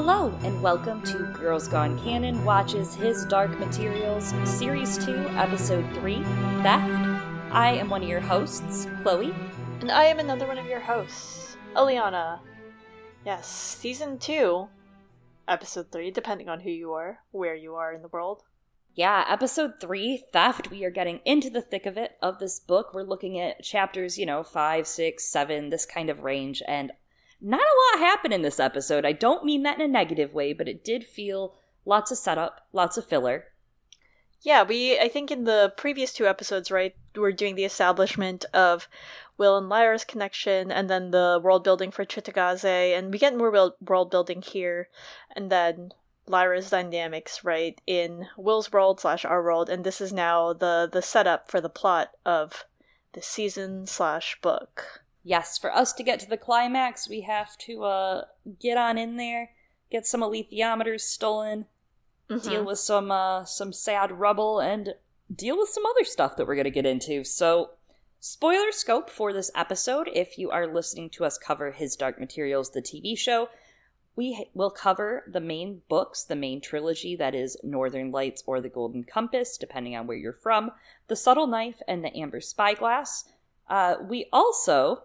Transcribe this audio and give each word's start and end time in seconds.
Hello, 0.00 0.32
and 0.44 0.62
welcome 0.62 1.02
to 1.02 1.24
Girls 1.32 1.66
Gone 1.66 1.98
Canon 2.04 2.44
Watches 2.44 2.94
His 2.94 3.24
Dark 3.24 3.58
Materials, 3.58 4.32
Series 4.44 4.96
2, 5.04 5.12
Episode 5.30 5.84
3 5.94 6.22
Theft. 6.62 6.88
I 7.50 7.72
am 7.72 7.90
one 7.90 8.04
of 8.04 8.08
your 8.08 8.20
hosts, 8.20 8.86
Chloe. 9.02 9.34
And 9.80 9.90
I 9.90 10.04
am 10.04 10.20
another 10.20 10.46
one 10.46 10.56
of 10.56 10.66
your 10.66 10.78
hosts, 10.78 11.56
Eliana. 11.74 12.38
Yes, 13.26 13.48
Season 13.48 14.20
2, 14.20 14.68
Episode 15.48 15.90
3, 15.90 16.12
depending 16.12 16.48
on 16.48 16.60
who 16.60 16.70
you 16.70 16.92
are, 16.92 17.18
where 17.32 17.56
you 17.56 17.74
are 17.74 17.92
in 17.92 18.02
the 18.02 18.08
world. 18.08 18.44
Yeah, 18.94 19.24
Episode 19.28 19.80
3, 19.80 20.26
Theft. 20.32 20.70
We 20.70 20.84
are 20.84 20.90
getting 20.90 21.18
into 21.24 21.50
the 21.50 21.60
thick 21.60 21.86
of 21.86 21.96
it, 21.98 22.12
of 22.22 22.38
this 22.38 22.60
book. 22.60 22.94
We're 22.94 23.02
looking 23.02 23.40
at 23.40 23.64
chapters, 23.64 24.16
you 24.16 24.26
know, 24.26 24.44
5, 24.44 24.86
6, 24.86 25.24
7, 25.24 25.70
this 25.70 25.86
kind 25.86 26.08
of 26.08 26.22
range, 26.22 26.62
and 26.68 26.92
not 27.40 27.60
a 27.60 27.96
lot 27.96 28.04
happened 28.04 28.34
in 28.34 28.42
this 28.42 28.60
episode. 28.60 29.04
I 29.04 29.12
don't 29.12 29.44
mean 29.44 29.62
that 29.62 29.78
in 29.78 29.84
a 29.84 29.88
negative 29.88 30.34
way, 30.34 30.52
but 30.52 30.68
it 30.68 30.84
did 30.84 31.04
feel 31.04 31.54
lots 31.84 32.10
of 32.10 32.18
setup, 32.18 32.66
lots 32.72 32.96
of 32.96 33.06
filler. 33.06 33.46
Yeah, 34.40 34.62
we 34.62 34.98
I 34.98 35.08
think 35.08 35.30
in 35.30 35.44
the 35.44 35.72
previous 35.76 36.12
two 36.12 36.26
episodes, 36.26 36.70
right, 36.70 36.94
we're 37.16 37.32
doing 37.32 37.54
the 37.54 37.64
establishment 37.64 38.44
of 38.54 38.88
Will 39.36 39.56
and 39.56 39.68
Lyra's 39.68 40.04
connection, 40.04 40.70
and 40.70 40.88
then 40.88 41.10
the 41.10 41.40
world 41.42 41.64
building 41.64 41.90
for 41.90 42.04
Cittàgazze, 42.04 42.96
and 42.96 43.12
we 43.12 43.18
get 43.18 43.36
more 43.36 43.72
world 43.80 44.10
building 44.10 44.42
here, 44.42 44.88
and 45.34 45.50
then 45.50 45.90
Lyra's 46.26 46.70
dynamics, 46.70 47.42
right, 47.42 47.80
in 47.86 48.28
Will's 48.36 48.72
world 48.72 49.00
slash 49.00 49.24
our 49.24 49.42
world, 49.42 49.68
and 49.68 49.82
this 49.82 50.00
is 50.00 50.12
now 50.12 50.52
the 50.52 50.88
the 50.90 51.02
setup 51.02 51.50
for 51.50 51.60
the 51.60 51.68
plot 51.68 52.10
of 52.24 52.64
the 53.12 53.22
season 53.22 53.86
slash 53.86 54.38
book 54.40 55.02
yes, 55.22 55.58
for 55.58 55.74
us 55.74 55.92
to 55.94 56.02
get 56.02 56.20
to 56.20 56.28
the 56.28 56.36
climax, 56.36 57.08
we 57.08 57.22
have 57.22 57.56
to 57.58 57.84
uh, 57.84 58.24
get 58.60 58.76
on 58.76 58.98
in 58.98 59.16
there, 59.16 59.50
get 59.90 60.06
some 60.06 60.20
alethiometers 60.20 61.00
stolen, 61.00 61.66
mm-hmm. 62.28 62.48
deal 62.48 62.64
with 62.64 62.78
some 62.78 63.10
uh, 63.10 63.44
some 63.44 63.72
sad 63.72 64.12
rubble, 64.12 64.60
and 64.60 64.94
deal 65.34 65.58
with 65.58 65.68
some 65.68 65.84
other 65.86 66.04
stuff 66.04 66.36
that 66.36 66.46
we're 66.46 66.54
going 66.54 66.64
to 66.64 66.70
get 66.70 66.86
into. 66.86 67.24
So, 67.24 67.70
spoiler 68.20 68.72
scope 68.72 69.10
for 69.10 69.32
this 69.32 69.50
episode. 69.54 70.08
If 70.12 70.38
you 70.38 70.50
are 70.50 70.66
listening 70.66 71.10
to 71.10 71.24
us 71.24 71.38
cover 71.38 71.72
His 71.72 71.96
Dark 71.96 72.18
Materials, 72.18 72.70
the 72.70 72.82
TV 72.82 73.16
show, 73.16 73.48
we 74.16 74.48
will 74.52 74.70
cover 74.70 75.22
the 75.28 75.40
main 75.40 75.82
books, 75.88 76.24
the 76.24 76.34
main 76.34 76.60
trilogy 76.60 77.14
that 77.14 77.36
is 77.36 77.56
Northern 77.62 78.10
Lights 78.10 78.42
or 78.46 78.60
The 78.60 78.68
Golden 78.68 79.04
Compass, 79.04 79.56
depending 79.56 79.94
on 79.94 80.06
where 80.06 80.16
you're 80.16 80.32
from, 80.32 80.72
The 81.06 81.14
Subtle 81.14 81.46
Knife, 81.46 81.80
and 81.86 82.04
The 82.04 82.16
Amber 82.16 82.40
Spyglass. 82.40 83.24
Uh, 83.68 83.96
we 84.02 84.26
also 84.32 85.04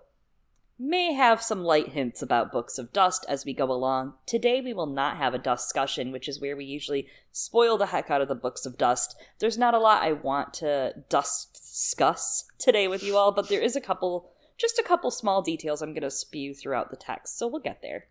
may 0.80 1.14
have 1.14 1.42
some 1.42 1.64
light 1.64 1.90
hints 1.90 2.22
about 2.22 2.52
Books 2.52 2.78
of 2.78 2.92
Dust 2.92 3.26
as 3.30 3.46
we 3.46 3.54
go 3.54 3.72
along. 3.72 4.14
Today 4.26 4.60
we 4.60 4.74
will 4.74 4.88
not 4.88 5.18
have 5.18 5.34
a 5.34 5.40
dust 5.40 5.68
discussion, 5.68 6.12
which 6.12 6.28
is 6.28 6.42
where 6.42 6.56
we 6.56 6.66
usually 6.66 7.08
spoil 7.32 7.78
the 7.78 7.88
heck 7.88 8.10
out 8.10 8.22
of 8.22 8.28
the 8.28 8.36
Books 8.36 8.66
of 8.66 8.78
Dust. 8.78 9.16
There's 9.40 9.58
not 9.58 9.74
a 9.74 9.80
lot 9.80 10.04
I 10.04 10.14
want 10.14 10.54
to 10.56 11.04
dust 11.10 11.54
discuss 11.54 12.46
today 12.58 12.88
with 12.88 13.04
you 13.04 13.18
all, 13.18 13.32
but 13.32 13.50
there 13.50 13.62
is 13.62 13.76
a 13.76 13.82
couple, 13.82 14.32
just 14.58 14.80
a 14.80 14.84
couple 14.84 15.12
small 15.12 15.42
details 15.42 15.82
I'm 15.82 15.94
going 15.94 16.02
to 16.02 16.12
spew 16.12 16.54
throughout 16.54 16.90
the 16.90 16.98
text, 16.98 17.38
so 17.38 17.48
we'll 17.48 17.62
get 17.62 17.82
there. 17.82 18.08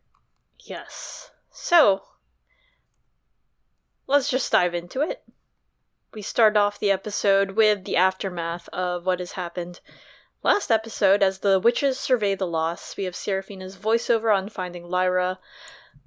Yes. 0.60 1.30
So, 1.50 2.02
let's 4.06 4.30
just 4.30 4.52
dive 4.52 4.74
into 4.74 5.00
it. 5.00 5.22
We 6.14 6.22
start 6.22 6.56
off 6.56 6.78
the 6.78 6.90
episode 6.90 7.52
with 7.52 7.84
the 7.84 7.96
aftermath 7.96 8.68
of 8.68 9.04
what 9.04 9.18
has 9.18 9.32
happened 9.32 9.80
Last 10.44 10.72
episode, 10.72 11.22
as 11.22 11.38
the 11.38 11.60
witches 11.60 12.00
survey 12.00 12.34
the 12.34 12.48
loss, 12.48 12.96
we 12.96 13.04
have 13.04 13.14
Seraphina's 13.14 13.76
voiceover 13.76 14.36
on 14.36 14.48
finding 14.48 14.90
Lyra, 14.90 15.38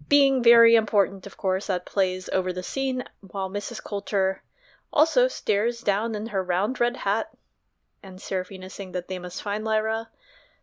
being 0.09 0.43
very 0.43 0.75
important, 0.75 1.25
of 1.25 1.37
course, 1.37 1.67
that 1.67 1.85
plays 1.85 2.29
over 2.33 2.51
the 2.51 2.61
scene, 2.61 3.05
while 3.21 3.49
Mrs. 3.49 3.81
Coulter 3.81 4.43
also 4.91 5.29
stares 5.29 5.79
down 5.79 6.15
in 6.15 6.27
her 6.27 6.43
round 6.43 6.81
red 6.81 6.97
hat, 6.97 7.29
and 8.03 8.19
Seraphina 8.19 8.69
saying 8.69 8.91
that 8.91 9.07
they 9.07 9.19
must 9.19 9.41
find 9.41 9.63
Lyra. 9.63 10.09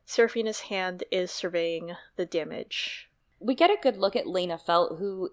Seraphina's 0.05 0.61
hand 0.63 1.05
is 1.11 1.31
surveying 1.31 1.97
the 2.17 2.27
damage. 2.27 3.09
We 3.41 3.55
get 3.55 3.71
a 3.71 3.79
good 3.83 3.97
look 3.97 4.15
at 4.15 4.27
Lena 4.27 4.59
Feldt, 4.59 4.99
who 4.99 5.31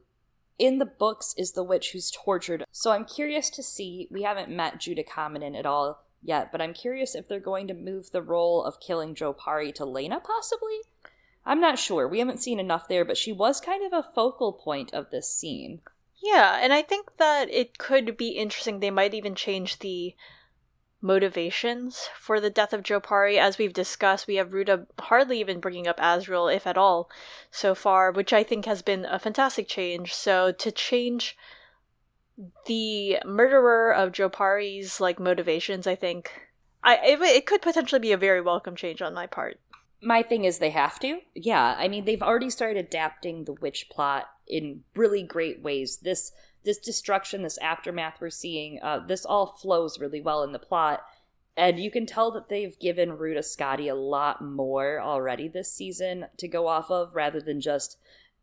in 0.58 0.78
the 0.78 0.85
books 0.85 1.35
is 1.38 1.52
the 1.52 1.64
witch 1.64 1.91
who's 1.91 2.09
tortured. 2.09 2.64
So 2.72 2.91
I'm 2.91 3.03
curious 3.03 3.50
to 3.50 3.64
see. 3.64 4.08
We 4.09 4.22
haven't 4.22 4.50
met 4.50 4.80
Juta 4.80 5.03
Kamainen 5.03 5.58
at 5.59 5.66
all 5.66 6.06
yet, 6.22 6.52
but 6.52 6.62
I'm 6.62 6.74
curious 6.74 7.16
if 7.16 7.28
they're 7.28 7.40
going 7.40 7.68
to 7.68 7.74
move 7.74 8.12
the 8.12 8.22
role 8.22 8.63
of 8.63 8.80
killing 8.80 9.16
Jopari 9.16 9.74
to 9.75 9.85
Lena, 9.85 10.19
possibly? 10.19 10.80
I'm 11.46 11.62
not 11.62 11.80
sure. 11.80 12.07
We 12.07 12.19
haven't 12.19 12.41
seen 12.41 12.59
enough 12.59 12.88
there, 12.88 13.06
but 13.06 13.18
she 13.18 13.31
was 13.31 13.62
kind 13.62 13.85
of 13.85 13.94
a 13.94 14.07
focal 14.13 14.53
point 14.53 14.94
of 14.94 15.09
this 15.09 15.34
scene. 15.34 15.81
Yeah, 16.22 16.59
and 16.62 16.74
I 16.74 16.81
think 16.81 17.18
that 17.18 17.50
it 17.50 17.78
could 17.78 18.18
be 18.18 18.29
interesting. 18.29 18.79
They 18.79 18.91
might 18.91 19.13
even 19.13 19.35
change 19.35 19.79
the 19.79 20.16
motivations 21.02 22.09
for 22.19 22.41
the 22.41 22.50
death 22.50 22.74
of 22.74 22.84
Jopari. 22.84 23.38
As 23.38 23.58
we've 23.58 23.74
discussed, 23.74 24.28
we 24.28 24.35
have 24.35 24.53
Ruta 24.53 24.85
hardly 25.00 25.40
even 25.40 25.62
bringing 25.62 25.88
up 25.88 25.97
Asriel, 25.97 26.53
if 26.53 26.68
at 26.68 26.78
all, 26.78 27.09
so 27.50 27.74
far, 27.74 28.12
which 28.12 28.34
I 28.34 28.44
think 28.44 28.66
has 28.66 28.81
been 28.81 29.06
a 29.06 29.18
fantastic 29.18 29.68
change. 29.68 30.13
So 30.13 30.52
to 30.52 30.72
change 30.72 31.38
the 32.66 33.18
murderer 33.26 33.94
of 33.94 34.12
Jopari's 34.12 35.00
like 35.00 35.20
motivations, 35.20 35.88
I 35.88 35.96
think, 35.96 36.50
I 36.84 36.96
it, 37.04 37.22
it 37.22 37.46
could 37.46 37.62
potentially 37.62 38.00
be 38.00 38.12
a 38.12 38.18
very 38.18 38.42
welcome 38.42 38.76
change 38.76 39.02
on 39.02 39.14
my 39.14 39.28
part. 39.28 39.60
My 40.02 40.22
thing 40.22 40.46
is 40.46 40.60
they 40.60 40.70
have 40.70 41.00
to. 41.00 41.20
Yeah, 41.36 41.76
I 41.78 41.88
mean 41.88 42.06
they've 42.06 42.22
already 42.22 42.50
started 42.50 42.78
adapting 42.78 43.44
the 43.44 43.54
witch 43.54 43.88
plot 43.92 44.30
in 44.48 44.84
really 44.96 45.24
great 45.24 45.62
ways. 45.62 45.98
This 45.98 46.32
this 46.64 46.78
destruction, 46.78 47.42
this 47.42 47.58
aftermath 47.60 48.16
we're 48.20 48.30
seeing, 48.30 48.80
uh, 48.82 49.00
this 49.06 49.26
all 49.26 49.46
flows 49.46 50.00
really 50.00 50.22
well 50.22 50.44
in 50.44 50.52
the 50.52 50.60
plot. 50.60 51.04
And 51.56 51.80
you 51.80 51.92
can 51.92 52.06
tell 52.06 52.32
that 52.32 52.48
they've 52.48 52.78
given 52.80 53.18
Ruta 53.18 53.42
Skadi 53.42 53.92
a 53.92 53.96
lot 53.96 54.42
more 54.42 55.02
already 55.02 55.50
this 55.50 55.74
season 55.74 56.28
to 56.38 56.48
go 56.48 56.68
off 56.68 56.90
of 56.90 57.16
rather 57.16 57.42
than 57.42 57.60
just 57.60 57.98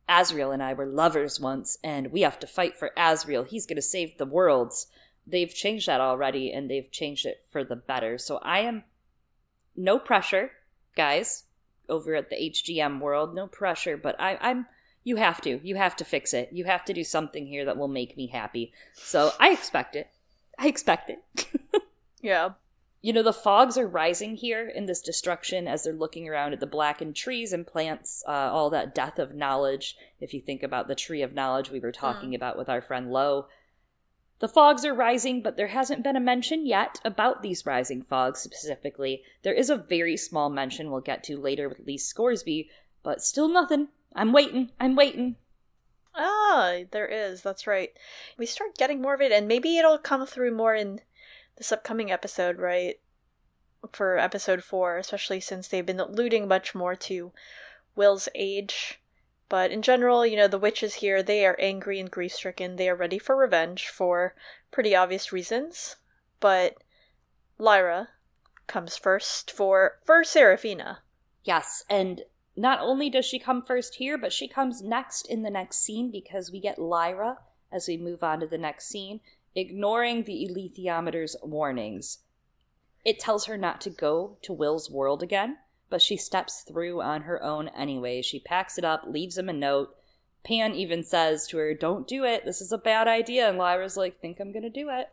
Asriel 0.09 0.53
and 0.53 0.63
I 0.63 0.73
were 0.73 0.87
lovers 0.87 1.41
once, 1.41 1.79
and 1.83 2.13
we 2.13 2.21
have 2.23 2.39
to 2.41 2.47
fight 2.47 2.77
for 2.77 2.93
Asriel. 2.97 3.47
He's 3.47 3.67
going 3.67 3.77
to 3.77 3.83
save 3.83 4.19
the 4.19 4.27
worlds. 4.27 4.87
They've 5.27 5.53
changed 5.53 5.89
that 5.89 6.01
already, 6.01 6.53
and 6.53 6.71
they've 6.71 6.91
changed 6.91 7.27
it 7.27 7.45
for 7.51 7.65
the 7.65 7.77
better. 7.77 8.17
So 8.19 8.39
I 8.39 8.61
am 8.61 8.85
no 9.75 9.99
pressure, 9.99 10.53
guys, 10.97 11.45
over 11.89 12.15
at 12.15 12.31
the 12.31 12.37
HDM 12.37 13.01
world. 13.01 13.35
No 13.35 13.47
pressure, 13.47 13.97
but 13.97 14.19
I, 14.21 14.39
I'm. 14.41 14.67
You 15.03 15.17
have 15.17 15.41
to. 15.43 15.61
You 15.63 15.77
have 15.77 15.95
to 15.97 16.05
fix 16.05 16.35
it. 16.35 16.51
You 16.53 16.65
have 16.65 16.85
to 16.87 16.93
do 16.93 17.05
something 17.05 17.47
here 17.47 17.65
that 17.65 17.77
will 17.77 17.89
make 17.89 18.17
me 18.17 18.27
happy. 18.27 18.73
So 18.95 19.33
I 19.39 19.51
expect 19.51 19.95
it. 19.95 20.09
I 20.59 20.67
expect 20.67 21.11
it. 21.11 21.47
yeah. 22.21 22.51
You 23.07 23.13
know, 23.13 23.23
the 23.23 23.33
fogs 23.33 23.79
are 23.79 23.87
rising 23.87 24.35
here 24.35 24.69
in 24.69 24.87
this 24.87 25.01
destruction 25.01 25.69
as 25.69 25.85
they're 25.85 25.93
looking 25.93 26.29
around 26.29 26.55
at 26.55 26.59
the 26.59 26.67
blackened 26.67 27.15
trees 27.15 27.53
and 27.53 27.65
plants, 27.65 28.25
uh, 28.27 28.33
all 28.33 28.69
that 28.71 28.97
death 28.97 29.21
of 29.21 29.33
knowledge. 29.33 29.97
If 30.19 30.35
you 30.35 30.41
think 30.41 30.65
about 30.65 30.89
the 30.89 30.97
tree 30.97 31.23
of 31.23 31.33
knowledge 31.33 31.71
we 31.71 31.79
were 31.79 31.93
talking 31.93 32.31
mm. 32.33 32.35
about 32.35 32.59
with 32.59 32.69
our 32.69 32.81
friend 32.81 33.13
Lo. 33.13 33.47
The 34.41 34.49
fogs 34.49 34.85
are 34.85 34.93
rising, 34.93 35.41
but 35.41 35.57
there 35.57 35.69
hasn't 35.69 36.03
been 36.03 36.17
a 36.17 36.21
mention 36.21 36.67
yet 36.67 37.01
about 37.05 37.43
these 37.43 37.65
rising 37.65 38.03
fogs 38.03 38.41
specifically. 38.41 39.23
There 39.45 39.55
is 39.55 39.71
a 39.71 39.77
very 39.77 40.17
small 40.17 40.51
mention 40.51 40.91
we'll 40.91 41.01
get 41.01 41.23
to 41.25 41.39
later 41.39 41.69
with 41.69 41.87
Lise 41.87 42.05
Scoresby, 42.05 42.69
but 43.05 43.23
still 43.23 43.47
nothing. 43.47 43.87
I'm 44.17 44.33
waiting. 44.33 44.73
I'm 44.81 44.97
waiting. 44.97 45.37
Ah, 46.13 46.79
there 46.91 47.07
is. 47.07 47.43
That's 47.43 47.69
right. 47.69 47.93
We 48.37 48.47
start 48.47 48.77
getting 48.77 49.01
more 49.01 49.15
of 49.15 49.21
it, 49.21 49.31
and 49.31 49.47
maybe 49.47 49.79
it'll 49.79 49.97
come 49.97 50.27
through 50.27 50.57
more 50.57 50.75
in 50.75 51.03
this 51.57 51.73
upcoming 51.73 52.11
episode, 52.11 52.59
right? 52.59 52.99
For 53.93 54.19
episode 54.19 54.63
four, 54.63 54.99
especially 54.99 55.41
since 55.41 55.69
they've 55.69 55.85
been 55.85 56.01
alluding 56.01 56.49
much 56.49 56.75
more 56.75 56.95
to 56.97 57.33
Will's 57.95 58.29
age. 58.35 59.01
But 59.49 59.71
in 59.71 59.83
general, 59.83 60.27
you 60.27 60.37
know, 60.37 60.49
the 60.49 60.59
witches 60.59 60.95
here, 60.95 61.23
they 61.23 61.47
are 61.47 61.57
angry 61.61 62.01
and 62.01 62.11
grief 62.11 62.35
stricken. 62.35 62.77
They 62.77 62.89
are 62.89 62.97
ready 62.97 63.19
for 63.19 63.37
revenge 63.37 63.89
for 63.89 64.35
pretty 64.71 64.95
obvious 64.95 65.33
reasons. 65.33 65.97
But 66.41 66.77
Lyra 67.59 68.09
comes 68.67 68.97
first 68.97 69.51
for 69.51 69.99
for 70.05 70.25
Seraphina. 70.25 70.99
Yes, 71.45 71.85
and 71.89 72.23
not 72.57 72.81
only 72.81 73.09
does 73.09 73.25
she 73.25 73.39
come 73.39 73.63
first 73.63 73.97
here, 73.97 74.19
but 74.19 74.33
she 74.33 74.49
comes 74.49 74.83
next 74.83 75.27
in 75.27 75.43
the 75.43 75.51
next 75.51 75.79
scene 75.79 76.11
because 76.11 76.51
we 76.51 76.59
get 76.59 76.79
Lyra 76.79 77.39
as 77.71 77.87
we 77.87 77.97
move 77.97 78.25
on 78.25 78.41
to 78.41 78.47
the 78.47 78.59
next 78.59 78.89
scene 78.89 79.21
ignoring 79.57 80.25
the 80.25 80.47
alethiometer's 80.49 81.35
warnings. 81.43 82.19
It 83.07 83.21
tells 83.21 83.45
her 83.45 83.57
not 83.57 83.81
to 83.83 83.91
go 83.91 84.37
to 84.43 84.53
Will's 84.53 84.91
world 84.91 85.23
again, 85.23 85.59
but 85.89 86.03
she 86.03 86.17
steps 86.17 86.63
through 86.63 87.01
on 87.01 87.23
her 87.23 87.41
own 87.41 87.69
anyway. 87.69 88.21
She 88.21 88.41
packs 88.41 88.79
it 88.79 88.85
up, 88.85 89.05
leaves 89.07 89.39
him 89.39 89.49
a 89.49 89.53
note. 89.53 89.95
Pan 90.43 90.75
even 90.75 91.05
says 91.05 91.47
to 91.47 91.59
her, 91.59 91.73
Don't 91.73 92.09
do 92.09 92.25
it. 92.25 92.45
This 92.45 92.61
is 92.61 92.73
a 92.73 92.79
bad 92.79 93.07
idea. 93.07 93.49
And 93.49 93.59
Lyra's 93.59 93.97
like, 93.97 94.21
Think 94.21 94.41
I'm 94.41 94.51
going 94.51 94.65
to 94.65 94.69
do 94.69 94.91
it. 94.91 95.11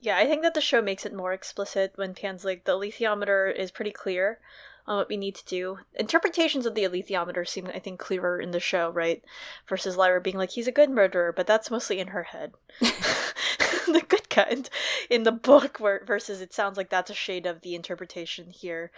Yeah, 0.00 0.16
I 0.16 0.26
think 0.26 0.40
that 0.40 0.54
the 0.54 0.62
show 0.62 0.80
makes 0.80 1.04
it 1.04 1.12
more 1.12 1.34
explicit 1.34 1.92
when 1.96 2.14
Pan's 2.14 2.46
like, 2.46 2.64
The 2.64 2.72
alethiometer 2.72 3.54
is 3.54 3.70
pretty 3.70 3.92
clear 3.92 4.38
on 4.86 4.96
what 4.96 5.10
we 5.10 5.18
need 5.18 5.34
to 5.34 5.44
do. 5.44 5.80
Interpretations 5.92 6.64
of 6.64 6.74
the 6.74 6.84
alethiometer 6.84 7.46
seem, 7.46 7.66
I 7.66 7.78
think, 7.78 8.00
clearer 8.00 8.40
in 8.40 8.52
the 8.52 8.58
show, 8.58 8.88
right? 8.88 9.22
Versus 9.68 9.98
Lyra 9.98 10.22
being 10.22 10.38
like, 10.38 10.52
he's 10.52 10.66
a 10.66 10.72
good 10.72 10.88
murderer, 10.88 11.30
but 11.30 11.46
that's 11.46 11.70
mostly 11.70 12.00
in 12.00 12.08
her 12.08 12.22
head. 12.22 12.54
the 13.92 14.04
good 14.06 14.28
kind 14.30 14.68
in 15.10 15.22
the 15.22 15.32
book, 15.32 15.78
where, 15.78 16.02
versus 16.06 16.40
it 16.40 16.52
sounds 16.52 16.76
like 16.76 16.90
that's 16.90 17.10
a 17.10 17.14
shade 17.14 17.46
of 17.46 17.60
the 17.62 17.74
interpretation 17.74 18.50
here. 18.50 18.90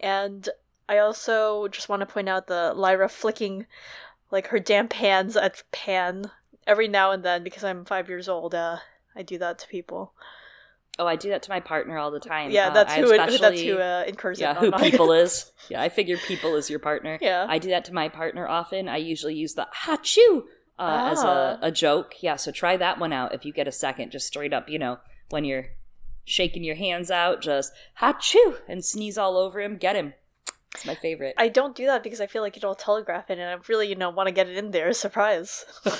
And 0.00 0.48
I 0.88 0.98
also 0.98 1.68
just 1.68 1.88
want 1.88 2.00
to 2.00 2.06
point 2.06 2.28
out 2.28 2.46
the 2.46 2.72
Lyra 2.74 3.08
flicking 3.08 3.66
like 4.30 4.48
her 4.48 4.58
damp 4.58 4.94
hands 4.94 5.36
at 5.36 5.62
Pan 5.72 6.30
every 6.66 6.88
now 6.88 7.10
and 7.10 7.22
then 7.22 7.42
because 7.42 7.64
I'm 7.64 7.84
five 7.84 8.08
years 8.08 8.28
old. 8.28 8.54
Uh, 8.54 8.78
I 9.14 9.22
do 9.22 9.38
that 9.38 9.58
to 9.60 9.68
people. 9.68 10.12
Oh, 11.00 11.06
I 11.06 11.14
do 11.14 11.28
that 11.30 11.42
to 11.44 11.50
my 11.50 11.60
partner 11.60 11.96
all 11.96 12.10
the 12.10 12.18
time. 12.18 12.50
Yeah, 12.50 12.70
that's 12.70 12.92
uh, 12.92 12.96
who 12.96 13.12
it, 13.12 13.16
that's 13.40 13.60
who 13.60 13.78
uh, 13.78 14.04
incurs 14.06 14.40
yeah, 14.40 14.54
who 14.54 14.72
people 14.72 15.12
is. 15.12 15.52
Yeah, 15.68 15.80
I 15.80 15.88
figure 15.88 16.16
people 16.16 16.56
is 16.56 16.68
your 16.68 16.80
partner. 16.80 17.18
Yeah, 17.20 17.46
I 17.48 17.58
do 17.58 17.68
that 17.68 17.84
to 17.86 17.94
my 17.94 18.08
partner 18.08 18.48
often. 18.48 18.88
I 18.88 18.96
usually 18.96 19.34
use 19.34 19.54
the 19.54 19.68
hachoo 19.84 20.44
uh, 20.78 20.82
ah. 20.82 21.10
as 21.10 21.22
a, 21.22 21.26
ah. 21.26 21.58
a 21.62 21.70
joke. 21.72 22.14
Yeah, 22.20 22.36
so 22.36 22.50
try 22.50 22.76
that 22.76 22.98
one 22.98 23.12
out 23.12 23.34
if 23.34 23.44
you 23.44 23.52
get 23.52 23.68
a 23.68 23.72
second. 23.72 24.10
Just 24.10 24.26
straight 24.26 24.52
up, 24.52 24.68
you 24.68 24.78
know, 24.78 24.98
when 25.30 25.44
you're 25.44 25.66
shaking 26.24 26.64
your 26.64 26.76
hands 26.76 27.10
out, 27.10 27.40
just 27.42 27.72
hachoo 28.00 28.58
and 28.68 28.84
sneeze 28.84 29.18
all 29.18 29.36
over 29.36 29.60
him. 29.60 29.76
Get 29.76 29.96
him. 29.96 30.14
It's 30.74 30.86
my 30.86 30.94
favorite. 30.94 31.34
I 31.38 31.48
don't 31.48 31.74
do 31.74 31.86
that 31.86 32.02
because 32.02 32.20
I 32.20 32.26
feel 32.26 32.42
like 32.42 32.56
it'll 32.56 32.74
telegraph 32.74 33.30
it, 33.30 33.38
and 33.38 33.50
I 33.50 33.56
really, 33.68 33.88
you 33.88 33.96
know, 33.96 34.10
want 34.10 34.28
to 34.28 34.32
get 34.32 34.48
it 34.48 34.56
in 34.56 34.70
there. 34.70 34.92
Surprise. 34.94 35.64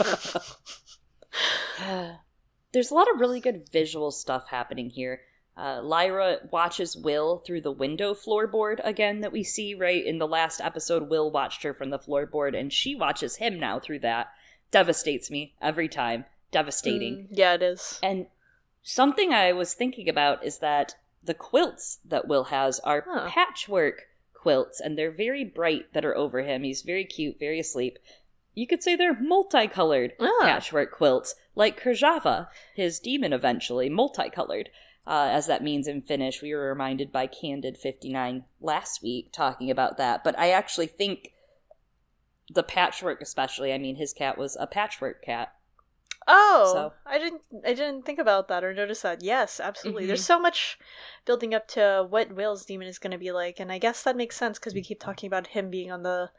There's 2.72 2.90
a 2.90 2.94
lot 2.94 3.10
of 3.12 3.18
really 3.18 3.40
good 3.40 3.68
visual 3.72 4.10
stuff 4.10 4.48
happening 4.50 4.90
here. 4.90 5.22
Uh, 5.56 5.80
Lyra 5.82 6.38
watches 6.52 6.96
Will 6.96 7.38
through 7.38 7.62
the 7.62 7.72
window 7.72 8.14
floorboard 8.14 8.80
again 8.84 9.22
that 9.22 9.32
we 9.32 9.42
see 9.42 9.74
right 9.74 10.04
in 10.04 10.18
the 10.18 10.28
last 10.28 10.60
episode. 10.60 11.08
Will 11.08 11.30
watched 11.32 11.64
her 11.64 11.74
from 11.74 11.90
the 11.90 11.98
floorboard, 11.98 12.56
and 12.56 12.72
she 12.72 12.94
watches 12.94 13.36
him 13.36 13.58
now 13.58 13.80
through 13.80 13.98
that. 14.00 14.28
Devastates 14.70 15.30
me 15.30 15.54
every 15.60 15.88
time. 15.88 16.24
Devastating. 16.50 17.14
Mm, 17.14 17.26
yeah, 17.30 17.54
it 17.54 17.62
is. 17.62 17.98
And 18.02 18.26
something 18.82 19.32
I 19.32 19.52
was 19.52 19.74
thinking 19.74 20.08
about 20.08 20.44
is 20.44 20.58
that 20.58 20.94
the 21.22 21.34
quilts 21.34 21.98
that 22.04 22.26
Will 22.26 22.44
has 22.44 22.80
are 22.80 23.04
huh. 23.06 23.28
patchwork 23.28 24.02
quilts, 24.34 24.80
and 24.80 24.96
they're 24.96 25.10
very 25.10 25.44
bright 25.44 25.92
that 25.92 26.04
are 26.04 26.16
over 26.16 26.42
him. 26.42 26.62
He's 26.62 26.82
very 26.82 27.04
cute, 27.04 27.38
very 27.38 27.60
asleep. 27.60 27.98
You 28.54 28.66
could 28.66 28.82
say 28.82 28.96
they're 28.96 29.20
multicolored 29.20 30.14
ah. 30.20 30.38
patchwork 30.40 30.90
quilts, 30.90 31.34
like 31.54 31.80
Kirjava, 31.80 32.48
his 32.74 32.98
demon 32.98 33.32
eventually, 33.32 33.88
multicolored. 33.88 34.70
Uh, 35.06 35.28
as 35.32 35.46
that 35.46 35.62
means 35.62 35.88
in 35.88 36.02
Finnish. 36.02 36.42
We 36.42 36.54
were 36.54 36.68
reminded 36.68 37.10
by 37.10 37.28
Candid59 37.28 38.44
last 38.60 39.02
week 39.02 39.32
talking 39.32 39.70
about 39.70 39.96
that. 39.96 40.22
But 40.22 40.38
I 40.38 40.50
actually 40.50 40.86
think 40.86 41.32
the 42.50 42.62
patchwork, 42.62 43.20
especially, 43.20 43.72
I 43.72 43.78
mean, 43.78 43.96
his 43.96 44.12
cat 44.12 44.38
was 44.38 44.56
a 44.58 44.66
patchwork 44.66 45.22
cat. 45.22 45.54
Oh, 46.30 46.70
so. 46.74 46.92
I 47.06 47.18
didn't. 47.18 47.40
I 47.64 47.72
didn't 47.72 48.04
think 48.04 48.18
about 48.18 48.48
that 48.48 48.62
or 48.62 48.74
notice 48.74 49.00
that. 49.00 49.22
Yes, 49.22 49.60
absolutely. 49.60 50.02
Mm-hmm. 50.02 50.08
There's 50.08 50.24
so 50.26 50.38
much 50.38 50.78
building 51.24 51.54
up 51.54 51.66
to 51.68 52.06
what 52.08 52.34
Will's 52.34 52.66
demon 52.66 52.86
is 52.86 52.98
going 52.98 53.12
to 53.12 53.18
be 53.18 53.32
like, 53.32 53.58
and 53.58 53.72
I 53.72 53.78
guess 53.78 54.02
that 54.02 54.16
makes 54.16 54.36
sense 54.36 54.58
because 54.58 54.74
we 54.74 54.82
keep 54.82 55.00
talking 55.00 55.26
about 55.26 55.48
him 55.48 55.70
being 55.70 55.90
on 55.90 56.02
the 56.02 56.30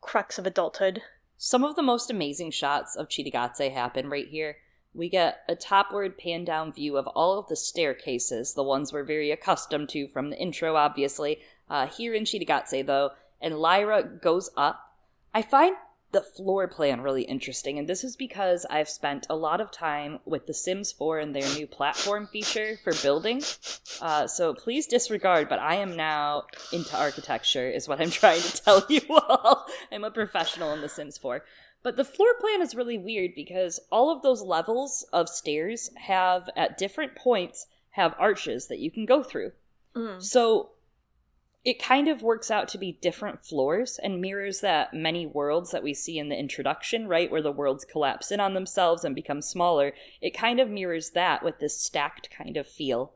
crux 0.00 0.38
of 0.38 0.46
adulthood. 0.46 1.02
Some 1.38 1.62
of 1.62 1.76
the 1.76 1.82
most 1.82 2.10
amazing 2.10 2.50
shots 2.50 2.96
of 2.96 3.08
Cittàgazze 3.08 3.72
happen 3.72 4.08
right 4.08 4.26
here. 4.26 4.56
We 4.92 5.08
get 5.08 5.42
a 5.48 5.54
topward 5.54 6.18
pan 6.18 6.44
down 6.44 6.72
view 6.72 6.96
of 6.96 7.06
all 7.08 7.38
of 7.38 7.48
the 7.48 7.56
staircases, 7.56 8.54
the 8.54 8.62
ones 8.62 8.92
we're 8.92 9.04
very 9.04 9.30
accustomed 9.30 9.90
to 9.90 10.08
from 10.08 10.30
the 10.30 10.38
intro, 10.38 10.74
obviously. 10.74 11.40
Uh, 11.68 11.86
here 11.86 12.14
in 12.14 12.24
Cittàgazze, 12.24 12.86
though, 12.86 13.10
and 13.40 13.58
Lyra 13.58 14.02
goes 14.02 14.50
up. 14.56 14.85
I 15.34 15.42
find 15.42 15.76
the 16.12 16.22
floor 16.22 16.66
plan 16.68 17.00
really 17.00 17.24
interesting, 17.24 17.78
and 17.78 17.88
this 17.88 18.02
is 18.04 18.16
because 18.16 18.64
I've 18.70 18.88
spent 18.88 19.26
a 19.28 19.36
lot 19.36 19.60
of 19.60 19.70
time 19.70 20.20
with 20.24 20.46
The 20.46 20.54
Sims 20.54 20.92
4 20.92 21.18
and 21.18 21.34
their 21.34 21.48
new 21.54 21.66
platform 21.66 22.26
feature 22.26 22.78
for 22.82 22.94
building. 23.02 23.42
Uh, 24.00 24.26
so 24.26 24.54
please 24.54 24.86
disregard, 24.86 25.48
but 25.48 25.58
I 25.58 25.74
am 25.74 25.96
now 25.96 26.44
into 26.72 26.96
architecture, 26.96 27.68
is 27.68 27.88
what 27.88 28.00
I'm 28.00 28.10
trying 28.22 28.40
to 28.40 28.62
tell 28.62 28.86
you 28.88 29.02
all. 29.10 29.66
I'm 29.92 30.04
a 30.04 30.10
professional 30.10 30.72
in 30.72 30.80
The 30.80 30.88
Sims 30.88 31.18
4. 31.18 31.44
But 31.82 31.96
the 31.96 32.04
floor 32.04 32.34
plan 32.40 32.62
is 32.62 32.74
really 32.74 32.98
weird 32.98 33.32
because 33.34 33.78
all 33.92 34.10
of 34.10 34.22
those 34.22 34.42
levels 34.42 35.06
of 35.12 35.28
stairs 35.28 35.90
have, 35.96 36.48
at 36.56 36.78
different 36.78 37.14
points, 37.14 37.66
have 37.90 38.14
arches 38.18 38.68
that 38.68 38.78
you 38.78 38.90
can 38.90 39.06
go 39.06 39.22
through. 39.22 39.52
Mm. 39.94 40.22
So 40.22 40.70
it 41.66 41.82
kind 41.82 42.06
of 42.06 42.22
works 42.22 42.48
out 42.48 42.68
to 42.68 42.78
be 42.78 42.92
different 43.02 43.42
floors 43.42 43.98
and 44.00 44.20
mirrors 44.20 44.60
that 44.60 44.94
many 44.94 45.26
worlds 45.26 45.72
that 45.72 45.82
we 45.82 45.92
see 45.92 46.16
in 46.16 46.28
the 46.28 46.38
introduction, 46.38 47.08
right? 47.08 47.28
Where 47.28 47.42
the 47.42 47.50
worlds 47.50 47.84
collapse 47.84 48.30
in 48.30 48.38
on 48.38 48.54
themselves 48.54 49.04
and 49.04 49.16
become 49.16 49.42
smaller. 49.42 49.92
It 50.22 50.30
kind 50.30 50.60
of 50.60 50.70
mirrors 50.70 51.10
that 51.10 51.42
with 51.42 51.58
this 51.58 51.80
stacked 51.80 52.30
kind 52.30 52.56
of 52.56 52.68
feel. 52.68 53.14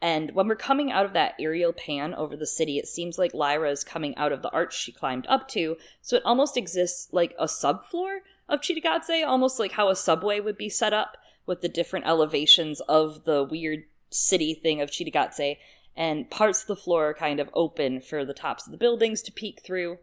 And 0.00 0.30
when 0.36 0.46
we're 0.46 0.54
coming 0.54 0.92
out 0.92 1.04
of 1.04 1.14
that 1.14 1.34
aerial 1.40 1.72
pan 1.72 2.14
over 2.14 2.36
the 2.36 2.46
city, 2.46 2.78
it 2.78 2.86
seems 2.86 3.18
like 3.18 3.34
Lyra 3.34 3.72
is 3.72 3.82
coming 3.82 4.16
out 4.16 4.30
of 4.30 4.42
the 4.42 4.50
arch 4.50 4.78
she 4.78 4.92
climbed 4.92 5.26
up 5.26 5.48
to, 5.48 5.76
so 6.00 6.16
it 6.16 6.24
almost 6.24 6.56
exists 6.56 7.08
like 7.12 7.34
a 7.40 7.46
subfloor 7.46 8.18
of 8.48 8.60
Cittàgazze, 8.60 9.26
almost 9.26 9.58
like 9.58 9.72
how 9.72 9.88
a 9.88 9.96
subway 9.96 10.38
would 10.38 10.56
be 10.56 10.68
set 10.68 10.92
up 10.92 11.16
with 11.44 11.60
the 11.60 11.68
different 11.68 12.06
elevations 12.06 12.80
of 12.82 13.24
the 13.24 13.42
weird 13.42 13.82
city 14.10 14.54
thing 14.54 14.80
of 14.80 14.90
Cittàgazze 14.90 15.56
and 15.96 16.30
parts 16.30 16.62
of 16.62 16.68
the 16.68 16.76
floor 16.76 17.10
are 17.10 17.14
kind 17.14 17.40
of 17.40 17.50
open 17.54 18.00
for 18.00 18.24
the 18.24 18.34
tops 18.34 18.66
of 18.66 18.72
the 18.72 18.78
buildings 18.78 19.22
to 19.22 19.32
peek 19.32 19.60
through. 19.64 19.98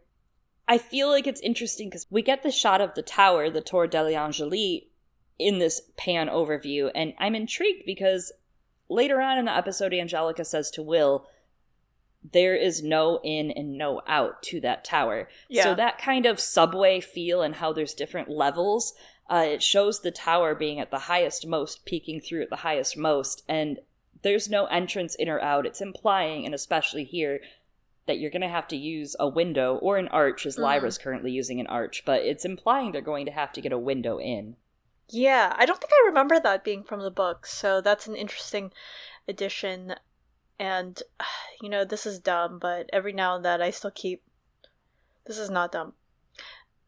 I 0.66 0.78
feel 0.78 1.08
like 1.08 1.26
it's 1.26 1.40
interesting 1.40 1.88
because 1.88 2.06
we 2.10 2.22
get 2.22 2.42
the 2.42 2.50
shot 2.50 2.80
of 2.80 2.94
the 2.94 3.02
tower, 3.02 3.48
the 3.48 3.62
Torre 3.62 3.88
degli 3.88 4.14
Angeli, 4.14 4.90
in 5.38 5.58
this 5.58 5.80
pan 5.96 6.28
overview, 6.28 6.90
and 6.94 7.14
I'm 7.18 7.34
intrigued 7.34 7.84
because 7.86 8.32
later 8.88 9.20
on 9.20 9.38
in 9.38 9.44
the 9.44 9.56
episode, 9.56 9.94
Angelica 9.94 10.44
says 10.44 10.70
to 10.72 10.82
Will, 10.82 11.26
there 12.32 12.56
is 12.56 12.82
no 12.82 13.20
in 13.22 13.50
and 13.52 13.78
no 13.78 14.02
out 14.06 14.42
to 14.42 14.60
that 14.60 14.84
tower. 14.84 15.28
Yeah. 15.48 15.62
So 15.62 15.74
that 15.76 15.98
kind 15.98 16.26
of 16.26 16.40
subway 16.40 17.00
feel 17.00 17.42
and 17.42 17.54
how 17.54 17.72
there's 17.72 17.94
different 17.94 18.28
levels, 18.28 18.92
uh, 19.30 19.44
it 19.46 19.62
shows 19.62 20.00
the 20.00 20.10
tower 20.10 20.54
being 20.54 20.80
at 20.80 20.90
the 20.90 20.98
highest 21.00 21.46
most, 21.46 21.84
peeking 21.84 22.20
through 22.20 22.42
at 22.42 22.50
the 22.50 22.56
highest 22.56 22.96
most, 22.96 23.44
and 23.48 23.78
there's 24.22 24.48
no 24.48 24.66
entrance 24.66 25.14
in 25.14 25.28
or 25.28 25.40
out. 25.40 25.66
It's 25.66 25.80
implying, 25.80 26.44
and 26.44 26.54
especially 26.54 27.04
here, 27.04 27.40
that 28.06 28.18
you're 28.18 28.30
going 28.30 28.42
to 28.42 28.48
have 28.48 28.68
to 28.68 28.76
use 28.76 29.14
a 29.20 29.28
window 29.28 29.76
or 29.76 29.98
an 29.98 30.08
arch, 30.08 30.46
as 30.46 30.56
mm. 30.56 30.62
Lyra's 30.62 30.98
currently 30.98 31.30
using 31.30 31.60
an 31.60 31.66
arch, 31.66 32.02
but 32.04 32.22
it's 32.22 32.44
implying 32.44 32.92
they're 32.92 33.00
going 33.00 33.26
to 33.26 33.32
have 33.32 33.52
to 33.52 33.60
get 33.60 33.72
a 33.72 33.78
window 33.78 34.18
in. 34.18 34.56
Yeah, 35.10 35.54
I 35.56 35.64
don't 35.64 35.80
think 35.80 35.92
I 35.92 36.08
remember 36.08 36.40
that 36.40 36.64
being 36.64 36.82
from 36.84 37.00
the 37.00 37.10
book, 37.10 37.46
so 37.46 37.80
that's 37.80 38.06
an 38.06 38.16
interesting 38.16 38.72
addition. 39.26 39.94
And, 40.58 41.02
you 41.62 41.68
know, 41.68 41.84
this 41.84 42.06
is 42.06 42.18
dumb, 42.18 42.58
but 42.58 42.88
every 42.92 43.12
now 43.12 43.36
and 43.36 43.44
then 43.44 43.62
I 43.62 43.70
still 43.70 43.90
keep. 43.90 44.22
This 45.26 45.38
is 45.38 45.50
not 45.50 45.72
dumb 45.72 45.92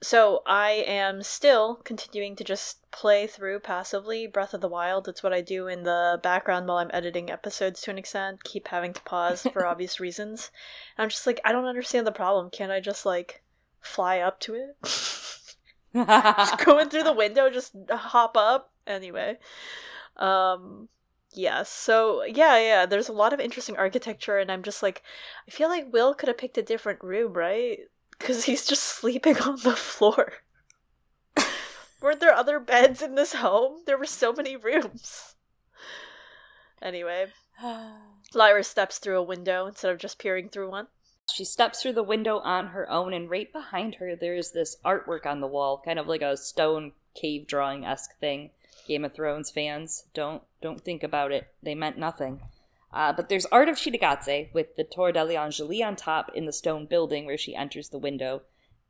so 0.03 0.43
I 0.47 0.71
am 0.87 1.23
still 1.23 1.77
continuing 1.85 2.35
to 2.37 2.45
just 2.45 2.91
play 2.91 3.27
through 3.27 3.61
passively 3.61 4.27
Breath 4.27 4.55
of 4.55 4.63
the 4.63 4.69
Wild. 4.69 5.09
It's 5.09 5.23
what 5.23 5.33
I 5.33 5.43
do 5.43 5.67
in 5.67 5.83
the 5.83 6.19
background 6.23 6.67
while 6.67 6.79
I'm 6.79 6.91
editing 6.93 7.31
episodes 7.31 7.83
to 7.83 7.91
an 7.91 7.99
extent. 7.99 8.43
Keep 8.45 8.69
having 8.69 8.95
to 8.95 9.03
pause 9.03 9.47
for 9.53 9.67
obvious 9.67 10.01
reasons. 10.01 10.51
And 10.97 11.03
I'm 11.05 11.11
just 11.11 11.27
like, 11.27 11.41
I 11.45 11.53
don't 11.53 11.67
understand 11.67 12.07
the 12.07 12.13
problem. 12.13 12.51
Can't 12.51 12.73
I 12.73 12.81
just 12.81 13.05
like 13.05 13.43
fly 13.81 14.21
up 14.21 14.41
to 14.41 14.55
it? 14.55 14.77
just 15.95 16.65
going 16.65 16.89
through 16.89 17.03
the 17.03 17.13
window, 17.13 17.51
just 17.51 17.75
hop 17.91 18.37
up. 18.37 18.73
Anyway. 18.87 19.39
Um 20.17 20.89
Yes. 21.33 21.71
So 21.71 22.25
yeah, 22.25 22.59
yeah. 22.59 22.87
There's 22.87 23.09
a 23.09 23.13
lot 23.13 23.33
of 23.33 23.39
interesting 23.39 23.77
architecture, 23.77 24.39
and 24.39 24.51
I'm 24.51 24.63
just 24.63 24.83
like, 24.83 25.03
I 25.47 25.51
feel 25.51 25.69
like 25.69 25.93
Will 25.93 26.15
could 26.15 26.29
have 26.29 26.39
picked 26.39 26.59
a 26.59 26.63
different 26.63 27.05
room, 27.05 27.35
right? 27.35 27.81
Because 28.21 28.45
he's 28.45 28.67
just 28.67 28.85
sleeping 28.85 29.39
on 29.39 29.57
the 29.65 29.75
floor. 29.75 30.35
Weren't 32.01 32.21
there 32.21 32.33
other 32.33 32.61
beds 32.61 33.03
in 33.03 33.17
this 33.17 33.35
home? 33.35 33.83
There 33.87 33.99
were 33.99 34.07
so 34.07 34.33
many 34.33 34.57
rooms. 34.57 35.35
Anyway, 36.81 37.27
Lyra 38.35 38.63
steps 38.63 38.99
through 38.99 39.19
a 39.19 39.23
window 39.23 39.67
instead 39.67 39.91
of 39.91 39.99
just 39.99 40.19
peering 40.19 40.49
through 40.49 40.71
one. 40.71 40.87
She 41.33 41.45
steps 41.45 41.83
through 41.83 41.93
the 41.93 42.03
window 42.03 42.39
on 42.39 42.69
her 42.69 42.91
own, 42.91 43.13
and 43.13 43.31
right 43.31 43.53
behind 43.53 43.97
her, 43.97 44.17
there's 44.17 44.51
this 44.51 44.77
artwork 44.85 45.27
on 45.27 45.41
the 45.41 45.47
wall, 45.47 45.81
kind 45.85 45.99
of 45.99 46.07
like 46.07 46.23
a 46.23 46.37
stone 46.37 46.93
cave 47.15 47.47
drawing 47.47 47.85
esque 47.85 48.19
thing. 48.19 48.51
Game 48.87 49.05
of 49.05 49.15
Thrones 49.15 49.51
fans, 49.51 50.05
don't 50.15 50.43
don't 50.61 50.81
think 50.81 51.03
about 51.03 51.33
it. 51.33 51.49
They 51.63 51.75
meant 51.75 51.99
nothing. 51.99 52.41
Uh, 52.93 53.13
but 53.13 53.29
there's 53.29 53.47
art 53.47 53.69
of 53.69 53.77
Cittàgazze 53.77 54.53
with 54.53 54.77
the 54.77 54.85
Torre 54.85 55.13
degli 55.13 55.37
Angeli 55.37 55.83
on 55.83 55.97
top 55.97 56.31
in 56.35 56.45
the 56.45 56.53
stone 56.53 56.87
building 56.87 57.25
where 57.25 57.39
she 57.39 57.55
enters 57.55 57.89
the 57.89 57.99
window. 57.99 58.43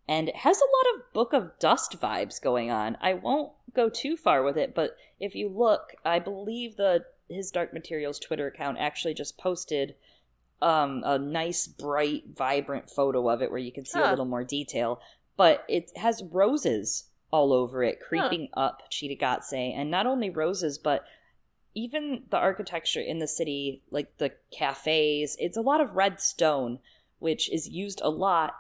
And 0.09 0.29
it 0.29 0.37
has 0.37 0.59
a 0.59 0.65
lot 0.65 0.97
of 0.97 1.13
Book 1.13 1.33
of 1.33 1.59
Dust 1.59 2.01
vibes 2.01 2.41
going 2.43 2.71
on. 2.71 2.97
I 3.01 3.15
won't 3.15 3.53
go 3.75 3.89
too 3.89 4.17
far 4.17 4.43
with 4.43 4.57
it, 4.57 4.75
but 4.75 4.97
if 5.21 5.35
you 5.35 5.49
look, 5.49 5.95
I 6.05 6.19
believe 6.19 6.77
the 6.77 7.05
his 7.29 7.51
Dark 7.51 7.73
Materials 7.73 8.19
Twitter 8.19 8.49
account 8.49 8.79
actually 8.79 9.15
just 9.15 9.39
posted 9.39 9.95
um, 10.61 11.03
a 11.05 11.19
nice, 11.19 11.67
bright, 11.67 12.25
vibrant 12.35 12.91
photo 12.91 13.29
of 13.31 13.41
it 13.41 13.51
where 13.51 13.61
you 13.61 13.73
can 13.73 13.85
see 13.85 13.99
huh. 13.99 14.09
a 14.09 14.11
little 14.11 14.25
more 14.25 14.45
detail. 14.45 15.01
But 15.37 15.65
it 15.69 15.93
has 15.97 16.23
roses 16.31 17.05
all 17.31 17.53
over 17.53 17.83
it, 17.85 18.01
creeping 18.01 18.49
huh. 18.55 18.61
up 18.61 18.83
Cittàgazze. 18.91 19.77
And 19.77 19.91
not 19.91 20.07
only 20.07 20.29
roses, 20.29 20.77
but 20.79 21.05
even 21.75 22.25
the 22.31 22.37
architecture 22.37 23.01
in 23.01 23.19
the 23.19 23.29
city, 23.29 23.83
like 23.91 24.17
the 24.19 24.33
cafes, 24.51 25.37
it's 25.39 25.57
a 25.57 25.63
lot 25.63 25.81
of 25.81 25.97
red 25.97 26.21
stone, 26.21 26.79
which 27.19 27.51
is 27.51 27.69
used 27.69 28.01
a 28.03 28.11
lot 28.11 28.55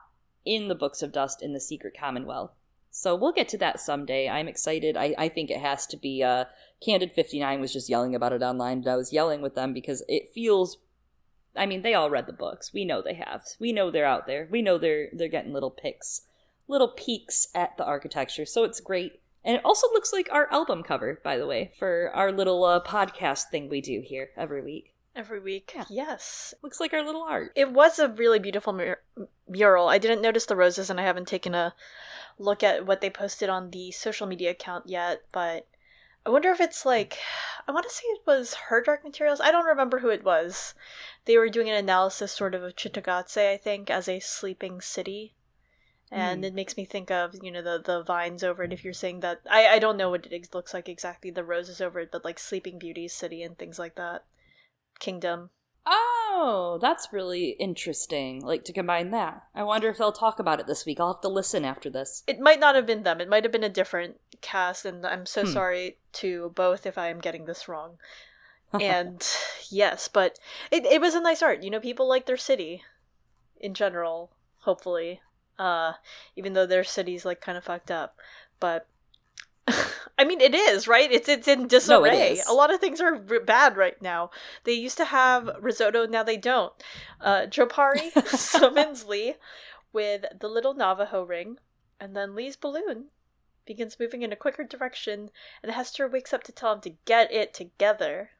in 0.45 0.69
the 0.69 0.75
Books 0.75 1.02
of 1.02 1.12
Dust 1.12 1.43
in 1.43 1.52
the 1.52 1.61
Secret 1.61 1.97
Commonwealth. 1.99 2.52
So 2.90 3.14
we'll 3.14 3.33
get 3.33 3.49
to 3.50 3.59
that 3.59 3.81
someday. 3.81 4.29
I'm 4.29 4.49
excited. 4.49 4.97
I, 4.97 5.14
I 5.17 5.29
think 5.29 5.50
it 5.50 5.61
has 5.61 5.87
to 5.88 5.97
be. 5.97 6.23
Uh, 6.23 6.47
Candid 6.85 7.12
59 7.12 7.61
was 7.61 7.73
just 7.73 7.88
yelling 7.88 8.14
about 8.14 8.33
it 8.33 8.43
online, 8.43 8.83
but 8.83 8.90
I 8.90 8.97
was 8.97 9.12
yelling 9.12 9.43
with 9.43 9.55
them 9.55 9.73
because 9.73 10.02
it 10.09 10.31
feels. 10.35 10.79
I 11.57 11.67
mean, 11.67 11.83
they 11.83 11.95
all 11.95 12.11
read 12.11 12.26
the 12.26 12.33
books. 12.33 12.73
We 12.73 12.85
know 12.85 13.02
they 13.02 13.14
have. 13.14 13.43
We 13.59 13.73
know 13.73 13.90
they're 13.90 14.07
out 14.07 14.26
there. 14.26 14.49
We 14.50 14.62
know 14.62 14.79
they're 14.79 15.09
they're 15.12 15.29
getting 15.29 15.52
little 15.52 15.71
picks, 15.71 16.23
little 16.67 16.88
peeks 16.88 17.49
at 17.55 17.76
the 17.76 17.85
architecture. 17.85 18.47
So 18.47 18.64
it's 18.64 18.81
great. 18.81 19.19
And 19.44 19.56
it 19.56 19.64
also 19.64 19.87
looks 19.88 20.12
like 20.12 20.28
our 20.30 20.52
album 20.52 20.82
cover, 20.82 21.20
by 21.25 21.38
the 21.38 21.47
way, 21.47 21.73
for 21.78 22.11
our 22.14 22.30
little 22.30 22.62
uh, 22.64 22.82
podcast 22.82 23.44
thing 23.50 23.68
we 23.68 23.80
do 23.80 24.02
here 24.04 24.30
every 24.37 24.62
week. 24.62 24.94
Every 25.16 25.40
week, 25.40 25.73
yeah. 25.75 25.85
yes. 25.90 26.54
Looks 26.62 26.78
like 26.78 26.92
our 26.92 27.04
little 27.04 27.23
art. 27.23 27.52
It 27.56 27.73
was 27.73 27.99
a 27.99 28.09
really 28.09 28.38
beautiful 28.38 28.73
mur- 28.73 29.00
mural. 29.49 29.88
I 29.88 29.99
didn't 29.99 30.23
notice 30.23 30.47
the 30.47 30.56
roses, 30.56 30.88
and 30.88 31.00
I 31.00 31.04
haven't 31.04 31.26
taken 31.26 31.54
a 31.54 31.75
look 32.38 32.62
at 32.62 32.87
what 32.87 33.00
they 33.00 33.11
posted 33.11 33.49
on 33.49 33.70
the 33.70 33.90
social 33.90 34.26
media 34.26 34.50
account 34.50 34.88
yet, 34.88 35.23
but 35.32 35.66
I 36.25 36.30
wonder 36.30 36.50
if 36.50 36.61
it's 36.61 36.85
like 36.85 37.18
I 37.66 37.73
want 37.73 37.85
to 37.88 37.94
say 37.94 38.04
it 38.06 38.20
was 38.26 38.54
her 38.68 38.82
dark 38.82 39.04
materials. 39.04 39.40
I 39.40 39.50
don't 39.50 39.66
remember 39.66 40.00
who 40.00 40.11
it 40.11 40.25
was. 40.25 40.75
They 41.25 41.38
were 41.38 41.49
doing 41.49 41.68
an 41.68 41.76
analysis 41.76 42.32
sort 42.32 42.54
of 42.54 42.62
of 42.62 42.76
Cittàgazze, 42.76 43.49
I 43.49 43.56
think, 43.56 43.90
as 43.90 44.09
a 44.09 44.20
sleeping 44.20 44.80
city. 44.80 45.35
And 46.11 46.43
mm. 46.43 46.47
it 46.47 46.55
makes 46.55 46.76
me 46.76 46.85
think 46.85 47.11
of, 47.11 47.35
you 47.40 47.52
know, 47.52 47.62
the 47.62 47.81
the 47.85 48.02
vines 48.02 48.43
over 48.43 48.64
it. 48.64 48.73
If 48.73 48.85
you're 48.85 48.93
saying 48.93 49.21
that, 49.21 49.40
I 49.49 49.67
I 49.69 49.79
don't 49.79 49.97
know 49.97 50.11
what 50.11 50.26
it 50.26 50.55
looks 50.55 50.75
like 50.75 50.88
exactly, 50.88 51.31
the 51.31 51.45
roses 51.45 51.81
over 51.81 52.00
it, 52.00 52.11
but 52.11 52.25
like 52.25 52.38
Sleeping 52.38 52.79
Beauty's 52.79 53.12
city 53.12 53.43
and 53.43 53.57
things 53.57 53.79
like 53.79 53.95
that, 53.95 54.25
kingdom. 54.99 55.50
Oh, 55.87 56.79
that's 56.81 57.12
really 57.12 57.50
interesting. 57.50 58.40
Like 58.45 58.64
to 58.64 58.73
combine 58.73 59.11
that. 59.12 59.45
I 59.55 59.62
wonder 59.62 59.88
if 59.88 59.99
they'll 59.99 60.12
talk 60.12 60.38
about 60.38 60.61
it 60.61 60.67
this 60.67 60.85
week. 60.85 61.00
I'll 61.00 61.14
have 61.14 61.23
to 61.23 61.29
listen 61.29 61.64
after 61.64 61.88
this. 61.88 62.23
It 62.26 62.40
might 62.40 62.61
not 62.61 62.75
have 62.75 62.87
been 62.87 63.02
them. 63.02 63.21
It 63.21 63.29
might 63.29 63.45
have 63.45 63.52
been 63.52 63.64
a 63.64 63.69
different 63.69 64.21
cast, 64.40 64.85
and 64.85 65.07
I'm 65.07 65.26
so 65.26 65.45
hmm. 65.45 65.52
sorry 65.52 65.97
to 66.14 66.52
both 66.55 66.87
if 66.87 66.99
I 66.99 67.09
am 67.09 67.21
getting 67.21 67.47
this 67.47 67.69
wrong. 67.69 67.99
and 68.81 69.26
yes, 69.69 70.09
but 70.09 70.38
it 70.71 70.85
it 70.87 71.00
was 71.00 71.14
a 71.14 71.21
nice 71.21 71.43
art. 71.43 71.62
You 71.62 71.71
know, 71.71 71.81
people 71.81 72.09
like 72.09 72.26
their 72.26 72.37
city 72.37 72.83
in 73.61 73.75
general, 73.75 74.31
hopefully. 74.61 75.21
Uh 75.61 75.93
even 76.37 76.55
though 76.55 76.67
their 76.67 76.85
city's 76.85 77.25
like 77.25 77.40
kind 77.40 77.59
of 77.59 77.64
fucked 77.64 77.90
up. 77.90 78.17
But 78.59 78.87
I 80.19 80.25
mean, 80.25 80.40
it 80.40 80.55
is 80.55 80.88
right. 80.88 81.11
It's 81.11 81.29
it's 81.29 81.49
in 81.49 81.69
disarray. 81.69 82.40
No, 82.47 82.52
a 82.52 82.57
lot 82.57 82.73
of 82.73 82.81
things 82.81 83.00
are 83.00 83.14
r- 83.14 83.40
bad 83.40 83.76
right 83.76 84.00
now. 84.02 84.31
They 84.64 84.73
used 84.73 84.97
to 84.99 85.05
have 85.07 85.50
risotto, 85.61 86.07
now 86.07 86.23
they 86.23 86.37
don't. 86.37 86.73
Uh, 87.21 87.43
Jopari 87.43 88.11
summons 88.29 89.05
Lee 89.05 89.35
with 89.93 90.25
the 90.38 90.49
little 90.49 90.75
Navajo 90.75 91.23
ring, 91.23 91.59
and 91.99 92.17
then 92.17 92.35
Lee's 92.35 92.57
balloon 92.57 93.07
begins 93.67 94.00
moving 94.00 94.23
in 94.23 94.33
a 94.33 94.37
quicker 94.37 94.64
direction, 94.64 95.31
and 95.62 95.73
Hester 95.73 96.09
wakes 96.09 96.33
up 96.33 96.43
to 96.45 96.52
tell 96.52 96.75
him 96.75 96.81
to 96.83 96.97
get 97.05 97.33
it 97.33 97.55
together. 97.55 98.31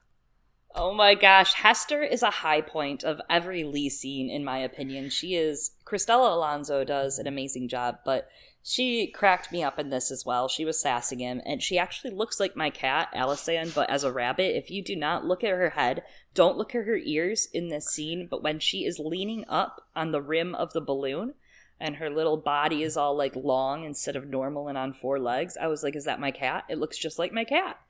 Oh 0.73 0.95
my 0.95 1.15
gosh, 1.15 1.55
Hester 1.55 2.03
is 2.03 2.23
a 2.23 2.31
high 2.31 2.61
point 2.61 3.03
of 3.03 3.21
every 3.29 3.65
Lee 3.65 3.89
scene, 3.89 4.31
in 4.31 4.45
my 4.45 4.59
opinion. 4.59 5.11
She 5.11 5.35
is. 5.35 5.73
Cristela 5.85 6.33
Alonzo 6.33 6.85
does 6.85 7.19
an 7.19 7.27
amazing 7.27 7.69
job, 7.69 7.99
but 8.05 8.29
she 8.63 9.09
cracked 9.09 9.51
me 9.51 9.65
up 9.65 9.81
in 9.81 9.91
this 9.91 10.13
as 10.13 10.25
well. 10.25 10.47
She 10.47 10.65
was 10.65 10.81
sassing 10.81 11.19
him, 11.19 11.41
and 11.45 11.61
she 11.61 11.77
actually 11.77 12.13
looks 12.13 12.39
like 12.39 12.55
my 12.55 12.71
cat, 12.71 13.09
Alisan, 13.15 13.75
but 13.75 13.91
as 13.91 14.05
a 14.05 14.13
rabbit. 14.13 14.57
If 14.57 14.71
you 14.71 14.83
do 14.83 14.95
not 14.95 15.25
look 15.25 15.43
at 15.43 15.51
her 15.51 15.71
head, 15.71 16.05
don't 16.35 16.57
look 16.57 16.75
at 16.75 16.87
her 16.87 16.99
ears 16.99 17.49
in 17.53 17.69
this 17.69 17.87
scene, 17.87 18.29
but 18.31 18.43
when 18.43 18.61
she 18.61 18.85
is 18.85 19.01
leaning 19.01 19.45
up 19.49 19.89
on 19.97 20.13
the 20.13 20.23
rim 20.23 20.55
of 20.55 20.73
the 20.73 20.81
balloon 20.81 21.35
and 21.81 21.97
her 21.97 22.11
little 22.11 22.37
body 22.37 22.83
is 22.83 22.97
all 22.97 23.17
like 23.17 23.35
long 23.35 23.85
instead 23.85 24.15
of 24.15 24.29
normal 24.29 24.69
and 24.69 24.79
on 24.79 24.93
four 24.93 25.19
legs, 25.19 25.57
I 25.61 25.67
was 25.67 25.83
like, 25.83 25.97
is 25.97 26.05
that 26.05 26.21
my 26.21 26.31
cat? 26.31 26.65
It 26.69 26.79
looks 26.79 26.99
just 26.99 27.19
like 27.19 27.33
my 27.33 27.45
cat. 27.45 27.81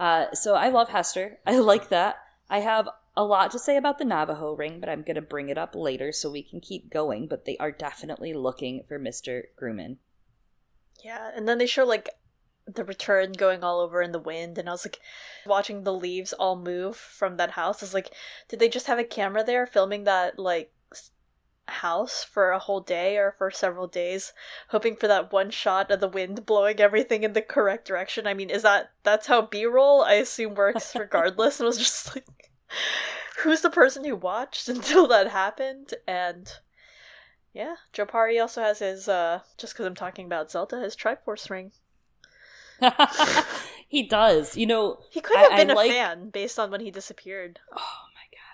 Uh, 0.00 0.32
so 0.32 0.54
I 0.54 0.70
love 0.70 0.88
Hester. 0.88 1.38
I 1.46 1.58
like 1.58 1.90
that. 1.90 2.16
I 2.48 2.60
have 2.60 2.88
a 3.16 3.22
lot 3.22 3.50
to 3.50 3.58
say 3.58 3.76
about 3.76 3.98
the 3.98 4.04
Navajo 4.04 4.54
ring, 4.54 4.80
but 4.80 4.88
I'm 4.88 5.02
going 5.02 5.16
to 5.16 5.22
bring 5.22 5.50
it 5.50 5.58
up 5.58 5.76
later 5.76 6.10
so 6.10 6.30
we 6.30 6.42
can 6.42 6.60
keep 6.60 6.90
going. 6.90 7.28
But 7.28 7.44
they 7.44 7.58
are 7.58 7.70
definitely 7.70 8.32
looking 8.32 8.82
for 8.88 8.98
Mr. 8.98 9.42
Grumman. 9.60 9.98
Yeah, 11.04 11.30
and 11.36 11.46
then 11.46 11.58
they 11.58 11.66
show 11.66 11.84
like 11.84 12.08
the 12.66 12.84
return 12.84 13.32
going 13.32 13.62
all 13.62 13.80
over 13.80 14.00
in 14.00 14.12
the 14.12 14.18
wind 14.18 14.56
and 14.56 14.68
I 14.68 14.72
was 14.72 14.84
like 14.84 15.00
watching 15.44 15.82
the 15.82 15.92
leaves 15.92 16.32
all 16.32 16.56
move 16.56 16.96
from 16.96 17.36
that 17.36 17.52
house. 17.52 17.82
I 17.82 17.86
was 17.86 17.94
like, 17.94 18.12
did 18.48 18.58
they 18.58 18.68
just 18.68 18.86
have 18.86 18.98
a 18.98 19.04
camera 19.04 19.42
there 19.44 19.66
filming 19.66 20.04
that 20.04 20.38
like 20.38 20.72
house 21.70 22.22
for 22.24 22.50
a 22.50 22.58
whole 22.58 22.80
day 22.80 23.16
or 23.16 23.32
for 23.32 23.50
several 23.50 23.86
days 23.86 24.32
hoping 24.68 24.96
for 24.96 25.08
that 25.08 25.32
one 25.32 25.50
shot 25.50 25.90
of 25.90 26.00
the 26.00 26.08
wind 26.08 26.44
blowing 26.46 26.80
everything 26.80 27.22
in 27.22 27.32
the 27.32 27.42
correct 27.42 27.86
direction? 27.86 28.26
I 28.26 28.34
mean, 28.34 28.50
is 28.50 28.62
that 28.62 28.90
that's 29.02 29.26
how 29.26 29.42
B-roll 29.42 30.02
I 30.02 30.14
assume 30.14 30.54
works 30.54 30.94
regardless 30.98 31.60
and 31.60 31.66
it 31.66 31.68
was 31.68 31.78
just 31.78 32.14
like 32.14 32.26
who's 33.38 33.62
the 33.62 33.70
person 33.70 34.04
who 34.04 34.16
watched 34.16 34.68
until 34.68 35.06
that 35.08 35.28
happened 35.28 35.94
and 36.06 36.52
yeah, 37.52 37.76
Jopari 37.92 38.40
also 38.40 38.62
has 38.62 38.78
his, 38.78 39.08
uh, 39.08 39.40
just 39.58 39.72
because 39.72 39.86
I'm 39.86 39.96
talking 39.96 40.26
about 40.26 40.50
Zelda, 40.50 40.80
his 40.80 40.94
Triforce 40.94 41.50
ring. 41.50 41.72
he 43.88 44.04
does. 44.04 44.56
You 44.56 44.66
know, 44.66 45.00
he 45.10 45.20
could 45.20 45.36
have 45.36 45.52
I, 45.52 45.56
been 45.56 45.70
I 45.70 45.72
a 45.72 45.76
like... 45.76 45.90
fan 45.90 46.30
based 46.30 46.58
on 46.58 46.70
when 46.70 46.80
he 46.80 46.90
disappeared. 46.90 47.58
Oh 47.76 48.04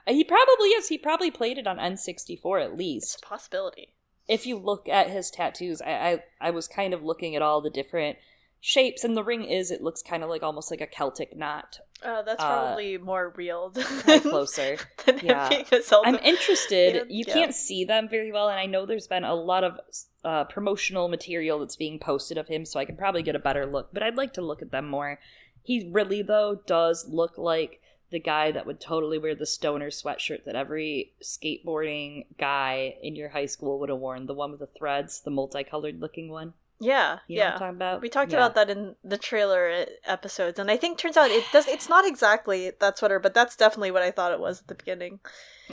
he 0.06 0.25
probably 0.25 0.68
is. 0.70 0.88
He 0.88 0.98
probably 0.98 1.30
played 1.30 1.58
it 1.58 1.66
on 1.66 1.78
N64 1.78 2.62
at 2.62 2.76
least. 2.76 3.22
Possibility. 3.22 3.94
If 4.28 4.46
you 4.46 4.56
look 4.56 4.88
at 4.88 5.10
his 5.10 5.30
tattoos, 5.30 5.80
I, 5.80 5.90
I 5.90 6.48
I 6.48 6.50
was 6.50 6.68
kind 6.68 6.92
of 6.92 7.02
looking 7.02 7.36
at 7.36 7.42
all 7.42 7.60
the 7.60 7.70
different 7.70 8.18
shapes, 8.60 9.04
and 9.04 9.16
the 9.16 9.22
ring 9.22 9.44
is 9.44 9.70
it 9.70 9.82
looks 9.82 10.02
kind 10.02 10.22
of 10.22 10.28
like 10.28 10.42
almost 10.42 10.70
like 10.70 10.80
a 10.80 10.86
Celtic 10.86 11.36
knot. 11.36 11.78
Oh, 12.04 12.22
that's 12.26 12.42
uh, 12.42 12.46
probably 12.46 12.96
uh, 12.96 13.00
more 13.00 13.32
real 13.36 13.70
than 14.06 14.20
closer. 14.20 14.78
than 15.06 15.20
yeah. 15.22 15.62
I'm 16.04 16.16
interested. 16.16 17.06
you 17.08 17.25
yeah. 17.26 17.32
can't 17.32 17.54
see 17.54 17.84
them 17.84 18.08
very 18.08 18.32
well, 18.32 18.48
and 18.48 18.58
I 18.58 18.66
know 18.66 18.84
there's 18.84 19.06
been 19.06 19.25
a 19.25 19.34
lot 19.34 19.64
of 19.64 19.78
uh, 20.25 20.44
promotional 20.44 21.08
material 21.08 21.60
that's 21.60 21.76
being 21.76 21.98
posted 21.98 22.38
of 22.38 22.48
him, 22.48 22.64
so 22.64 22.80
I 22.80 22.84
can 22.84 22.96
probably 22.96 23.22
get 23.22 23.36
a 23.36 23.40
better 23.40 23.66
look. 23.66 23.90
But 23.92 24.02
I'd 24.02 24.16
like 24.16 24.32
to 24.34 24.42
look 24.42 24.62
at 24.62 24.72
them 24.72 24.88
more. 24.88 25.20
He 25.62 25.88
really 25.90 26.22
though 26.22 26.60
does 26.66 27.06
look 27.08 27.38
like 27.38 27.80
the 28.10 28.20
guy 28.20 28.50
that 28.52 28.66
would 28.66 28.80
totally 28.80 29.18
wear 29.18 29.34
the 29.34 29.46
stoner 29.46 29.90
sweatshirt 29.90 30.44
that 30.44 30.54
every 30.54 31.12
skateboarding 31.22 32.26
guy 32.38 32.94
in 33.02 33.16
your 33.16 33.30
high 33.30 33.46
school 33.46 33.78
would 33.80 33.88
have 33.88 33.98
worn, 33.98 34.26
the 34.26 34.34
one 34.34 34.52
with 34.52 34.60
the 34.60 34.66
threads, 34.66 35.20
the 35.20 35.30
multicolored 35.30 36.00
looking 36.00 36.28
one. 36.28 36.54
Yeah, 36.78 37.20
you 37.26 37.38
yeah. 37.38 37.52
talking 37.52 37.68
about? 37.68 38.02
We 38.02 38.08
talked 38.10 38.32
yeah. 38.32 38.38
about 38.38 38.54
that 38.54 38.68
in 38.68 38.96
the 39.02 39.16
trailer 39.16 39.70
uh, 39.70 39.84
episodes, 40.04 40.58
and 40.58 40.70
I 40.70 40.76
think 40.76 40.98
turns 40.98 41.16
out 41.16 41.30
it 41.30 41.44
does. 41.50 41.66
It's 41.66 41.88
not 41.88 42.06
exactly 42.06 42.70
that 42.80 42.98
sweater, 42.98 43.18
but 43.18 43.32
that's 43.32 43.56
definitely 43.56 43.90
what 43.90 44.02
I 44.02 44.10
thought 44.10 44.32
it 44.32 44.40
was 44.40 44.60
at 44.60 44.68
the 44.68 44.75
beginning. 44.75 45.20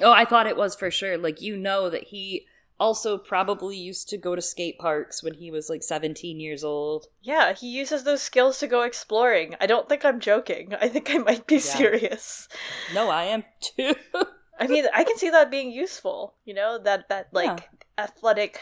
Oh, 0.02 0.14
I 0.14 0.24
thought 0.24 0.48
it 0.48 0.56
was 0.56 0.76
for 0.76 0.90
sure. 0.90 1.18
Like 1.18 1.42
you 1.42 1.58
know 1.58 1.90
that 1.90 2.06
he 2.06 2.46
also 2.84 3.18
probably 3.18 3.78
used 3.78 4.10
to 4.10 4.18
go 4.18 4.36
to 4.36 4.42
skate 4.42 4.78
parks 4.78 5.24
when 5.24 5.36
he 5.36 5.50
was 5.50 5.70
like 5.70 5.82
17 5.82 6.42
years 6.42 6.66
old. 6.66 7.08
Yeah, 7.22 7.54
he 7.54 7.70
uses 7.70 8.04
those 8.04 8.22
skills 8.22 8.60
to 8.60 8.68
go 8.68 8.82
exploring. 8.82 9.56
I 9.62 9.68
don't 9.68 9.88
think 9.88 10.04
I'm 10.04 10.20
joking. 10.20 10.76
I 10.82 10.90
think 10.90 11.10
I 11.10 11.18
might 11.18 11.48
be 11.48 11.56
yeah. 11.56 11.62
serious. 11.62 12.50
No, 12.94 13.10
I 13.10 13.24
am 13.24 13.46
too. 13.62 13.96
I 14.60 14.68
mean, 14.68 14.86
I 14.94 15.06
can 15.06 15.18
see 15.18 15.30
that 15.30 15.50
being 15.50 15.72
useful, 15.72 16.36
you 16.44 16.54
know, 16.54 16.78
that 16.78 17.08
that 17.08 17.30
like 17.32 17.70
yeah. 17.98 18.04
athletic 18.04 18.60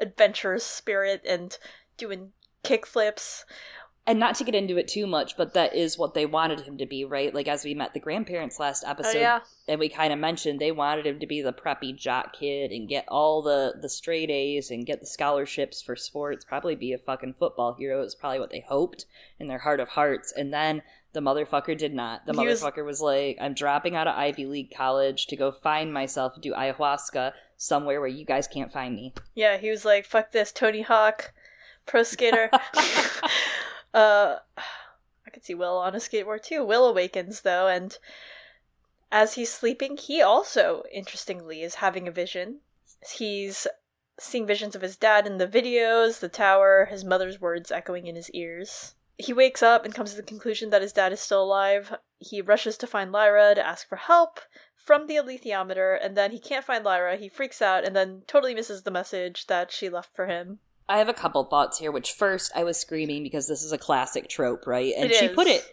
adventurous 0.00 0.64
spirit 0.64 1.20
and 1.28 1.58
doing 1.98 2.32
kickflips. 2.64 3.44
And 4.06 4.18
not 4.18 4.34
to 4.36 4.44
get 4.44 4.54
into 4.54 4.76
it 4.76 4.88
too 4.88 5.06
much, 5.06 5.36
but 5.36 5.54
that 5.54 5.74
is 5.74 5.98
what 5.98 6.14
they 6.14 6.26
wanted 6.26 6.60
him 6.60 6.78
to 6.78 6.86
be, 6.86 7.04
right? 7.04 7.34
Like 7.34 7.46
as 7.46 7.64
we 7.64 7.74
met 7.74 7.94
the 7.94 8.00
grandparents 8.00 8.58
last 8.58 8.82
oh, 8.84 8.90
episode, 8.90 9.18
oh, 9.18 9.20
yeah. 9.20 9.40
and 9.68 9.78
we 9.78 9.88
kind 9.88 10.12
of 10.12 10.18
mentioned 10.18 10.58
they 10.58 10.72
wanted 10.72 11.06
him 11.06 11.20
to 11.20 11.26
be 11.26 11.42
the 11.42 11.52
preppy 11.52 11.94
jock 11.94 12.32
kid 12.32 12.72
and 12.72 12.88
get 12.88 13.04
all 13.08 13.42
the 13.42 13.74
the 13.80 13.88
straight 13.88 14.30
A's 14.30 14.70
and 14.70 14.86
get 14.86 15.00
the 15.00 15.06
scholarships 15.06 15.82
for 15.82 15.94
sports. 15.96 16.44
Probably 16.44 16.74
be 16.74 16.92
a 16.92 16.98
fucking 16.98 17.34
football 17.34 17.74
hero 17.74 18.02
is 18.02 18.14
probably 18.14 18.40
what 18.40 18.50
they 18.50 18.64
hoped 18.66 19.04
in 19.38 19.46
their 19.46 19.58
heart 19.58 19.80
of 19.80 19.90
hearts. 19.90 20.32
And 20.34 20.52
then 20.52 20.82
the 21.12 21.20
motherfucker 21.20 21.76
did 21.76 21.94
not. 21.94 22.26
The 22.26 22.32
he 22.32 22.38
motherfucker 22.38 22.84
was... 22.84 23.00
was 23.00 23.02
like, 23.02 23.38
"I'm 23.40 23.54
dropping 23.54 23.96
out 23.96 24.08
of 24.08 24.16
Ivy 24.16 24.46
League 24.46 24.72
college 24.74 25.26
to 25.26 25.36
go 25.36 25.52
find 25.52 25.92
myself, 25.92 26.40
do 26.40 26.52
ayahuasca." 26.52 27.32
somewhere 27.60 28.00
where 28.00 28.08
you 28.08 28.24
guys 28.24 28.48
can't 28.48 28.72
find 28.72 28.96
me. 28.96 29.12
Yeah, 29.34 29.58
he 29.58 29.70
was 29.70 29.84
like, 29.84 30.06
"Fuck 30.06 30.32
this, 30.32 30.50
Tony 30.50 30.82
Hawk, 30.82 31.32
pro 31.86 32.02
skater." 32.02 32.50
uh, 33.94 34.36
I 34.56 35.30
could 35.30 35.44
see 35.44 35.54
Will 35.54 35.76
on 35.76 35.94
a 35.94 35.98
skateboard 35.98 36.42
too. 36.42 36.64
Will 36.64 36.86
awakens 36.86 37.42
though, 37.42 37.68
and 37.68 37.96
as 39.12 39.34
he's 39.34 39.52
sleeping, 39.52 39.96
he 39.96 40.22
also, 40.22 40.84
interestingly, 40.92 41.62
is 41.62 41.76
having 41.76 42.06
a 42.06 42.12
vision. 42.12 42.60
He's 43.14 43.66
seeing 44.18 44.46
visions 44.46 44.76
of 44.76 44.82
his 44.82 44.96
dad 44.96 45.26
in 45.26 45.38
the 45.38 45.48
videos, 45.48 46.20
the 46.20 46.28
tower, 46.28 46.86
his 46.90 47.04
mother's 47.04 47.40
words 47.40 47.72
echoing 47.72 48.06
in 48.06 48.16
his 48.16 48.30
ears. 48.30 48.94
He 49.16 49.32
wakes 49.32 49.62
up 49.62 49.84
and 49.84 49.94
comes 49.94 50.10
to 50.10 50.16
the 50.16 50.22
conclusion 50.22 50.70
that 50.70 50.82
his 50.82 50.92
dad 50.92 51.12
is 51.12 51.20
still 51.20 51.42
alive. 51.42 51.94
He 52.18 52.40
rushes 52.40 52.76
to 52.78 52.86
find 52.86 53.12
Lyra 53.12 53.54
to 53.54 53.66
ask 53.66 53.88
for 53.88 53.96
help 53.96 54.40
from 54.74 55.06
the 55.06 55.16
alethiometer, 55.16 55.98
and 56.02 56.16
then 56.16 56.30
he 56.30 56.38
can't 56.38 56.64
find 56.64 56.84
Lyra. 56.84 57.16
He 57.16 57.28
freaks 57.28 57.60
out 57.60 57.84
and 57.84 57.94
then 57.94 58.22
totally 58.26 58.54
misses 58.54 58.82
the 58.82 58.90
message 58.90 59.46
that 59.46 59.70
she 59.72 59.88
left 59.88 60.14
for 60.14 60.26
him. 60.26 60.60
I 60.90 60.98
have 60.98 61.08
a 61.08 61.14
couple 61.14 61.42
thoughts 61.44 61.78
here, 61.78 61.92
which 61.92 62.12
first 62.12 62.50
I 62.54 62.64
was 62.64 62.76
screaming 62.76 63.22
because 63.22 63.46
this 63.46 63.62
is 63.62 63.72
a 63.72 63.78
classic 63.78 64.28
trope, 64.28 64.66
right? 64.66 64.92
And 64.96 65.10
It 65.10 65.16
she 65.16 65.26
is. 65.26 65.34
put 65.34 65.46
it 65.46 65.64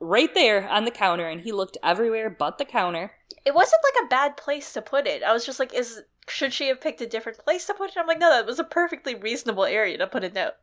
right 0.00 0.32
there 0.34 0.68
on 0.68 0.84
the 0.84 0.90
counter, 0.90 1.28
and 1.28 1.40
he 1.42 1.52
looked 1.52 1.76
everywhere 1.82 2.30
but 2.30 2.58
the 2.58 2.64
counter. 2.64 3.12
It 3.44 3.54
wasn't 3.54 3.82
like 3.84 4.04
a 4.04 4.08
bad 4.08 4.36
place 4.36 4.72
to 4.72 4.82
put 4.82 5.06
it. 5.06 5.22
I 5.22 5.32
was 5.32 5.44
just 5.44 5.58
like, 5.58 5.74
is 5.74 6.02
should 6.28 6.52
she 6.52 6.68
have 6.68 6.80
picked 6.80 7.00
a 7.00 7.06
different 7.06 7.38
place 7.38 7.66
to 7.66 7.74
put 7.74 7.90
it? 7.90 7.96
I'm 7.98 8.06
like, 8.06 8.18
no, 8.18 8.30
that 8.30 8.46
was 8.46 8.58
a 8.58 8.64
perfectly 8.64 9.14
reasonable 9.14 9.64
area 9.64 9.98
to 9.98 10.06
put 10.06 10.24
a 10.24 10.30
note. 10.30 10.54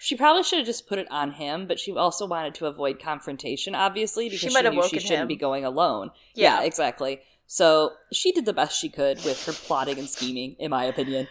She 0.00 0.16
probably 0.16 0.42
should 0.42 0.58
have 0.58 0.66
just 0.66 0.88
put 0.88 0.98
it 0.98 1.06
on 1.10 1.32
him, 1.32 1.66
but 1.66 1.78
she 1.78 1.92
also 1.92 2.26
wanted 2.26 2.54
to 2.56 2.66
avoid 2.66 3.00
confrontation, 3.00 3.74
obviously, 3.74 4.26
because 4.26 4.40
She 4.40 4.48
she, 4.50 4.54
have 4.64 4.72
knew 4.74 4.82
she 4.88 4.98
shouldn't 4.98 5.22
him. 5.22 5.28
be 5.28 5.36
going 5.36 5.64
alone. 5.64 6.10
Yeah. 6.34 6.60
Yeah. 6.60 6.66
exactly. 6.66 7.20
So 7.46 7.92
she 8.12 8.32
did 8.32 8.44
the 8.46 8.52
best 8.52 8.78
she 8.78 8.88
could 8.88 9.24
with 9.24 9.44
her 9.46 9.52
plotting 9.52 9.98
and 9.98 10.08
scheming, 10.08 10.56
in 10.58 10.70
my 10.70 10.84
opinion. 10.84 11.28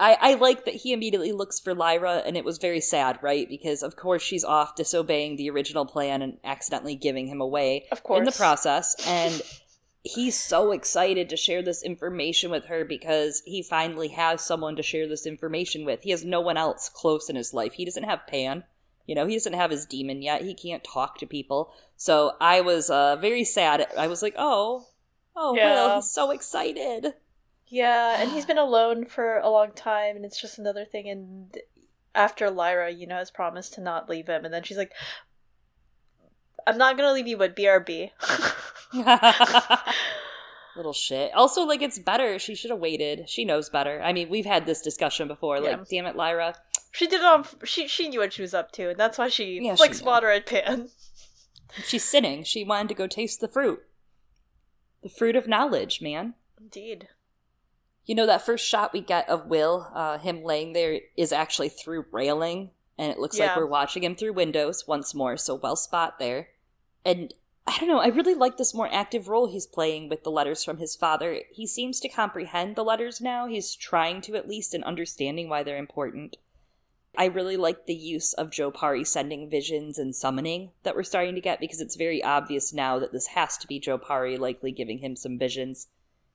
I, 0.00 0.16
I 0.20 0.34
like 0.34 0.64
that 0.64 0.74
he 0.74 0.92
immediately 0.92 1.32
looks 1.32 1.60
for 1.60 1.74
Lyra, 1.74 2.22
and 2.26 2.36
it 2.36 2.44
was 2.44 2.58
very 2.58 2.80
sad, 2.80 3.18
right? 3.22 3.48
Because 3.48 3.82
of 3.82 3.94
course 3.96 4.22
she's 4.22 4.44
off 4.44 4.74
disobeying 4.74 5.36
the 5.36 5.50
original 5.50 5.86
plan 5.86 6.20
and 6.20 6.38
accidentally 6.42 6.96
giving 6.96 7.28
him 7.28 7.40
away 7.40 7.86
Of 7.92 8.02
course. 8.02 8.18
in 8.18 8.24
the 8.24 8.32
process. 8.32 8.96
And 9.06 9.40
he's 10.02 10.38
so 10.38 10.72
excited 10.72 11.28
to 11.30 11.36
share 11.36 11.62
this 11.62 11.82
information 11.82 12.50
with 12.50 12.66
her 12.66 12.84
because 12.84 13.42
he 13.46 13.62
finally 13.62 14.08
has 14.08 14.42
someone 14.44 14.74
to 14.76 14.82
share 14.82 15.08
this 15.08 15.26
information 15.26 15.84
with. 15.84 16.02
He 16.02 16.10
has 16.10 16.24
no 16.24 16.40
one 16.40 16.56
else 16.56 16.88
close 16.88 17.30
in 17.30 17.36
his 17.36 17.54
life. 17.54 17.74
He 17.74 17.84
doesn't 17.84 18.02
have 18.04 18.26
Pan. 18.26 18.64
You 19.06 19.14
know, 19.14 19.26
he 19.26 19.34
doesn't 19.34 19.52
have 19.52 19.70
his 19.70 19.86
demon 19.86 20.22
yet. 20.22 20.42
He 20.42 20.54
can't 20.54 20.82
talk 20.82 21.18
to 21.18 21.26
people. 21.26 21.72
So 21.96 22.32
I 22.40 22.62
was 22.62 22.90
uh, 22.90 23.16
very 23.16 23.44
sad. 23.44 23.86
I 23.96 24.08
was 24.08 24.22
like, 24.22 24.34
oh, 24.36 24.86
oh, 25.36 25.54
Yeah. 25.54 25.74
Will, 25.86 25.94
he's 25.96 26.10
so 26.10 26.30
excited. 26.32 27.14
Yeah, 27.74 28.20
and 28.20 28.30
he's 28.30 28.46
been 28.46 28.56
alone 28.56 29.04
for 29.04 29.38
a 29.38 29.50
long 29.50 29.72
time, 29.72 30.14
and 30.14 30.24
it's 30.24 30.40
just 30.40 30.58
another 30.60 30.84
thing. 30.84 31.08
And 31.08 31.58
after 32.14 32.48
Lyra, 32.48 32.92
you 32.92 33.04
know, 33.04 33.16
has 33.16 33.32
promised 33.32 33.74
to 33.74 33.80
not 33.80 34.08
leave 34.08 34.28
him, 34.28 34.44
and 34.44 34.54
then 34.54 34.62
she's 34.62 34.76
like, 34.76 34.92
"I'm 36.68 36.78
not 36.78 36.96
gonna 36.96 37.12
leave 37.12 37.26
you, 37.26 37.36
but 37.36 37.56
BRB." 37.56 38.10
Little 40.76 40.92
shit. 40.92 41.32
Also, 41.34 41.62
like, 41.62 41.82
it's 41.82 41.98
better. 41.98 42.38
She 42.38 42.54
should 42.54 42.70
have 42.70 42.78
waited. 42.78 43.28
She 43.28 43.44
knows 43.44 43.68
better. 43.68 44.00
I 44.02 44.12
mean, 44.12 44.28
we've 44.28 44.46
had 44.46 44.66
this 44.66 44.80
discussion 44.80 45.26
before. 45.26 45.56
Yeah. 45.58 45.70
Like, 45.76 45.88
damn 45.88 46.06
it, 46.06 46.14
Lyra. 46.14 46.54
she 46.92 47.08
did 47.08 47.20
it 47.20 47.26
on. 47.26 47.44
She 47.64 47.88
she 47.88 48.08
knew 48.08 48.20
what 48.20 48.32
she 48.32 48.42
was 48.42 48.54
up 48.54 48.70
to, 48.72 48.90
and 48.90 48.98
that's 49.00 49.18
why 49.18 49.28
she 49.28 49.58
Yeah, 49.60 49.72
she 49.74 49.78
flicks 49.78 50.00
knew. 50.00 50.06
water 50.06 50.30
at 50.30 50.46
Pan. 50.46 50.90
She's 51.84 52.04
sinning. 52.04 52.44
She 52.44 52.62
wanted 52.62 52.86
to 52.90 52.94
go 52.94 53.08
taste 53.08 53.40
the 53.40 53.48
fruit. 53.48 53.80
The 55.02 55.08
fruit 55.08 55.34
of 55.34 55.48
knowledge, 55.48 56.00
man. 56.00 56.34
Indeed. 56.60 57.08
You 58.06 58.14
know, 58.14 58.26
that 58.26 58.44
first 58.44 58.66
shot 58.66 58.92
we 58.92 59.00
get 59.00 59.28
of 59.28 59.46
Will, 59.46 59.90
uh, 59.94 60.18
him 60.18 60.42
laying 60.44 60.72
there, 60.72 61.00
is 61.16 61.32
actually 61.32 61.70
through 61.70 62.06
railing, 62.12 62.70
and 62.98 63.10
it 63.10 63.18
looks 63.18 63.38
Yeah. 63.38 63.48
like 63.48 63.56
we're 63.56 63.66
watching 63.66 64.04
him 64.04 64.14
through 64.14 64.34
windows 64.34 64.86
once 64.86 65.14
more, 65.14 65.36
so 65.36 65.54
well 65.54 65.76
spot 65.76 66.18
there. 66.18 66.50
And 67.04 67.32
I 67.66 67.78
don't 67.78 67.88
know, 67.88 68.00
I 68.00 68.08
really 68.08 68.34
like 68.34 68.58
this 68.58 68.74
more 68.74 68.92
active 68.92 69.28
role 69.28 69.46
he's 69.46 69.66
playing 69.66 70.10
with 70.10 70.22
the 70.22 70.30
letters 70.30 70.62
from 70.62 70.76
his 70.76 70.94
father. 70.94 71.40
He 71.50 71.66
seems 71.66 71.98
to 72.00 72.10
comprehend 72.10 72.76
the 72.76 72.84
letters 72.84 73.22
now, 73.22 73.46
he's 73.46 73.74
trying 73.74 74.20
to 74.22 74.36
at 74.36 74.46
least, 74.46 74.74
and 74.74 74.84
understanding 74.84 75.48
why 75.48 75.62
they're 75.62 75.78
important. 75.78 76.36
I 77.16 77.26
really 77.26 77.56
like 77.56 77.86
the 77.86 77.94
use 77.94 78.34
of 78.34 78.50
Joe 78.50 78.70
Pari 78.70 79.04
sending 79.04 79.48
visions 79.48 79.98
and 79.98 80.14
summoning 80.14 80.72
that 80.82 80.96
we're 80.96 81.04
starting 81.04 81.36
to 81.36 81.40
get 81.40 81.60
because 81.60 81.80
it's 81.80 81.96
very 81.96 82.22
obvious 82.22 82.72
now 82.72 82.98
that 82.98 83.12
this 83.12 83.28
has 83.28 83.56
to 83.58 83.66
be 83.68 83.78
Joe 83.78 83.98
Pari 83.98 84.36
likely 84.36 84.72
giving 84.72 84.98
him 84.98 85.16
some 85.16 85.38
visions. 85.38 85.86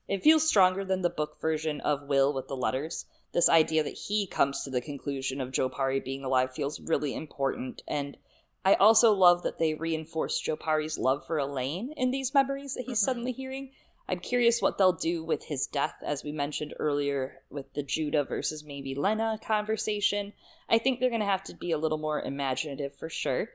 It 0.10 0.24
feels 0.24 0.48
stronger 0.48 0.84
than 0.84 1.04
the 1.04 1.10
book 1.12 1.40
version 1.40 1.82
of 1.82 2.08
Will 2.08 2.34
with 2.34 2.48
the 2.48 2.58
letters. 2.58 3.06
This 3.32 3.48
idea 3.48 3.84
that 3.84 3.94
he 4.08 4.26
comes 4.26 4.64
to 4.64 4.72
the 4.72 4.82
conclusion 4.82 5.40
of 5.40 5.52
Joe 5.52 5.70
Pari 5.70 6.00
being 6.00 6.24
alive 6.24 6.52
feels 6.52 6.80
really 6.80 7.14
important, 7.14 7.84
and 7.88 8.18
I 8.66 8.74
also 8.74 9.14
love 9.14 9.44
that 9.44 9.60
they 9.60 9.76
reinforce 9.76 10.40
Joe 10.40 10.56
Pari's 10.56 10.98
love 10.98 11.28
for 11.28 11.38
Elaine 11.38 11.94
in 11.96 12.10
these 12.10 12.34
memories 12.34 12.74
that 12.74 12.86
he's 12.88 13.00
Mhm. 13.00 13.06
suddenly 13.06 13.32
hearing. 13.32 13.72
I'm 14.08 14.20
curious 14.20 14.64
what 14.64 14.80
they'll 14.80 14.94
do 14.94 15.24
with 15.24 15.44
his 15.44 15.68
death, 15.68 16.02
as 16.02 16.24
we 16.24 16.32
mentioned 16.32 16.74
earlier 16.80 17.44
with 17.52 17.72
the 17.74 17.84
Juta 17.84 18.24
versus 18.24 18.64
maybe 18.64 18.96
Lena 18.96 19.40
conversation. 19.44 20.34
I 20.68 20.80
think 20.80 21.00
they're 21.00 21.10
going 21.10 21.20
to 21.22 21.26
have 21.28 21.44
to 21.44 21.54
be 21.54 21.70
a 21.70 21.78
little 21.78 22.00
more 22.00 22.20
imaginative 22.20 22.96
for 22.96 23.10
sure. 23.10 23.52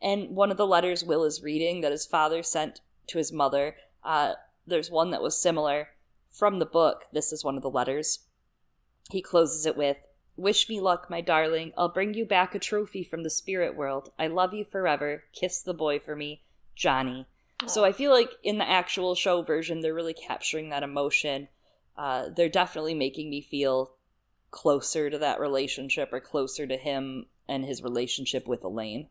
And 0.00 0.36
one 0.36 0.52
of 0.52 0.56
the 0.58 0.66
letters 0.66 1.04
Will 1.04 1.24
is 1.24 1.42
reading 1.42 1.80
that 1.80 1.90
his 1.90 2.06
father 2.06 2.44
sent 2.44 2.82
to 3.08 3.18
his 3.18 3.32
mother, 3.32 3.76
uh, 4.04 4.34
there's 4.68 4.90
one 4.90 5.10
that 5.10 5.22
was 5.22 5.40
similar 5.40 5.88
from 6.30 6.58
the 6.58 6.66
book. 6.66 7.04
This 7.12 7.32
is 7.32 7.44
one 7.44 7.56
of 7.56 7.62
the 7.62 7.70
letters. 7.70 8.20
He 9.10 9.22
closes 9.22 9.66
it 9.66 9.76
with 9.76 9.98
Wish 10.36 10.68
me 10.68 10.78
luck, 10.78 11.10
my 11.10 11.20
darling. 11.20 11.72
I'll 11.76 11.88
bring 11.88 12.14
you 12.14 12.24
back 12.24 12.54
a 12.54 12.60
trophy 12.60 13.02
from 13.02 13.24
the 13.24 13.30
spirit 13.30 13.74
world. 13.74 14.12
I 14.20 14.28
love 14.28 14.54
you 14.54 14.64
forever. 14.64 15.24
Kiss 15.32 15.62
the 15.62 15.74
boy 15.74 15.98
for 15.98 16.14
me, 16.14 16.42
Johnny. 16.76 17.26
So 17.66 17.84
I 17.84 17.90
feel 17.90 18.12
like 18.12 18.30
in 18.44 18.58
the 18.58 18.70
actual 18.70 19.16
show 19.16 19.42
version, 19.42 19.80
they're 19.80 19.92
really 19.92 20.14
capturing 20.14 20.68
that 20.68 20.84
emotion. 20.84 21.48
Uh, 21.96 22.28
they're 22.28 22.48
definitely 22.48 22.94
making 22.94 23.30
me 23.30 23.40
feel 23.40 23.94
closer 24.52 25.10
to 25.10 25.18
that 25.18 25.40
relationship 25.40 26.12
or 26.12 26.20
closer 26.20 26.68
to 26.68 26.76
him 26.76 27.26
and 27.48 27.64
his 27.64 27.82
relationship 27.82 28.46
with 28.46 28.62
Elaine. 28.62 29.08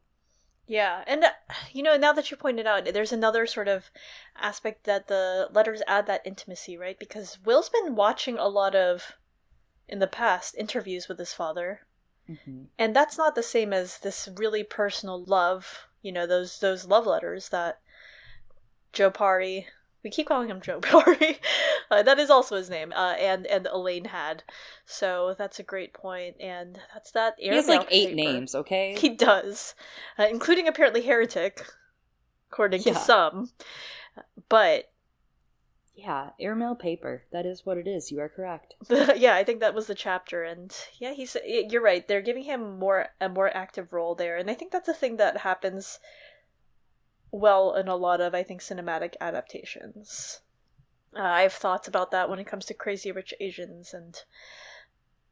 Yeah, 0.67 1.03
and 1.08 1.23
uh, 1.23 1.30
you 1.71 1.82
know, 1.82 1.95
now 1.95 2.12
that 2.13 2.30
you 2.30 2.38
pointed 2.38 2.67
out, 2.67 2.86
there's 2.93 3.13
another 3.13 3.47
sort 3.47 3.69
of 3.69 3.89
aspect 4.36 4.84
that 4.84 5.08
the 5.08 5.47
letters 5.51 5.82
add 5.88 6.08
that 6.08 6.21
intimacy, 6.25 6.77
right? 6.77 6.99
Because 6.99 7.39
Will's 7.45 7.69
been 7.69 7.95
watching 7.95 8.38
a 8.38 8.47
lot 8.47 8.75
of, 8.75 9.13
in 9.88 9.99
the 9.99 10.08
past, 10.08 10.56
interviews 10.58 11.08
with 11.08 11.19
his 11.19 11.34
father, 11.34 11.82
Mm-hmm. 12.30 12.63
and 12.77 12.93
that's 12.93 13.17
not 13.17 13.36
the 13.36 13.43
same 13.43 13.71
as 13.71 13.99
this 13.99 14.27
really 14.36 14.62
personal 14.62 15.23
love. 15.23 15.88
You 16.01 16.12
know, 16.12 16.27
those 16.27 16.60
those 16.60 16.86
love 16.86 17.06
letters 17.08 17.49
that 17.49 17.80
Joe 18.91 19.10
Pari. 19.10 19.67
We 20.08 20.12
keep 20.12 20.28
calling 20.28 20.48
him 20.48 20.62
Joe 20.62 20.80
Pari. 20.82 21.38
uh, 21.91 22.02
that 22.02 22.17
is 22.17 22.30
also 22.30 22.56
his 22.56 22.70
name. 22.70 22.93
Uh, 22.96 23.15
and 23.20 23.46
and 23.48 23.67
Elaine 23.70 24.06
had. 24.06 24.43
So 24.86 25.36
that's 25.38 25.60
a 25.60 25.63
great 25.63 25.91
point, 25.91 26.38
and 26.39 26.80
that's 26.93 27.12
that. 27.12 27.36
He 27.38 27.50
has 27.50 27.67
like 27.67 27.89
eight 27.91 28.15
paper. 28.15 28.15
names, 28.15 28.56
okay? 28.56 28.96
He 28.98 29.10
does, 29.10 29.76
uh, 30.17 30.28
including 30.32 30.65
apparently 30.65 31.02
heretic, 31.02 31.65
according 32.50 32.84
to 32.84 32.96
some. 32.96 33.52
But 34.48 34.91
yeah, 35.93 36.30
airmail 36.39 36.76
paper. 36.76 37.24
That 37.34 37.46
is 37.46 37.65
what 37.65 37.78
it 37.78 37.86
is. 37.86 38.10
You 38.10 38.22
are 38.22 38.30
correct. 38.30 38.76
yeah, 39.17 39.36
I 39.36 39.43
think 39.43 39.60
that 39.60 39.76
was 39.76 39.88
the 39.88 39.96
chapter, 39.96 40.41
and 40.41 40.74
yeah, 41.00 41.12
he's. 41.12 41.36
You're 41.46 41.82
right. 41.82 42.08
They're 42.08 42.22
giving 42.22 42.43
him 42.43 42.80
more 42.80 43.08
a 43.20 43.28
more 43.28 43.52
active 43.54 43.91
role 43.91 44.15
there, 44.15 44.38
and 44.38 44.50
I 44.50 44.54
think 44.54 44.72
that's 44.72 44.88
a 44.88 44.93
thing 44.93 45.17
that 45.17 45.39
happens 45.39 46.00
well 47.39 47.73
in 47.73 47.88
a 47.88 47.95
lot 47.95 48.21
of 48.21 48.34
I 48.34 48.43
think 48.43 48.62
cinematic 48.62 49.13
adaptations. 49.21 50.41
Uh, 51.15 51.21
I 51.21 51.41
have 51.41 51.54
thoughts 51.54 51.88
about 51.88 52.12
that 52.12 52.30
when 52.30 52.39
it 52.39 52.47
comes 52.47 52.65
to 52.65 52.73
Crazy 52.73 53.12
Rich 53.12 53.34
Asians, 53.39 53.93
and 53.93 54.21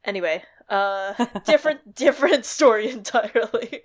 anyway, 0.04 0.42
uh, 0.68 1.26
different 1.44 1.94
different 1.94 2.44
story 2.44 2.88
entirely. 2.90 3.82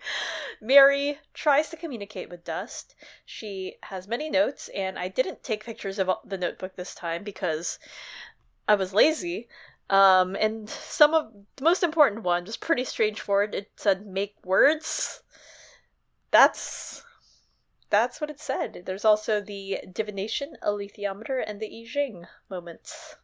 Mary 0.61 1.19
tries 1.33 1.69
to 1.69 1.77
communicate 1.77 2.29
with 2.29 2.43
Dust. 2.43 2.95
She 3.25 3.75
has 3.83 4.07
many 4.07 4.29
notes, 4.29 4.69
and 4.75 4.97
I 4.97 5.09
didn't 5.09 5.43
take 5.43 5.65
pictures 5.65 5.99
of 5.99 6.09
the 6.25 6.37
notebook 6.37 6.75
this 6.75 6.95
time 6.95 7.23
because 7.23 7.77
I 8.67 8.75
was 8.75 8.93
lazy. 8.93 9.47
Um, 9.89 10.37
and 10.39 10.69
some 10.69 11.13
of 11.13 11.33
the 11.57 11.63
most 11.65 11.83
important 11.83 12.23
one, 12.23 12.45
was 12.45 12.55
pretty 12.55 12.85
straightforward. 12.85 13.53
It 13.53 13.71
said 13.75 14.07
"make 14.07 14.35
words." 14.43 15.21
That's 16.31 17.03
that's 17.91 18.19
what 18.19 18.29
it 18.29 18.39
said. 18.39 18.83
There's 18.85 19.05
also 19.05 19.41
the 19.41 19.79
divination, 19.91 20.55
alethiometer, 20.63 21.43
and 21.45 21.59
the 21.59 21.67
I 21.67 21.85
Ching 21.85 22.25
moments. 22.49 23.17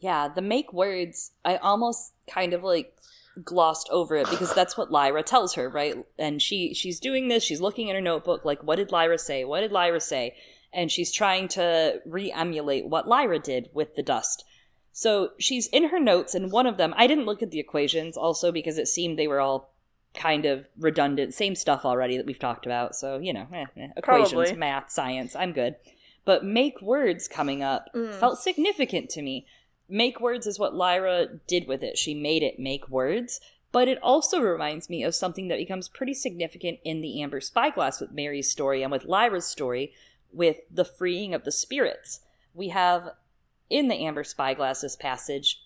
Yeah, 0.00 0.28
the 0.28 0.42
make 0.42 0.72
words, 0.72 1.32
I 1.44 1.56
almost 1.56 2.14
kind 2.28 2.52
of 2.52 2.62
like 2.62 2.96
glossed 3.44 3.88
over 3.90 4.16
it 4.16 4.28
because 4.30 4.54
that's 4.54 4.76
what 4.76 4.90
Lyra 4.90 5.22
tells 5.22 5.54
her, 5.54 5.68
right? 5.68 5.94
And 6.18 6.40
she 6.40 6.74
she's 6.74 6.98
doing 7.00 7.28
this, 7.28 7.44
she's 7.44 7.60
looking 7.60 7.88
in 7.88 7.94
her 7.94 8.00
notebook 8.00 8.44
like 8.44 8.62
what 8.62 8.76
did 8.76 8.92
Lyra 8.92 9.18
say? 9.18 9.44
What 9.44 9.60
did 9.60 9.72
Lyra 9.72 10.00
say? 10.00 10.34
And 10.72 10.90
she's 10.90 11.12
trying 11.12 11.48
to 11.48 12.00
re-emulate 12.04 12.86
what 12.86 13.08
Lyra 13.08 13.38
did 13.38 13.70
with 13.72 13.94
the 13.94 14.02
dust. 14.02 14.44
So 14.92 15.30
she's 15.38 15.66
in 15.68 15.88
her 15.90 16.00
notes 16.00 16.34
and 16.34 16.50
one 16.50 16.66
of 16.66 16.76
them, 16.76 16.94
I 16.96 17.06
didn't 17.06 17.26
look 17.26 17.42
at 17.42 17.50
the 17.50 17.60
equations 17.60 18.16
also 18.16 18.50
because 18.50 18.78
it 18.78 18.88
seemed 18.88 19.18
they 19.18 19.28
were 19.28 19.40
all 19.40 19.74
kind 20.16 20.44
of 20.46 20.66
redundant, 20.78 21.34
same 21.34 21.54
stuff 21.54 21.84
already 21.84 22.16
that 22.16 22.26
we've 22.26 22.38
talked 22.38 22.66
about. 22.66 22.96
So, 22.96 23.18
you 23.18 23.32
know, 23.32 23.46
eh, 23.52 23.66
eh, 23.76 23.88
equations, 23.96 24.32
Probably. 24.32 24.56
math, 24.56 24.90
science, 24.90 25.36
I'm 25.36 25.52
good. 25.52 25.76
but 26.24 26.44
make 26.44 26.82
words 26.82 27.28
coming 27.28 27.62
up 27.62 27.86
Mm. 27.94 28.12
felt 28.18 28.40
significant 28.40 29.08
to 29.10 29.22
me. 29.22 29.46
Make 29.88 30.18
words 30.20 30.44
is 30.48 30.58
what 30.58 30.74
Lyra 30.74 31.28
did 31.46 31.68
with 31.68 31.84
it. 31.84 31.96
She 31.96 32.14
made 32.14 32.42
it 32.42 32.58
make 32.58 32.88
words, 32.88 33.40
but 33.70 33.86
it 33.86 34.02
also 34.02 34.40
reminds 34.40 34.90
me 34.90 35.04
of 35.04 35.14
something 35.14 35.46
that 35.46 35.58
becomes 35.58 35.88
pretty 35.88 36.14
significant 36.14 36.80
in 36.82 37.00
the 37.00 37.22
Amber 37.22 37.40
Spyglass 37.40 38.00
with 38.00 38.10
Mary's 38.10 38.50
story 38.50 38.82
and 38.82 38.90
with 38.90 39.04
Lyra's 39.04 39.46
story 39.46 39.92
with 40.32 40.56
the 40.68 40.84
freeing 40.84 41.32
of 41.32 41.44
the 41.44 41.52
spirits. 41.52 42.22
We 42.54 42.70
have 42.70 43.10
in 43.70 43.86
the 43.86 44.04
Amber 44.04 44.24
Spyglass's 44.24 44.96
passage 44.96 45.62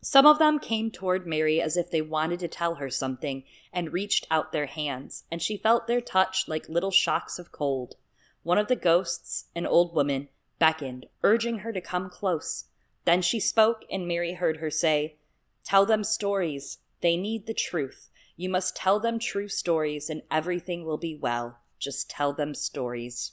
some 0.00 0.26
of 0.26 0.38
them 0.38 0.60
came 0.60 0.90
toward 0.90 1.26
Mary 1.26 1.60
as 1.60 1.76
if 1.76 1.90
they 1.90 2.00
wanted 2.00 2.38
to 2.40 2.48
tell 2.48 2.76
her 2.76 2.88
something 2.88 3.42
and 3.72 3.92
reached 3.92 4.26
out 4.30 4.52
their 4.52 4.66
hands, 4.66 5.24
and 5.30 5.42
she 5.42 5.56
felt 5.56 5.86
their 5.86 6.00
touch 6.00 6.46
like 6.46 6.68
little 6.68 6.92
shocks 6.92 7.38
of 7.38 7.50
cold. 7.50 7.96
One 8.44 8.58
of 8.58 8.68
the 8.68 8.76
ghosts, 8.76 9.46
an 9.56 9.66
old 9.66 9.94
woman, 9.94 10.28
beckoned, 10.58 11.06
urging 11.22 11.58
her 11.58 11.72
to 11.72 11.80
come 11.80 12.10
close. 12.10 12.64
Then 13.04 13.22
she 13.22 13.40
spoke, 13.40 13.84
and 13.90 14.06
Mary 14.06 14.34
heard 14.34 14.58
her 14.58 14.70
say, 14.70 15.16
Tell 15.64 15.84
them 15.84 16.04
stories. 16.04 16.78
They 17.00 17.16
need 17.16 17.46
the 17.46 17.54
truth. 17.54 18.08
You 18.36 18.48
must 18.48 18.76
tell 18.76 19.00
them 19.00 19.18
true 19.18 19.48
stories, 19.48 20.08
and 20.08 20.22
everything 20.30 20.84
will 20.84 20.96
be 20.96 21.16
well. 21.16 21.58
Just 21.78 22.08
tell 22.08 22.32
them 22.32 22.54
stories. 22.54 23.32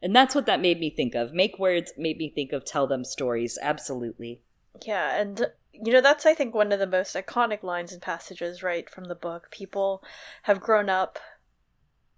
And 0.00 0.16
that's 0.16 0.34
what 0.34 0.46
that 0.46 0.60
made 0.60 0.80
me 0.80 0.90
think 0.90 1.14
of. 1.14 1.32
Make 1.32 1.58
words 1.58 1.92
made 1.98 2.16
me 2.16 2.30
think 2.30 2.52
of 2.52 2.64
tell 2.64 2.86
them 2.86 3.04
stories. 3.04 3.58
Absolutely. 3.60 4.42
Yeah, 4.86 5.20
and 5.20 5.50
you 5.82 5.92
know 5.92 6.00
that's 6.00 6.26
I 6.26 6.34
think 6.34 6.54
one 6.54 6.72
of 6.72 6.78
the 6.78 6.86
most 6.86 7.14
iconic 7.14 7.62
lines 7.62 7.92
and 7.92 8.02
passages 8.02 8.62
right 8.62 8.88
from 8.88 9.04
the 9.04 9.14
book. 9.14 9.50
People 9.50 10.02
have 10.42 10.60
grown 10.60 10.88
up 10.88 11.18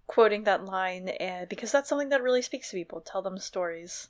quoting 0.07 0.43
that 0.43 0.65
line 0.65 1.07
and 1.07 1.47
because 1.47 1.71
that's 1.71 1.87
something 1.87 2.09
that 2.09 2.23
really 2.23 2.41
speaks 2.41 2.69
to 2.69 2.77
people. 2.77 3.01
Tell 3.01 3.21
them 3.21 3.37
stories. 3.37 4.09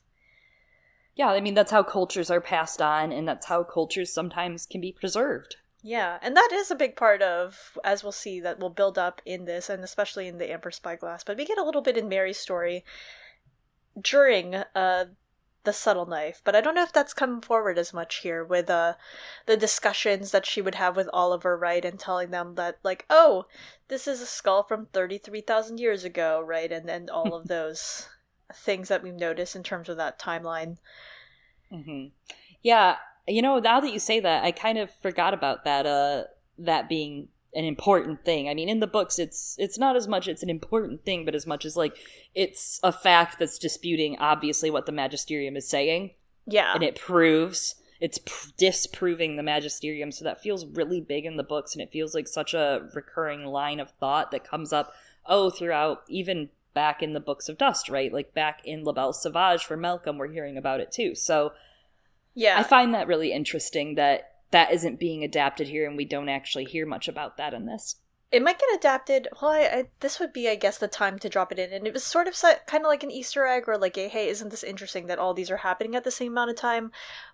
Yeah, 1.15 1.27
I 1.27 1.41
mean, 1.41 1.53
that's 1.53 1.71
how 1.71 1.83
cultures 1.83 2.31
are 2.31 2.41
passed 2.41 2.81
on, 2.81 3.11
and 3.11 3.27
that's 3.27 3.47
how 3.47 3.63
cultures 3.63 4.13
sometimes 4.13 4.65
can 4.65 4.79
be 4.79 4.93
preserved. 4.93 5.57
Yeah, 5.83 6.19
and 6.21 6.37
that 6.37 6.51
is 6.53 6.71
a 6.71 6.75
big 6.75 6.95
part 6.95 7.21
of, 7.21 7.77
as 7.83 8.03
we'll 8.03 8.11
see, 8.11 8.39
that 8.39 8.59
will 8.59 8.69
build 8.69 8.97
up 8.97 9.21
in 9.25 9.45
this, 9.45 9.69
and 9.69 9.83
especially 9.83 10.27
in 10.27 10.37
the 10.37 10.51
Amber 10.51 10.71
Spyglass. 10.71 11.23
But 11.23 11.37
we 11.37 11.45
get 11.45 11.57
a 11.57 11.63
little 11.63 11.81
bit 11.81 11.97
in 11.97 12.07
Mary's 12.07 12.39
story 12.39 12.85
during 13.99 14.55
uh, 14.55 15.05
the 15.63 15.73
subtle 15.73 16.05
knife, 16.05 16.41
but 16.43 16.55
I 16.55 16.61
don't 16.61 16.75
know 16.75 16.83
if 16.83 16.93
that's 16.93 17.13
come 17.13 17.41
forward 17.41 17.77
as 17.77 17.93
much 17.93 18.17
here 18.17 18.43
with 18.43 18.69
uh, 18.69 18.93
the 19.45 19.57
discussions 19.57 20.31
that 20.31 20.45
she 20.45 20.61
would 20.61 20.75
have 20.75 20.95
with 20.95 21.09
Oliver, 21.13 21.57
right, 21.57 21.83
and 21.85 21.99
telling 21.99 22.31
them 22.31 22.55
that, 22.55 22.79
like, 22.83 23.05
oh, 23.09 23.45
this 23.87 24.07
is 24.07 24.21
a 24.21 24.25
skull 24.25 24.63
from 24.63 24.87
thirty 24.87 25.17
three 25.17 25.41
thousand 25.41 25.79
years 25.79 26.03
ago, 26.03 26.41
right, 26.41 26.71
and 26.71 26.89
and 26.89 27.09
all 27.09 27.35
of 27.35 27.47
those 27.47 28.07
things 28.53 28.87
that 28.89 29.03
we've 29.03 29.13
noticed 29.15 29.55
in 29.55 29.63
terms 29.63 29.89
of 29.89 29.97
that 29.97 30.19
timeline. 30.19 30.77
hmm 31.71 32.05
Yeah, 32.61 32.97
you 33.27 33.41
know, 33.41 33.59
now 33.59 33.79
that 33.79 33.93
you 33.93 33.99
say 33.99 34.19
that, 34.19 34.43
I 34.43 34.51
kind 34.51 34.77
of 34.77 34.91
forgot 35.01 35.33
about 35.33 35.63
that. 35.65 35.85
Uh, 35.85 36.23
that 36.57 36.87
being 36.87 37.27
an 37.53 37.65
important 37.65 38.23
thing. 38.23 38.47
I 38.47 38.53
mean, 38.53 38.69
in 38.69 38.79
the 38.79 38.87
books, 38.87 39.19
it's 39.19 39.55
it's 39.57 39.77
not 39.77 39.95
as 39.95 40.07
much 40.07 40.27
it's 40.27 40.43
an 40.43 40.49
important 40.49 41.03
thing, 41.05 41.25
but 41.25 41.35
as 41.35 41.45
much 41.45 41.65
as 41.65 41.75
like 41.75 41.97
it's 42.33 42.79
a 42.83 42.91
fact 42.91 43.39
that's 43.39 43.57
disputing 43.57 44.17
obviously 44.19 44.69
what 44.69 44.85
the 44.85 44.91
magisterium 44.91 45.55
is 45.55 45.67
saying, 45.67 46.11
Yeah, 46.45 46.73
and 46.73 46.83
it 46.83 46.95
proves 46.95 47.75
it's 47.99 48.17
pr- 48.17 48.49
disproving 48.57 49.35
the 49.35 49.43
magisterium. 49.43 50.11
So 50.11 50.25
that 50.25 50.41
feels 50.41 50.65
really 50.65 51.01
big 51.01 51.25
in 51.25 51.37
the 51.37 51.43
books, 51.43 51.73
and 51.73 51.81
it 51.81 51.91
feels 51.91 52.15
like 52.15 52.27
such 52.27 52.53
a 52.53 52.89
recurring 52.95 53.45
line 53.45 53.79
of 53.79 53.91
thought 53.91 54.31
that 54.31 54.43
comes 54.43 54.73
up. 54.73 54.93
Oh, 55.25 55.49
throughout 55.51 56.03
even 56.07 56.49
back 56.73 57.03
in 57.03 57.11
the 57.11 57.19
books 57.19 57.49
of 57.49 57.57
dust, 57.57 57.89
right? 57.89 58.11
Like 58.11 58.33
back 58.33 58.61
in 58.65 58.83
La 58.83 58.93
Belle 58.93 59.13
Sauvage 59.13 59.65
for 59.65 59.77
Malcolm, 59.77 60.17
we're 60.17 60.31
hearing 60.31 60.57
about 60.57 60.79
it 60.79 60.91
too. 60.91 61.15
So 61.15 61.51
yeah. 62.33 62.57
I 62.57 62.63
find 62.63 62.93
that 62.93 63.07
really 63.07 63.31
interesting 63.31 63.95
that 63.95 64.31
that 64.51 64.71
isn't 64.71 64.99
being 64.99 65.23
adapted 65.23 65.67
here, 65.67 65.87
and 65.87 65.97
we 65.97 66.05
don't 66.05 66.29
actually 66.29 66.65
hear 66.65 66.85
much 66.85 67.07
about 67.07 67.37
that 67.37 67.53
in 67.53 67.65
this. 67.65 67.95
It 68.31 68.41
might 68.41 68.59
get 68.59 68.73
adapted. 68.73 69.27
Well, 69.41 69.51
I, 69.51 69.59
I, 69.59 69.83
this 69.99 70.17
would 70.19 70.31
be, 70.31 70.47
I 70.47 70.55
guess, 70.55 70.77
the 70.77 70.87
time 70.87 71.19
to 71.19 71.27
drop 71.27 71.51
it 71.51 71.59
in. 71.59 71.73
And 71.73 71.85
it 71.85 71.93
was 71.93 72.05
sort 72.05 72.29
of 72.29 72.41
kind 72.65 72.85
of 72.85 72.87
like 72.89 73.03
an 73.03 73.11
Easter 73.11 73.45
egg, 73.45 73.63
or 73.67 73.77
like 73.77 73.97
a 73.97 74.07
hey, 74.07 74.29
isn't 74.29 74.49
this 74.49 74.63
interesting 74.63 75.07
that 75.07 75.19
all 75.19 75.33
these 75.33 75.51
are 75.51 75.57
happening 75.57 75.95
at 75.95 76.05
the 76.05 76.11
same 76.11 76.31
amount 76.31 76.49
of 76.49 76.55
time? 76.55 76.91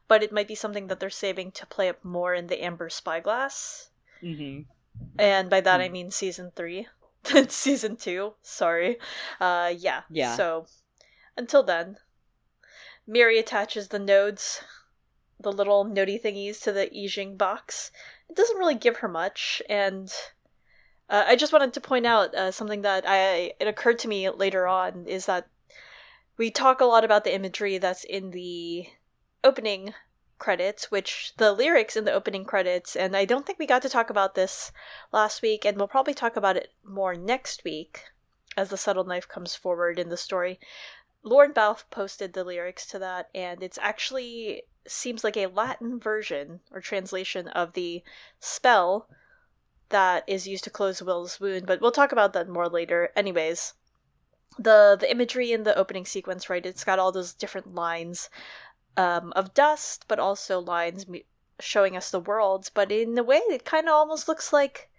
But 0.08 0.24
it 0.24 0.32
might 0.32 0.48
be 0.48 0.56
something 0.56 0.88
that 0.88 1.00
they're 1.00 1.12
saving 1.12 1.52
to 1.52 1.68
play 1.68 1.88
up 1.90 2.04
more 2.04 2.34
in 2.34 2.48
the 2.48 2.64
Amber 2.64 2.90
Spyglass. 2.90 3.90
hmm 4.22 4.62
And 5.20 5.50
by 5.52 5.62
that 5.62 5.82
I 5.82 5.88
Hmm. 5.88 5.94
mean 5.94 6.12
season 6.12 6.52
three, 6.56 6.88
season 7.48 7.96
two. 7.96 8.34
Sorry. 8.42 8.98
Uh, 9.40 9.72
yeah. 9.78 10.02
Yeah. 10.10 10.36
So 10.36 10.66
until 11.38 11.62
then, 11.62 11.98
Mary 13.06 13.38
attaches 13.38 13.90
the 13.90 14.00
nodes, 14.00 14.62
the 15.40 15.52
little 15.52 15.86
nodey 15.86 16.22
thingies, 16.22 16.62
to 16.62 16.72
the 16.72 16.90
I 16.96 17.08
Ching 17.08 17.38
box. 17.38 17.92
It 18.30 18.36
doesn't 18.36 18.58
really 18.58 18.76
give 18.76 18.98
her 18.98 19.08
much, 19.08 19.62
and 19.70 20.12
uh, 21.10 21.26
I 21.28 21.36
just 21.36 21.54
wanted 21.54 21.74
to 21.74 21.82
point 21.82 22.06
out 22.06 22.36
uh, 22.36 22.52
something 22.52 22.82
that 22.82 23.04
I 23.08 23.54
it 23.60 23.68
occurred 23.68 24.00
to 24.00 24.08
me 24.08 24.30
later 24.30 24.68
on 24.68 25.06
is 25.08 25.26
that 25.26 25.48
we 26.38 26.52
talk 26.52 26.82
a 26.82 26.86
lot 26.86 27.04
about 27.04 27.24
the 27.24 27.34
imagery 27.34 27.78
that's 27.78 28.04
in 28.04 28.32
the 28.32 28.88
opening 29.44 29.94
credits, 30.38 30.92
which 30.92 31.34
the 31.38 31.52
lyrics 31.52 31.96
in 31.96 32.06
the 32.06 32.14
opening 32.14 32.46
credits, 32.46 32.96
and 32.96 33.16
I 33.16 33.26
don't 33.26 33.46
think 33.46 33.60
we 33.60 33.66
got 33.66 33.82
to 33.84 33.90
talk 33.90 34.10
about 34.10 34.36
this 34.36 34.72
last 35.12 35.42
week, 35.42 35.66
and 35.66 35.78
we'll 35.78 35.88
probably 35.88 36.14
talk 36.14 36.36
about 36.36 36.58
it 36.58 36.74
more 36.84 37.16
next 37.16 37.64
week 37.64 38.04
as 38.56 38.70
the 38.70 38.78
subtle 38.78 39.04
knife 39.04 39.28
comes 39.28 39.56
forward 39.56 40.00
in 40.00 40.10
the 40.10 40.18
story. 40.18 40.60
Lorne 41.24 41.54
Balfe 41.54 41.90
posted 41.90 42.34
the 42.34 42.44
lyrics 42.44 42.86
to 42.88 43.00
that, 43.00 43.30
and 43.34 43.64
it's 43.64 43.80
actually 43.82 44.64
seems 44.88 45.24
like 45.24 45.38
a 45.38 45.48
Latin 45.48 46.00
version 46.00 46.62
or 46.72 46.82
translation 46.82 47.48
of 47.50 47.74
the 47.74 48.04
spell 48.40 49.08
that 49.90 50.24
is 50.28 50.48
used 50.48 50.64
to 50.66 50.70
close 50.70 51.02
Will's 51.02 51.40
wound, 51.40 51.66
but 51.66 51.82
we'll 51.82 51.92
talk 51.92 52.12
about 52.12 52.34
that 52.34 52.50
more 52.50 52.68
later. 52.68 53.10
Anyways, 53.16 53.74
the 54.60 54.98
the 55.00 55.10
imagery 55.10 55.52
in 55.52 55.64
the 55.64 55.78
opening 55.78 56.06
sequence, 56.06 56.50
right? 56.50 56.66
It's 56.66 56.84
got 56.84 57.00
all 57.00 57.12
those 57.12 57.34
different 57.34 57.74
lines 57.74 58.30
um, 58.96 59.32
of 59.36 59.54
dust, 59.54 60.06
but 60.08 60.20
also 60.20 60.60
lines 60.60 61.06
showing 61.60 61.96
us 61.96 62.12
the 62.12 62.20
worlds. 62.20 62.70
But 62.70 62.92
in 62.92 63.18
a 63.18 63.24
way, 63.24 63.38
it 63.50 63.66
kind 63.66 63.88
of 63.88 63.94
almost 63.94 64.28
looks 64.28 64.52
like 64.52 64.90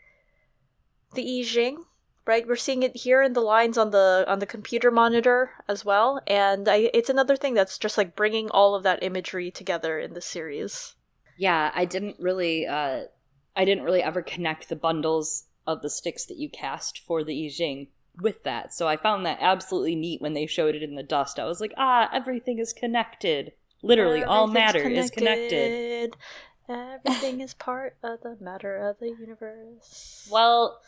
the 1.15 1.41
I 1.41 1.45
Ching, 1.45 1.85
right? 2.29 2.47
We're 2.47 2.57
seeing 2.57 2.83
it 2.83 2.99
here 2.99 3.23
in 3.23 3.33
the 3.33 3.41
lines 3.41 3.79
on 3.79 3.91
the 3.91 4.25
on 4.29 4.39
the 4.39 4.47
computer 4.47 4.91
monitor 4.91 5.51
as 5.67 5.85
well, 5.85 6.21
and 6.27 6.69
I, 6.69 6.91
it's 6.93 7.09
another 7.11 7.35
thing 7.37 7.55
that's 7.55 7.79
just 7.79 7.97
like 7.99 8.15
bringing 8.15 8.51
all 8.51 8.75
of 8.75 8.83
that 8.85 9.03
imagery 9.03 9.51
together 9.51 9.99
in 9.99 10.13
the 10.13 10.21
series. 10.21 10.95
Yeah, 11.39 11.73
I 11.75 11.87
didn't 11.87 12.17
really, 12.21 12.67
uh, 12.67 13.05
I 13.57 13.65
didn't 13.65 13.85
really 13.85 14.03
ever 14.03 14.23
connect 14.23 14.69
the 14.69 14.77
bundles 14.77 15.45
of 15.67 15.83
the 15.83 15.91
sticks 15.91 16.27
that 16.27 16.37
you 16.37 16.51
cast 16.51 16.99
for 16.99 17.25
the 17.25 17.47
I 17.47 17.49
Ching 17.49 17.89
with 18.21 18.43
that. 18.43 18.75
So 18.75 18.89
I 18.89 18.97
found 18.97 19.25
that 19.25 19.39
absolutely 19.41 19.97
neat 19.97 20.21
when 20.21 20.35
they 20.35 20.47
showed 20.47 20.75
it 20.75 20.83
in 20.83 20.95
the 20.95 21.03
dust. 21.03 21.39
I 21.39 21.45
was 21.45 21.61
like, 21.61 21.73
ah, 21.79 22.11
everything 22.13 22.59
is 22.59 22.73
connected. 22.73 23.53
Literally, 23.83 24.25
all 24.25 24.49
matter 24.49 24.87
is 24.87 25.11
connected. 25.11 26.17
Everything 26.69 27.41
is 27.41 27.55
part 27.55 27.97
of 28.03 28.21
the 28.21 28.37
matter 28.41 28.77
of 28.77 28.99
the 28.99 29.09
universe. 29.09 30.29
Well, 30.31 30.81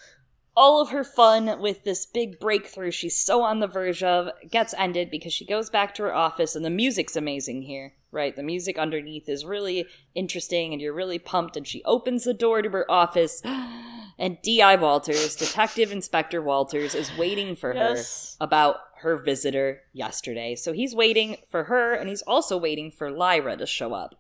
all 0.61 0.83
of 0.83 0.90
her 0.90 1.03
fun 1.03 1.59
with 1.59 1.85
this 1.85 2.05
big 2.05 2.38
breakthrough 2.38 2.90
she's 2.90 3.16
so 3.16 3.40
on 3.40 3.61
the 3.61 3.66
verge 3.66 4.03
of 4.03 4.29
gets 4.51 4.75
ended 4.77 5.11
because 5.11 5.33
she 5.33 5.46
goes 5.46 5.70
back 5.70 5.94
to 5.94 6.03
her 6.03 6.14
office 6.14 6.55
and 6.55 6.62
the 6.62 6.68
music's 6.68 7.16
amazing 7.16 7.62
here, 7.62 7.94
right? 8.12 8.37
The 8.37 8.42
music 8.42 8.79
underneath 8.79 9.27
is 9.27 9.46
really 9.46 9.87
interesting 10.14 10.75
and 10.75 10.83
you're 10.83 10.92
really 10.92 11.18
pumped 11.18 11.57
and 11.57 11.66
she 11.66 11.83
opens 11.85 12.25
the 12.25 12.35
door 12.35 12.61
to 12.61 12.68
her 12.68 12.85
office 12.90 13.40
and 14.18 14.37
D.I. 14.42 14.77
Walters, 14.77 15.35
Detective 15.35 15.90
Inspector 15.90 16.42
Walters, 16.42 16.94
is 16.94 17.16
waiting 17.16 17.57
for 17.57 17.75
Yes. 17.75 18.37
her 18.38 18.44
about 18.44 18.77
her 18.99 19.16
visitor 19.16 19.81
yesterday. 19.94 20.55
So 20.57 20.75
he's 20.75 20.94
waiting 20.94 21.38
for 21.49 21.64
her 21.64 21.94
and 21.94 22.11
he's 22.11 22.20
also 22.20 22.59
waiting 22.59 22.90
for 22.90 23.11
Lyra 23.11 23.57
to 23.57 23.64
show 23.64 23.94
up, 23.94 24.14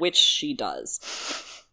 which 0.00 0.16
she 0.16 0.52
does. 0.52 0.98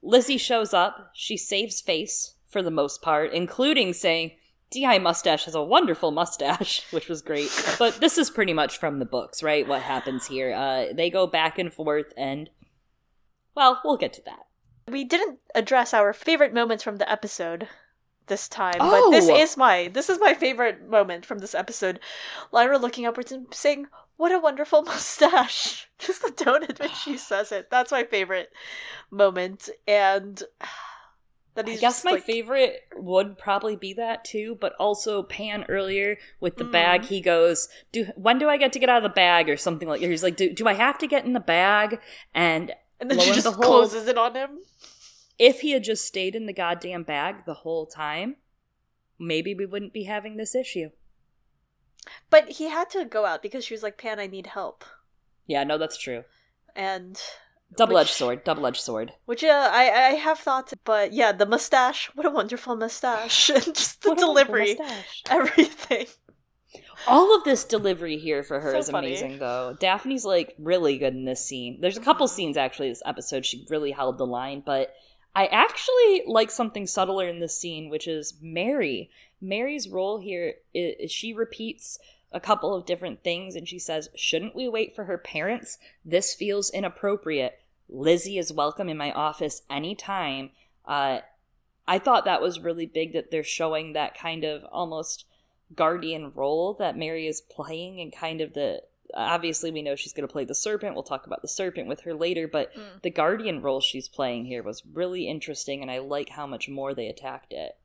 Lizzie 0.04 0.38
shows 0.38 0.72
up. 0.72 1.10
She 1.16 1.36
saves 1.36 1.82
face 1.82 2.36
for 2.48 2.62
the 2.62 2.72
most 2.72 3.02
part, 3.02 3.34
including 3.34 3.94
saying, 3.94 4.32
D.I. 4.70 5.00
Mustache 5.00 5.46
has 5.46 5.56
a 5.56 5.64
wonderful 5.64 6.12
mustache, 6.12 6.86
which 6.92 7.08
was 7.08 7.22
great. 7.22 7.50
But 7.80 8.00
this 8.02 8.18
is 8.18 8.30
pretty 8.30 8.54
much 8.54 8.78
from 8.78 9.00
the 9.00 9.06
books, 9.06 9.42
right? 9.42 9.68
What 9.68 9.82
happens 9.82 10.28
here. 10.28 10.54
Uh, 10.54 10.94
they 10.94 11.10
go 11.10 11.26
back 11.28 11.58
and 11.58 11.72
forth, 11.74 12.14
and, 12.18 12.50
well, 13.56 13.82
we'll 13.86 13.98
get 13.98 14.14
to 14.14 14.22
that. 14.26 14.46
We 14.90 15.04
didn't 15.04 15.40
address 15.56 15.94
our 15.94 16.14
favorite 16.14 16.54
moments 16.54 16.84
from 16.84 16.98
the 16.98 17.10
episode 17.12 17.68
this 18.28 18.48
time, 18.50 18.80
Oh! 18.82 19.10
but 19.10 19.12
this 19.18 19.30
is 19.30 19.56
my 19.58 19.90
this 19.94 20.10
is 20.10 20.20
my 20.20 20.34
favorite 20.34 20.90
moment 20.90 21.26
from 21.26 21.40
this 21.40 21.56
episode. 21.56 22.00
Lyra 22.52 22.78
looking 22.78 23.06
upwards 23.06 23.32
and 23.32 23.48
saying, 23.54 23.88
"What 24.18 24.34
a 24.34 24.40
wonderful 24.40 24.82
mustache!" 24.86 25.90
Just 26.00 26.22
the 26.22 26.32
tone 26.32 26.64
in 26.64 26.76
which 26.80 26.94
she 26.94 27.18
says 27.18 27.52
it. 27.54 27.70
That's 27.70 27.92
my 27.92 28.04
favorite 28.04 28.50
moment, 29.12 29.70
and 29.88 30.42
That 31.58 31.68
I 31.68 31.76
guess 31.76 32.06
my 32.06 32.12
like, 32.12 32.24
favorite 32.24 32.84
would 32.96 33.38
probably 33.38 33.76
be 33.76 33.92
that 33.94 34.24
too, 34.24 34.58
but 34.62 34.74
also 34.80 35.24
Pan 35.24 35.66
earlier 35.68 36.18
with 36.40 36.56
the 36.56 36.64
Mm. 36.64 36.72
bag. 36.72 37.06
He 37.06 37.20
goes, 37.20 37.68
"Do 37.92 38.06
when 38.16 38.40
do 38.40 38.48
I 38.48 38.56
get 38.58 38.72
to 38.74 38.80
get 38.80 38.90
out 38.90 38.98
of 38.98 39.04
the 39.04 39.10
bag?" 39.10 39.50
or 39.50 39.58
something 39.58 39.88
like. 39.90 40.00
He's 40.02 40.24
like, 40.24 40.38
"Do, 40.38 40.54
do 40.54 40.68
I 40.68 40.74
have 40.74 40.98
to 41.00 41.08
get 41.08 41.26
in 41.26 41.34
the 41.34 41.40
bag?" 41.42 42.00
And 42.34 42.74
and 43.00 43.12
then 43.12 43.20
she 43.20 43.32
just 43.34 43.44
behold- 43.46 43.66
closes 43.66 44.08
it 44.08 44.18
on 44.18 44.36
him. 44.36 44.60
if 45.40 45.62
he 45.62 45.72
had 45.72 45.84
just 45.84 46.06
stayed 46.06 46.36
in 46.36 46.46
the 46.48 46.54
goddamn 46.54 47.04
bag 47.04 47.46
the 47.46 47.54
whole 47.56 47.86
time, 47.86 48.38
maybe 49.20 49.54
we 49.54 49.66
wouldn't 49.68 49.94
be 49.94 50.04
having 50.06 50.38
this 50.38 50.56
issue. 50.56 50.90
But 52.30 52.50
he 52.54 52.70
had 52.70 52.90
to 52.92 53.04
go 53.06 53.26
out 53.26 53.42
because 53.42 53.66
she 53.66 53.74
was 53.74 53.84
like, 53.84 53.98
"Pan, 53.98 54.20
I 54.20 54.28
need 54.28 54.48
help," 54.48 54.84
Yeah, 55.46 55.64
no, 55.64 55.78
that's 55.78 55.98
true. 55.98 56.24
and 56.76 57.20
Double 57.76 57.98
edged 57.98 58.10
Which- 58.10 58.16
sword. 58.16 58.44
Double 58.44 58.66
edged 58.66 58.82
sword. 58.82 59.14
which 59.26 59.44
uh, 59.44 59.70
I 59.72 59.90
I 59.90 60.10
have 60.16 60.40
thoughts, 60.40 60.74
but 60.84 61.14
yeah, 61.14 61.32
the 61.32 61.46
mustache. 61.46 62.10
What 62.16 62.26
a 62.26 62.30
wonderful 62.32 62.76
mustache! 62.76 63.50
and 63.56 63.64
just 63.76 64.02
the 64.04 64.10
What 64.10 64.18
delivery, 64.20 64.80
everything. 65.30 66.08
All 67.08 67.36
of 67.38 67.44
this 67.44 67.64
delivery 67.64 68.18
here 68.18 68.44
for 68.44 68.60
her 68.60 68.72
So 68.72 68.78
is 68.80 68.90
funny. 68.90 69.08
amazing, 69.10 69.40
though. 69.40 69.76
Dafne's 69.80 70.26
like 70.26 70.56
really 70.58 70.98
good 70.98 71.14
in 71.14 71.26
this 71.26 71.44
scene. 71.46 71.80
There's 71.82 71.98
a 71.98 72.02
couple 72.02 72.26
Mhm. 72.28 72.32
scenes 72.32 72.58
actually 72.58 72.90
this 72.90 73.04
episode 73.06 73.46
she 73.46 73.66
really 73.70 73.92
held 73.92 74.18
the 74.18 74.26
line, 74.26 74.64
but 74.66 74.94
I 75.36 75.46
actually 75.48 76.24
like 76.26 76.50
something 76.50 76.88
subtler 76.88 77.28
in 77.28 77.40
this 77.40 77.56
scene, 77.56 77.90
which 77.90 78.08
is 78.08 78.34
Mary. 78.42 79.12
Mary's 79.40 79.88
role 79.88 80.18
here 80.18 80.56
is 80.74 81.12
she 81.12 81.32
repeats 81.34 82.00
a 82.32 82.40
couple 82.40 82.74
of 82.74 82.86
different 82.86 83.24
things 83.24 83.56
and 83.56 83.68
she 83.68 83.80
says, 83.80 84.10
Shouldn't 84.16 84.56
we 84.56 84.68
wait 84.68 84.96
for 84.96 85.06
her 85.06 85.18
parents? 85.18 85.78
This 86.04 86.34
feels 86.34 86.70
inappropriate. 86.70 87.60
Lizzie 87.90 88.38
is 88.38 88.52
welcome 88.52 88.90
in 88.90 88.98
my 88.98 89.12
office 89.12 89.62
anytime. 89.70 90.52
Uh, 90.86 91.20
I 91.88 92.00
thought 92.00 92.26
that 92.26 92.42
was 92.42 92.60
really 92.60 92.86
big 92.86 93.14
that 93.14 93.32
they're 93.32 93.44
showing 93.44 93.94
that 93.94 94.18
kind 94.18 94.44
of 94.44 94.64
almost 94.72 95.26
guardian 95.74 96.32
role 96.36 96.74
that 96.80 96.98
Mary 96.98 97.28
is 97.28 97.42
playing 97.42 98.00
and 98.02 98.14
kind 98.14 98.42
of 98.42 98.54
the 98.54 98.82
obviously 99.14 99.72
we 99.72 99.82
know 99.82 99.96
she's 99.96 100.12
going 100.12 100.28
to 100.28 100.32
play 100.32 100.44
the 100.44 100.54
serpent. 100.54 100.94
We'll 100.94 101.04
talk 101.04 101.26
about 101.26 101.42
the 101.42 101.48
serpent 101.48 101.88
with 101.88 102.02
her 102.02 102.14
later, 102.14 102.46
but 102.46 102.74
Mm. 102.76 103.02
the 103.04 103.10
guardian 103.10 103.62
role 103.62 103.80
she's 103.80 104.10
playing 104.10 104.46
here 104.46 104.62
was 104.62 104.84
really 104.86 105.28
interesting 105.30 105.82
and 105.82 105.90
I 105.90 106.00
like 106.00 106.30
how 106.30 106.46
much 106.46 106.68
more 106.68 106.94
they 106.94 107.08
attacked 107.08 107.54
it. 107.54 107.78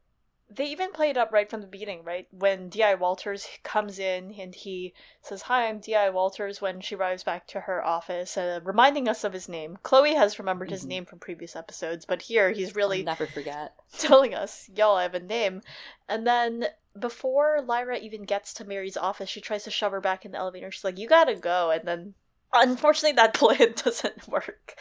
They 0.54 0.66
even 0.66 0.92
play 0.92 1.08
it 1.10 1.16
up 1.16 1.32
right 1.32 1.48
from 1.48 1.60
the 1.62 1.66
beginning, 1.66 2.04
right? 2.04 2.26
When 2.30 2.68
Di 2.68 2.94
Walters 2.94 3.46
comes 3.62 3.98
in 3.98 4.34
and 4.38 4.54
he 4.54 4.92
says, 5.22 5.42
"Hi, 5.42 5.68
I'm 5.68 5.78
Di 5.80 6.10
Walters." 6.10 6.60
When 6.60 6.80
she 6.80 6.94
arrives 6.94 7.24
back 7.24 7.46
to 7.48 7.60
her 7.60 7.84
office, 7.84 8.36
uh, 8.36 8.60
reminding 8.62 9.08
us 9.08 9.24
of 9.24 9.32
his 9.32 9.48
name. 9.48 9.78
Chloe 9.82 10.14
has 10.14 10.38
remembered 10.38 10.70
his 10.70 10.84
Mhm. 10.84 10.88
name 10.88 11.04
from 11.06 11.20
previous 11.20 11.56
episodes, 11.56 12.04
but 12.04 12.22
here 12.22 12.50
he's 12.50 12.74
really 12.74 12.98
I'll 13.00 13.04
never 13.06 13.26
forget. 13.26 13.74
telling 13.98 14.34
us, 14.34 14.68
y'all, 14.74 14.96
I 14.96 15.02
have 15.04 15.14
a 15.14 15.20
name. 15.20 15.62
And 16.08 16.26
then 16.26 16.68
before 16.98 17.62
Lyra 17.62 17.98
even 17.98 18.24
gets 18.24 18.52
to 18.54 18.64
Mary's 18.66 18.96
office, 18.98 19.30
she 19.30 19.40
tries 19.40 19.64
to 19.64 19.70
shove 19.70 19.92
her 19.92 20.00
back 20.00 20.24
in 20.24 20.32
the 20.32 20.38
elevator. 20.38 20.70
She's 20.70 20.84
like, 20.84 20.98
you 20.98 21.08
gotta 21.08 21.34
go. 21.34 21.70
And 21.70 21.88
then, 21.88 22.14
unfortunately, 22.52 23.16
that 23.16 23.32
plan 23.34 23.72
doesn't 23.76 24.28
work. 24.28 24.74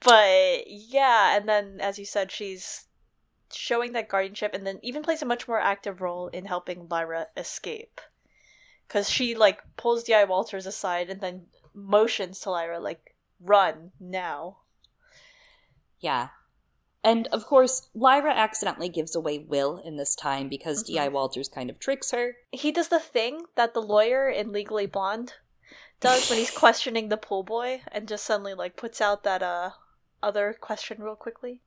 But 0.00 0.64
yeah, 0.66 1.36
and 1.36 1.48
then, 1.48 1.80
as 1.80 1.98
you 1.98 2.04
said, 2.04 2.30
she's 2.30 2.85
showing 3.52 3.92
that 3.92 4.08
guardianship 4.08 4.52
and 4.54 4.66
then 4.66 4.78
even 4.82 5.02
plays 5.02 5.22
a 5.22 5.26
much 5.26 5.46
more 5.48 5.60
active 5.60 6.00
role 6.00 6.28
in 6.28 6.44
helping 6.46 6.88
Lyra 6.88 7.28
escape. 7.36 8.00
Because 8.86 9.10
she, 9.10 9.34
like, 9.34 9.62
pulls 9.76 10.04
D.I. 10.04 10.24
Walters 10.24 10.66
aside 10.66 11.10
and 11.10 11.20
then 11.20 11.46
motions 11.74 12.38
to 12.40 12.50
Lyra, 12.50 12.78
like, 12.78 13.14
run 13.40 13.90
now. 13.98 14.58
Yeah. 16.00 16.28
And 17.02 17.26
of 17.28 17.46
course, 17.46 17.88
Lyra 17.94 18.32
accidentally 18.32 18.88
gives 18.88 19.14
away 19.14 19.38
Will 19.38 19.78
in 19.78 19.96
this 19.96 20.14
time 20.14 20.48
because 20.48 20.82
Mhm. 20.82 20.86
D.I. 20.86 21.08
Walters 21.08 21.48
kind 21.48 21.70
of 21.70 21.78
tricks 21.78 22.10
her. 22.10 22.36
he 22.52 22.72
does 22.72 22.88
the 22.88 22.98
thing 23.00 23.46
that 23.54 23.74
the 23.74 23.82
lawyer 23.82 24.28
in 24.28 24.52
Legally 24.52 24.86
Blonde 24.86 25.34
does 26.00 26.28
when 26.28 26.38
he's 26.38 26.50
questioning 26.64 27.08
the 27.08 27.16
pool 27.16 27.42
boy 27.42 27.82
and 27.92 28.08
just 28.08 28.24
suddenly 28.24 28.54
like 28.54 28.76
puts 28.76 29.00
out 29.00 29.22
that 29.22 29.42
uh 29.42 29.70
other 30.22 30.52
question 30.60 31.00
real 31.02 31.14
quickly. 31.16 31.60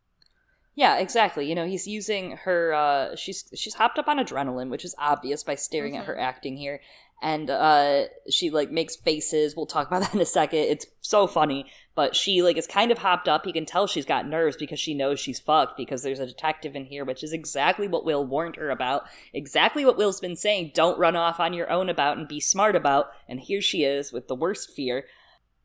Yeah, 0.79 0.95
exactly. 0.99 1.45
You 1.45 1.55
know, 1.55 1.65
he's 1.65 1.87
using 1.89 2.37
her 2.45 2.73
uh 2.73 3.15
she's 3.17 3.43
she's 3.53 3.73
hopped 3.73 3.99
up 3.99 4.07
on 4.07 4.17
adrenaline, 4.17 4.69
which 4.69 4.85
is 4.85 4.95
obvious 4.97 5.43
by 5.43 5.55
staring 5.55 5.97
at 5.97 6.03
Mhm. 6.03 6.07
her 6.07 6.17
acting 6.17 6.55
here. 6.55 6.79
And 7.21 7.49
uh 7.49 8.05
she 8.29 8.49
like 8.49 8.71
makes 8.71 8.95
faces. 8.95 9.57
We'll 9.57 9.65
talk 9.65 9.87
about 9.87 10.01
that 10.03 10.13
in 10.15 10.21
a 10.21 10.25
second. 10.25 10.59
It's 10.59 10.85
so 11.01 11.27
funny. 11.27 11.65
But 11.95 12.15
she 12.15 12.41
like 12.41 12.55
is 12.55 12.65
kind 12.65 12.91
of 12.93 12.99
hopped 12.99 13.27
up. 13.27 13.43
He 13.43 13.51
can 13.51 13.65
tell 13.65 13.87
she's 13.87 14.05
got 14.05 14.25
nerves 14.25 14.55
because 14.55 14.79
she 14.79 14.93
knows 14.93 15.19
she's 15.19 15.37
fucked 15.37 15.75
because 15.75 16.01
there's 16.01 16.21
a 16.21 16.25
detective 16.25 16.77
in 16.77 16.85
here, 16.85 17.03
which 17.03 17.25
is 17.25 17.33
exactly 17.33 17.89
what 17.89 18.05
Will 18.05 18.25
warned 18.25 18.55
her 18.55 18.69
about. 18.69 19.03
Exactly 19.33 19.83
what 19.83 19.97
Will's 19.97 20.21
been 20.21 20.37
saying, 20.37 20.71
don't 20.73 20.97
run 20.97 21.17
off 21.17 21.41
on 21.41 21.51
your 21.51 21.69
own 21.69 21.89
about 21.89 22.17
and 22.17 22.25
be 22.25 22.39
smart 22.39 22.77
about. 22.77 23.07
And 23.27 23.41
here 23.41 23.61
she 23.61 23.83
is 23.83 24.13
with 24.13 24.29
the 24.29 24.35
worst 24.35 24.71
fear. 24.73 25.03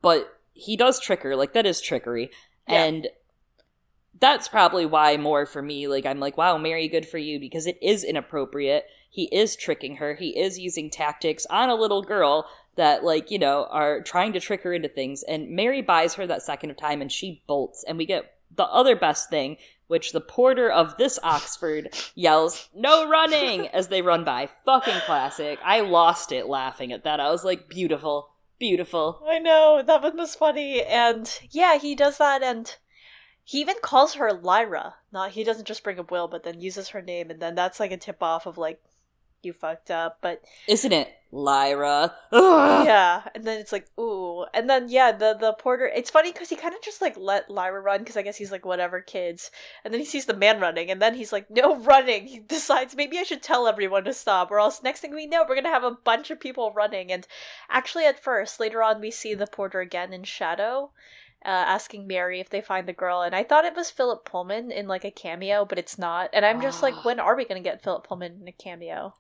But 0.03 0.27
he 0.55 0.77
does 0.77 0.99
trick 0.99 1.23
her, 1.23 1.37
like 1.37 1.53
that 1.53 1.67
is 1.67 1.81
trickery. 1.81 2.33
Yeah. 2.69 2.83
And 2.83 3.09
that's 4.25 4.49
probably 4.49 4.87
why 4.87 5.17
more 5.17 5.45
for 5.45 5.61
me 5.61 5.87
like 5.87 6.07
i'm 6.07 6.19
like 6.19 6.37
wow 6.39 6.57
mary 6.57 6.89
good 6.89 7.07
for 7.07 7.19
you 7.19 7.39
because 7.39 7.67
it 7.67 7.79
is 7.83 8.05
inappropriate. 8.05 8.87
He 9.11 9.25
is 9.33 9.55
tricking 9.55 9.97
her. 9.97 10.15
He 10.15 10.31
is 10.31 10.59
using 10.59 10.91
tactics 10.91 11.47
on 11.51 11.69
a 11.69 11.75
little 11.77 12.03
girl 12.03 12.49
that 12.77 13.05
like 13.05 13.31
you 13.31 13.39
know 13.39 13.69
are 13.71 14.01
trying 14.01 14.33
to 14.33 14.41
trick 14.41 14.63
her 14.63 14.73
into 14.73 14.89
things. 14.89 15.23
And 15.23 15.51
mary 15.51 15.83
buys 15.83 16.15
her 16.15 16.27
that 16.27 16.43
second 16.43 16.71
of 16.71 16.77
time 16.77 17.01
and 17.01 17.13
she 17.13 17.43
bolts. 17.47 17.85
And 17.87 17.97
we 17.97 18.07
get 18.07 18.35
the 18.55 18.65
other 18.65 18.97
best 18.97 19.31
thing 19.31 19.57
which 19.87 20.13
the 20.13 20.21
porter 20.21 20.71
of 20.71 20.97
this 20.97 21.19
oxford 21.23 21.95
yells 22.15 22.71
no 22.75 23.09
running 23.09 23.69
as 23.73 23.89
they 23.89 24.03
run 24.03 24.25
by. 24.25 24.49
Fucking 24.65 25.01
classic. 25.07 25.59
I 25.65 25.81
lost 25.81 26.33
it 26.33 26.47
laughing 26.47 26.91
at 26.91 27.05
that. 27.05 27.21
I 27.21 27.31
was 27.31 27.45
like 27.45 27.69
beautiful. 27.69 28.31
Beautiful. 28.59 29.23
I 29.29 29.41
know, 29.41 29.83
that 29.85 30.03
one 30.03 30.17
was 30.17 30.35
funny. 30.35 30.83
And 30.83 31.31
yeah, 31.51 31.79
he 31.79 31.95
does 31.95 32.19
that 32.19 32.43
and 32.43 32.75
he 33.45 33.61
even 33.61 33.77
calls 33.83 34.15
her 34.15 34.33
Lyra. 34.33 34.95
Not 35.13 35.33
he 35.33 35.45
doesn't 35.45 35.69
just 35.69 35.85
bring 35.85 35.99
up 35.99 36.11
Will, 36.11 36.29
but 36.29 36.43
then 36.43 36.61
uses 36.61 36.89
her 36.89 37.03
name 37.03 37.31
and 37.31 37.41
then 37.41 37.55
that's 37.55 37.79
like 37.79 37.93
a 37.93 37.97
tip 37.97 38.23
off 38.23 38.47
of 38.47 38.59
like 38.59 38.83
you 39.43 39.53
fucked 39.53 39.91
up. 39.91 40.19
But 40.21 40.43
isn't 40.67 40.93
it 40.93 41.15
lyra 41.35 42.15
Ugh. 42.31 42.87
yeah 42.87 43.23
and 43.35 43.43
then 43.43 43.59
it's 43.59 43.73
like 43.73 43.87
ooh 43.99 44.45
and 44.55 44.71
then 44.71 44.89
yeah 44.89 45.11
the 45.11 45.37
the 45.39 45.53
porter 45.55 45.85
it's 45.85 46.09
funny 46.09 46.31
because 46.31 46.49
he 46.49 46.55
kind 46.55 46.75
of 46.75 46.81
just 46.81 47.03
like 47.03 47.17
let 47.17 47.51
lyra 47.51 47.81
run 47.81 47.99
because 47.99 48.17
i 48.17 48.23
guess 48.23 48.37
he's 48.37 48.53
like 48.53 48.65
whatever 48.65 49.01
kids 49.01 49.51
and 49.85 49.93
then 49.93 49.99
he 49.99 50.07
sees 50.07 50.27
the 50.27 50.37
man 50.37 50.61
running 50.61 50.93
and 50.93 51.03
then 51.03 51.15
he's 51.17 51.33
like 51.33 51.51
no 51.51 51.77
running 51.81 52.29
he 52.29 52.39
decides 52.39 52.95
maybe 52.95 53.19
i 53.19 53.25
should 53.25 53.43
tell 53.43 53.67
everyone 53.67 54.05
to 54.05 54.15
stop 54.15 54.49
or 54.49 54.61
else 54.61 54.81
next 54.85 55.01
thing 55.01 55.13
we 55.13 55.27
know 55.27 55.45
we're 55.49 55.57
gonna 55.57 55.69
have 55.69 55.83
a 55.83 55.91
bunch 55.91 56.31
of 56.31 56.39
people 56.39 56.73
running 56.73 57.11
and 57.11 57.27
actually 57.69 58.05
at 58.05 58.23
first 58.23 58.61
later 58.61 58.81
on 58.81 59.01
we 59.01 59.11
see 59.11 59.35
the 59.35 59.49
porter 59.49 59.81
again 59.81 60.13
in 60.13 60.23
shadow 60.23 60.93
uh, 61.45 61.49
asking 61.49 62.07
Mary 62.07 62.41
if 62.41 62.49
they 62.51 62.61
find 62.61 62.89
the 62.89 62.93
girl, 62.93 63.23
and 63.23 63.35
I 63.35 63.43
thought 63.45 63.65
it 63.65 63.77
was 63.77 63.91
Philip 63.91 64.25
Pullman 64.25 64.71
in 64.71 64.89
like 64.89 65.05
a 65.05 65.11
cameo, 65.11 65.65
but 65.65 65.79
it's 65.79 65.99
not. 65.99 66.31
And 66.33 66.45
I'm 66.45 66.61
just 66.61 66.83
like, 66.83 66.95
Ah. 66.97 67.03
when 67.03 67.21
are 67.21 67.37
we 67.37 67.45
gonna 67.45 67.61
get 67.61 67.83
Philip 67.83 68.07
Pullman 68.07 68.39
in 68.41 68.49
a 68.49 68.53
cameo? 68.53 69.15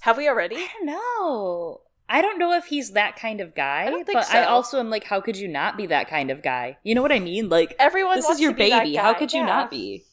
Have 0.00 0.16
we 0.16 0.28
already? 0.28 0.56
I 0.56 0.68
don't 0.78 0.86
know. 0.86 1.80
I 2.08 2.22
don't 2.22 2.38
know 2.38 2.52
if 2.54 2.66
he's 2.66 2.90
that 2.92 3.14
kind 3.14 3.40
of 3.40 3.54
guy, 3.54 3.84
I 3.86 3.90
don't 3.90 4.04
think 4.04 4.18
but 4.18 4.34
I 4.34 4.42
also 4.44 4.80
am 4.80 4.90
like, 4.90 5.04
how 5.04 5.20
could 5.20 5.36
you 5.36 5.46
not 5.46 5.76
be 5.76 5.86
that 5.86 6.08
kind 6.08 6.30
of 6.30 6.42
guy? 6.42 6.78
You 6.82 6.96
know 6.96 7.02
what 7.02 7.12
I 7.12 7.20
mean? 7.20 7.48
Like, 7.48 7.76
Everyone 7.78 8.16
this 8.16 8.28
is 8.28 8.40
your 8.40 8.50
to 8.52 8.58
baby. 8.58 8.96
How 8.96 9.14
could 9.14 9.32
you 9.32 9.44
not 9.44 9.70
be? 9.70 10.04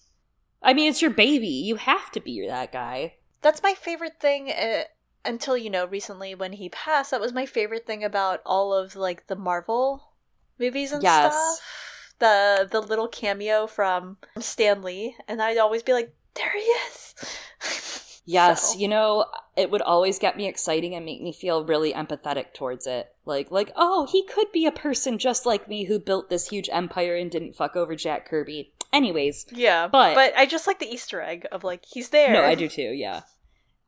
I 0.62 0.74
mean, 0.74 0.90
it's 0.90 1.02
your 1.02 1.12
baby. 1.12 1.48
You 1.48 1.76
have 1.78 2.12
to 2.12 2.20
be 2.20 2.46
that 2.48 2.72
guy. 2.72 3.16
That's 3.42 3.64
my 3.64 3.74
favorite 3.74 4.20
thing. 4.20 4.52
Uh, 4.52 4.84
until 5.26 5.58
you 5.58 5.70
know, 5.70 5.86
recently 5.86 6.36
when 6.36 6.54
he 6.54 6.70
passed, 6.70 7.12
that 7.12 7.20
was 7.20 7.34
my 7.34 7.46
favorite 7.48 7.88
thing 7.88 8.04
about 8.04 8.42
all 8.46 8.74
of 8.74 8.96
like 8.96 9.26
the 9.28 9.36
Marvel 9.36 10.07
movies 10.60 10.92
and 10.92 11.02
Yes. 11.04 11.34
stuff. 11.34 11.60
The 12.20 12.68
the 12.72 12.82
little 12.82 13.08
cameo 13.08 13.68
from 13.68 14.18
Stan 14.40 14.82
Lee, 14.82 15.16
and 15.28 15.42
I'd 15.42 15.58
always 15.58 15.84
be 15.84 15.94
like, 15.94 16.14
"There 16.34 16.52
he 16.54 16.60
is." 16.62 17.16
Yes, 18.30 18.74
So- 18.74 18.80
you 18.80 18.90
know, 18.90 19.26
it 19.56 19.72
would 19.72 19.82
always 19.82 20.20
get 20.20 20.36
me 20.36 20.48
exciting 20.48 20.94
and 20.96 21.06
make 21.06 21.22
me 21.22 21.32
feel 21.32 21.64
really 21.64 21.94
empathetic 21.94 22.54
towards 22.54 22.86
it. 22.86 23.08
Like, 23.24 23.52
like, 23.52 23.72
oh, 23.78 24.06
he 24.12 24.22
could 24.26 24.52
be 24.52 24.66
a 24.66 24.72
person 24.72 25.18
just 25.18 25.46
like 25.46 25.70
me 25.70 25.86
who 25.86 25.98
built 25.98 26.30
this 26.30 26.50
huge 26.50 26.68
empire 26.70 27.16
and 27.16 27.32
didn't 27.32 27.54
fuck 27.56 27.78
over 27.78 27.96
Jack 27.96 28.28
Kirby. 28.28 28.74
Anyways, 28.92 29.46
yeah, 29.52 29.88
But- 29.88 30.14
but 30.16 30.34
I 30.36 30.46
just 30.46 30.68
like 30.68 30.80
the 30.80 30.94
Easter 30.94 31.22
egg 31.22 31.48
of 31.54 31.64
like 31.64 31.86
he's 31.86 32.10
there. 32.10 32.34
No, 32.34 32.44
I 32.44 32.56
do 32.56 32.68
too, 32.68 32.82
yeah. 32.92 33.22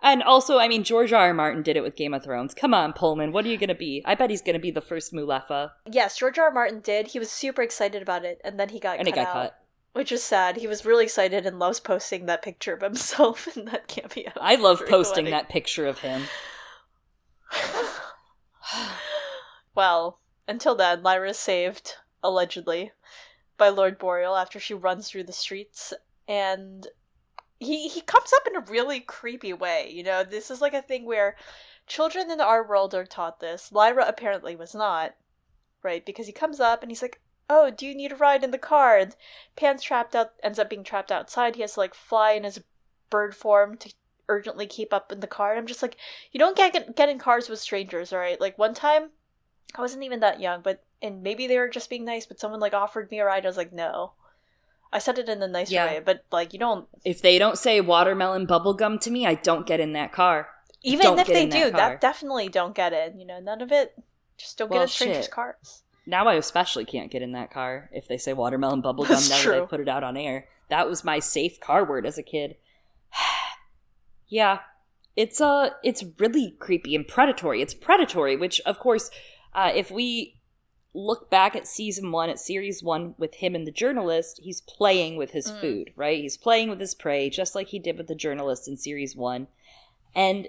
And 0.01 0.23
also, 0.23 0.59
I 0.59 0.67
mean, 0.69 0.83
George 0.85 1.11
R. 1.11 1.27
R. 1.27 1.33
Martin 1.33 1.61
did 1.61 1.75
it 1.75 1.83
with 1.83 1.95
Game 1.97 2.13
of 2.13 2.23
Thrones. 2.23 2.53
Come 2.53 2.73
on, 2.73 2.93
Pullman, 2.93 3.33
what 3.33 3.43
are 3.45 3.49
you 3.49 3.57
gonna 3.57 3.75
be? 3.75 4.01
I 4.05 4.15
bet 4.15 4.29
he's 4.29 4.41
gonna 4.41 4.57
be 4.59 4.71
the 4.71 4.79
first 4.81 5.11
Mulefa. 5.13 5.71
Yes, 5.91 6.17
George 6.17 6.39
R. 6.39 6.45
R. 6.45 6.51
Martin 6.51 6.79
did. 6.79 7.07
He 7.07 7.19
was 7.19 7.29
super 7.29 7.61
excited 7.61 8.01
about 8.01 8.23
it, 8.23 8.39
and 8.43 8.57
then 8.59 8.69
he 8.69 8.79
got 8.79 8.97
And 8.97 9.07
cut 9.07 9.13
it 9.13 9.15
got 9.15 9.27
out, 9.27 9.33
cut. 9.33 9.59
which 9.93 10.11
is 10.13 10.23
sad. 10.23 10.55
He 10.57 10.67
was 10.67 10.85
really 10.85 11.03
excited 11.03 11.45
and 11.45 11.59
loves 11.59 11.81
posting 11.81 12.27
that 12.27 12.41
picture 12.41 12.73
of 12.73 12.81
himself 12.81 13.47
in 13.57 13.65
that 13.65 13.87
cameo. 13.89 14.31
I 14.39 14.55
love 14.55 14.81
posting 14.87 15.25
that 15.31 15.49
picture 15.49 15.85
of 15.85 15.99
him. 15.99 16.23
well, 19.75 20.19
until 20.47 20.75
then, 20.75 21.03
Lyra 21.03 21.29
is 21.31 21.37
saved, 21.39 21.95
allegedly, 22.23 22.91
by 23.57 23.69
Lord 23.69 23.97
Boreal 23.97 24.35
after 24.35 24.59
she 24.59 24.73
runs 24.73 25.09
through 25.09 25.23
the 25.25 25.33
streets. 25.33 25.93
and 26.27 26.87
he 27.59 27.87
he 27.87 28.01
comes 28.01 28.31
up 28.35 28.47
in 28.47 28.55
a 28.55 28.71
really 28.71 28.99
creepy 28.99 29.53
way. 29.53 29.89
You 29.91 30.03
know, 30.03 30.23
this 30.23 30.49
is 30.49 30.61
like 30.61 30.73
a 30.73 30.81
thing 30.81 31.05
where 31.05 31.35
children 31.87 32.31
in 32.31 32.41
our 32.41 32.65
world 32.65 32.93
are 32.93 33.05
taught 33.05 33.39
this. 33.39 33.71
Lyra 33.71 34.05
apparently 34.07 34.55
was 34.55 34.73
not, 34.73 35.15
right? 35.83 36.05
Because 36.05 36.27
he 36.27 36.33
comes 36.33 36.59
up 36.59 36.81
and 36.81 36.91
he's 36.91 37.01
like, 37.01 37.21
"Oh, 37.49 37.69
do 37.69 37.85
you 37.85 37.95
need 37.95 38.13
a 38.13 38.15
ride 38.15 38.43
in 38.43 38.51
the 38.51 38.57
car?" 38.57 38.97
And 38.97 39.15
Pan's 39.55 39.83
trapped 39.83 40.15
out, 40.15 40.33
ends 40.41 40.59
up 40.59 40.69
being 40.69 40.83
trapped 40.83 41.11
outside. 41.11 41.55
He 41.55 41.61
has 41.61 41.73
to 41.73 41.81
like 41.81 41.93
fly 41.93 42.31
in 42.31 42.43
his 42.43 42.61
bird 43.09 43.35
form 43.35 43.77
to 43.77 43.93
urgently 44.29 44.67
keep 44.67 44.93
up 44.93 45.11
in 45.11 45.19
the 45.19 45.27
car. 45.27 45.55
I'm 45.55 45.67
just 45.67 45.81
like, 45.81 45.97
you 46.31 46.39
don't 46.39 46.55
get 46.55 46.95
get 46.95 47.09
in 47.09 47.19
cars 47.19 47.49
with 47.49 47.59
strangers, 47.59 48.13
all 48.13 48.19
right? 48.19 48.39
Like 48.39 48.57
one 48.57 48.73
time, 48.73 49.09
I 49.75 49.81
wasn't 49.81 50.03
even 50.03 50.21
that 50.21 50.39
young, 50.39 50.61
but 50.61 50.83
and 51.01 51.23
maybe 51.23 51.47
they 51.47 51.57
were 51.57 51.69
just 51.69 51.89
being 51.89 52.05
nice, 52.05 52.25
but 52.25 52.39
someone 52.39 52.59
like 52.59 52.73
offered 52.73 53.11
me 53.11 53.19
a 53.19 53.25
ride. 53.25 53.45
I 53.45 53.49
was 53.49 53.57
like, 53.57 53.73
no. 53.73 54.13
I 54.91 54.99
said 54.99 55.19
it 55.19 55.29
in 55.29 55.41
a 55.41 55.47
nice 55.47 55.71
yeah. 55.71 55.85
way, 55.85 56.01
but 56.03 56.25
like 56.31 56.53
you 56.53 56.59
don't. 56.59 56.87
If 57.05 57.21
they 57.21 57.37
don't 57.37 57.57
say 57.57 57.79
watermelon 57.81 58.47
bubblegum 58.47 58.99
to 59.01 59.11
me, 59.11 59.25
I 59.25 59.35
don't 59.35 59.67
get 59.67 59.79
in 59.79 59.93
that 59.93 60.11
car. 60.11 60.49
Even 60.81 61.03
don't 61.03 61.19
if 61.19 61.27
they 61.27 61.45
do, 61.45 61.65
that, 61.65 61.73
that, 61.73 62.01
definitely 62.01 62.49
don't 62.49 62.73
get 62.73 62.93
in. 62.93 63.19
You 63.19 63.27
know, 63.27 63.39
none 63.39 63.61
of 63.61 63.71
it. 63.71 63.93
Just 64.37 64.57
don't 64.57 64.69
well, 64.71 64.79
get 64.79 64.83
in 64.83 64.89
strangers' 64.89 65.25
shit. 65.25 65.31
cars. 65.31 65.83
Now 66.07 66.27
I 66.27 66.35
especially 66.35 66.85
can't 66.85 67.11
get 67.11 67.21
in 67.21 67.33
that 67.33 67.51
car 67.51 67.89
if 67.93 68.07
they 68.07 68.17
say 68.17 68.33
watermelon 68.33 68.81
bubblegum. 68.81 69.29
Now 69.29 69.37
true. 69.37 69.51
that 69.51 69.61
I 69.61 69.65
put 69.65 69.81
it 69.81 69.89
out 69.89 70.03
on 70.03 70.17
air, 70.17 70.47
that 70.69 70.87
was 70.87 71.03
my 71.03 71.19
safe 71.19 71.59
car 71.59 71.85
word 71.85 72.05
as 72.05 72.17
a 72.17 72.23
kid. 72.23 72.55
yeah, 74.27 74.59
it's 75.15 75.39
uh, 75.39 75.71
it's 75.83 76.03
really 76.17 76.55
creepy 76.57 76.95
and 76.95 77.07
predatory. 77.07 77.61
It's 77.61 77.73
predatory, 77.75 78.35
which 78.35 78.59
of 78.61 78.79
course, 78.79 79.11
uh, 79.53 79.71
if 79.75 79.91
we 79.91 80.38
look 80.93 81.29
back 81.29 81.55
at 81.55 81.67
season 81.67 82.11
one, 82.11 82.29
at 82.29 82.39
series 82.39 82.81
one 82.81 83.13
with 83.17 83.35
him 83.35 83.55
and 83.55 83.67
the 83.67 83.71
journalist, 83.71 84.39
he's 84.43 84.61
playing 84.61 85.17
with 85.17 85.31
his 85.31 85.51
mm. 85.51 85.61
food, 85.61 85.91
right? 85.95 86.19
He's 86.19 86.37
playing 86.37 86.69
with 86.69 86.79
his 86.79 86.95
prey, 86.95 87.29
just 87.29 87.55
like 87.55 87.67
he 87.67 87.79
did 87.79 87.97
with 87.97 88.07
the 88.07 88.15
journalist 88.15 88.67
in 88.67 88.75
series 88.77 89.15
one. 89.15 89.47
And 90.15 90.47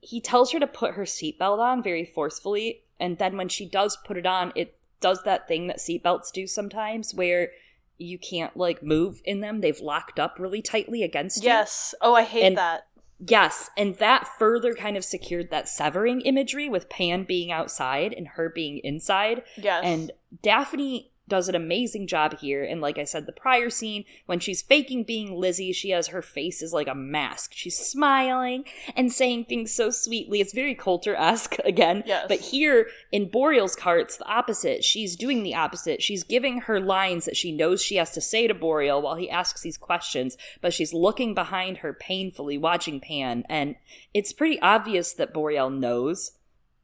he 0.00 0.20
tells 0.20 0.52
her 0.52 0.60
to 0.60 0.66
put 0.66 0.94
her 0.94 1.04
seatbelt 1.04 1.58
on 1.58 1.82
very 1.82 2.04
forcefully. 2.04 2.84
And 2.98 3.18
then 3.18 3.36
when 3.36 3.48
she 3.48 3.66
does 3.68 3.96
put 4.04 4.16
it 4.16 4.26
on, 4.26 4.52
it 4.56 4.78
does 5.00 5.22
that 5.24 5.46
thing 5.46 5.66
that 5.66 5.78
seatbelts 5.78 6.32
do 6.32 6.46
sometimes 6.46 7.12
where 7.12 7.50
you 7.98 8.18
can't 8.18 8.56
like 8.56 8.82
move 8.82 9.20
in 9.24 9.40
them. 9.40 9.60
They've 9.60 9.78
locked 9.78 10.18
up 10.18 10.36
really 10.38 10.62
tightly 10.62 11.02
against 11.02 11.42
you. 11.42 11.50
Yes. 11.50 11.94
Oh, 12.00 12.14
I 12.14 12.22
hate 12.22 12.44
and 12.44 12.56
that. 12.56 12.86
Yes, 13.24 13.70
and 13.76 13.94
that 13.96 14.26
further 14.26 14.74
kind 14.74 14.96
of 14.96 15.04
secured 15.04 15.50
that 15.50 15.68
severing 15.68 16.22
imagery 16.22 16.68
with 16.68 16.88
Pan 16.88 17.22
being 17.22 17.52
outside 17.52 18.12
and 18.12 18.28
her 18.28 18.48
being 18.48 18.78
inside. 18.78 19.42
Yes. 19.56 19.82
And 19.84 20.10
Dafne 20.42 21.10
does 21.28 21.48
an 21.48 21.54
amazing 21.54 22.06
job 22.06 22.38
here. 22.38 22.64
And 22.64 22.80
like 22.80 22.98
I 22.98 23.04
said, 23.04 23.26
the 23.26 23.32
prior 23.32 23.70
scene, 23.70 24.04
when 24.26 24.40
she's 24.40 24.60
faking 24.60 25.04
being 25.04 25.34
Lizzie, 25.34 25.72
she 25.72 25.90
has 25.90 26.08
her 26.08 26.22
face 26.22 26.62
is 26.62 26.72
like 26.72 26.88
a 26.88 26.94
mask. 26.94 27.52
She's 27.54 27.78
smiling 27.78 28.64
and 28.96 29.12
saying 29.12 29.44
things 29.44 29.72
so 29.72 29.90
sweetly. 29.90 30.40
It's 30.40 30.52
very 30.52 30.74
Coulter 30.74 31.14
esque 31.14 31.56
again. 31.64 32.02
Yes. 32.06 32.26
But 32.28 32.40
here 32.40 32.88
in 33.10 33.30
Boreal's 33.30 33.76
car, 33.76 33.98
it's 33.98 34.16
the 34.16 34.28
opposite. 34.28 34.84
She's 34.84 35.16
doing 35.16 35.42
the 35.42 35.54
opposite. 35.54 36.02
She's 36.02 36.24
giving 36.24 36.62
her 36.62 36.80
lines 36.80 37.24
that 37.24 37.36
she 37.36 37.52
knows 37.52 37.82
she 37.82 37.96
has 37.96 38.10
to 38.12 38.20
say 38.20 38.46
to 38.46 38.54
Boreal 38.54 39.00
while 39.00 39.16
he 39.16 39.30
asks 39.30 39.62
these 39.62 39.78
questions, 39.78 40.36
but 40.60 40.74
she's 40.74 40.92
looking 40.92 41.34
behind 41.34 41.78
her 41.78 41.92
painfully, 41.92 42.58
watching 42.58 43.00
Pan. 43.00 43.44
And 43.48 43.76
it's 44.12 44.32
pretty 44.32 44.60
obvious 44.60 45.12
that 45.14 45.32
Boreal 45.32 45.70
knows 45.70 46.32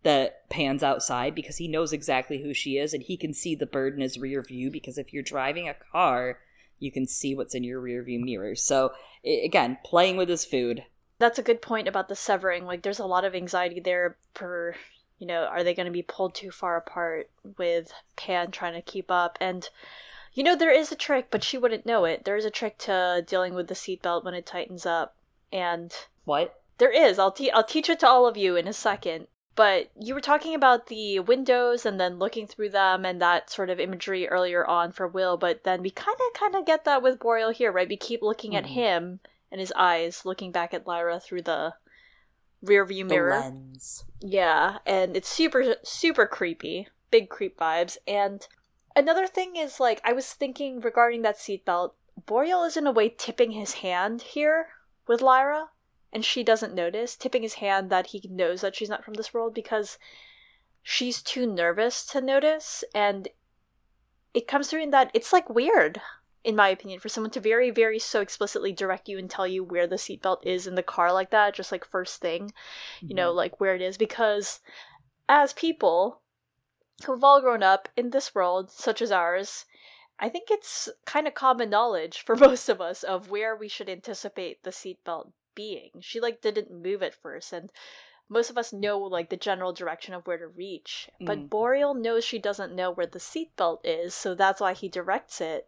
that 0.03 0.49
pans 0.49 0.83
outside 0.83 1.35
because 1.35 1.57
he 1.57 1.69
knows 1.69 1.93
exactly 1.93 2.43
who 2.43 2.55
she 2.55 2.79
is 2.79 2.95
and 2.95 3.03
he 3.03 3.17
can 3.17 3.33
see 3.33 3.55
the 3.55 3.67
bird 3.67 3.95
in 3.95 4.01
his 4.01 4.19
rear 4.19 4.43
view 4.43 4.71
because 4.71 4.97
if 4.97 5.13
you're 5.13 5.23
driving 5.23 5.69
a 5.69 5.75
car 5.93 6.39
you 6.79 6.93
can 6.93 7.07
see 7.07 7.35
what's 7.35 7.55
in 7.55 7.65
your 7.65 7.81
rear 7.81 8.03
view 8.03 8.21
mirror. 8.21 8.55
So 8.55 8.93
again 9.25 9.79
playing 9.85 10.17
with 10.17 10.29
his 10.29 10.45
food. 10.45 10.85
That's 11.19 11.39
a 11.39 11.43
good 11.43 11.61
point 11.61 11.89
about 11.89 12.09
the 12.09 12.15
severing. 12.15 12.65
Like 12.65 12.83
there's 12.83 13.01
a 13.01 13.07
lot 13.07 13.25
of 13.25 13.35
anxiety 13.35 13.81
there 13.81 14.17
for 14.35 14.77
you 15.19 15.27
know 15.27 15.45
are 15.45 15.65
they 15.65 15.75
going 15.75 15.87
to 15.87 15.93
be 15.93 16.03
pulled 16.03 16.35
too 16.35 16.51
far 16.51 16.77
apart 16.77 17.29
with 17.57 17.93
pan 18.17 18.51
trying 18.51 18.75
to 18.75 18.83
keep 18.83 19.11
up? 19.11 19.37
And 19.41 19.69
you 20.33 20.45
know 20.45 20.55
there 20.55 20.71
is 20.71 20.93
a 20.93 20.97
trick 20.97 21.29
but 21.31 21.43
she 21.43 21.59
wouldn't 21.59 21.87
know 21.87 22.05
it. 22.05 22.25
There 22.25 22.37
is 22.37 22.45
a 22.45 22.51
trick 22.51 22.79
to 22.79 23.25
dealing 23.27 23.55
with 23.55 23.67
the 23.67 23.75
seatbelt 23.75 24.25
when 24.25 24.35
it 24.35 24.47
tightens 24.47 24.87
up. 24.87 25.17
And 25.53 25.93
what? 26.25 26.61
There 26.79 26.93
is. 26.93 27.19
I'll, 27.19 27.33
te- 27.33 27.51
I'll 27.51 27.65
teach 27.65 27.89
it 27.89 27.99
to 28.01 28.09
all 28.09 28.29
of 28.29 28.37
you 28.37 28.55
in 28.55 28.69
a 28.69 28.73
second 28.73 29.27
but 29.59 29.91
you 30.01 30.15
were 30.15 30.21
talking 30.21 30.55
about 30.55 30.87
the 30.87 31.19
windows 31.19 31.85
and 31.85 31.99
then 31.99 32.21
looking 32.21 32.47
through 32.47 32.69
them 32.69 33.05
and 33.05 33.21
that 33.21 33.51
sort 33.51 33.71
of 33.71 33.81
imagery 33.81 34.29
earlier 34.29 34.65
on 34.65 34.93
for 34.93 35.09
Will, 35.09 35.37
but 35.37 35.65
then 35.65 35.83
we 35.83 35.91
kind 35.91 36.17
of 36.17 36.39
kind 36.39 36.55
of 36.55 36.65
get 36.65 36.85
that 36.85 37.03
with 37.03 37.19
Boreal 37.19 37.51
here, 37.51 37.73
right? 37.73 37.89
We 37.89 37.97
keep 37.97 38.23
looking 38.23 38.53
mm. 38.53 38.59
at 38.59 38.67
mm-hmm. 38.67 38.75
him 38.75 39.21
and 39.51 39.61
his 39.61 39.73
eyes 39.75 40.25
looking 40.25 40.53
back 40.53 40.73
at 40.73 40.87
Lyra 40.87 41.19
through 41.19 41.43
the 41.43 41.75
rear 42.63 42.87
view 42.87 43.05
mirror. 43.05 43.31
lens. 43.31 44.05
Yeah, 44.21 44.79
and 44.87 45.17
it's 45.17 45.29
super 45.29 45.75
super 45.83 46.27
creepy. 46.27 46.87
Big 47.11 47.29
creep 47.29 47.59
vibes. 47.59 47.97
And 48.07 48.47
another 48.95 49.27
thing 49.27 49.57
is 49.57 49.81
like 49.81 50.01
I 50.05 50.13
was 50.13 50.33
thinking 50.33 50.79
regarding 50.79 51.23
that 51.23 51.37
seatbelt, 51.37 51.95
Boreal 52.27 52.63
is 52.63 52.77
in 52.77 52.87
a 52.87 52.93
way 52.93 53.09
tipping 53.09 53.51
his 53.51 53.73
hand 53.75 54.23
here 54.23 54.69
with 55.09 55.21
Lyra 55.21 55.71
and 56.13 56.25
she 56.25 56.43
doesn't 56.43 56.75
notice, 56.75 57.17
tipping 57.17 57.43
his 57.43 57.55
hand 57.55 57.91
that 57.91 58.09
he 58.09 58.23
knows 58.31 58.63
that 58.63 58.75
she's 58.75 58.89
not 58.89 59.05
from 59.05 59.15
this 59.15 59.35
world 59.35 59.55
because 59.55 59.99
she's 60.83 61.23
too 61.23 61.47
nervous 61.47 62.07
to 62.07 62.21
notice. 62.21 62.83
And 62.95 63.29
it 64.33 64.49
comes 64.49 64.69
through 64.69 64.83
in 64.83 64.91
that 64.91 65.11
it's 65.13 65.33
like 65.33 65.51
weird, 65.51 66.01
in 66.45 66.57
my 66.57 66.69
opinion, 66.69 67.01
for 67.01 67.11
someone 67.11 67.31
to 67.33 67.41
very, 67.41 67.71
very 67.71 67.99
so 67.99 68.21
explicitly 68.21 68.73
direct 68.73 69.09
you 69.09 69.19
and 69.19 69.29
tell 69.29 69.47
you 69.47 69.63
where 69.63 69.87
the 69.87 69.97
seatbelt 69.97 70.45
is 70.45 70.67
in 70.67 70.77
the 70.77 70.83
car 70.83 71.13
like 71.13 71.31
that, 71.31 71.55
just 71.55 71.73
like 71.73 71.85
first 71.85 72.21
thing, 72.21 72.53
you 73.01 73.09
mm-hmm. 73.09 73.17
know, 73.17 73.33
like 73.33 73.61
where 73.61 73.75
it 73.75 73.83
is. 73.83 73.99
Because 73.99 74.61
as 75.29 75.53
people 75.53 76.23
who've 77.05 77.23
all 77.23 77.43
grown 77.43 77.63
up 77.63 77.89
in 77.97 78.11
this 78.11 78.35
world, 78.35 78.71
such 78.71 79.03
as 79.03 79.13
ours, 79.13 79.67
I 80.19 80.31
think 80.31 80.49
it's 80.51 80.89
kind 81.05 81.29
of 81.29 81.35
common 81.35 81.69
knowledge 81.69 82.23
for 82.23 82.35
most 82.37 82.71
of 82.71 82.81
us 82.81 83.03
of 83.03 83.31
where 83.31 83.55
we 83.55 83.69
should 83.69 83.91
anticipate 83.91 84.63
the 84.63 84.71
seatbelt 84.71 85.33
being. 85.59 85.91
She 86.01 86.21
like 86.21 86.41
didn't 86.41 86.71
move 86.71 87.03
at 87.03 87.21
first 87.21 87.53
and 87.53 87.71
most 88.29 88.51
of 88.51 88.59
us 88.59 88.73
know 88.73 88.99
like 88.99 89.31
the 89.31 89.37
general 89.37 89.73
direction 89.73 90.15
of 90.15 90.27
where 90.27 90.39
to 90.39 90.47
reach. 90.47 91.09
Mm. 91.21 91.27
But 91.27 91.51
Boreal 91.51 91.95
knows 91.95 92.25
she 92.25 92.39
doesn't 92.39 92.75
know 92.75 92.91
where 92.91 93.07
the 93.07 93.19
seatbelt 93.19 93.79
is, 93.85 94.15
so 94.15 94.35
that's 94.35 94.61
why 94.61 94.75
he 94.75 94.89
directs 94.89 95.41
it. 95.41 95.67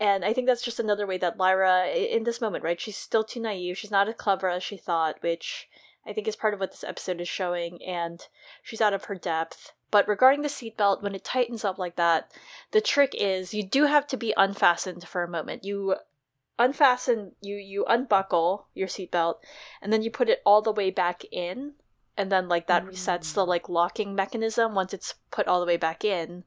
And 0.00 0.24
I 0.24 0.32
think 0.32 0.46
that's 0.46 0.62
just 0.62 0.80
another 0.80 1.06
way 1.06 1.18
that 1.18 1.36
Lyra 1.36 1.88
in 1.88 2.24
this 2.24 2.40
moment, 2.40 2.64
right? 2.64 2.80
She's 2.80 2.96
still 2.96 3.24
too 3.24 3.40
naive. 3.40 3.78
She's 3.78 3.90
not 3.90 4.08
as 4.08 4.14
clever 4.16 4.48
as 4.48 4.62
she 4.62 4.76
thought, 4.76 5.22
which 5.22 5.68
I 6.06 6.12
think 6.12 6.28
is 6.28 6.36
part 6.36 6.54
of 6.54 6.60
what 6.60 6.70
this 6.70 6.84
episode 6.84 7.20
is 7.20 7.28
showing, 7.28 7.82
and 7.82 8.26
she's 8.62 8.80
out 8.80 8.94
of 8.94 9.04
her 9.04 9.14
depth. 9.14 9.72
But 9.90 10.08
regarding 10.08 10.42
the 10.42 10.48
seatbelt, 10.48 11.02
when 11.02 11.14
it 11.14 11.24
tightens 11.24 11.64
up 11.64 11.78
like 11.78 11.96
that, 11.96 12.32
the 12.72 12.80
trick 12.80 13.14
is 13.16 13.54
you 13.54 13.62
do 13.62 13.84
have 13.84 14.06
to 14.08 14.16
be 14.16 14.34
unfastened 14.36 15.06
for 15.06 15.22
a 15.22 15.28
moment. 15.28 15.64
You 15.64 15.96
unfasten 16.58 17.32
you 17.40 17.56
you 17.56 17.84
unbuckle 17.86 18.68
your 18.74 18.86
seatbelt 18.86 19.36
and 19.82 19.92
then 19.92 20.02
you 20.02 20.10
put 20.10 20.28
it 20.28 20.40
all 20.46 20.62
the 20.62 20.72
way 20.72 20.90
back 20.90 21.22
in 21.32 21.72
and 22.16 22.30
then 22.30 22.48
like 22.48 22.68
that 22.68 22.84
mm. 22.84 22.90
resets 22.90 23.34
the 23.34 23.44
like 23.44 23.68
locking 23.68 24.14
mechanism 24.14 24.74
once 24.74 24.94
it's 24.94 25.14
put 25.30 25.48
all 25.48 25.58
the 25.60 25.66
way 25.66 25.76
back 25.76 26.04
in 26.04 26.44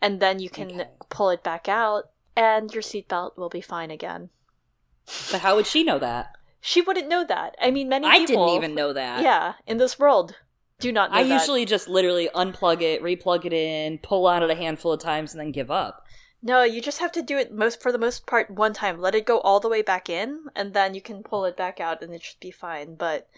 and 0.00 0.20
then 0.20 0.38
you 0.38 0.48
can 0.48 0.80
okay. 0.80 0.90
pull 1.10 1.28
it 1.28 1.42
back 1.42 1.68
out 1.68 2.04
and 2.36 2.72
your 2.72 2.82
seatbelt 2.82 3.36
will 3.36 3.50
be 3.50 3.60
fine 3.60 3.90
again 3.90 4.30
but 5.30 5.42
how 5.42 5.54
would 5.54 5.66
she 5.66 5.84
know 5.84 5.98
that 5.98 6.34
she 6.62 6.80
wouldn't 6.80 7.08
know 7.08 7.24
that 7.24 7.54
i 7.60 7.70
mean 7.70 7.88
many 7.88 8.06
i 8.06 8.18
people, 8.20 8.46
didn't 8.46 8.64
even 8.64 8.74
know 8.74 8.94
that 8.94 9.22
yeah 9.22 9.54
in 9.66 9.76
this 9.76 9.98
world 9.98 10.36
do 10.80 10.90
not 10.90 11.10
i 11.12 11.22
that. 11.22 11.40
usually 11.40 11.66
just 11.66 11.86
literally 11.86 12.30
unplug 12.34 12.80
it 12.80 13.02
replug 13.02 13.44
it 13.44 13.52
in 13.52 13.98
pull 13.98 14.26
on 14.26 14.42
it 14.42 14.50
a 14.50 14.54
handful 14.54 14.92
of 14.92 15.00
times 15.00 15.32
and 15.32 15.40
then 15.40 15.52
give 15.52 15.70
up 15.70 16.03
no, 16.44 16.62
you 16.62 16.82
just 16.82 16.98
have 16.98 17.12
to 17.12 17.22
do 17.22 17.38
it 17.38 17.54
most 17.54 17.80
for 17.80 17.90
the 17.90 17.98
most 17.98 18.26
part 18.26 18.50
one 18.50 18.74
time. 18.74 19.00
Let 19.00 19.14
it 19.14 19.24
go 19.24 19.40
all 19.40 19.60
the 19.60 19.68
way 19.68 19.80
back 19.80 20.10
in, 20.10 20.44
and 20.54 20.74
then 20.74 20.94
you 20.94 21.00
can 21.00 21.22
pull 21.22 21.46
it 21.46 21.56
back 21.56 21.80
out, 21.80 22.02
and 22.02 22.12
it 22.12 22.22
should 22.22 22.38
be 22.38 22.50
fine. 22.50 22.96
But 22.96 23.28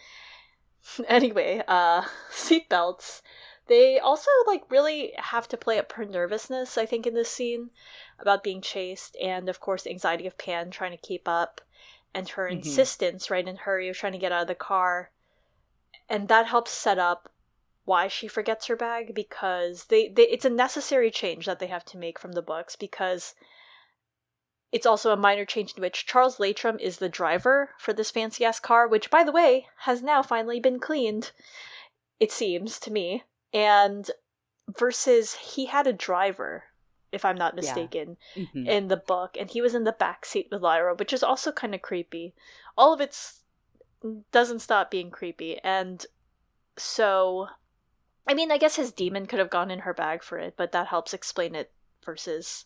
anyway, 1.08 1.62
uh, 1.68 2.02
seatbelts. 2.32 3.22
They 3.68 4.00
also 4.00 4.30
like 4.46 4.68
really 4.70 5.12
have 5.16 5.46
to 5.48 5.56
play 5.56 5.78
up 5.78 5.92
her 5.92 6.04
nervousness. 6.04 6.76
I 6.76 6.84
think 6.84 7.06
in 7.06 7.14
this 7.14 7.30
scene 7.30 7.70
about 8.18 8.42
being 8.42 8.60
chased, 8.60 9.16
and 9.22 9.48
of 9.48 9.60
course 9.60 9.86
anxiety 9.86 10.26
of 10.26 10.36
Pan 10.36 10.72
trying 10.72 10.90
to 10.90 10.96
keep 10.96 11.28
up, 11.28 11.60
and 12.12 12.28
her 12.30 12.46
mm-hmm. 12.46 12.56
insistence, 12.56 13.30
right, 13.30 13.46
in 13.46 13.54
hurry 13.56 13.88
of 13.88 13.96
trying 13.96 14.14
to 14.14 14.18
get 14.18 14.32
out 14.32 14.42
of 14.42 14.48
the 14.48 14.56
car, 14.56 15.10
and 16.08 16.26
that 16.26 16.46
helps 16.46 16.72
set 16.72 16.98
up 16.98 17.30
why 17.86 18.08
she 18.08 18.28
forgets 18.28 18.66
her 18.66 18.76
bag 18.76 19.14
because 19.14 19.84
they, 19.84 20.08
they 20.08 20.24
it's 20.24 20.44
a 20.44 20.50
necessary 20.50 21.10
change 21.10 21.46
that 21.46 21.58
they 21.58 21.68
have 21.68 21.84
to 21.86 21.96
make 21.96 22.18
from 22.18 22.32
the 22.32 22.42
books 22.42 22.76
because 22.76 23.34
it's 24.72 24.84
also 24.84 25.12
a 25.12 25.16
minor 25.16 25.46
change 25.46 25.72
in 25.76 25.80
which 25.80 26.04
Charles 26.04 26.36
Latrom 26.36 26.78
is 26.80 26.98
the 26.98 27.08
driver 27.08 27.70
for 27.78 27.94
this 27.94 28.10
fancy 28.10 28.44
ass 28.44 28.60
car, 28.60 28.86
which 28.86 29.10
by 29.10 29.24
the 29.24 29.32
way 29.32 29.66
has 29.78 30.02
now 30.02 30.22
finally 30.22 30.60
been 30.60 30.80
cleaned. 30.80 31.30
It 32.20 32.32
seems 32.32 32.78
to 32.80 32.90
me, 32.90 33.22
and 33.54 34.10
versus 34.76 35.34
he 35.34 35.66
had 35.66 35.86
a 35.86 35.92
driver 35.92 36.64
if 37.12 37.24
I'm 37.24 37.36
not 37.36 37.54
mistaken, 37.54 38.16
yeah. 38.34 38.44
mm-hmm. 38.44 38.66
in 38.66 38.88
the 38.88 38.96
book, 38.96 39.36
and 39.38 39.48
he 39.50 39.60
was 39.60 39.74
in 39.74 39.84
the 39.84 39.92
back 39.92 40.26
seat 40.26 40.48
with 40.50 40.60
Lyra, 40.60 40.94
which 40.94 41.12
is 41.12 41.22
also 41.22 41.52
kind 41.52 41.74
of 41.74 41.80
creepy. 41.80 42.34
All 42.76 42.92
of 42.92 43.00
it's 43.00 43.40
doesn't 44.32 44.58
stop 44.58 44.90
being 44.90 45.10
creepy, 45.10 45.58
and 45.62 46.04
so, 46.76 47.48
I 48.26 48.34
mean, 48.34 48.50
I 48.50 48.58
guess 48.58 48.76
his 48.76 48.92
demon 48.92 49.26
could 49.26 49.38
have 49.38 49.50
gone 49.50 49.70
in 49.70 49.80
her 49.80 49.94
bag 49.94 50.22
for 50.22 50.38
it, 50.38 50.54
but 50.56 50.72
that 50.72 50.88
helps 50.88 51.14
explain 51.14 51.54
it 51.54 51.70
versus 52.04 52.64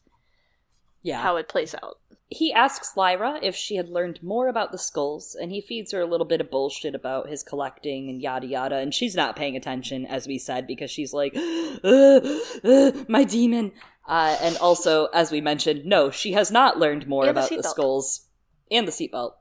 yeah 1.03 1.23
how 1.23 1.37
it 1.37 1.49
plays 1.49 1.75
out. 1.75 1.99
He 2.29 2.53
asks 2.53 2.97
Lyra 2.97 3.41
if 3.43 3.57
she 3.57 3.77
had 3.77 3.89
learned 3.89 4.23
more 4.23 4.49
about 4.49 4.71
the 4.71 4.79
skulls, 4.79 5.37
and 5.39 5.51
he 5.51 5.61
feeds 5.61 5.93
her 5.93 6.01
a 6.01 6.07
little 6.07 6.27
bit 6.27 6.41
of 6.41 6.51
bullshit 6.51 6.95
about 6.95 7.29
his 7.29 7.43
collecting 7.43 8.09
and 8.09 8.23
yada 8.23 8.47
yada, 8.47 8.77
and 8.77 8.95
she's 8.95 9.17
not 9.17 9.37
paying 9.37 9.57
attention, 9.57 10.07
as 10.07 10.27
we 10.27 10.39
said, 10.39 10.67
because 10.67 10.91
she's 10.91 11.13
like, 11.13 11.35
uh, 11.85 12.21
uh, 12.65 12.93
my 13.09 13.25
demon. 13.25 13.73
Uh, 14.07 14.37
and 14.41 14.57
also, 14.59 15.07
as 15.07 15.31
we 15.31 15.41
mentioned, 15.41 15.85
no, 15.85 16.11
she 16.11 16.33
has 16.33 16.51
not 16.51 16.79
learned 16.79 17.07
more 17.07 17.25
and 17.25 17.31
about 17.31 17.49
the, 17.49 17.57
the 17.57 17.63
skulls 17.63 18.27
and 18.71 18.89
the 18.89 18.93
seatbelt. 18.93 19.33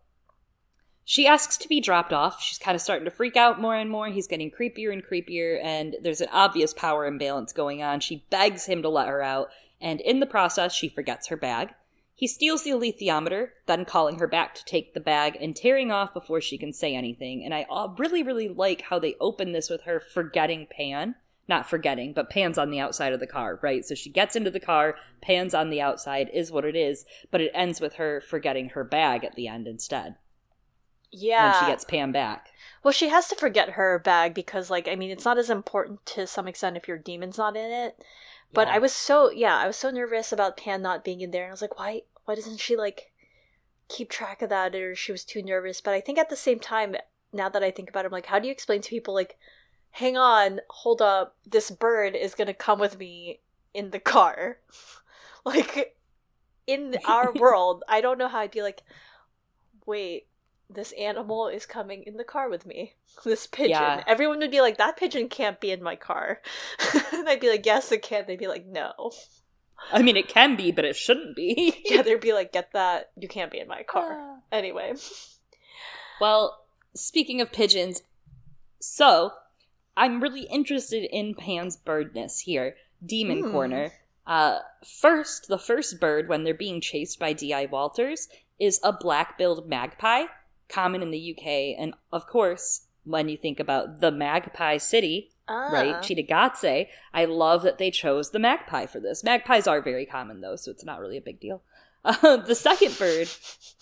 She 1.09 1.25
asks 1.25 1.57
to 1.57 1.67
be 1.67 1.81
dropped 1.81 2.13
off. 2.13 2.39
She's 2.39 2.59
kind 2.59 2.75
of 2.75 2.83
starting 2.83 3.05
to 3.05 3.09
freak 3.09 3.35
out 3.35 3.59
more 3.59 3.73
and 3.73 3.89
more. 3.89 4.09
He's 4.09 4.27
getting 4.27 4.51
creepier 4.51 4.93
and 4.93 5.03
creepier, 5.03 5.59
and 5.59 5.95
there's 6.03 6.21
an 6.21 6.27
obvious 6.31 6.71
power 6.71 7.07
imbalance 7.07 7.51
going 7.51 7.81
on. 7.81 7.99
She 7.99 8.25
begs 8.29 8.67
him 8.67 8.83
to 8.83 8.89
let 8.89 9.07
her 9.07 9.23
out, 9.23 9.49
and 9.81 10.01
in 10.01 10.19
the 10.19 10.27
process, 10.27 10.71
she 10.71 10.87
forgets 10.87 11.29
her 11.29 11.35
bag. 11.35 11.69
He 12.13 12.27
steals 12.27 12.63
the 12.63 12.69
alethiometer, 12.69 13.47
then 13.65 13.85
calling 13.85 14.19
her 14.19 14.27
back 14.27 14.53
to 14.53 14.65
take 14.65 14.93
the 14.93 14.99
bag 14.99 15.35
and 15.41 15.55
tearing 15.55 15.89
off 15.89 16.13
before 16.13 16.41
she 16.41 16.59
can 16.59 16.71
say 16.71 16.93
anything. 16.93 17.43
And 17.43 17.55
I 17.55 17.65
really, 17.97 18.21
really 18.21 18.47
like 18.47 18.81
how 18.83 18.99
they 18.99 19.15
open 19.19 19.51
this 19.51 19.67
with 19.67 19.85
her 19.85 19.99
forgetting 19.99 20.67
Pan. 20.69 21.15
Not 21.47 21.67
forgetting, 21.67 22.13
but 22.13 22.29
Pan's 22.29 22.59
on 22.59 22.69
the 22.69 22.79
outside 22.79 23.13
of 23.13 23.19
the 23.19 23.25
car, 23.25 23.57
right? 23.63 23.83
So 23.83 23.95
she 23.95 24.11
gets 24.11 24.35
into 24.35 24.51
the 24.51 24.59
car, 24.59 24.95
Pan's 25.23 25.55
on 25.55 25.71
the 25.71 25.81
outside, 25.81 26.29
is 26.31 26.51
what 26.51 26.65
it 26.65 26.75
is, 26.75 27.03
but 27.31 27.41
it 27.41 27.49
ends 27.55 27.81
with 27.81 27.95
her 27.95 28.21
forgetting 28.21 28.69
her 28.69 28.83
bag 28.83 29.23
at 29.23 29.33
the 29.33 29.47
end 29.47 29.67
instead. 29.67 30.17
Yeah. 31.11 31.51
When 31.51 31.59
she 31.59 31.71
gets 31.71 31.85
Pan 31.85 32.11
back. 32.11 32.49
Well, 32.83 32.91
she 32.91 33.09
has 33.09 33.27
to 33.29 33.35
forget 33.35 33.71
her 33.71 33.99
bag 33.99 34.33
because, 34.33 34.69
like, 34.69 34.87
I 34.87 34.95
mean, 34.95 35.11
it's 35.11 35.25
not 35.25 35.37
as 35.37 35.49
important 35.49 36.05
to 36.07 36.27
some 36.27 36.47
extent 36.47 36.77
if 36.77 36.87
your 36.87 36.97
demon's 36.97 37.37
not 37.37 37.57
in 37.57 37.71
it. 37.71 37.97
But 38.53 38.67
yeah. 38.67 38.75
I 38.75 38.79
was 38.79 38.93
so 38.93 39.29
yeah, 39.29 39.57
I 39.57 39.67
was 39.67 39.77
so 39.77 39.91
nervous 39.91 40.31
about 40.31 40.57
Pan 40.57 40.81
not 40.81 41.03
being 41.03 41.21
in 41.21 41.31
there, 41.31 41.43
and 41.43 41.49
I 41.49 41.53
was 41.53 41.61
like, 41.61 41.77
why 41.77 42.01
why 42.25 42.35
doesn't 42.35 42.59
she 42.59 42.75
like 42.75 43.11
keep 43.87 44.09
track 44.09 44.41
of 44.41 44.49
that, 44.49 44.73
or 44.75 44.95
she 44.95 45.11
was 45.11 45.23
too 45.23 45.43
nervous? 45.43 45.81
But 45.81 45.93
I 45.93 46.01
think 46.01 46.17
at 46.17 46.29
the 46.29 46.35
same 46.35 46.59
time, 46.59 46.95
now 47.31 47.49
that 47.49 47.63
I 47.63 47.71
think 47.71 47.89
about 47.89 48.05
it, 48.05 48.07
I'm 48.07 48.11
like, 48.11 48.27
how 48.27 48.39
do 48.39 48.47
you 48.47 48.51
explain 48.51 48.81
to 48.81 48.89
people 48.89 49.13
like, 49.13 49.37
hang 49.91 50.17
on, 50.17 50.61
hold 50.69 51.01
up, 51.01 51.35
this 51.45 51.69
bird 51.69 52.15
is 52.15 52.33
gonna 52.33 52.53
come 52.53 52.79
with 52.79 52.97
me 52.97 53.41
in 53.73 53.91
the 53.91 53.99
car, 53.99 54.57
like 55.45 55.95
in 56.65 56.97
our 57.05 57.31
world, 57.33 57.83
I 57.87 58.01
don't 58.01 58.17
know 58.17 58.27
how 58.27 58.39
I'd 58.39 58.51
be 58.51 58.63
like, 58.63 58.81
wait, 59.85 60.25
this 60.69 60.91
animal 60.93 61.47
is 61.47 61.65
coming 61.65 62.03
in 62.03 62.17
the 62.17 62.23
car 62.23 62.49
with 62.49 62.65
me. 62.65 62.93
This 63.25 63.47
pigeon. 63.47 63.71
Yeah. 63.71 64.03
Everyone 64.07 64.39
would 64.39 64.51
be 64.51 64.61
like, 64.61 64.77
that 64.77 64.95
pigeon 64.95 65.27
can't 65.27 65.59
be 65.59 65.71
in 65.71 65.83
my 65.83 65.97
car. 65.97 66.39
and 67.13 67.27
I'd 67.27 67.41
be 67.41 67.49
like, 67.49 67.65
yes, 67.65 67.91
it 67.91 68.01
can. 68.01 68.23
They'd 68.25 68.39
be 68.39 68.47
like, 68.47 68.65
no. 68.65 69.11
I 69.91 70.01
mean, 70.01 70.15
it 70.15 70.29
can 70.29 70.55
be, 70.55 70.71
but 70.71 70.85
it 70.85 70.95
shouldn't 70.95 71.35
be. 71.35 71.81
yeah, 71.85 72.01
they'd 72.01 72.21
be 72.21 72.31
like, 72.31 72.53
get 72.53 72.71
that. 72.71 73.09
You 73.17 73.27
can't 73.27 73.51
be 73.51 73.59
in 73.59 73.67
my 73.67 73.83
car. 73.83 74.13
Uh. 74.13 74.35
Anyway. 74.53 74.93
Well, 76.21 76.65
speaking 76.95 77.41
of 77.41 77.51
pigeons, 77.51 78.03
so 78.79 79.33
I'm 79.97 80.21
really 80.21 80.43
interested 80.43 81.03
in 81.03 81.35
Pan's 81.35 81.75
birdness 81.75 82.41
here. 82.41 82.75
Demon 83.05 83.43
mm. 83.43 83.51
Corner. 83.51 83.91
Uh, 84.25 84.59
first, 85.01 85.49
the 85.49 85.59
first 85.59 85.99
bird 85.99 86.29
when 86.29 86.45
they're 86.45 86.53
being 86.53 86.79
chased 86.79 87.19
by 87.19 87.33
D.I. 87.33 87.65
Walters 87.65 88.29
is 88.59 88.79
a 88.81 88.93
black 88.93 89.37
billed 89.37 89.67
magpie 89.67 90.25
common 90.69 91.01
in 91.01 91.11
the 91.11 91.35
UK. 91.35 91.77
And 91.77 91.93
of 92.11 92.27
course, 92.27 92.87
when 93.03 93.27
you 93.27 93.37
think 93.37 93.59
about 93.59 93.99
the 93.99 94.11
Magpie 94.11 94.77
City, 94.77 95.31
ah. 95.47 95.69
right, 95.71 95.95
Cittàgazze, 95.95 96.87
I 97.13 97.25
love 97.25 97.63
that 97.63 97.77
they 97.77 97.91
chose 97.91 98.31
the 98.31 98.39
magpie 98.39 98.85
for 98.85 98.99
this. 98.99 99.23
Magpies 99.23 99.67
are 99.67 99.81
very 99.81 100.05
common 100.05 100.39
though, 100.39 100.55
so 100.55 100.71
it's 100.71 100.85
not 100.85 100.99
really 100.99 101.17
a 101.17 101.21
big 101.21 101.39
deal. 101.39 101.63
Uh, 102.05 102.37
the 102.47 102.55
second 102.55 102.97
bird, 102.97 103.29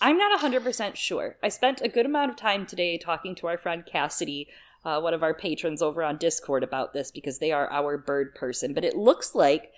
I'm 0.00 0.16
not 0.16 0.40
100% 0.40 0.96
sure. 0.96 1.36
I 1.42 1.48
spent 1.48 1.80
a 1.80 1.88
good 1.88 2.06
amount 2.06 2.30
of 2.30 2.36
time 2.36 2.66
today 2.66 2.98
talking 2.98 3.34
to 3.36 3.46
our 3.46 3.58
friend 3.58 3.84
Cassidy, 3.86 4.48
uh, 4.84 5.00
one 5.00 5.14
of 5.14 5.22
our 5.22 5.34
patrons 5.34 5.82
over 5.82 6.02
on 6.02 6.16
Discord, 6.16 6.62
about 6.62 6.92
this 6.92 7.10
because 7.10 7.38
they 7.38 7.52
are 7.52 7.70
our 7.70 7.98
bird 7.98 8.34
person. 8.34 8.74
But 8.74 8.84
it 8.84 8.96
looks 8.96 9.34
like 9.34 9.72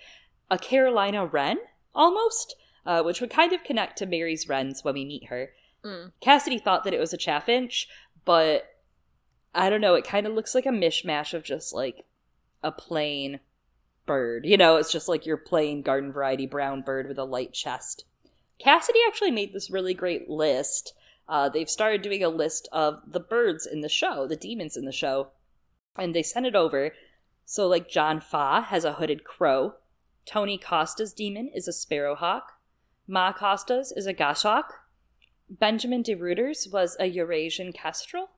a 0.49 0.57
Carolina 0.57 1.25
wren, 1.25 1.57
almost, 1.93 2.55
uh, 2.85 3.03
which 3.03 3.21
would 3.21 3.29
kind 3.29 3.53
of 3.53 3.63
connect 3.63 3.97
to 3.97 4.05
Mary's 4.05 4.47
wrens 4.47 4.83
when 4.83 4.93
we 4.93 5.05
meet 5.05 5.27
her. 5.27 5.51
Mm. 5.85 6.11
Cassidy 6.21 6.59
thought 6.59 6.83
that 6.83 6.93
it 6.93 6.99
was 6.99 7.13
a 7.13 7.17
chaffinch, 7.17 7.87
but 8.25 8.65
I 9.53 9.69
don't 9.69 9.81
know. 9.81 9.95
It 9.95 10.05
kind 10.05 10.27
of 10.27 10.33
looks 10.33 10.55
like 10.55 10.65
a 10.65 10.69
mishmash 10.69 11.33
of 11.33 11.43
just 11.43 11.73
like 11.73 12.05
a 12.63 12.71
plain 12.71 13.39
bird. 14.05 14.45
You 14.45 14.57
know, 14.57 14.77
it's 14.77 14.91
just 14.91 15.07
like 15.07 15.25
your 15.25 15.37
plain 15.37 15.81
garden 15.81 16.11
variety 16.11 16.45
brown 16.45 16.81
bird 16.81 17.07
with 17.07 17.17
a 17.17 17.23
light 17.23 17.53
chest. 17.53 18.05
Cassidy 18.59 18.99
actually 19.07 19.31
made 19.31 19.53
this 19.53 19.71
really 19.71 19.93
great 19.93 20.29
list. 20.29 20.93
Uh, 21.27 21.49
they've 21.49 21.69
started 21.69 22.01
doing 22.01 22.23
a 22.23 22.29
list 22.29 22.67
of 22.71 23.01
the 23.07 23.19
birds 23.19 23.65
in 23.65 23.81
the 23.81 23.89
show, 23.89 24.27
the 24.27 24.35
demons 24.35 24.77
in 24.77 24.85
the 24.85 24.91
show, 24.91 25.29
and 25.97 26.13
they 26.13 26.23
sent 26.23 26.45
it 26.45 26.55
over. 26.55 26.91
So, 27.45 27.67
like, 27.67 27.89
John 27.89 28.19
Faa 28.19 28.61
has 28.63 28.85
a 28.85 28.93
hooded 28.93 29.23
crow. 29.23 29.75
Tony 30.25 30.57
Costa's 30.57 31.13
demon 31.13 31.49
is 31.53 31.67
a 31.67 31.73
sparrowhawk. 31.73 32.53
Ma 33.07 33.33
Costa's 33.33 33.91
is 33.91 34.05
a 34.05 34.13
goshawk. 34.13 34.80
Benjamin 35.59 36.01
de 36.01 36.15
Ruyter's 36.15 36.67
was 36.71 36.95
a 36.97 37.07
Eurasian 37.07 37.73
kestrel. 37.73 38.29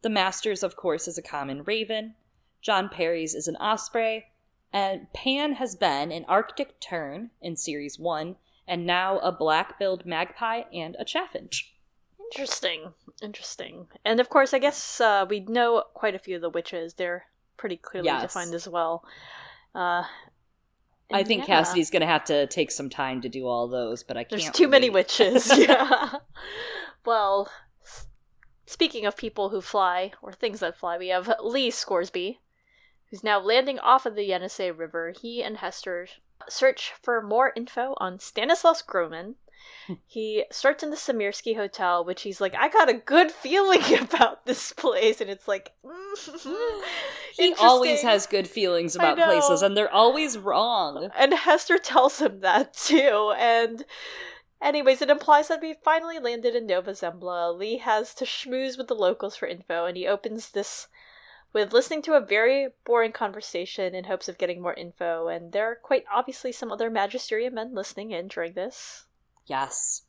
The 0.00 0.08
Master's, 0.08 0.62
of 0.62 0.76
course, 0.76 1.06
is 1.06 1.18
a 1.18 1.22
common 1.22 1.62
raven. 1.62 2.14
John 2.62 2.88
Parry's 2.88 3.34
is 3.34 3.48
an 3.48 3.56
osprey. 3.56 4.26
And 4.72 5.12
Pan 5.12 5.54
has 5.54 5.76
been 5.76 6.10
an 6.10 6.24
Arctic 6.28 6.80
tern 6.80 7.30
in 7.42 7.56
Series 7.56 7.98
1, 7.98 8.36
and 8.66 8.86
now 8.86 9.18
a 9.18 9.30
black 9.30 9.78
billed 9.78 10.06
magpie 10.06 10.62
and 10.72 10.96
a 10.98 11.04
chaffinch. 11.04 11.74
Interesting. 12.18 12.94
Interesting. 13.22 13.88
And 14.02 14.18
of 14.18 14.30
course, 14.30 14.54
I 14.54 14.58
guess 14.58 15.02
uh, 15.02 15.26
we 15.28 15.40
know 15.40 15.84
quite 15.92 16.14
a 16.14 16.18
few 16.18 16.36
of 16.36 16.42
the 16.42 16.48
witches. 16.48 16.94
They're 16.94 17.26
pretty 17.58 17.76
clearly 17.76 18.06
yes. 18.06 18.22
defined 18.22 18.54
as 18.54 18.66
well. 18.66 19.04
Uh, 19.74 20.04
I 21.12 21.24
think 21.24 21.42
yeah. 21.42 21.58
Cassidy's 21.58 21.90
gonna 21.90 22.06
have 22.06 22.24
to 22.24 22.46
take 22.46 22.70
some 22.70 22.90
time 22.90 23.20
to 23.22 23.28
do 23.28 23.46
all 23.46 23.68
those, 23.68 24.02
but 24.02 24.16
I 24.16 24.24
can't. 24.24 24.40
There's 24.40 24.52
too 24.52 24.68
many 24.68 24.90
witches. 24.90 25.56
yeah. 25.58 26.14
well, 27.04 27.50
speaking 28.66 29.06
of 29.06 29.16
people 29.16 29.50
who 29.50 29.60
fly 29.60 30.12
or 30.22 30.32
things 30.32 30.60
that 30.60 30.76
fly, 30.76 30.98
we 30.98 31.08
have 31.08 31.32
Lee 31.42 31.70
Scoresby, 31.70 32.40
who's 33.10 33.24
now 33.24 33.38
landing 33.38 33.78
off 33.78 34.06
of 34.06 34.14
the 34.14 34.28
Yenisei 34.28 34.76
River. 34.76 35.12
He 35.18 35.42
and 35.42 35.58
Hester 35.58 36.08
search 36.48 36.92
for 37.00 37.22
more 37.22 37.52
info 37.56 37.94
on 37.98 38.18
Stanislaus 38.18 38.82
Grumman, 38.82 39.34
he 40.06 40.44
starts 40.50 40.82
in 40.82 40.90
the 40.90 40.96
Samirsky 40.96 41.56
Hotel, 41.56 42.04
which 42.04 42.22
he's 42.22 42.40
like, 42.40 42.54
I 42.54 42.68
got 42.68 42.88
a 42.88 42.94
good 42.94 43.30
feeling 43.32 43.82
about 44.00 44.46
this 44.46 44.72
place, 44.72 45.20
and 45.20 45.30
it's 45.30 45.48
like, 45.48 45.72
he 47.36 47.54
always 47.60 48.02
has 48.02 48.26
good 48.26 48.48
feelings 48.48 48.96
about 48.96 49.16
places, 49.16 49.62
and 49.62 49.76
they're 49.76 49.92
always 49.92 50.38
wrong. 50.38 51.10
And 51.16 51.34
Hester 51.34 51.78
tells 51.78 52.20
him 52.20 52.40
that 52.40 52.74
too, 52.74 53.32
and. 53.36 53.84
Anyways, 54.60 55.02
it 55.02 55.10
implies 55.10 55.48
that 55.48 55.60
we 55.60 55.74
finally 55.82 56.20
landed 56.20 56.54
in 56.54 56.68
Nova 56.68 56.92
Zembla. 56.92 57.58
Lee 57.58 57.78
has 57.78 58.14
to 58.14 58.24
schmooze 58.24 58.78
with 58.78 58.86
the 58.86 58.94
locals 58.94 59.34
for 59.34 59.48
info, 59.48 59.86
and 59.86 59.96
he 59.96 60.06
opens 60.06 60.50
this 60.50 60.86
with 61.52 61.72
listening 61.72 62.00
to 62.02 62.14
a 62.14 62.20
very 62.20 62.68
boring 62.84 63.10
conversation 63.10 63.92
in 63.92 64.04
hopes 64.04 64.28
of 64.28 64.38
getting 64.38 64.62
more 64.62 64.74
info, 64.74 65.26
and 65.26 65.52
there 65.52 65.70
are 65.70 65.74
quite 65.74 66.04
obviously 66.12 66.52
some 66.52 66.72
other 66.72 66.90
Magisterium 66.90 67.54
men 67.54 67.74
listening 67.74 68.12
in 68.12 68.28
during 68.28 68.52
this. 68.52 69.06
Yes. 69.46 70.02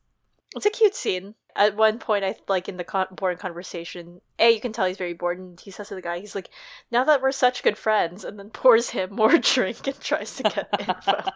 It's 0.55 0.65
a 0.65 0.69
cute 0.69 0.95
scene. 0.95 1.36
At 1.55 1.75
one 1.75 1.99
point, 1.99 2.23
I 2.23 2.36
like 2.47 2.67
in 2.67 2.77
the 2.77 2.84
con- 2.84 3.07
boring 3.11 3.38
conversation, 3.38 4.21
A, 4.39 4.51
you 4.51 4.59
can 4.59 4.73
tell 4.73 4.86
he's 4.86 4.97
very 4.97 5.13
bored, 5.13 5.39
and 5.39 5.59
he 5.59 5.71
says 5.71 5.89
to 5.89 5.95
the 5.95 6.01
guy, 6.01 6.19
he's 6.19 6.36
like, 6.36 6.49
now 6.91 7.03
that 7.03 7.21
we're 7.21 7.31
such 7.31 7.63
good 7.63 7.77
friends, 7.77 8.23
and 8.23 8.39
then 8.39 8.49
pours 8.49 8.91
him 8.91 9.15
more 9.15 9.38
drink 9.39 9.86
and 9.86 9.99
tries 9.99 10.36
to 10.38 10.43
get 10.43 10.67
info. 10.79 11.29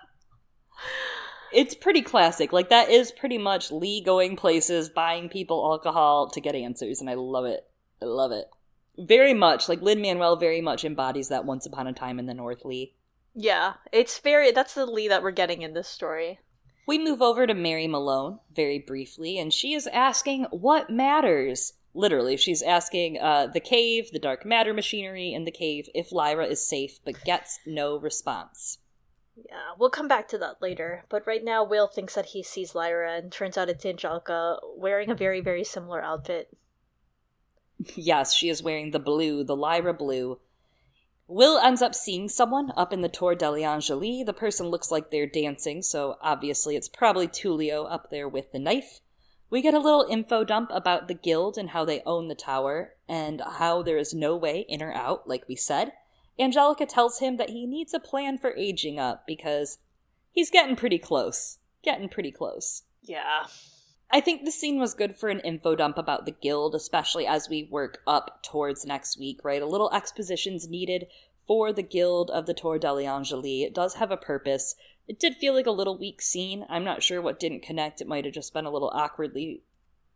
It's 1.54 1.76
pretty 1.76 2.02
classic. 2.02 2.52
Like, 2.52 2.70
that 2.70 2.90
is 2.90 3.12
pretty 3.12 3.38
much 3.38 3.72
Lee 3.72 4.02
going 4.02 4.36
places, 4.36 4.90
buying 4.90 5.30
people 5.30 5.64
alcohol 5.72 6.30
to 6.32 6.42
get 6.42 6.56
answers, 6.56 7.00
and 7.00 7.10
I 7.10 7.14
love 7.14 7.46
it. 7.46 7.66
I 8.02 8.06
love 8.06 8.32
it. 8.32 8.46
Very 8.98 9.34
much, 9.34 9.70
like, 9.70 9.82
Lin 9.82 10.02
Manuel 10.02 10.36
very 10.36 10.62
much 10.62 10.84
embodies 10.84 11.30
that 11.30 11.46
Once 11.46 11.66
Upon 11.68 11.86
a 11.88 11.94
Time 11.94 12.18
in 12.18 12.26
the 12.26 12.34
North 12.34 12.66
Lee. 12.66 12.96
Yeah, 13.36 13.74
it's 13.92 14.18
very, 14.18 14.52
that's 14.52 14.74
the 14.74 14.88
Lee 14.88 15.08
that 15.08 15.22
we're 15.22 15.32
getting 15.32 15.62
in 15.62 15.74
this 15.74 15.88
story. 15.88 16.40
We 16.88 16.98
move 16.98 17.22
over 17.22 17.46
to 17.46 17.54
Mary 17.54 17.86
Malone 17.86 18.40
very 18.56 18.80
briefly, 18.80 19.38
and 19.38 19.54
she 19.54 19.74
is 19.74 19.88
asking 19.88 20.46
what 20.52 20.90
matters. 20.90 21.74
Literally, 21.94 22.38
she's 22.38 22.62
asking 22.62 23.20
uh, 23.20 23.48
the 23.48 23.60
cave, 23.60 24.10
the 24.12 24.20
dark 24.20 24.46
matter 24.46 24.74
machinery 24.74 25.34
in 25.34 25.44
the 25.44 25.52
cave, 25.52 25.90
if 25.94 26.14
Lyra 26.14 26.46
is 26.46 26.66
safe, 26.66 27.00
but 27.04 27.26
gets 27.26 27.60
no 27.68 28.00
response. 28.00 28.78
Yeah, 29.36 29.74
we'll 29.78 29.90
come 29.90 30.08
back 30.08 30.30
to 30.30 30.38
that 30.38 30.62
later. 30.62 31.04
But 31.10 31.28
right 31.28 31.44
now, 31.44 31.62
Will 31.62 31.88
thinks 31.88 32.16
that 32.16 32.28
he 32.28 32.42
sees 32.42 32.74
Lyra, 32.74 33.18
and 33.18 33.34
turns 33.34 33.58
out 33.58 33.70
it's 33.70 33.86
Angelica 33.86 34.58
wearing 34.78 35.12
a 35.12 35.16
very, 35.16 35.42
very 35.42 35.66
similar 35.66 36.02
outfit. 36.02 36.50
Yes, 37.96 38.34
she 38.34 38.50
is 38.50 38.64
wearing 38.64 38.90
the 38.90 38.98
blue, 38.98 39.44
the 39.44 39.56
Lyra 39.56 39.94
blue. 39.94 40.40
Will 41.28 41.58
ends 41.58 41.82
up 41.82 41.94
seeing 41.94 42.30
someone 42.30 42.72
up 42.78 42.94
in 42.94 43.02
the 43.02 43.10
Torre 43.10 43.36
degli 43.36 43.64
Angeli. 43.64 44.24
The 44.24 44.34
person 44.34 44.68
looks 44.68 44.92
like 44.92 45.12
they're 45.12 45.28
dancing, 45.28 45.82
so 45.82 46.18
obviously 46.22 46.78
it's 46.78 46.88
probably 46.88 47.28
Tullio 47.28 47.86
up 47.92 48.10
there 48.10 48.30
with 48.30 48.54
the 48.54 48.60
knife. 48.60 49.02
We 49.50 49.62
get 49.62 49.74
a 49.74 49.80
little 49.80 50.08
info 50.10 50.46
dump 50.46 50.70
about 50.74 51.08
the 51.08 51.14
guild 51.14 51.58
and 51.58 51.72
how 51.72 51.84
they 51.84 52.02
own 52.06 52.28
the 52.30 52.36
tower, 52.36 52.94
and 53.10 53.42
how 53.42 53.82
there 53.82 53.98
is 53.98 54.14
no 54.14 54.38
way 54.38 54.66
in 54.70 54.82
or 54.82 54.94
out, 54.94 55.28
like 55.28 55.48
we 55.48 55.56
said. 55.56 55.92
Angelica 56.40 56.86
tells 56.86 57.20
him 57.20 57.38
that 57.38 57.50
he 57.50 57.66
needs 57.66 57.94
a 57.94 58.00
plan 58.00 58.38
for 58.38 58.56
aging 58.56 58.98
up 58.98 59.26
because 59.28 59.80
he's 60.32 60.50
getting 60.50 60.76
pretty 60.76 61.00
close. 61.00 61.58
Getting 61.84 62.10
pretty 62.10 62.32
close. 62.32 62.84
Yeah. 63.02 63.48
I 64.10 64.22
think 64.22 64.46
the 64.46 64.52
scene 64.52 64.80
was 64.80 64.94
good 64.94 65.16
for 65.16 65.30
an 65.30 65.42
info 65.42 65.76
dump 65.76 65.98
about 65.98 66.26
the 66.26 66.32
guild, 66.32 66.76
especially 66.76 67.28
as 67.28 67.50
we 67.50 67.68
work 67.70 68.00
up 68.08 68.42
towards 68.42 68.86
next 68.86 69.20
week, 69.20 69.42
right? 69.44 69.62
A 69.62 69.66
little 69.66 69.92
exposition's 69.94 70.70
needed 70.70 71.08
for 71.46 71.74
the 71.74 71.84
guild 71.84 72.32
of 72.32 72.46
the 72.46 72.54
Torre 72.54 72.80
degli 72.80 73.06
Angeli. 73.06 73.64
It 73.64 73.74
does 73.74 73.96
have 73.96 74.12
a 74.12 74.18
purpose. 74.18 74.76
It 75.08 75.20
did 75.20 75.36
feel 75.36 75.54
like 75.54 75.66
a 75.66 75.72
little 75.72 75.98
weak 75.98 76.22
scene. 76.22 76.66
I'm 76.70 76.84
not 76.84 77.04
sure 77.04 77.22
what 77.22 77.40
didn't 77.40 77.64
connect. 77.64 78.02
It 78.02 78.08
might 78.08 78.26
have 78.26 78.34
just 78.34 78.54
been 78.54 78.66
a 78.66 78.72
little 78.72 78.92
awkwardly 78.94 79.64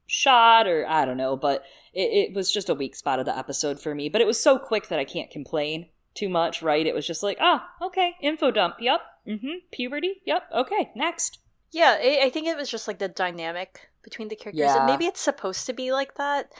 shot, 0.08 0.68
or 0.68 0.86
I 0.88 1.06
don't 1.06 1.18
know, 1.18 1.36
but 1.36 1.64
it, 1.94 2.30
it 2.30 2.34
was 2.34 2.52
just 2.52 2.70
a 2.70 2.76
weak 2.76 2.96
spot 2.96 3.20
of 3.20 3.26
the 3.26 3.38
episode 3.38 3.80
for 3.80 3.96
me. 3.96 4.10
But 4.10 4.22
it 4.22 4.28
was 4.28 4.42
so 4.42 4.58
quick 4.58 4.88
that 4.88 5.00
I 5.00 5.06
can't 5.06 5.32
complain 5.32 5.88
too 6.14 6.30
much, 6.30 6.62
right? 6.62 6.86
It 6.86 6.96
was 6.96 7.08
just 7.08 7.24
like, 7.24 7.38
ah, 7.40 7.70
okay, 7.82 8.16
info 8.22 8.52
dump, 8.52 8.76
yep, 8.80 9.02
mm-hmm, 9.28 9.66
puberty, 9.72 10.22
yep, 10.26 10.44
okay, 10.54 10.92
next. 10.96 11.40
Yeah, 11.72 11.98
I, 12.02 12.22
I 12.24 12.30
think 12.30 12.48
it 12.48 12.58
was 12.58 12.70
just 12.70 12.88
like 12.88 13.00
the 13.00 13.08
dynamic 13.08 13.90
between 14.04 14.28
the 14.28 14.36
characters, 14.36 14.60
Yeah. 14.66 14.78
and 14.78 14.86
maybe 14.86 15.06
it's 15.06 15.22
supposed 15.22 15.66
to 15.68 15.74
be 15.74 15.92
like 15.92 16.16
that. 16.16 16.52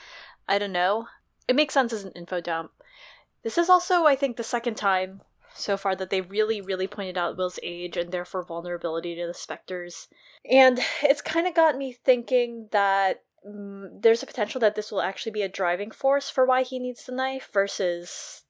I 0.48 0.58
don't 0.58 0.72
know. 0.72 1.08
It 1.48 1.56
makes 1.56 1.74
sense 1.74 1.92
as 1.94 2.04
an 2.04 2.12
info 2.16 2.40
dump. 2.42 2.72
This 3.44 3.58
is 3.58 3.70
also, 3.70 4.06
I 4.06 4.16
think, 4.16 4.38
the 4.38 4.44
second 4.44 4.76
time 4.76 5.22
so 5.54 5.76
far 5.76 5.96
that 5.96 6.10
they 6.12 6.22
really, 6.22 6.62
really 6.62 6.88
pointed 6.88 7.18
out 7.18 7.36
Will's 7.36 7.60
age 7.62 7.98
and 7.98 8.12
therefore 8.12 8.44
vulnerability 8.44 9.16
to 9.16 9.28
the 9.28 9.34
specters. 9.34 10.08
And 10.50 10.80
it's 11.04 11.22
kind 11.22 11.46
of 11.48 11.54
got 11.56 11.78
me 11.78 11.92
thinking 11.92 12.70
that 12.72 13.24
mm, 13.46 14.02
there's 14.02 14.24
a 14.24 14.28
potential 14.28 14.62
that 14.62 14.76
this 14.76 14.92
will 14.92 15.02
actually 15.02 15.34
be 15.34 15.42
a 15.42 15.50
driving 15.50 15.92
force 15.92 16.30
for 16.30 16.46
why 16.46 16.64
he 16.64 16.80
needs 16.80 17.06
the 17.06 17.12
knife 17.12 17.50
versus 17.52 18.44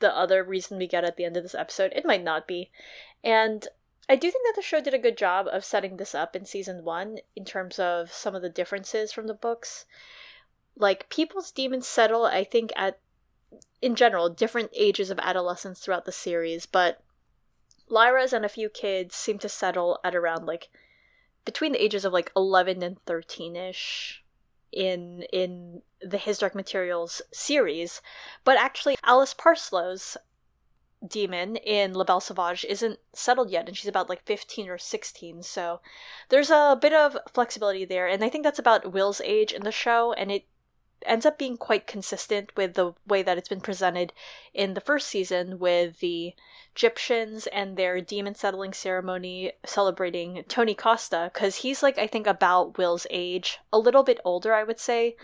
the 0.00 0.14
other 0.14 0.42
reason 0.44 0.76
we 0.76 0.86
get 0.86 1.04
at 1.04 1.16
the 1.16 1.24
end 1.24 1.36
of 1.36 1.44
this 1.44 1.54
episode. 1.54 1.92
It 1.94 2.04
might 2.04 2.22
not 2.24 2.46
be. 2.46 2.70
And 3.22 3.66
I 4.08 4.16
do 4.16 4.30
think 4.30 4.44
that 4.46 4.54
the 4.56 4.62
show 4.62 4.80
did 4.80 4.94
a 4.94 4.98
good 4.98 5.16
job 5.16 5.46
of 5.50 5.64
setting 5.64 5.96
this 5.96 6.14
up 6.14 6.36
in 6.36 6.44
season 6.44 6.84
one 6.84 7.18
in 7.34 7.44
terms 7.44 7.78
of 7.78 8.12
some 8.12 8.34
of 8.34 8.42
the 8.42 8.50
differences 8.50 9.12
from 9.12 9.26
the 9.26 9.34
books. 9.34 9.86
Like, 10.76 11.08
people's 11.08 11.50
demons 11.50 11.86
settle, 11.86 12.24
I 12.24 12.44
think, 12.44 12.72
at, 12.76 12.98
in 13.80 13.94
general, 13.94 14.28
different 14.28 14.70
ages 14.74 15.10
of 15.10 15.18
adolescence 15.20 15.80
throughout 15.80 16.04
the 16.04 16.12
series, 16.12 16.66
but 16.66 17.00
Lyra's 17.88 18.32
and 18.32 18.44
a 18.44 18.48
few 18.48 18.68
kids 18.68 19.14
seem 19.14 19.38
to 19.38 19.48
settle 19.48 19.98
at 20.04 20.14
around, 20.14 20.46
like, 20.46 20.68
between 21.44 21.72
the 21.72 21.82
ages 21.82 22.04
of, 22.04 22.12
like, 22.12 22.32
11 22.36 22.82
and 22.82 22.98
13 23.06 23.56
ish 23.56 24.24
in 24.72 25.22
in 25.32 25.82
the 26.02 26.18
His 26.18 26.38
Dark 26.38 26.54
Materials 26.54 27.22
series, 27.32 28.02
but 28.42 28.58
actually 28.58 28.96
Alice 29.04 29.32
Parslow's 29.32 30.16
demon 31.06 31.56
in 31.56 31.94
La 31.94 32.04
Belle 32.04 32.20
Sauvage 32.20 32.64
isn't 32.68 32.98
settled 33.12 33.50
yet, 33.50 33.68
and 33.68 33.76
she's 33.76 33.88
about 33.88 34.08
like 34.08 34.24
15 34.24 34.68
or 34.68 34.78
16, 34.78 35.42
so 35.42 35.80
there's 36.28 36.50
a 36.50 36.78
bit 36.80 36.92
of 36.92 37.16
flexibility 37.32 37.84
there, 37.84 38.06
and 38.06 38.22
I 38.24 38.28
think 38.28 38.44
that's 38.44 38.58
about 38.58 38.92
Will's 38.92 39.20
age 39.24 39.52
in 39.52 39.62
the 39.62 39.72
show, 39.72 40.12
and 40.14 40.30
it 40.30 40.44
ends 41.06 41.26
up 41.26 41.38
being 41.38 41.56
quite 41.56 41.86
consistent 41.86 42.50
with 42.56 42.74
the 42.74 42.94
way 43.06 43.22
that 43.22 43.36
it's 43.36 43.48
been 43.48 43.60
presented 43.60 44.12
in 44.54 44.72
the 44.72 44.80
first 44.80 45.06
season 45.06 45.58
with 45.58 46.00
the 46.00 46.32
Egyptians 46.74 47.46
and 47.48 47.76
their 47.76 48.00
demon 48.00 48.34
settling 48.34 48.72
ceremony 48.72 49.52
celebrating 49.66 50.44
Tony 50.48 50.74
Costa, 50.74 51.30
because 51.32 51.56
he's 51.56 51.82
like, 51.82 51.98
I 51.98 52.06
think, 52.06 52.26
about 52.26 52.78
Will's 52.78 53.06
age, 53.10 53.58
a 53.72 53.78
little 53.78 54.02
bit 54.02 54.20
older, 54.24 54.54
I 54.54 54.64
would 54.64 54.78
say, 54.80 55.16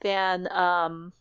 than, 0.00 0.50
um, 0.52 1.12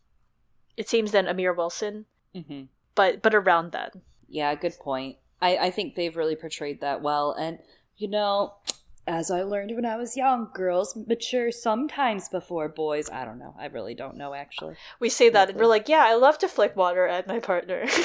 it 0.78 0.88
seems, 0.88 1.12
than 1.12 1.28
Amir 1.28 1.53
Wilson, 1.53 2.06
Mm-hmm. 2.36 2.64
But 2.96 3.22
but 3.22 3.36
around 3.36 3.72
then. 3.72 4.02
Yeah, 4.28 4.56
good 4.56 4.74
point. 4.80 5.18
I, 5.41 5.58
I 5.58 5.72
think 5.72 5.96
they've 5.96 6.16
really 6.16 6.36
portrayed 6.36 6.82
that 6.82 7.02
well. 7.02 7.32
And, 7.38 7.60
you 7.98 8.08
know, 8.10 8.56
as 9.06 9.30
I 9.30 9.43
learned 9.43 9.76
when 9.76 9.86
I 9.86 9.98
was 9.98 10.18
young, 10.18 10.50
girls 10.54 10.96
mature 10.96 11.52
sometimes 11.52 12.28
before 12.30 12.68
boys. 12.70 13.10
I 13.12 13.26
don't 13.26 13.38
know. 13.38 13.54
I 13.60 13.68
really 13.68 13.93
don't 13.93 14.18
know, 14.18 14.34
actually. 14.34 14.76
We 15.00 15.10
say 15.10 15.30
that 15.30 15.50
and 15.50 15.60
we're 15.60 15.68
like, 15.68 15.88
yeah, 15.88 16.04
I 16.08 16.16
love 16.16 16.38
to 16.39 16.48
flick 16.48 16.76
water 16.76 17.06
at 17.08 17.28
my 17.28 17.39
partner. 17.39 17.86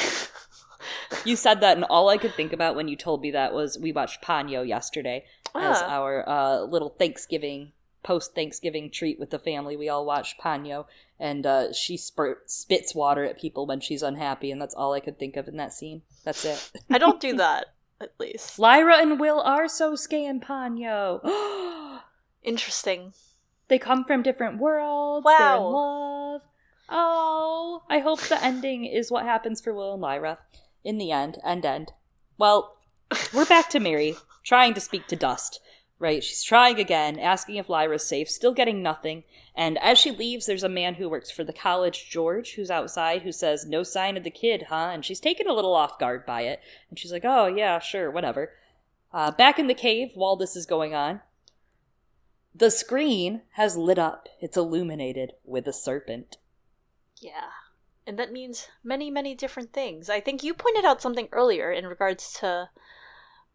You 1.27 1.37
said 1.37 1.61
that, 1.61 1.77
and 1.77 1.85
all 1.85 2.09
I 2.09 2.17
could 2.17 2.35
think 2.35 2.55
about 2.55 2.75
when 2.75 2.89
you 2.89 2.97
told 2.97 3.21
me 3.21 3.33
that 3.33 3.53
was 3.53 3.79
we 3.79 3.93
watched 3.93 4.23
Ponyo 4.23 4.67
yesterday 4.67 5.27
as 5.55 5.77
Ah. 5.83 5.89
our 5.99 6.27
uh, 6.27 6.61
little 6.63 6.89
Thanksgiving, 6.89 7.73
post 8.03 8.35
Thanksgiving 8.35 8.91
treat 8.91 9.19
with 9.19 9.31
the 9.31 9.39
family. 9.39 9.77
We 9.77 9.89
all 9.89 10.07
watched 10.07 10.41
Ponyo, 10.41 10.87
and 11.19 11.47
uh, 11.47 11.73
she 11.73 11.97
spurt, 11.97 12.51
spits 12.51 12.95
water 12.95 13.25
at 13.25 13.39
people 13.39 13.67
when 13.67 13.81
she's 13.81 14.03
unhappy, 14.03 14.51
and 14.51 14.61
that's 14.61 14.75
all 14.75 14.93
I 14.93 15.01
could 15.01 15.19
think 15.19 15.37
of 15.37 15.49
in 15.49 15.57
that 15.57 15.73
scene. 15.73 16.03
That's 16.25 16.45
it. 16.45 16.71
I 16.91 16.99
don't 16.99 17.21
do 17.21 17.35
that, 17.37 17.67
at 18.01 18.13
least. 18.19 18.59
Lyra 18.59 18.99
and 18.99 19.21
Will 19.21 19.41
are 19.41 19.69
so 19.69 19.97
in 20.11 20.41
Ponyo. 20.41 21.21
Interesting. 22.43 23.13
they 23.69 23.79
come 23.79 24.05
from 24.05 24.23
different 24.23 24.59
worlds. 24.59 25.25
Wow. 25.25 25.39
They're 25.39 25.57
in 25.57 25.63
love. 25.63 26.43
Oh, 26.89 27.83
I 27.89 28.01
hope 28.01 28.21
the 28.23 28.43
ending 28.43 28.85
is 28.85 29.11
what 29.11 29.25
happens 29.25 29.61
for 29.61 29.73
Will 29.73 29.93
and 29.93 30.03
Lyra 30.03 30.39
in 30.83 30.99
the 30.99 31.13
end. 31.13 31.39
End 31.45 31.65
end. 31.65 31.93
Well, 32.39 32.77
we're 33.33 33.45
back 33.45 33.69
to 33.71 33.81
Mary 33.81 34.17
trying 34.43 34.75
to 34.75 34.81
speak 34.81 35.07
to 35.09 35.17
Dust. 35.17 35.61
Right, 36.01 36.25
she's 36.25 36.43
trying 36.43 36.81
again, 36.81 37.19
asking 37.19 37.57
if 37.57 37.69
Lyra's 37.69 38.09
safe, 38.09 38.31
still 38.31 38.55
getting 38.55 38.83
nothing. 38.83 39.23
And 39.55 39.77
as 39.79 39.99
she 39.99 40.11
leaves, 40.11 40.47
there's 40.47 40.65
a 40.65 40.69
man 40.69 40.95
who 40.95 41.11
works 41.11 41.31
for 41.31 41.45
the 41.45 41.53
college, 41.53 42.09
George, 42.09 42.55
who's 42.55 42.71
outside, 42.71 43.21
who 43.21 43.33
says, 43.33 43.67
No 43.67 43.83
sign 43.83 44.17
of 44.17 44.25
the 44.25 44.31
kid, 44.31 44.69
huh? 44.71 44.89
And 44.95 45.05
she's 45.05 45.21
taken 45.21 45.47
a 45.47 45.53
little 45.53 45.75
off 45.75 45.99
guard 45.99 46.25
by 46.25 46.43
it. 46.43 46.61
And 46.89 46.99
she's 46.99 47.13
like, 47.13 47.25
Oh, 47.27 47.47
yeah, 47.47 47.79
sure, 47.81 48.11
whatever. 48.11 48.51
Uh, 49.13 49.31
back 49.31 49.59
in 49.59 49.67
the 49.67 49.75
cave, 49.75 50.13
while 50.15 50.37
this 50.37 50.57
is 50.57 50.65
going 50.65 50.95
on, 50.95 51.21
the 52.55 52.71
screen 52.71 53.43
has 53.53 53.77
lit 53.77 53.99
up. 53.99 54.27
It's 54.41 54.57
illuminated 54.57 55.35
with 55.45 55.69
a 55.69 55.73
serpent. 55.73 56.39
Yeah. 57.21 57.51
And 58.07 58.19
that 58.19 58.33
means 58.33 58.69
many, 58.83 59.11
many 59.11 59.35
different 59.35 59.75
things. 59.75 60.09
I 60.09 60.21
think 60.21 60.43
you 60.43 60.55
pointed 60.55 60.87
out 60.87 61.03
something 61.03 61.29
earlier 61.31 61.71
in 61.71 61.87
regards 61.87 62.33
to 62.41 62.71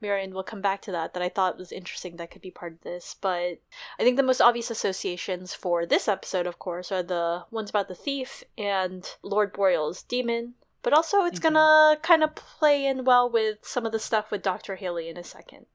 Marion. 0.06 0.34
We'll 0.34 0.44
come 0.44 0.62
back 0.62 0.82
to 0.84 0.92
that, 0.92 1.14
that 1.14 1.24
I 1.24 1.30
thought 1.30 1.58
was 1.58 1.72
interesting 1.72 2.16
that 2.16 2.32
could 2.32 2.42
be 2.42 2.52
part 2.52 2.74
of 2.74 2.82
this. 2.82 3.16
But 3.20 3.60
I 4.00 4.04
think 4.04 4.18
the 4.18 4.24
most 4.24 4.42
obvious 4.42 4.70
associations 4.72 5.54
for 5.54 5.86
this 5.86 6.08
episode, 6.08 6.48
of 6.48 6.60
course, 6.60 6.92
are 6.92 7.04
the 7.04 7.46
ones 7.52 7.70
about 7.70 7.88
the 7.88 7.96
thief 7.96 8.44
and 8.58 9.10
Lord 9.24 9.52
Boreal's 9.54 10.04
demon. 10.04 10.56
But 10.82 10.94
also, 10.94 11.26
it's 11.26 11.40
Mhm. 11.40 11.44
gonna 11.44 11.98
kind 12.02 12.24
of 12.24 12.36
play 12.36 12.86
in 12.86 13.06
well 13.06 13.30
with 13.30 13.66
some 13.66 13.86
of 13.86 13.92
the 13.92 14.00
stuff 14.00 14.30
with 14.30 14.44
Dr. 14.44 14.76
Haley 14.76 15.10
in 15.10 15.18
a 15.18 15.24
second. 15.24 15.66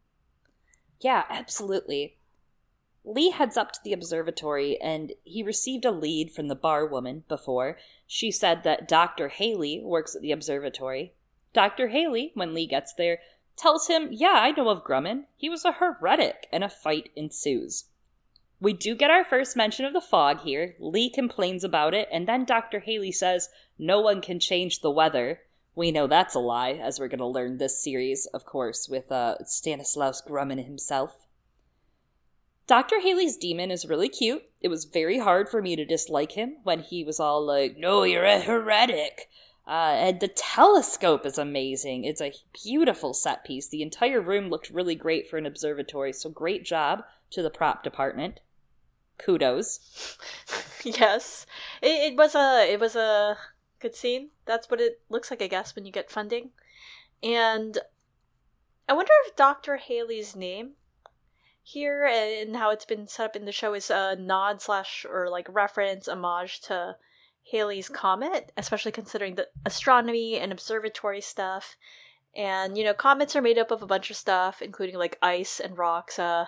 Yeah, 1.00 1.24
absolutely. 1.28 2.18
Lee 3.02 3.30
heads 3.30 3.56
up 3.56 3.72
to 3.72 3.80
the 3.82 3.92
observatory 3.94 4.78
and 4.80 5.14
he 5.24 5.42
received 5.42 5.84
a 5.84 5.90
lead 5.90 6.30
from 6.30 6.48
the 6.48 6.54
bar 6.54 6.86
woman 6.86 7.24
before. 7.28 7.78
She 8.06 8.30
said 8.30 8.62
that 8.64 8.86
Dr. 8.86 9.28
Haley 9.28 9.80
works 9.82 10.14
at 10.14 10.22
the 10.22 10.32
observatory. 10.32 11.14
Dr. 11.52 11.88
Haley, 11.88 12.32
when 12.34 12.54
Lee 12.54 12.66
gets 12.66 12.92
there, 12.92 13.20
tells 13.60 13.86
him, 13.86 14.08
Yeah, 14.10 14.34
I 14.34 14.50
know 14.52 14.68
of 14.68 14.84
Grumman. 14.84 15.24
He 15.36 15.48
was 15.48 15.64
a 15.64 15.72
heretic, 15.72 16.46
and 16.52 16.64
a 16.64 16.68
fight 16.68 17.10
ensues. 17.14 17.84
We 18.60 18.72
do 18.72 18.94
get 18.94 19.10
our 19.10 19.24
first 19.24 19.56
mention 19.56 19.84
of 19.86 19.92
the 19.92 20.00
fog 20.00 20.40
here. 20.40 20.76
Lee 20.78 21.08
complains 21.08 21.64
about 21.64 21.94
it, 21.94 22.08
and 22.12 22.28
then 22.28 22.44
Dr. 22.44 22.80
Haley 22.80 23.12
says, 23.12 23.48
No 23.78 24.00
one 24.00 24.20
can 24.20 24.38
change 24.38 24.80
the 24.80 24.90
weather. 24.90 25.40
We 25.74 25.92
know 25.92 26.06
that's 26.06 26.34
a 26.34 26.40
lie, 26.40 26.72
as 26.72 26.98
we're 26.98 27.08
going 27.08 27.20
to 27.20 27.26
learn 27.26 27.58
this 27.58 27.82
series, 27.82 28.26
of 28.26 28.44
course, 28.44 28.88
with 28.88 29.10
uh, 29.10 29.44
Stanislaus 29.44 30.20
Grumman 30.20 30.64
himself. 30.64 31.26
Dr. 32.66 33.00
Haley's 33.00 33.36
demon 33.36 33.70
is 33.70 33.88
really 33.88 34.08
cute. 34.08 34.44
It 34.60 34.68
was 34.68 34.84
very 34.84 35.18
hard 35.18 35.48
for 35.48 35.62
me 35.62 35.74
to 35.74 35.84
dislike 35.84 36.32
him 36.32 36.58
when 36.62 36.80
he 36.80 37.02
was 37.02 37.18
all 37.18 37.44
like, 37.44 37.76
No, 37.78 38.02
you're 38.02 38.24
a 38.24 38.40
heretic. 38.40 39.28
Uh, 39.66 39.94
and 39.96 40.20
the 40.20 40.28
telescope 40.28 41.24
is 41.24 41.38
amazing. 41.38 42.04
It's 42.04 42.20
a 42.20 42.32
beautiful 42.64 43.14
set 43.14 43.44
piece. 43.44 43.68
The 43.68 43.82
entire 43.82 44.20
room 44.20 44.48
looked 44.48 44.70
really 44.70 44.94
great 44.94 45.28
for 45.28 45.36
an 45.36 45.46
observatory, 45.46 46.12
so 46.12 46.28
great 46.30 46.64
job 46.64 47.04
to 47.30 47.42
the 47.42 47.50
prop 47.50 47.84
department. 47.84 48.40
Kudos. 49.18 50.16
yes, 50.84 51.46
it, 51.82 52.12
it 52.12 52.16
was 52.16 52.34
a 52.34 52.66
it 52.68 52.80
was 52.80 52.96
a 52.96 53.36
good 53.78 53.94
scene. 53.94 54.30
That's 54.46 54.70
what 54.70 54.80
it 54.80 55.00
looks 55.08 55.30
like, 55.30 55.42
I 55.42 55.46
guess, 55.46 55.76
when 55.76 55.84
you 55.84 55.92
get 55.92 56.10
funding. 56.10 56.50
And 57.22 57.78
I 58.88 58.92
wonder 58.92 59.12
if 59.26 59.36
Dr. 59.36 59.76
Haley's 59.76 60.34
name 60.34 60.72
here 61.62 62.04
and 62.04 62.56
how 62.56 62.70
it's 62.70 62.84
been 62.84 63.06
set 63.06 63.26
up 63.26 63.36
in 63.36 63.44
the 63.44 63.52
show 63.52 63.74
is 63.74 63.90
a 63.90 64.16
nod 64.16 64.60
slash 64.60 65.06
or 65.08 65.28
like 65.28 65.46
reference 65.48 66.08
homage 66.08 66.60
to 66.62 66.96
Halley's 67.50 67.88
comet, 67.88 68.52
especially 68.56 68.92
considering 68.92 69.34
the 69.34 69.48
astronomy 69.64 70.38
and 70.38 70.52
observatory 70.52 71.20
stuff. 71.20 71.76
And 72.36 72.78
you 72.78 72.84
know, 72.84 72.94
comets 72.94 73.34
are 73.34 73.42
made 73.42 73.58
up 73.58 73.70
of 73.70 73.82
a 73.82 73.86
bunch 73.86 74.10
of 74.10 74.16
stuff, 74.16 74.62
including 74.62 74.96
like 74.96 75.18
ice 75.22 75.60
and 75.60 75.76
rocks. 75.76 76.18
Uh, 76.18 76.46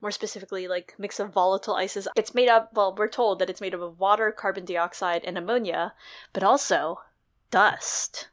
more 0.00 0.10
specifically, 0.10 0.68
like 0.68 0.94
mix 0.98 1.18
of 1.18 1.32
volatile 1.32 1.74
ices. 1.74 2.06
It's 2.14 2.34
made 2.34 2.48
up. 2.48 2.70
Well, 2.74 2.94
we're 2.94 3.08
told 3.08 3.38
that 3.38 3.48
it's 3.48 3.60
made 3.60 3.74
up 3.74 3.80
of 3.80 3.98
water, 3.98 4.30
carbon 4.32 4.64
dioxide, 4.66 5.24
and 5.24 5.38
ammonia, 5.38 5.94
but 6.32 6.42
also 6.42 7.00
dust. 7.50 8.28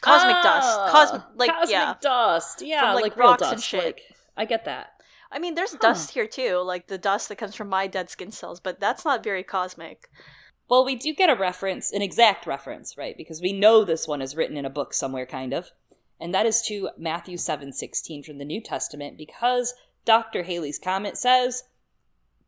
Cosmic 0.00 0.36
dust. 0.42 0.78
Ah, 0.80 0.88
Cosmic, 0.92 1.22
like 1.34 1.50
cosmic 1.50 1.70
yeah, 1.70 1.94
dust. 2.00 2.62
Yeah, 2.62 2.80
From, 2.80 2.94
like, 2.94 3.02
like, 3.02 3.16
real 3.16 3.28
rocks 3.28 3.40
dust. 3.40 3.52
and 3.54 3.62
shit. 3.62 3.84
Like, 3.84 4.02
I 4.36 4.44
get 4.44 4.64
that. 4.66 4.92
I 5.32 5.38
mean, 5.38 5.54
there's 5.54 5.72
Huh. 5.72 5.78
dust 5.80 6.10
here 6.10 6.26
too, 6.28 6.58
like 6.58 6.86
the 6.86 6.98
dust 6.98 7.28
that 7.28 7.36
comes 7.36 7.54
from 7.54 7.68
my 7.68 7.86
dead 7.86 8.08
skin 8.10 8.30
cells, 8.30 8.60
but 8.60 8.78
that's 8.78 9.04
not 9.04 9.24
very 9.24 9.42
cosmic. 9.42 10.08
Well, 10.68 10.84
we 10.84 10.96
do 10.96 11.14
get 11.14 11.30
a 11.30 11.34
reference, 11.34 11.92
an 11.92 12.02
exact 12.02 12.46
reference, 12.46 12.98
right? 12.98 13.16
Because 13.16 13.40
we 13.40 13.52
know 13.52 13.84
this 13.84 14.08
one 14.08 14.20
is 14.20 14.34
written 14.34 14.56
in 14.56 14.64
a 14.64 14.70
book 14.70 14.92
somewhere, 14.92 15.26
kind 15.26 15.52
of. 15.52 15.70
And 16.18 16.34
that 16.34 16.46
is 16.46 16.62
to 16.62 16.90
Matthew 16.98 17.36
7 17.36 17.72
16 17.72 18.24
from 18.24 18.38
the 18.38 18.44
New 18.44 18.60
Testament, 18.60 19.16
because 19.16 19.74
Dr. 20.04 20.42
Haley's 20.42 20.78
comment 20.78 21.18
says, 21.18 21.64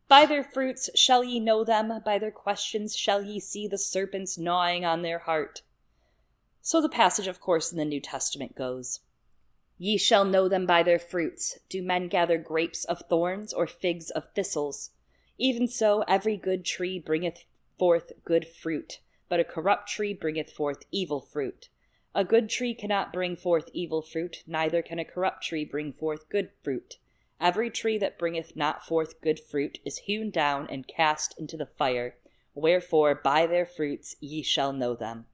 By 0.07 0.25
their 0.25 0.43
fruits 0.43 0.89
shall 0.95 1.23
ye 1.23 1.39
know 1.39 1.63
them, 1.63 1.93
by 2.03 2.17
their 2.19 2.31
questions 2.31 2.95
shall 2.95 3.21
ye 3.21 3.39
see 3.39 3.67
the 3.67 3.77
serpents 3.77 4.37
gnawing 4.37 4.83
on 4.83 5.01
their 5.01 5.19
heart. 5.19 5.61
So 6.61 6.81
the 6.81 6.89
passage, 6.89 7.27
of 7.27 7.39
course, 7.39 7.71
in 7.71 7.77
the 7.77 7.85
New 7.85 8.01
Testament 8.01 8.55
goes 8.55 8.99
Ye 9.77 9.97
shall 9.97 10.25
know 10.25 10.49
them 10.49 10.65
by 10.65 10.83
their 10.83 10.99
fruits. 10.99 11.59
Do 11.69 11.81
men 11.81 12.09
gather 12.09 12.37
grapes 12.37 12.83
of 12.83 13.03
thorns 13.07 13.53
or 13.53 13.65
figs 13.65 14.09
of 14.09 14.27
thistles? 14.35 14.89
Even 15.37 15.69
so, 15.69 16.03
every 16.05 16.35
good 16.35 16.65
tree 16.65 16.99
bringeth 16.99 17.45
forth 17.79 18.11
good 18.23 18.45
fruit, 18.47 18.99
but 19.29 19.39
a 19.39 19.45
corrupt 19.45 19.89
tree 19.89 20.13
bringeth 20.13 20.51
forth 20.51 20.83
evil 20.91 21.21
fruit. 21.21 21.69
A 22.13 22.25
good 22.25 22.49
tree 22.49 22.73
cannot 22.73 23.13
bring 23.13 23.35
forth 23.35 23.69
evil 23.73 24.01
fruit, 24.01 24.43
neither 24.45 24.81
can 24.81 24.99
a 24.99 25.05
corrupt 25.05 25.43
tree 25.43 25.63
bring 25.63 25.93
forth 25.93 26.29
good 26.29 26.49
fruit. 26.61 26.97
Every 27.39 27.69
tree 27.69 27.97
that 27.99 28.19
bringeth 28.19 28.55
not 28.55 28.85
forth 28.85 29.21
good 29.21 29.39
fruit 29.39 29.79
is 29.85 29.99
hewn 29.99 30.29
down 30.29 30.67
and 30.69 30.87
cast 30.87 31.39
into 31.39 31.55
the 31.55 31.65
fire. 31.65 32.15
Wherefore, 32.53 33.15
by 33.15 33.47
their 33.47 33.65
fruits 33.65 34.15
ye 34.19 34.43
shall 34.43 34.73
know 34.73 34.95
them. 34.95 35.25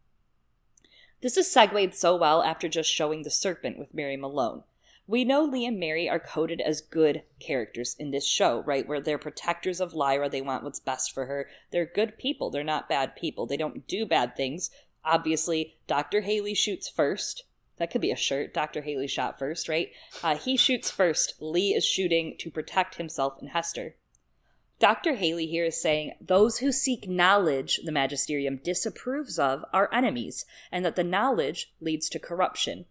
This 1.22 1.38
is 1.38 1.52
segued 1.52 1.96
so 1.96 2.16
well 2.16 2.44
after 2.44 2.70
just 2.70 2.92
showing 2.92 3.24
the 3.24 3.32
serpent 3.32 3.80
with 3.80 3.96
Mary 3.96 4.18
Malone. 4.18 4.64
We 5.08 5.24
know 5.24 5.44
Lee 5.44 5.68
and 5.68 5.80
Mary 5.80 6.10
are 6.10 6.20
coded 6.20 6.62
as 6.62 6.82
good 6.82 7.22
characters 7.40 7.96
in 8.00 8.10
this 8.10 8.26
show, 8.26 8.64
right? 8.64 8.88
Where 8.88 9.00
they're 9.00 9.20
protectors 9.20 9.80
of 9.80 9.94
Lyra, 9.94 10.30
they 10.30 10.42
want 10.42 10.64
what's 10.64 10.80
best 10.80 11.14
for 11.14 11.28
her. 11.28 11.48
They're 11.72 11.86
good 11.86 12.18
people, 12.18 12.50
they're 12.50 12.64
not 12.64 12.90
bad 12.90 13.16
people. 13.16 13.46
They 13.46 13.58
don't 13.58 13.88
do 13.88 14.06
bad 14.06 14.36
things. 14.36 14.72
Obviously, 15.04 15.78
Dr. 15.86 16.22
Haley 16.22 16.56
shoots 16.56 16.90
first. 16.90 17.44
That 17.78 17.92
could 17.92 18.02
be 18.02 18.12
a 18.12 18.16
shirt. 18.16 18.54
Dr. 18.54 18.82
Haley 18.82 19.08
shot 19.08 19.38
first, 19.38 19.70
right? 19.70 19.92
Uh, 20.24 20.38
he 20.38 20.58
shoots 20.58 20.90
first. 20.90 21.36
Lee 21.40 21.76
is 21.76 21.86
shooting 21.86 22.36
to 22.40 22.50
protect 22.50 22.96
himself 22.96 23.36
and 23.40 23.50
Hester. 23.50 23.96
Dr. 24.80 25.16
Haley 25.16 25.46
here 25.46 25.66
is 25.66 25.80
saying 25.80 26.14
those 26.20 26.58
who 26.58 26.72
seek 26.72 27.08
knowledge 27.08 27.80
the 27.86 27.92
magisterium 27.92 28.60
disapproves 28.64 29.38
of 29.38 29.64
are 29.72 29.94
enemies, 29.94 30.46
and 30.72 30.84
that 30.84 30.96
the 30.96 31.04
knowledge 31.04 31.74
leads 31.80 32.10
to 32.10 32.20
corruption. 32.20 32.86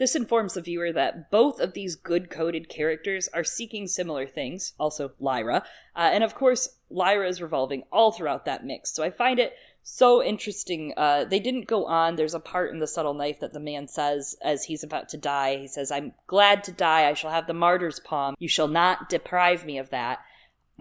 This 0.00 0.16
informs 0.16 0.54
the 0.54 0.62
viewer 0.62 0.94
that 0.94 1.30
both 1.30 1.60
of 1.60 1.74
these 1.74 1.94
good 1.94 2.30
coded 2.30 2.70
characters 2.70 3.28
are 3.34 3.44
seeking 3.44 3.86
similar 3.86 4.26
things, 4.26 4.72
also 4.80 5.12
Lyra, 5.20 5.62
uh, 5.94 6.08
and 6.10 6.24
of 6.24 6.34
course, 6.34 6.78
Lyra 6.88 7.28
is 7.28 7.42
revolving 7.42 7.82
all 7.92 8.10
throughout 8.10 8.46
that 8.46 8.64
mix. 8.64 8.94
So 8.94 9.04
I 9.04 9.10
find 9.10 9.38
it 9.38 9.52
so 9.82 10.24
interesting. 10.24 10.94
Uh, 10.96 11.24
they 11.24 11.38
didn't 11.38 11.66
go 11.66 11.84
on. 11.84 12.16
There's 12.16 12.32
a 12.32 12.40
part 12.40 12.72
in 12.72 12.78
The 12.78 12.86
Subtle 12.86 13.12
Knife 13.12 13.40
that 13.40 13.52
the 13.52 13.60
man 13.60 13.88
says 13.88 14.36
as 14.42 14.64
he's 14.64 14.82
about 14.82 15.10
to 15.10 15.18
die. 15.18 15.58
He 15.58 15.68
says, 15.68 15.90
I'm 15.90 16.14
glad 16.26 16.64
to 16.64 16.72
die. 16.72 17.06
I 17.06 17.12
shall 17.12 17.30
have 17.30 17.46
the 17.46 17.52
martyr's 17.52 18.00
palm. 18.00 18.36
You 18.38 18.48
shall 18.48 18.68
not 18.68 19.10
deprive 19.10 19.66
me 19.66 19.76
of 19.76 19.90
that. 19.90 20.20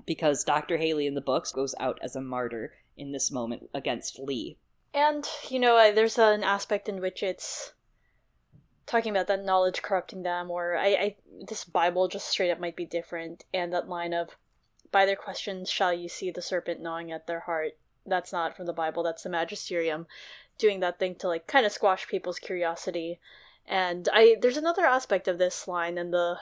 Because 0.06 0.46
Dr. 0.46 0.78
Haley 0.78 1.08
in 1.08 1.16
the 1.16 1.20
books 1.20 1.52
goes 1.52 1.76
out 1.78 2.00
as 2.02 2.16
a 2.16 2.22
martyr 2.22 2.72
in 2.96 3.12
this 3.12 3.32
moment 3.34 3.70
against 3.74 4.18
Lee. 4.18 4.60
And, 4.94 5.28
you 5.50 5.60
know, 5.60 5.76
uh, 5.76 5.92
there's 5.92 6.18
an 6.18 6.42
aspect 6.42 6.88
in 6.88 7.02
which 7.02 7.22
it's 7.22 7.74
talking 8.90 9.12
about 9.12 9.28
that 9.28 9.46
knowledge 9.46 9.82
corrupting 9.82 10.24
them, 10.24 10.50
or 10.50 10.76
I, 10.76 10.88
I 10.88 11.16
this 11.48 11.64
Bible 11.64 12.08
just 12.08 12.28
straight 12.28 12.52
up 12.52 12.60
might 12.60 12.76
be 12.76 12.86
different, 12.86 13.46
and 13.54 13.72
that 13.72 13.88
line 13.88 14.14
of, 14.14 14.36
by 14.92 15.06
their 15.06 15.16
questions 15.16 15.70
shall 15.70 15.94
you 15.94 16.10
see 16.10 16.32
the 16.32 16.42
serpent 16.42 16.82
gnawing 16.82 17.12
at 17.12 17.28
their 17.28 17.42
heart. 17.42 17.78
That's 18.06 18.34
not 18.34 18.58
from 18.58 18.66
the 18.66 18.74
Bible, 18.74 19.04
that's 19.04 19.24
the 19.24 19.30
magisterium 19.30 20.08
doing 20.58 20.80
that 20.82 21.00
thing 21.00 21.16
to 21.16 21.28
like 21.28 21.48
kind 21.48 21.66
of 21.66 21.72
squash 21.72 22.08
people's 22.08 22.40
curiosity. 22.40 23.20
And 23.68 24.10
I 24.12 24.36
there's 24.42 24.58
another 24.58 24.86
aspect 24.86 25.28
of 25.28 25.38
this 25.38 25.68
line 25.68 25.98
and 25.98 26.12
the 26.12 26.38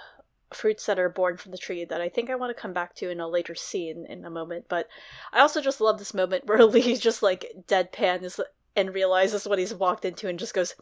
fruits 0.53 0.85
that 0.85 0.97
are 0.97 1.09
born 1.09 1.37
from 1.37 1.51
the 1.51 1.57
tree 1.57 1.83
that 1.83 2.01
I 2.01 2.07
think 2.07 2.29
I 2.29 2.35
want 2.35 2.55
to 2.55 2.61
come 2.61 2.73
back 2.73 2.95
to 2.95 3.09
in 3.09 3.19
a 3.19 3.27
later 3.27 3.53
scene 3.53 4.05
in 4.07 4.25
a 4.25 4.29
moment. 4.29 4.65
But 4.69 4.87
I 5.33 5.41
also 5.41 5.61
just 5.61 5.81
love 5.81 5.99
this 5.99 6.13
moment 6.13 6.45
where 6.47 6.65
Lee 6.65 6.95
just 6.95 7.21
like 7.21 7.51
deadpan 7.67 8.23
is 8.23 8.39
and 8.75 8.93
realizes 8.93 9.47
what 9.47 9.59
he's 9.59 9.73
walked 9.73 10.05
into 10.05 10.27
and 10.27 10.37
just 10.37 10.53
goes, 10.53 10.75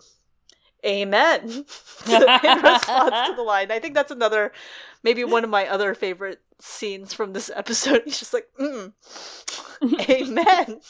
Amen 0.86 1.42
in 2.08 2.62
response 2.62 3.30
to 3.30 3.34
the 3.36 3.44
line. 3.46 3.72
I 3.72 3.80
think 3.80 3.96
that's 3.96 4.12
another, 4.12 4.52
maybe 5.04 5.24
one 5.24 5.44
of 5.44 5.50
my 5.50 5.68
other 5.68 5.94
favorite 5.96 6.42
scenes 6.60 7.14
from 7.14 7.34
this 7.34 7.52
episode. 7.54 8.04
He's 8.06 8.20
just 8.20 8.34
like, 8.34 8.48
mm, 8.60 8.94
Amen. 10.10 10.82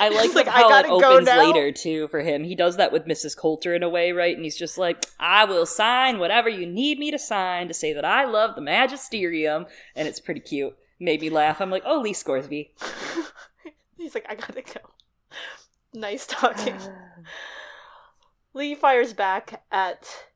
I 0.00 0.08
like, 0.08 0.34
like, 0.34 0.48
how 0.48 0.68
"I 0.68 0.80
it 0.80 0.86
opens 0.86 1.26
now." 1.26 1.38
later 1.38 1.70
too 1.70 2.08
for 2.08 2.20
him. 2.20 2.42
He 2.44 2.54
does 2.54 2.76
that 2.76 2.92
with 2.92 3.06
Mrs. 3.06 3.36
Coulter 3.36 3.74
in 3.74 3.82
a 3.82 3.88
way, 3.88 4.10
right? 4.12 4.34
And 4.34 4.44
he's 4.44 4.58
just 4.58 4.76
like, 4.76 5.06
"I 5.20 5.44
will 5.44 5.64
sign 5.64 6.18
whatever 6.18 6.48
you 6.48 6.66
need 6.66 6.98
me 6.98 7.12
to 7.12 7.18
sign 7.20 7.68
to 7.68 7.74
say 7.74 7.92
that 7.92 8.04
I 8.04 8.24
love 8.24 8.56
the 8.56 8.60
magisterium," 8.60 9.66
and 9.94 10.08
it's 10.08 10.18
pretty 10.18 10.40
cute. 10.40 10.76
Made 10.98 11.20
me 11.20 11.30
laugh. 11.30 11.60
I'm 11.60 11.70
like, 11.70 11.84
"Oh, 11.86 12.00
Lee 12.00 12.12
Scoresby." 12.12 12.74
He's 13.96 14.14
like, 14.14 14.26
I 14.28 14.34
gotta 14.34 14.60
go. 14.60 14.80
Nice 15.94 16.26
talking. 16.26 16.76
Lee 18.54 18.76
fires 18.76 19.12
back 19.12 19.64
at 19.72 20.26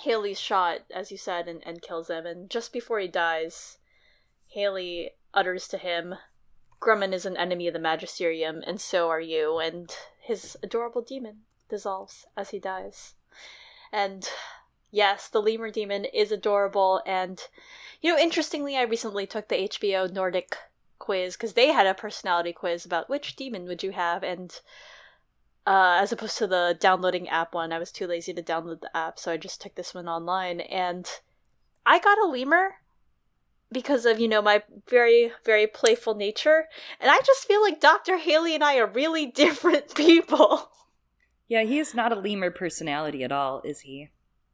Haley's 0.00 0.38
shot, 0.38 0.80
as 0.94 1.10
you 1.10 1.16
said, 1.16 1.48
and, 1.48 1.66
and 1.66 1.80
kills 1.80 2.08
him. 2.08 2.26
And 2.26 2.50
just 2.50 2.72
before 2.72 3.00
he 3.00 3.08
dies, 3.08 3.78
Haley 4.50 5.12
utters 5.32 5.66
to 5.68 5.78
him, 5.78 6.16
Grumman 6.80 7.14
is 7.14 7.24
an 7.24 7.36
enemy 7.38 7.66
of 7.68 7.72
the 7.72 7.80
Magisterium, 7.80 8.62
and 8.66 8.80
so 8.80 9.08
are 9.08 9.20
you. 9.20 9.58
And 9.58 9.90
his 10.20 10.56
adorable 10.62 11.00
demon 11.00 11.38
dissolves 11.70 12.26
as 12.36 12.50
he 12.50 12.58
dies. 12.58 13.14
And 13.90 14.28
yes, 14.90 15.28
the 15.28 15.40
lemur 15.40 15.70
demon 15.70 16.04
is 16.04 16.32
adorable. 16.32 17.00
And, 17.06 17.40
you 18.02 18.12
know, 18.12 18.20
interestingly, 18.20 18.76
I 18.76 18.82
recently 18.82 19.26
took 19.26 19.48
the 19.48 19.68
HBO 19.68 20.12
Nordic 20.12 20.56
quiz 20.98 21.36
because 21.36 21.54
they 21.54 21.68
had 21.72 21.86
a 21.86 21.94
personality 21.94 22.52
quiz 22.52 22.84
about 22.84 23.08
which 23.08 23.36
demon 23.36 23.64
would 23.64 23.82
you 23.82 23.92
have 23.92 24.22
and 24.22 24.60
uh, 25.66 25.98
as 26.00 26.12
opposed 26.12 26.38
to 26.38 26.46
the 26.46 26.76
downloading 26.80 27.28
app 27.28 27.54
one 27.54 27.72
i 27.72 27.78
was 27.78 27.92
too 27.92 28.06
lazy 28.06 28.32
to 28.32 28.42
download 28.42 28.80
the 28.80 28.96
app 28.96 29.18
so 29.18 29.32
i 29.32 29.36
just 29.36 29.60
took 29.60 29.74
this 29.74 29.94
one 29.94 30.08
online 30.08 30.60
and 30.60 31.20
i 31.86 31.98
got 31.98 32.18
a 32.18 32.26
lemur 32.26 32.76
because 33.70 34.04
of 34.04 34.18
you 34.20 34.28
know 34.28 34.42
my 34.42 34.62
very 34.88 35.32
very 35.44 35.66
playful 35.66 36.14
nature 36.14 36.66
and 37.00 37.10
i 37.10 37.18
just 37.24 37.46
feel 37.46 37.62
like 37.62 37.80
dr 37.80 38.16
haley 38.18 38.54
and 38.54 38.64
i 38.64 38.76
are 38.76 38.86
really 38.86 39.26
different 39.42 39.94
people 39.94 40.70
Yeah, 41.48 41.62
he 41.64 41.78
is 41.78 41.94
not 41.94 42.12
a 42.12 42.16
lemur 42.16 42.50
personality 42.50 43.22
at 43.24 43.32
all, 43.32 43.60
is 43.64 43.80
he? 43.80 44.08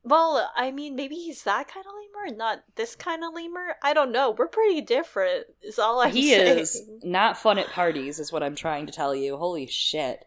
well 0.04 0.50
i 0.56 0.70
mean 0.70 0.94
maybe 0.94 1.16
he's 1.16 1.42
that 1.42 1.66
kind 1.68 1.84
of 1.84 1.92
lemur 1.92 2.26
and 2.28 2.38
not 2.38 2.62
this 2.76 2.94
kind 2.94 3.22
of 3.24 3.34
lemur 3.34 3.74
i 3.82 3.92
don't 3.92 4.12
know 4.12 4.30
we're 4.30 4.46
pretty 4.46 4.80
different 4.80 5.44
is 5.60 5.78
all 5.78 6.00
i'm 6.00 6.12
he 6.12 6.30
saying 6.30 6.58
is 6.58 6.88
not 7.02 7.36
fun 7.36 7.58
at 7.58 7.66
parties, 7.68 8.18
is 8.20 8.32
what 8.32 8.42
I'm 8.42 8.54
trying 8.54 8.86
to 8.86 8.92
tell 8.92 9.14
you. 9.14 9.36
Holy 9.36 9.66
shit! 9.66 10.24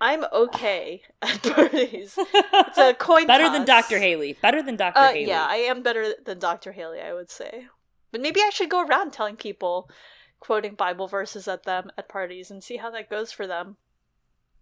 I'm 0.00 0.24
okay 0.32 1.02
at 1.22 1.42
parties 1.42 2.18
it's 2.18 2.78
a 2.78 2.94
coin 2.98 3.26
Better 3.26 3.50
than. 3.50 3.64
Dr. 3.64 3.98
Haley. 3.98 4.36
Better 4.40 4.62
than 4.62 4.76
Dr. 4.76 4.98
Uh, 4.98 5.08
Haley. 5.12 5.26
yeah, 5.28 5.46
I 5.48 5.56
am 5.56 5.82
better 5.82 6.14
than 6.24 6.38
Dr. 6.38 6.72
Haley, 6.72 7.00
I 7.00 7.12
would 7.12 7.30
say. 7.30 7.66
But 8.12 8.20
maybe 8.20 8.40
I 8.40 8.50
should 8.50 8.70
go 8.70 8.84
around 8.84 9.12
telling 9.12 9.36
people, 9.36 9.88
quoting 10.40 10.74
Bible 10.74 11.06
verses 11.06 11.46
at 11.46 11.64
them 11.64 11.90
at 11.98 12.08
parties 12.08 12.50
and 12.50 12.64
see 12.64 12.78
how 12.78 12.90
that 12.90 13.10
goes 13.10 13.30
for 13.30 13.46
them. 13.46 13.76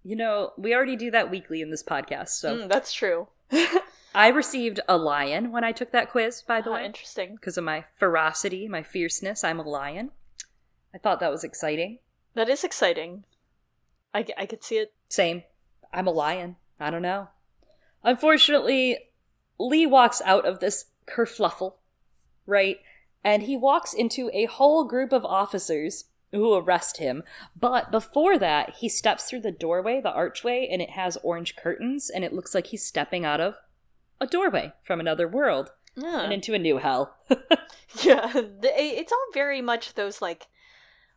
You 0.02 0.16
know, 0.16 0.52
we 0.58 0.74
already 0.74 0.96
do 0.96 1.10
that 1.12 1.30
weekly 1.30 1.60
in 1.62 1.70
this 1.70 1.82
podcast, 1.82 2.30
so 2.30 2.56
Mm, 2.56 2.68
that's 2.68 2.92
true. 2.92 3.28
I 4.14 4.28
received 4.28 4.80
a 4.88 4.96
lion 4.96 5.52
when 5.52 5.64
I 5.64 5.72
took 5.72 5.92
that 5.92 6.10
quiz, 6.10 6.42
by 6.42 6.60
the 6.60 6.70
Ah, 6.70 6.74
way. 6.74 6.84
interesting. 6.86 7.36
Because 7.36 7.56
of 7.56 7.64
my 7.64 7.84
ferocity, 7.96 8.66
my 8.68 8.82
fierceness, 8.82 9.44
I'm 9.44 9.60
a 9.60 9.68
lion. 9.68 10.10
I 10.94 10.98
thought 10.98 11.20
that 11.20 11.30
was 11.30 11.44
exciting. 11.44 11.98
That 12.34 12.48
is 12.48 12.64
exciting. 12.64 13.24
I, 14.12 14.26
I 14.36 14.46
could 14.46 14.64
see 14.64 14.76
it. 14.78 14.92
Same. 15.08 15.42
I'm 15.92 16.06
a 16.06 16.12
lion. 16.12 16.56
I 16.78 16.90
don't 16.90 17.02
know. 17.02 17.28
Unfortunately, 18.04 18.98
Lee 19.58 19.86
walks 19.86 20.22
out 20.24 20.46
of 20.46 20.60
this 20.60 20.86
kerfluffle, 21.06 21.74
right? 22.46 22.78
And 23.24 23.42
he 23.42 23.56
walks 23.56 23.92
into 23.92 24.30
a 24.32 24.44
whole 24.44 24.84
group 24.84 25.12
of 25.12 25.24
officers 25.24 26.04
who 26.30 26.54
arrest 26.54 26.98
him. 26.98 27.22
But 27.58 27.90
before 27.90 28.38
that, 28.38 28.76
he 28.76 28.88
steps 28.88 29.24
through 29.24 29.40
the 29.40 29.50
doorway, 29.50 30.00
the 30.00 30.12
archway, 30.12 30.68
and 30.70 30.80
it 30.82 30.90
has 30.90 31.16
orange 31.22 31.56
curtains, 31.56 32.10
and 32.10 32.24
it 32.24 32.32
looks 32.32 32.54
like 32.54 32.68
he's 32.68 32.84
stepping 32.84 33.24
out 33.24 33.40
of 33.40 33.56
a 34.20 34.26
doorway 34.26 34.72
from 34.82 35.00
another 35.00 35.26
world 35.26 35.70
yeah. 35.96 36.20
and 36.20 36.32
into 36.32 36.54
a 36.54 36.58
new 36.58 36.78
hell. 36.78 37.16
yeah, 38.02 38.30
it's 38.34 39.12
all 39.12 39.26
very 39.32 39.62
much 39.62 39.94
those 39.94 40.20
like 40.20 40.46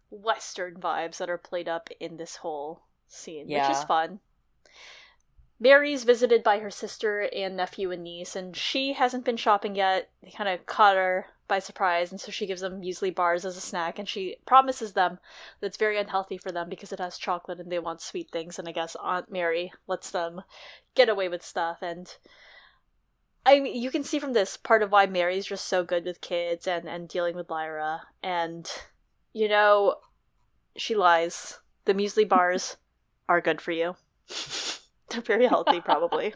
Western 0.10 0.76
vibes 0.76 1.18
that 1.18 1.30
are 1.30 1.38
played 1.38 1.68
up 1.68 1.90
in 2.00 2.18
this 2.18 2.38
whole 2.38 2.84
scene, 3.14 3.50
yeah. 3.50 3.68
which 3.68 3.78
is 3.78 3.84
fun. 3.84 4.20
Mary's 5.60 6.06
visited 6.06 6.42
by 6.42 6.58
her 6.58 6.72
sister 6.72 7.30
and 7.32 7.56
nephew 7.56 7.92
and 7.92 8.04
niece, 8.04 8.36
and 8.36 8.58
she 8.58 8.94
hasn't 8.94 9.24
been 9.24 9.38
shopping 9.38 9.76
yet. 9.76 10.10
They 10.24 10.32
kind 10.32 10.50
of 10.50 10.66
caught 10.66 10.96
her 10.96 11.28
by 11.48 11.60
surprise, 11.60 12.12
and 12.12 12.20
so 12.20 12.32
she 12.32 12.48
gives 12.48 12.62
them 12.62 12.82
muesli 12.82 13.14
bars 13.14 13.46
as 13.46 13.56
a 13.56 13.62
snack, 13.62 14.00
and 14.00 14.10
she 14.10 14.38
promises 14.48 14.94
them 14.94 15.20
that 15.60 15.68
it's 15.68 15.78
very 15.78 16.00
unhealthy 16.00 16.40
for 16.40 16.52
them 16.52 16.68
because 16.68 16.92
it 16.92 16.98
has 16.98 17.20
chocolate 17.20 17.60
and 17.60 17.72
they 17.72 17.78
want 17.78 18.02
sweet 18.02 18.32
things. 18.32 18.58
And 18.58 18.68
I 18.68 18.72
guess 18.72 18.96
Aunt 19.04 19.32
Mary 19.32 19.72
lets 19.86 20.10
them 20.10 20.42
get 20.96 21.10
away 21.10 21.30
with 21.30 21.46
stuff, 21.46 21.78
and 21.84 22.16
I 23.46 23.54
you 23.54 23.92
can 23.92 24.04
see 24.04 24.18
from 24.18 24.34
this 24.34 24.58
part 24.58 24.82
of 24.82 24.92
why 24.92 25.06
Mary's 25.06 25.46
just 25.46 25.68
so 25.68 25.84
good 25.84 26.06
with 26.06 26.22
kids 26.22 26.66
and 26.66 26.90
and 26.90 27.08
dealing 27.08 27.36
with 27.36 27.52
Lyra, 27.52 28.04
and 28.24 28.68
you 29.32 29.48
know, 29.48 29.98
she 30.76 30.96
lies. 30.96 31.60
The 31.86 31.94
muesli 31.94 32.28
bars 32.28 32.78
are 33.32 33.42
good 33.42 33.62
for 33.62 33.72
you. 33.72 33.96
They're 35.10 35.22
very 35.22 35.48
healthy, 35.48 35.80
probably. 35.80 36.34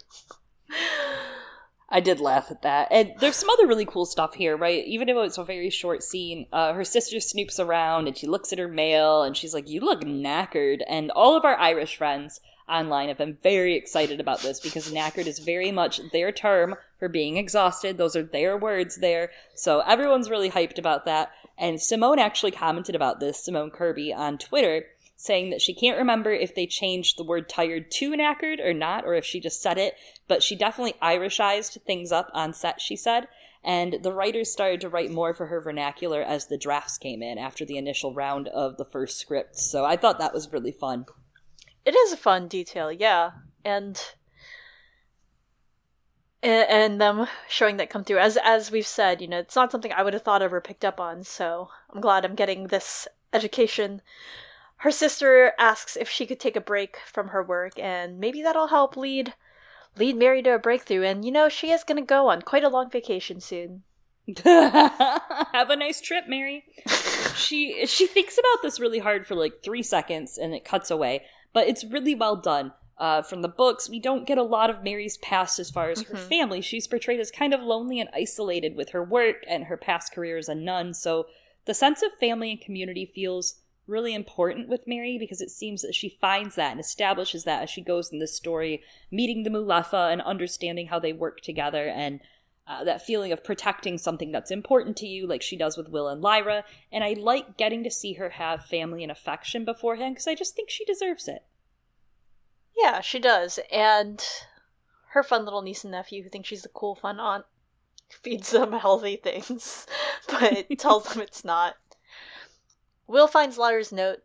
I 1.90 2.00
did 2.00 2.20
laugh 2.20 2.50
at 2.52 2.62
that. 2.64 2.88
And 2.90 3.14
there's 3.20 3.36
some 3.36 3.50
other 3.50 3.68
really 3.68 3.86
cool 3.86 4.06
stuff 4.06 4.34
here, 4.34 4.58
right? 4.58 4.86
Even 4.86 5.08
though 5.08 5.22
it's 5.22 5.38
a 5.38 5.44
very 5.44 5.70
short 5.70 6.04
scene, 6.04 6.48
uh, 6.52 6.74
her 6.74 6.84
sister 6.84 7.18
snoops 7.18 7.60
around 7.60 8.08
and 8.08 8.18
she 8.18 8.28
looks 8.28 8.52
at 8.52 8.60
her 8.60 8.68
mail 8.68 9.24
and 9.24 9.38
she's 9.38 9.54
like, 9.54 9.70
You 9.70 9.82
look 9.82 10.02
knackered. 10.02 10.82
And 10.88 11.12
all 11.12 11.38
of 11.38 11.46
our 11.46 11.58
Irish 11.58 11.96
friends 11.98 12.40
online 12.68 13.10
have 13.10 13.18
been 13.18 13.38
very 13.44 13.76
excited 13.76 14.20
about 14.20 14.42
this 14.42 14.60
because 14.60 14.92
knackered 14.92 15.28
is 15.28 15.40
very 15.40 15.72
much 15.72 16.02
their 16.12 16.32
term 16.32 16.76
for 16.98 17.08
being 17.08 17.38
exhausted. 17.38 17.98
Those 17.98 18.16
are 18.16 18.24
their 18.24 18.58
words 18.58 18.98
there. 18.98 19.30
So 19.54 19.82
everyone's 19.82 20.30
really 20.30 20.50
hyped 20.50 20.80
about 20.80 21.06
that. 21.06 21.32
And 21.58 21.80
Simone 21.80 22.20
actually 22.20 22.52
commented 22.52 22.96
about 22.96 23.20
this, 23.20 23.44
Simone 23.44 23.70
Kirby, 23.70 24.12
on 24.14 24.38
Twitter 24.38 24.86
saying 25.26 25.50
that 25.50 25.62
she 25.62 25.74
can't 25.74 25.98
remember 25.98 26.32
if 26.32 26.54
they 26.54 26.68
changed 26.68 27.18
the 27.18 27.24
word 27.24 27.50
tired 27.50 27.92
to 27.92 28.12
knackered 28.12 28.66
or 28.66 28.74
not, 28.74 29.06
or 29.06 29.16
if 29.16 29.26
she 29.26 29.40
just 29.40 29.62
said 29.62 29.78
it, 29.78 29.96
but 30.28 30.44
she 30.44 30.56
definitely 30.56 30.96
Irishized 31.02 31.78
things 31.86 32.12
up 32.12 32.30
on 32.34 32.54
set, 32.54 32.80
she 32.82 32.96
said. 32.96 33.28
And 33.64 33.98
the 34.04 34.14
writers 34.14 34.52
started 34.52 34.80
to 34.82 34.90
write 34.90 35.10
more 35.10 35.34
for 35.34 35.48
her 35.48 35.60
vernacular 35.60 36.22
as 36.22 36.48
the 36.48 36.58
drafts 36.58 37.00
came 37.00 37.24
in 37.24 37.40
after 37.40 37.66
the 37.66 37.78
initial 37.78 38.14
round 38.14 38.48
of 38.50 38.78
the 38.78 38.86
first 38.86 39.18
script. 39.18 39.58
So 39.58 39.84
I 39.84 39.98
thought 39.98 40.20
that 40.20 40.34
was 40.34 40.54
really 40.54 40.72
fun. 40.72 41.06
It 41.84 41.96
is 41.96 42.14
a 42.14 42.18
fun 42.18 42.48
detail, 42.48 42.92
yeah. 42.92 43.32
And 43.64 44.00
and 46.46 47.02
them 47.02 47.28
showing 47.48 47.78
that 47.78 47.90
come 47.90 48.04
through 48.04 48.20
as 48.20 48.38
as 48.44 48.70
we've 48.70 48.86
said 48.86 49.20
you 49.20 49.28
know 49.28 49.40
it's 49.40 49.56
not 49.56 49.72
something 49.72 49.92
i 49.94 50.04
would 50.04 50.14
have 50.14 50.22
thought 50.22 50.44
of 50.44 50.54
or 50.54 50.62
picked 50.62 50.86
up 50.86 51.00
on 51.00 51.24
so 51.24 51.70
i'm 51.90 52.00
glad 52.00 52.24
i'm 52.24 52.36
getting 52.36 52.68
this 52.68 53.08
education 53.34 54.02
her 54.86 54.92
sister 54.92 55.52
asks 55.58 55.98
if 55.98 56.08
she 56.08 56.28
could 56.28 56.40
take 56.40 56.56
a 56.56 56.62
break 56.62 56.98
from 57.08 57.30
her 57.30 57.42
work, 57.42 57.80
and 57.80 58.20
maybe 58.20 58.44
that'll 58.44 58.68
help 58.68 58.96
lead 58.96 59.34
lead 59.98 60.16
Mary 60.16 60.44
to 60.44 60.54
a 60.54 60.60
breakthrough. 60.60 61.02
And 61.02 61.26
you 61.26 61.32
know, 61.32 61.50
she 61.50 61.72
is 61.72 61.84
going 61.84 61.98
to 61.98 62.08
go 62.08 62.30
on 62.30 62.44
quite 62.44 62.64
a 62.64 62.70
long 62.70 62.92
vacation 62.92 63.42
soon. 63.42 63.82
Have 64.46 65.72
a 65.72 65.76
nice 65.76 66.00
trip, 66.02 66.26
Mary. 66.28 66.66
she 67.36 67.88
she 67.88 68.06
thinks 68.06 68.38
about 68.38 68.62
this 68.62 68.80
really 68.80 69.00
hard 69.00 69.26
for 69.26 69.34
like 69.34 69.64
three 69.64 69.82
seconds, 69.82 70.38
and 70.38 70.54
it 70.54 70.64
cuts 70.64 70.92
away. 70.92 71.24
But 71.52 71.68
it's 71.68 71.84
really 71.84 72.14
well 72.14 72.36
done. 72.36 72.72
Uh, 73.00 73.24
from 73.24 73.42
the 73.42 73.48
books, 73.48 73.90
we 73.90 74.00
don't 74.00 74.28
get 74.28 74.38
a 74.38 74.44
lot 74.44 74.70
of 74.70 74.84
Mary's 74.84 75.18
past 75.18 75.58
as 75.58 75.72
far 75.72 75.90
as 75.90 76.04
mm-hmm. 76.04 76.16
her 76.16 76.22
family. 76.22 76.62
She's 76.62 76.88
portrayed 76.88 77.20
as 77.20 77.32
kind 77.32 77.56
of 77.56 77.62
lonely 77.62 78.00
and 78.00 78.10
isolated 78.14 78.76
with 78.76 78.90
her 78.92 79.04
work 79.04 79.38
and 79.50 79.64
her 79.64 79.78
past 79.78 80.14
career 80.14 80.38
as 80.38 80.48
a 80.48 80.54
nun. 80.54 80.94
So 80.94 81.26
the 81.66 81.74
sense 81.74 82.04
of 82.04 82.14
family 82.20 82.52
and 82.52 82.62
community 82.62 83.04
feels 83.04 83.62
really 83.88 84.14
important 84.14 84.68
with 84.68 84.88
Mary 84.88 85.18
because 85.18 85.42
it 85.42 85.52
seems 85.52 85.82
that 85.82 85.96
she 85.96 86.10
finds 86.10 86.56
that 86.56 86.72
and 86.72 86.80
establishes 86.80 87.44
that 87.44 87.64
as 87.64 87.70
she 87.70 87.82
goes 87.82 88.12
in 88.12 88.20
this 88.20 88.36
story, 88.36 88.82
meeting 89.12 89.44
the 89.44 89.50
Mulefa 89.50 90.12
and 90.12 90.22
understanding 90.22 90.88
how 90.88 91.00
they 91.00 91.14
work 91.14 91.42
together 91.42 91.88
and 91.88 92.20
uh, 92.68 92.84
that 92.84 93.06
feeling 93.06 93.32
of 93.32 93.44
protecting 93.44 93.98
something 93.98 94.32
that's 94.32 94.50
important 94.50 94.98
to 94.98 95.08
you, 95.08 95.28
like 95.28 95.42
she 95.42 95.56
does 95.56 95.78
with 95.78 95.90
Will 95.90 96.08
and 96.08 96.22
Lyra. 96.22 96.64
And 96.92 97.04
I 97.04 97.14
like 97.14 97.58
getting 97.58 97.84
to 97.84 97.92
see 97.92 98.14
her 98.14 98.30
have 98.30 98.66
family 98.66 99.04
and 99.04 99.12
affection 99.12 99.66
beforehand 99.66 100.16
because 100.16 100.28
I 100.28 100.36
just 100.36 100.56
think 100.56 100.70
she 100.70 100.86
deserves 100.86 101.28
it. 101.28 101.44
Yeah, 102.76 103.02
she 103.02 103.20
does. 103.20 103.60
And 103.72 104.24
her 105.10 105.24
fun 105.24 105.46
little 105.46 105.62
niece 105.62 105.84
and 105.84 105.92
nephew 105.92 106.24
who 106.24 106.30
think 106.30 106.46
she's 106.46 106.64
the 106.64 106.70
cool, 106.70 106.96
fun 106.96 107.20
aunt 107.20 107.46
feeds 108.10 108.52
them 108.52 108.74
healthy 108.74 109.16
things, 109.16 109.86
but 110.28 110.68
tells 110.78 111.06
them 111.06 111.22
it's 111.22 111.46
not. 111.46 111.76
Will 113.08 113.28
finds 113.28 113.58
Lyra's 113.58 113.92
note, 113.92 114.24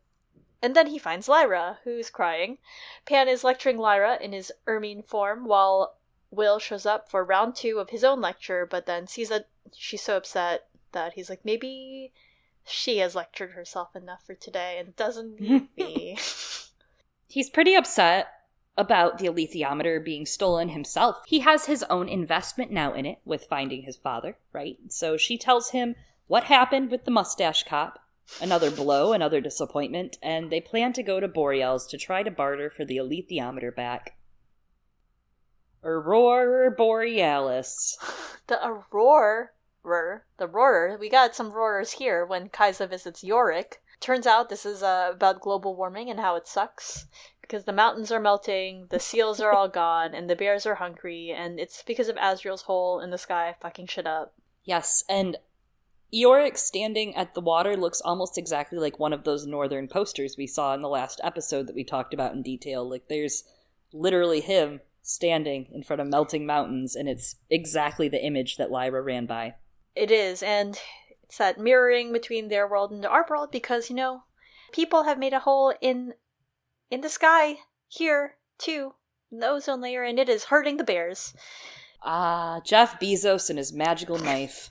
and 0.62 0.74
then 0.74 0.88
he 0.88 0.98
finds 0.98 1.28
Lyra, 1.28 1.78
who's 1.84 2.10
crying. 2.10 2.58
Pan 3.06 3.28
is 3.28 3.44
lecturing 3.44 3.78
Lyra 3.78 4.18
in 4.20 4.32
his 4.32 4.52
ermine 4.66 5.02
form, 5.02 5.44
while 5.44 5.96
Will 6.30 6.58
shows 6.58 6.86
up 6.86 7.10
for 7.10 7.24
round 7.24 7.56
two 7.56 7.78
of 7.78 7.90
his 7.90 8.04
own 8.04 8.20
lecture, 8.20 8.66
but 8.66 8.86
then 8.86 9.06
sees 9.06 9.28
that 9.30 9.48
she's 9.74 10.02
so 10.02 10.16
upset 10.16 10.68
that 10.92 11.14
he's 11.14 11.30
like, 11.30 11.44
maybe 11.44 12.12
she 12.64 12.98
has 12.98 13.14
lectured 13.14 13.52
herself 13.52 13.96
enough 13.96 14.24
for 14.24 14.34
today 14.34 14.76
and 14.78 14.96
doesn't 14.96 15.40
need 15.40 15.68
me. 15.76 16.18
He's 17.26 17.50
pretty 17.50 17.74
upset 17.74 18.28
about 18.76 19.18
the 19.18 19.26
alethiometer 19.26 20.02
being 20.04 20.24
stolen 20.24 20.70
himself. 20.70 21.18
He 21.26 21.40
has 21.40 21.66
his 21.66 21.82
own 21.84 22.08
investment 22.08 22.70
now 22.70 22.94
in 22.94 23.06
it 23.06 23.18
with 23.24 23.44
finding 23.44 23.82
his 23.82 23.96
father, 23.96 24.38
right? 24.52 24.78
So 24.88 25.16
she 25.16 25.36
tells 25.36 25.70
him 25.70 25.96
what 26.28 26.44
happened 26.44 26.90
with 26.90 27.04
the 27.04 27.10
mustache 27.10 27.64
cop 27.64 27.98
Another 28.40 28.70
blow, 28.70 29.12
another 29.12 29.40
disappointment, 29.40 30.18
and 30.22 30.50
they 30.50 30.60
plan 30.60 30.92
to 30.94 31.02
go 31.02 31.20
to 31.20 31.28
Boreal's 31.28 31.86
to 31.88 31.98
try 31.98 32.22
to 32.22 32.30
barter 32.30 32.70
for 32.70 32.84
the 32.84 32.96
alethiometer 32.96 33.74
back. 33.74 34.16
Aurora 35.82 36.70
Borealis. 36.70 37.96
The 38.46 38.58
Aurora, 38.66 39.50
the 40.38 40.48
roarer. 40.48 40.98
We 40.98 41.08
got 41.08 41.36
some 41.36 41.52
roarers 41.52 41.92
here 41.92 42.26
when 42.26 42.48
Kaisa 42.48 42.88
visits 42.88 43.22
Iorek. 43.22 43.74
Turns 44.00 44.26
out 44.26 44.48
this 44.48 44.66
is 44.66 44.82
uh, 44.82 45.10
about 45.12 45.40
global 45.40 45.76
warming 45.76 46.10
and 46.10 46.18
how 46.18 46.34
it 46.34 46.48
sucks 46.48 47.06
because 47.50 47.64
the 47.64 47.72
mountains 47.72 48.12
are 48.12 48.20
melting, 48.20 48.86
the 48.90 49.00
seals 49.00 49.40
are 49.40 49.52
all 49.52 49.68
gone, 49.68 50.14
and 50.14 50.30
the 50.30 50.36
bears 50.36 50.66
are 50.66 50.76
hungry, 50.76 51.30
and 51.30 51.58
it's 51.58 51.82
because 51.82 52.08
of 52.08 52.16
Asriel's 52.16 52.62
hole 52.62 53.00
in 53.00 53.10
the 53.10 53.18
sky 53.18 53.56
fucking 53.60 53.88
shit 53.88 54.06
up. 54.06 54.34
Yes, 54.62 55.02
and 55.08 55.36
Iorek 56.12 56.56
standing 56.56 57.14
at 57.14 57.34
the 57.34 57.40
water 57.40 57.76
looks 57.76 58.00
almost 58.00 58.36
exactly 58.36 58.78
like 58.78 58.98
one 58.98 59.12
of 59.12 59.24
those 59.24 59.46
northern 59.46 59.86
posters 59.86 60.36
we 60.36 60.46
saw 60.46 60.74
in 60.74 60.80
the 60.80 60.88
last 60.88 61.20
episode 61.22 61.66
that 61.66 61.74
we 61.76 61.84
talked 61.84 62.12
about 62.12 62.32
in 62.32 62.42
detail. 62.42 62.88
Like 62.88 63.08
there's 63.08 63.44
literally 63.92 64.40
him 64.40 64.80
standing 65.02 65.68
in 65.72 65.82
front 65.82 66.00
of 66.00 66.08
melting 66.08 66.46
mountains, 66.46 66.94
and 66.94 67.08
it's 67.08 67.36
exactly 67.48 68.08
the 68.08 68.24
image 68.24 68.56
that 68.56 68.70
Lyra 68.70 69.02
ran 69.02 69.26
by. 69.26 69.54
It 69.94 70.10
is, 70.10 70.42
and 70.42 70.78
it's 71.22 71.38
that 71.38 71.58
mirroring 71.58 72.12
between 72.12 72.48
their 72.48 72.68
world 72.68 72.90
and 72.90 73.04
our 73.06 73.26
world 73.28 73.50
because, 73.50 73.88
you 73.88 73.96
know, 73.96 74.24
people 74.72 75.04
have 75.04 75.18
made 75.18 75.32
a 75.32 75.40
hole 75.40 75.74
in 75.80 76.14
in 76.90 77.02
the 77.02 77.08
sky 77.08 77.58
here 77.88 78.36
too, 78.58 78.94
in 79.30 79.38
the 79.38 79.48
ozone 79.48 79.80
layer, 79.80 80.02
and 80.02 80.18
it 80.18 80.28
is 80.28 80.44
hurting 80.44 80.76
the 80.76 80.84
bears. 80.84 81.34
Ah, 82.02 82.60
Jeff 82.64 82.98
Bezos 82.98 83.50
and 83.50 83.58
his 83.58 83.72
magical 83.72 84.18
knife. 84.18 84.70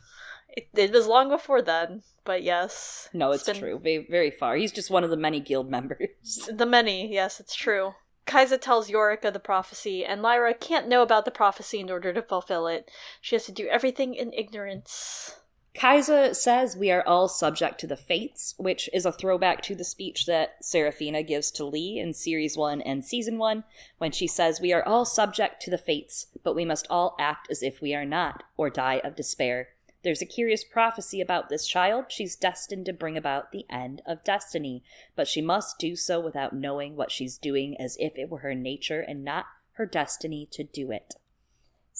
It, 0.59 0.67
it 0.73 0.91
was 0.91 1.07
long 1.07 1.29
before 1.29 1.61
then, 1.61 2.03
but 2.25 2.43
yes. 2.43 3.09
No, 3.13 3.31
it's, 3.31 3.47
it's 3.47 3.57
been... 3.57 3.69
true. 3.69 3.79
Very, 3.79 4.07
very 4.09 4.31
far. 4.31 4.55
He's 4.55 4.71
just 4.71 4.91
one 4.91 5.03
of 5.03 5.09
the 5.09 5.17
many 5.17 5.39
guild 5.39 5.69
members. 5.69 6.09
The 6.51 6.65
many, 6.65 7.11
yes, 7.11 7.39
it's 7.39 7.55
true. 7.55 7.93
Kaisa 8.25 8.59
tells 8.59 8.89
Iorek 8.89 9.25
of 9.25 9.33
the 9.33 9.39
prophecy, 9.39 10.05
and 10.05 10.21
Lyra 10.21 10.53
can't 10.53 10.87
know 10.87 11.01
about 11.01 11.25
the 11.25 11.31
prophecy 11.31 11.79
in 11.79 11.89
order 11.89 12.13
to 12.13 12.21
fulfill 12.21 12.67
it. 12.67 12.91
She 13.21 13.35
has 13.35 13.45
to 13.45 13.51
do 13.51 13.67
everything 13.67 14.13
in 14.13 14.33
ignorance. 14.33 15.37
Kaisa 15.73 16.35
says 16.35 16.75
we 16.75 16.91
are 16.91 17.07
all 17.07 17.27
subject 17.27 17.79
to 17.79 17.87
the 17.87 17.95
fates, 17.95 18.53
which 18.57 18.89
is 18.93 19.05
a 19.05 19.11
throwback 19.11 19.61
to 19.63 19.75
the 19.75 19.83
speech 19.83 20.25
that 20.25 20.63
Serafina 20.63 21.23
gives 21.23 21.51
to 21.51 21.63
Lee 21.63 21.99
in 21.99 22.13
Series 22.13 22.57
1 22.57 22.81
and 22.81 23.05
Season 23.05 23.37
1, 23.37 23.63
when 23.97 24.11
she 24.11 24.27
says 24.27 24.59
we 24.59 24.73
are 24.73 24.85
all 24.85 25.05
subject 25.05 25.61
to 25.61 25.71
the 25.71 25.77
fates, 25.77 26.27
but 26.43 26.55
we 26.55 26.65
must 26.65 26.85
all 26.89 27.15
act 27.19 27.47
as 27.49 27.63
if 27.63 27.81
we 27.81 27.95
are 27.95 28.05
not, 28.05 28.43
or 28.57 28.69
die 28.69 29.01
of 29.03 29.15
despair. 29.15 29.69
There's 30.01 30.21
a 30.21 30.25
curious 30.25 30.63
prophecy 30.63 31.19
about 31.19 31.49
this 31.49 31.67
child. 31.67 32.05
She's 32.07 32.35
destined 32.35 32.85
to 32.85 32.93
bring 32.93 33.17
about 33.17 33.51
the 33.51 33.65
end 33.69 34.01
of 34.05 34.23
destiny, 34.23 34.83
but 35.15 35.27
she 35.27 35.41
must 35.41 35.77
do 35.77 35.95
so 35.95 36.19
without 36.19 36.55
knowing 36.55 36.95
what 36.95 37.11
she's 37.11 37.37
doing 37.37 37.75
as 37.79 37.97
if 37.99 38.17
it 38.17 38.29
were 38.29 38.39
her 38.39 38.55
nature 38.55 39.01
and 39.01 39.25
not 39.25 39.45
her 39.73 39.85
destiny 39.85 40.47
to 40.51 40.63
do 40.63 40.91
it. 40.91 41.15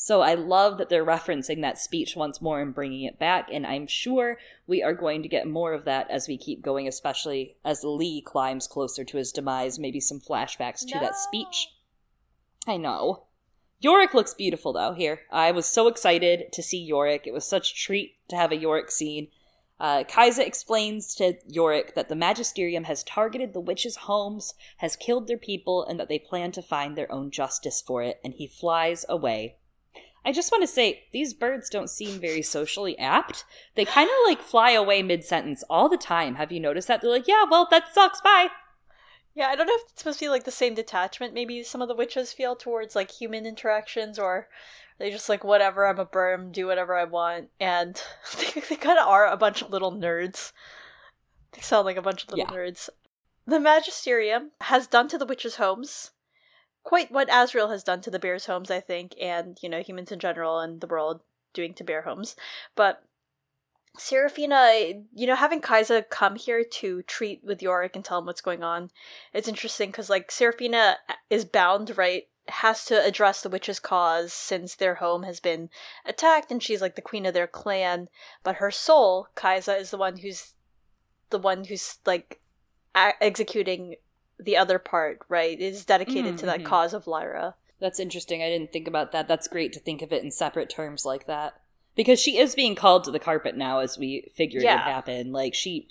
So 0.01 0.21
I 0.21 0.33
love 0.33 0.77
that 0.77 0.87
they're 0.87 1.05
referencing 1.05 1.59
that 1.61 1.77
speech 1.77 2.15
once 2.15 2.41
more 2.41 2.61
and 2.61 2.73
bringing 2.73 3.03
it 3.03 3.19
back, 3.19 3.49
and 3.51 3.67
I'm 3.67 3.85
sure 3.85 4.37
we 4.65 4.81
are 4.81 4.93
going 4.93 5.21
to 5.23 5.27
get 5.27 5.45
more 5.45 5.73
of 5.73 5.83
that 5.83 6.09
as 6.09 6.25
we 6.25 6.37
keep 6.37 6.61
going, 6.61 6.87
especially 6.87 7.57
as 7.65 7.83
Lee 7.83 8.21
climbs 8.21 8.65
closer 8.65 9.03
to 9.03 9.17
his 9.17 9.33
demise, 9.33 9.77
maybe 9.77 9.99
some 9.99 10.21
flashbacks 10.21 10.87
to 10.87 10.95
no. 10.95 11.01
that 11.01 11.17
speech. 11.17 11.73
I 12.65 12.77
know. 12.77 13.23
Iorek 13.83 14.13
looks 14.13 14.33
beautiful 14.33 14.73
though 14.73 14.93
here. 14.93 15.21
I 15.31 15.51
was 15.51 15.65
so 15.65 15.87
excited 15.87 16.51
to 16.51 16.63
see 16.63 16.89
Iorek. 16.89 17.21
It 17.25 17.33
was 17.33 17.45
such 17.45 17.71
a 17.71 17.75
treat 17.75 18.15
to 18.29 18.35
have 18.35 18.51
a 18.51 18.57
Iorek 18.57 18.91
scene. 18.91 19.27
Uh, 19.79 20.03
Kaisa 20.03 20.45
explains 20.45 21.15
to 21.15 21.35
Iorek 21.49 21.93
that 21.95 22.09
the 22.09 22.15
Magisterium 22.15 22.83
has 22.83 23.03
targeted 23.03 23.53
the 23.53 23.61
witches' 23.61 23.95
homes, 23.95 24.53
has 24.77 24.97
killed 24.97 25.27
their 25.27 25.37
people, 25.37 25.85
and 25.85 25.97
that 25.97 26.09
they 26.09 26.19
plan 26.19 26.51
to 26.51 26.61
find 26.61 26.97
their 26.97 27.09
own 27.09 27.31
justice 27.31 27.81
for 27.81 28.03
it, 28.03 28.19
and 28.21 28.33
he 28.33 28.45
flies 28.45 29.05
away 29.07 29.55
I 30.25 30.31
just 30.31 30.51
want 30.51 30.63
to 30.63 30.67
say 30.67 31.03
these 31.13 31.33
birds 31.33 31.69
don't 31.69 31.89
seem 31.89 32.19
very 32.19 32.41
socially 32.41 32.97
apt. 32.99 33.45
They 33.75 33.85
kind 33.85 34.09
of 34.09 34.15
like 34.27 34.41
fly 34.41 34.71
away 34.71 35.01
mid 35.01 35.23
sentence 35.23 35.63
all 35.69 35.87
the 35.87 35.97
time. 35.97 36.35
Have 36.35 36.51
you 36.51 36.59
noticed 36.59 36.87
that? 36.87 37.01
They're 37.01 37.09
like, 37.09 37.27
yeah, 37.27 37.45
well, 37.49 37.67
that 37.71 37.93
sucks. 37.93 38.21
Bye. 38.21 38.49
Yeah, 39.39 39.47
I 39.47 39.55
don't 39.55 39.67
know 39.67 39.75
if 39.75 39.89
it's 39.89 40.01
supposed 40.01 40.19
to 40.19 40.25
be 40.25 40.29
like 40.29 40.43
the 40.43 40.51
same 40.51 40.75
detachment 40.75 41.33
maybe 41.33 41.63
some 41.63 41.81
of 41.81 41.87
the 41.87 41.95
witches 41.95 42.33
feel 42.33 42.57
towards 42.57 42.93
like 42.93 43.09
human 43.09 43.45
interactions 43.45 44.19
or 44.19 44.49
they 44.97 45.09
just 45.09 45.29
like 45.29 45.45
whatever, 45.45 45.87
I'm 45.87 45.97
a 45.97 46.05
berm, 46.05 46.51
do 46.51 46.67
whatever 46.67 46.97
I 46.97 47.05
want. 47.05 47.47
And 47.57 48.01
they, 48.37 48.59
they 48.59 48.75
kind 48.75 48.99
of 48.99 49.07
are 49.07 49.25
a 49.25 49.37
bunch 49.37 49.61
of 49.61 49.69
little 49.69 49.93
nerds. 49.93 50.51
They 51.53 51.61
sound 51.61 51.85
like 51.85 51.95
a 51.95 52.01
bunch 52.01 52.23
of 52.23 52.31
little 52.31 52.53
yeah. 52.53 52.59
nerds. 52.59 52.89
The 53.47 53.61
Magisterium 53.61 54.51
has 54.59 54.87
done 54.87 55.07
to 55.07 55.17
the 55.17 55.25
witches' 55.25 55.55
homes 55.55 56.11
quite 56.83 57.09
what 57.09 57.29
Asriel 57.29 57.69
has 57.69 57.83
done 57.83 58.01
to 58.01 58.11
the 58.11 58.19
bears' 58.19 58.47
homes, 58.47 58.69
I 58.69 58.81
think, 58.81 59.15
and 59.21 59.57
you 59.61 59.69
know 59.69 59.81
humans 59.81 60.11
in 60.11 60.19
general 60.19 60.59
and 60.59 60.81
the 60.81 60.87
world 60.87 61.21
doing 61.53 61.73
to 61.75 61.83
bear 61.85 62.01
homes. 62.01 62.35
But 62.75 63.03
Serafina, 63.97 64.71
you 65.13 65.27
know, 65.27 65.35
having 65.35 65.61
Kaisa 65.61 66.03
come 66.09 66.35
here 66.35 66.63
to 66.63 67.01
treat 67.03 67.43
with 67.43 67.59
Iorek 67.59 67.95
and 67.95 68.05
tell 68.05 68.19
him 68.19 68.25
what's 68.25 68.41
going 68.41 68.63
on, 68.63 68.91
it's 69.33 69.47
interesting 69.47 69.89
because 69.89 70.09
like 70.09 70.31
Serafina 70.31 70.97
is 71.29 71.45
bound, 71.45 71.97
right? 71.97 72.27
Has 72.47 72.85
to 72.85 73.03
address 73.03 73.41
the 73.41 73.49
witch's 73.49 73.79
cause 73.79 74.33
since 74.33 74.73
their 74.75 74.95
home 74.95 75.23
has 75.23 75.39
been 75.39 75.69
attacked, 76.05 76.51
and 76.51 76.63
she's 76.63 76.81
like 76.81 76.95
the 76.95 77.01
queen 77.01 77.25
of 77.25 77.33
their 77.33 77.47
clan. 77.47 78.09
But 78.43 78.55
her 78.55 78.71
soul, 78.71 79.27
Kaisa, 79.35 79.75
is 79.75 79.91
the 79.91 79.97
one 79.97 80.17
who's 80.17 80.53
the 81.29 81.37
one 81.37 81.65
who's 81.65 81.99
like 82.05 82.39
a- 82.95 83.21
executing 83.21 83.95
the 84.39 84.57
other 84.57 84.79
part, 84.79 85.19
right, 85.29 85.59
is 85.59 85.85
dedicated 85.85 86.25
mm-hmm. 86.25 86.35
to 86.37 86.45
that 86.47 86.59
mm-hmm. 86.59 86.67
cause 86.67 86.93
of 86.93 87.05
Lyra. 87.05 87.55
That's 87.79 87.99
interesting. 87.99 88.41
I 88.41 88.49
didn't 88.49 88.73
think 88.73 88.87
about 88.87 89.11
that. 89.11 89.27
That's 89.27 89.47
great 89.47 89.73
to 89.73 89.79
think 89.79 90.01
of 90.01 90.11
it 90.11 90.23
in 90.23 90.31
separate 90.31 90.69
terms 90.69 91.05
like 91.05 91.27
that. 91.27 91.59
Because 91.99 92.17
she 92.17 92.37
is 92.37 92.55
being 92.55 92.75
called 92.75 93.03
to 93.03 93.11
the 93.11 93.19
carpet 93.19 93.57
now, 93.57 93.79
as 93.79 93.97
we 93.97 94.31
figured 94.33 94.63
yeah. 94.63 94.75
would 94.75 94.89
happen. 94.93 95.33
Like, 95.33 95.53
she. 95.53 95.89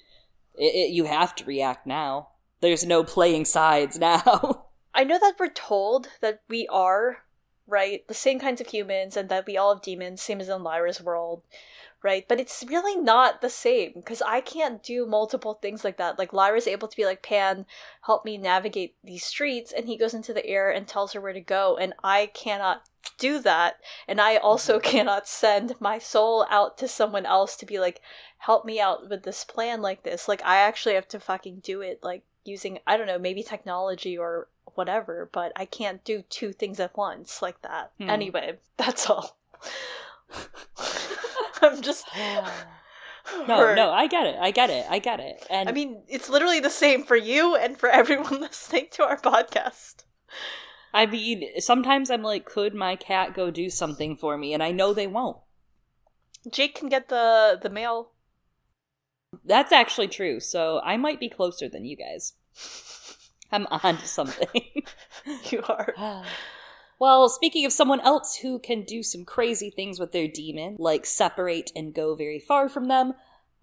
It, 0.54 0.74
it, 0.74 0.90
you 0.90 1.04
have 1.04 1.34
to 1.34 1.44
react 1.44 1.86
now. 1.86 2.28
There's 2.62 2.86
no 2.86 3.04
playing 3.04 3.44
sides 3.44 3.98
now. 4.00 4.68
I 4.94 5.04
know 5.04 5.18
that 5.18 5.34
we're 5.38 5.50
told 5.50 6.09
that 6.22 6.40
we 6.48 6.66
are, 6.68 7.18
right, 7.66 8.09
the 8.09 8.14
same 8.14 8.40
kinds 8.40 8.62
of 8.62 8.68
humans 8.68 9.18
and 9.18 9.28
that 9.28 9.44
we 9.46 9.59
all 9.59 9.74
have 9.74 9.82
demons, 9.82 10.22
same 10.22 10.40
as 10.40 10.48
in 10.48 10.62
Lyra's 10.62 11.02
world 11.02 11.42
right? 12.03 12.26
But 12.28 12.40
it's 12.40 12.64
really 12.68 12.96
not 12.96 13.40
the 13.40 13.51
same 13.51 13.92
because 13.96 14.22
I 14.22 14.40
can't 14.40 14.82
do 14.82 15.07
multiple 15.07 15.55
things 15.55 15.84
like 15.84 15.96
that. 15.96 16.18
Like 16.18 16.32
Lyra's 16.32 16.66
able 16.66 16.88
to 16.88 16.96
be 16.96 17.05
like, 17.05 17.22
Pan, 17.22 17.66
help 18.03 18.24
me 18.24 18.38
navigate 18.38 18.94
these 19.03 19.24
streets, 19.24 19.72
and 19.72 19.86
he 19.86 19.96
goes 19.96 20.14
into 20.14 20.32
the 20.32 20.46
air 20.46 20.70
and 20.70 20.86
tells 20.86 21.12
her 21.12 21.20
where 21.20 21.32
to 21.32 21.40
go, 21.40 21.76
and 21.76 21.94
I 22.03 22.26
cannot 22.26 22.82
do 23.18 23.40
that. 23.40 23.80
And 24.07 24.20
I 24.20 24.36
also 24.36 24.78
mm-hmm. 24.78 24.90
cannot 24.90 25.28
send 25.28 25.74
my 25.80 25.99
soul 25.99 26.46
out 26.51 26.78
to 26.78 26.88
someone 26.88 27.26
else 27.26 27.57
to 27.57 27.66
be 27.66 27.78
like, 27.78 28.01
help 28.38 28.64
me 28.64 28.80
out 28.80 29.09
with 29.09 29.24
this 29.24 29.44
plan 29.44 29.82
like 29.82 30.03
this. 30.03 30.28
Like, 30.28 30.42
I 30.44 30.59
actually 30.59 30.94
have 30.94 31.09
to 31.09 31.20
fucking 31.20 31.61
do 31.61 31.80
it, 31.80 32.01
like, 32.03 32.22
using, 32.44 32.78
I 32.86 32.96
don't 32.96 33.07
know, 33.07 33.18
maybe 33.18 33.42
technology 33.42 34.16
or 34.16 34.49
whatever, 34.74 35.28
but 35.32 35.53
I 35.57 35.64
can't 35.64 36.05
do 36.05 36.22
two 36.30 36.53
things 36.53 36.78
at 36.80 36.96
once 36.96 37.42
like 37.42 37.62
that. 37.62 37.92
Hmm. 37.99 38.11
Anyway, 38.11 38.59
that's 38.76 39.11
all. 39.11 39.36
I'm 41.62 41.82
just. 41.82 42.06
no, 42.16 43.74
no, 43.74 43.90
I 43.90 44.06
get 44.06 44.26
it. 44.26 44.36
I 44.40 44.50
get 44.50 44.70
it. 44.70 44.86
I 44.88 44.98
get 44.98 45.20
it. 45.20 45.44
And 45.50 45.68
I 45.68 45.72
mean, 45.72 46.02
it's 46.09 46.28
literally 46.28 46.61
the 46.61 46.70
same 46.70 47.04
for 47.04 47.16
you 47.16 47.56
and 47.56 47.78
for 47.78 47.88
everyone 47.88 48.40
listening 48.40 48.88
to 48.92 49.04
our 49.04 49.18
podcast. 49.18 50.04
I 50.92 51.06
mean, 51.06 51.61
sometimes 51.61 52.11
I'm 52.11 52.22
like, 52.22 52.44
could 52.44 52.74
my 52.74 52.96
cat 52.96 53.34
go 53.34 53.50
do 53.50 53.68
something 53.68 54.16
for 54.16 54.38
me? 54.38 54.54
And 54.54 54.62
I 54.62 54.72
know 54.72 54.92
they 54.92 55.06
won't. 55.06 55.38
Jake 56.50 56.74
can 56.74 56.88
get 56.88 57.09
the 57.09 57.59
the 57.61 57.70
mail. 57.70 58.12
That's 59.44 59.72
actually 59.72 60.09
true. 60.09 60.40
So 60.40 60.80
I 60.82 60.96
might 60.96 61.20
be 61.20 61.28
closer 61.28 61.68
than 61.68 61.84
you 61.84 61.96
guys. 61.96 62.32
I'm 63.52 63.66
on 63.66 63.96
to 63.98 64.09
something. 64.09 64.48
you 65.50 65.62
are. 65.68 65.94
Well, 67.01 67.28
speaking 67.28 67.64
of 67.64 67.72
someone 67.72 68.01
else 68.01 68.36
who 68.36 68.59
can 68.59 68.82
do 68.82 69.05
some 69.05 69.24
crazy 69.24 69.70
things 69.70 70.01
with 70.01 70.11
their 70.11 70.26
demon, 70.26 70.76
like 70.80 71.07
separate 71.07 71.70
and 71.76 71.94
go 71.94 72.16
very 72.16 72.40
far 72.40 72.68
from 72.68 72.88
them, 72.88 73.14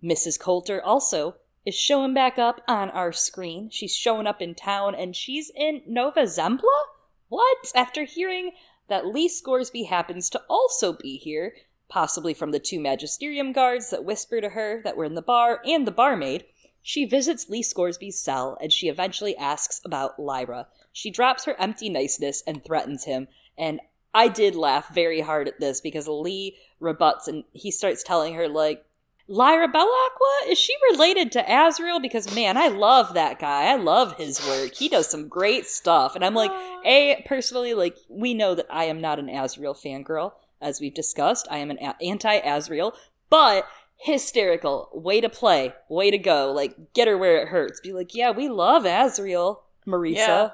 Mrs. 0.02 0.40
Coulter 0.40 0.82
also 0.82 1.36
is 1.66 1.76
showing 1.76 2.14
back 2.14 2.40
up 2.40 2.62
on 2.68 2.90
our 2.92 3.12
screen. 3.12 3.70
She's 3.70 3.94
showing 3.94 4.26
up 4.26 4.42
in 4.42 4.56
town 4.56 4.96
and 4.96 5.16
she's 5.16 5.52
in 5.54 5.82
Nova 5.86 6.22
Zembla? 6.22 6.86
What? 7.28 7.72
After 7.76 8.06
hearing 8.06 8.52
that 8.88 9.08
Lee 9.08 9.28
Scoresby 9.28 9.84
happens 9.84 10.30
to 10.30 10.42
also 10.48 10.94
be 10.94 11.18
here, 11.18 11.56
possibly 11.90 12.34
from 12.34 12.52
the 12.52 12.60
two 12.60 12.80
magisterium 12.80 13.52
guards 13.52 13.90
that 13.90 14.06
whisper 14.06 14.40
to 14.40 14.50
her 14.50 14.82
that 14.84 14.96
were 14.96 15.06
in 15.06 15.16
the 15.16 15.22
bar 15.22 15.62
and 15.66 15.86
the 15.86 15.92
barmaid, 15.92 16.46
she 16.82 17.04
visits 17.04 17.50
Lee 17.50 17.64
Scoresby's 17.64 18.20
cell 18.20 18.58
and 18.62 18.72
she 18.72 18.88
eventually 18.88 19.36
asks 19.36 19.82
about 19.84 20.20
Lyra. 20.20 20.68
She 20.96 21.12
drops 21.12 21.44
her 21.44 21.60
empty 21.60 21.90
niceness 21.90 22.42
and 22.48 22.64
threatens 22.64 23.04
him. 23.04 23.28
And 23.58 23.82
I 24.14 24.30
did 24.30 24.56
laugh 24.56 24.96
very 24.96 25.20
hard 25.20 25.50
at 25.50 25.60
this 25.60 25.82
because 25.82 26.08
Lee 26.08 26.56
rebuts 26.80 27.28
and 27.28 27.44
he 27.52 27.70
starts 27.70 28.02
telling 28.02 28.34
her, 28.36 28.48
like, 28.48 28.86
Lyra 29.28 29.68
Belacqua? 29.68 30.48
Is 30.48 30.58
she 30.58 30.74
related 30.90 31.34
to 31.34 31.44
Asriel? 31.44 32.02
Because 32.02 32.34
man, 32.34 32.56
I 32.56 32.70
love 32.70 33.14
that 33.14 33.40
guy. 33.40 33.64
I 33.64 33.76
love 33.76 34.16
his 34.16 34.40
work. 34.48 34.76
He 34.76 34.88
does 34.88 35.10
some 35.10 35.28
great 35.28 35.66
stuff. 35.66 36.16
And 36.16 36.24
I'm 36.24 36.34
like, 36.34 36.52
A, 36.86 37.26
personally, 37.28 37.74
like, 37.74 37.98
we 38.08 38.34
know 38.34 38.56
that 38.56 38.68
I 38.70 38.86
am 38.86 39.02
not 39.02 39.20
an 39.20 39.28
Asriel 39.28 39.76
fangirl, 39.76 40.32
as 40.62 40.80
we've 40.80 40.94
discussed. 40.94 41.46
I 41.52 41.58
am 41.58 41.72
an 41.72 41.80
a- 41.80 42.02
anti 42.02 42.40
Asriel, 42.40 42.94
but 43.30 43.68
hysterical. 43.98 44.90
Way 44.94 45.20
to 45.20 45.28
play. 45.28 45.74
Way 45.90 46.10
to 46.10 46.18
go. 46.18 46.54
Like, 46.54 46.94
get 46.94 47.10
her 47.10 47.18
where 47.18 47.42
it 47.42 47.50
hurts. 47.50 47.82
Be 47.82 47.92
like, 47.92 48.16
yeah, 48.16 48.32
we 48.32 48.48
love 48.48 48.84
Asriel, 48.84 49.58
Marisa. 49.86 50.16
Yeah. 50.16 50.50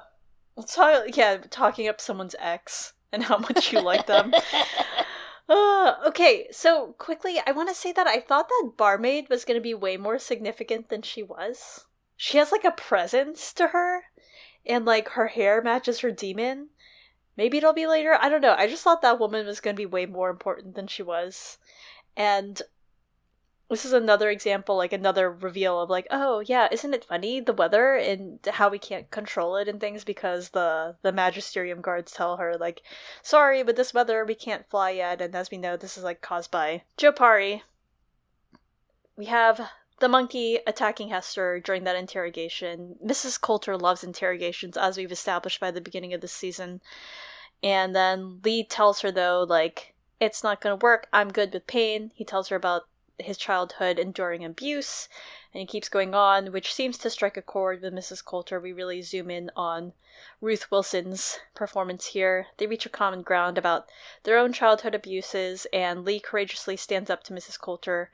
Let's 0.56 0.74
talk. 0.74 1.16
Yeah, 1.16 1.38
talking 1.50 1.88
up 1.88 2.00
someone's 2.00 2.36
ex 2.38 2.92
and 3.12 3.24
how 3.24 3.38
much 3.38 3.72
you 3.72 3.80
like 3.80 4.06
them. 4.06 4.32
Uh, 5.48 5.96
okay, 6.06 6.46
so 6.50 6.94
quickly, 6.98 7.38
I 7.46 7.50
want 7.52 7.68
to 7.68 7.74
say 7.74 7.92
that 7.92 8.06
I 8.06 8.20
thought 8.20 8.48
that 8.48 8.72
barmaid 8.76 9.28
was 9.28 9.44
going 9.44 9.56
to 9.58 9.62
be 9.62 9.74
way 9.74 9.96
more 9.96 10.18
significant 10.18 10.88
than 10.88 11.02
she 11.02 11.22
was. 11.22 11.84
She 12.16 12.38
has 12.38 12.52
like 12.52 12.64
a 12.64 12.70
presence 12.70 13.52
to 13.54 13.68
her, 13.68 14.04
and 14.64 14.84
like 14.84 15.10
her 15.10 15.26
hair 15.26 15.60
matches 15.60 16.00
her 16.00 16.10
demon. 16.10 16.68
Maybe 17.36 17.58
it'll 17.58 17.72
be 17.72 17.86
later. 17.86 18.16
I 18.18 18.28
don't 18.28 18.40
know. 18.40 18.54
I 18.56 18.66
just 18.66 18.84
thought 18.84 19.02
that 19.02 19.18
woman 19.18 19.44
was 19.44 19.60
going 19.60 19.74
to 19.74 19.80
be 19.80 19.86
way 19.86 20.06
more 20.06 20.30
important 20.30 20.74
than 20.74 20.86
she 20.86 21.02
was. 21.02 21.58
And 22.16 22.62
this 23.72 23.86
is 23.86 23.94
another 23.94 24.28
example, 24.28 24.76
like 24.76 24.92
another 24.92 25.30
reveal 25.30 25.80
of 25.80 25.88
like, 25.88 26.06
oh 26.10 26.40
yeah, 26.40 26.68
isn't 26.70 26.92
it 26.92 27.06
funny 27.06 27.40
the 27.40 27.54
weather 27.54 27.94
and 27.94 28.38
how 28.52 28.68
we 28.68 28.78
can't 28.78 29.10
control 29.10 29.56
it 29.56 29.66
and 29.66 29.80
things 29.80 30.04
because 30.04 30.50
the 30.50 30.96
the 31.00 31.10
magisterium 31.10 31.80
guards 31.80 32.12
tell 32.12 32.36
her 32.36 32.54
like, 32.54 32.82
sorry, 33.22 33.62
but 33.62 33.76
this 33.76 33.94
weather 33.94 34.26
we 34.26 34.34
can't 34.34 34.68
fly 34.68 34.90
yet, 34.90 35.22
and 35.22 35.34
as 35.34 35.50
we 35.50 35.56
know, 35.56 35.74
this 35.74 35.96
is 35.96 36.04
like 36.04 36.20
caused 36.20 36.50
by 36.50 36.82
Jopari. 36.98 37.62
We 39.16 39.24
have 39.26 39.70
the 40.00 40.08
monkey 40.08 40.58
attacking 40.66 41.08
Hester 41.08 41.58
during 41.58 41.84
that 41.84 41.96
interrogation. 41.96 42.96
Mrs. 43.02 43.40
Coulter 43.40 43.78
loves 43.78 44.04
interrogations, 44.04 44.76
as 44.76 44.98
we've 44.98 45.10
established 45.10 45.60
by 45.60 45.70
the 45.70 45.80
beginning 45.80 46.12
of 46.12 46.20
the 46.20 46.28
season. 46.28 46.82
And 47.62 47.96
then 47.96 48.40
Lee 48.44 48.64
tells 48.64 49.00
her 49.00 49.10
though, 49.10 49.46
like, 49.48 49.94
it's 50.20 50.44
not 50.44 50.60
gonna 50.60 50.76
work. 50.76 51.06
I'm 51.10 51.32
good 51.32 51.54
with 51.54 51.66
pain. 51.66 52.10
He 52.14 52.24
tells 52.24 52.48
her 52.48 52.56
about 52.56 52.82
his 53.18 53.36
childhood 53.36 53.98
enduring 53.98 54.44
abuse 54.44 55.08
And 55.52 55.62
it 55.62 55.68
keeps 55.68 55.88
going 55.88 56.14
on, 56.14 56.52
which 56.52 56.72
seems 56.72 56.96
to 56.98 57.10
strike 57.10 57.36
a 57.36 57.42
chord 57.42 57.82
with 57.82 57.92
Mrs. 57.92 58.24
Coulter. 58.24 58.58
We 58.58 58.72
really 58.72 59.02
zoom 59.02 59.30
in 59.30 59.50
on 59.54 59.92
Ruth 60.40 60.70
Wilson's 60.70 61.38
performance 61.54 62.06
here. 62.06 62.46
They 62.56 62.66
reach 62.66 62.86
a 62.86 62.90
common 62.90 63.22
ground 63.22 63.58
about 63.58 63.88
their 64.24 64.38
own 64.38 64.52
childhood 64.52 64.94
abuses, 64.94 65.66
and 65.72 66.04
Lee 66.04 66.20
courageously 66.20 66.76
stands 66.76 67.10
up 67.10 67.22
to 67.24 67.34
Mrs. 67.34 67.60
Coulter, 67.60 68.10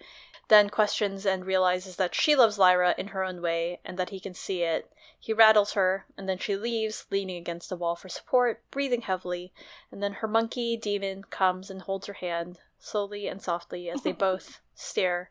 then 0.49 0.71
questions 0.71 1.27
and 1.27 1.45
realizes 1.45 1.97
that 1.97 2.15
she 2.15 2.35
loves 2.35 2.59
Lyra 2.59 2.95
in 2.99 3.09
her 3.09 3.23
own 3.23 3.41
way 3.41 3.81
and 3.85 3.99
that 3.99 4.11
he 4.11 4.19
can 4.19 4.35
see 4.35 4.63
it. 4.63 4.91
He 5.21 5.33
rattles 5.33 5.73
her, 5.73 6.07
and 6.17 6.29
then 6.29 6.39
she 6.39 6.57
leaves, 6.57 7.07
leaning 7.11 7.37
against 7.37 7.69
the 7.69 7.77
wall 7.77 7.97
for 7.97 8.09
support, 8.09 8.63
breathing 8.71 9.03
heavily, 9.03 9.53
and 9.93 10.03
then 10.03 10.15
her 10.15 10.29
monkey 10.29 10.77
demon 10.77 11.25
comes 11.25 11.71
and 11.71 11.83
holds 11.83 12.07
her 12.07 12.15
hand, 12.15 12.61
slowly 12.79 13.27
and 13.27 13.43
softly, 13.43 13.89
as 13.91 14.03
they 14.03 14.13
both 14.29 14.61
stare 14.75 15.31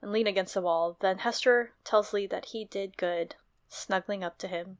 and 0.00 0.12
lean 0.12 0.26
against 0.26 0.54
the 0.54 0.60
wall. 0.60 0.96
Then 1.00 1.18
Hester 1.18 1.72
tells 1.84 2.12
Lee 2.12 2.26
that 2.26 2.46
he 2.46 2.64
did 2.64 2.96
good, 2.96 3.36
snuggling 3.68 4.24
up 4.24 4.38
to 4.38 4.48
him. 4.48 4.78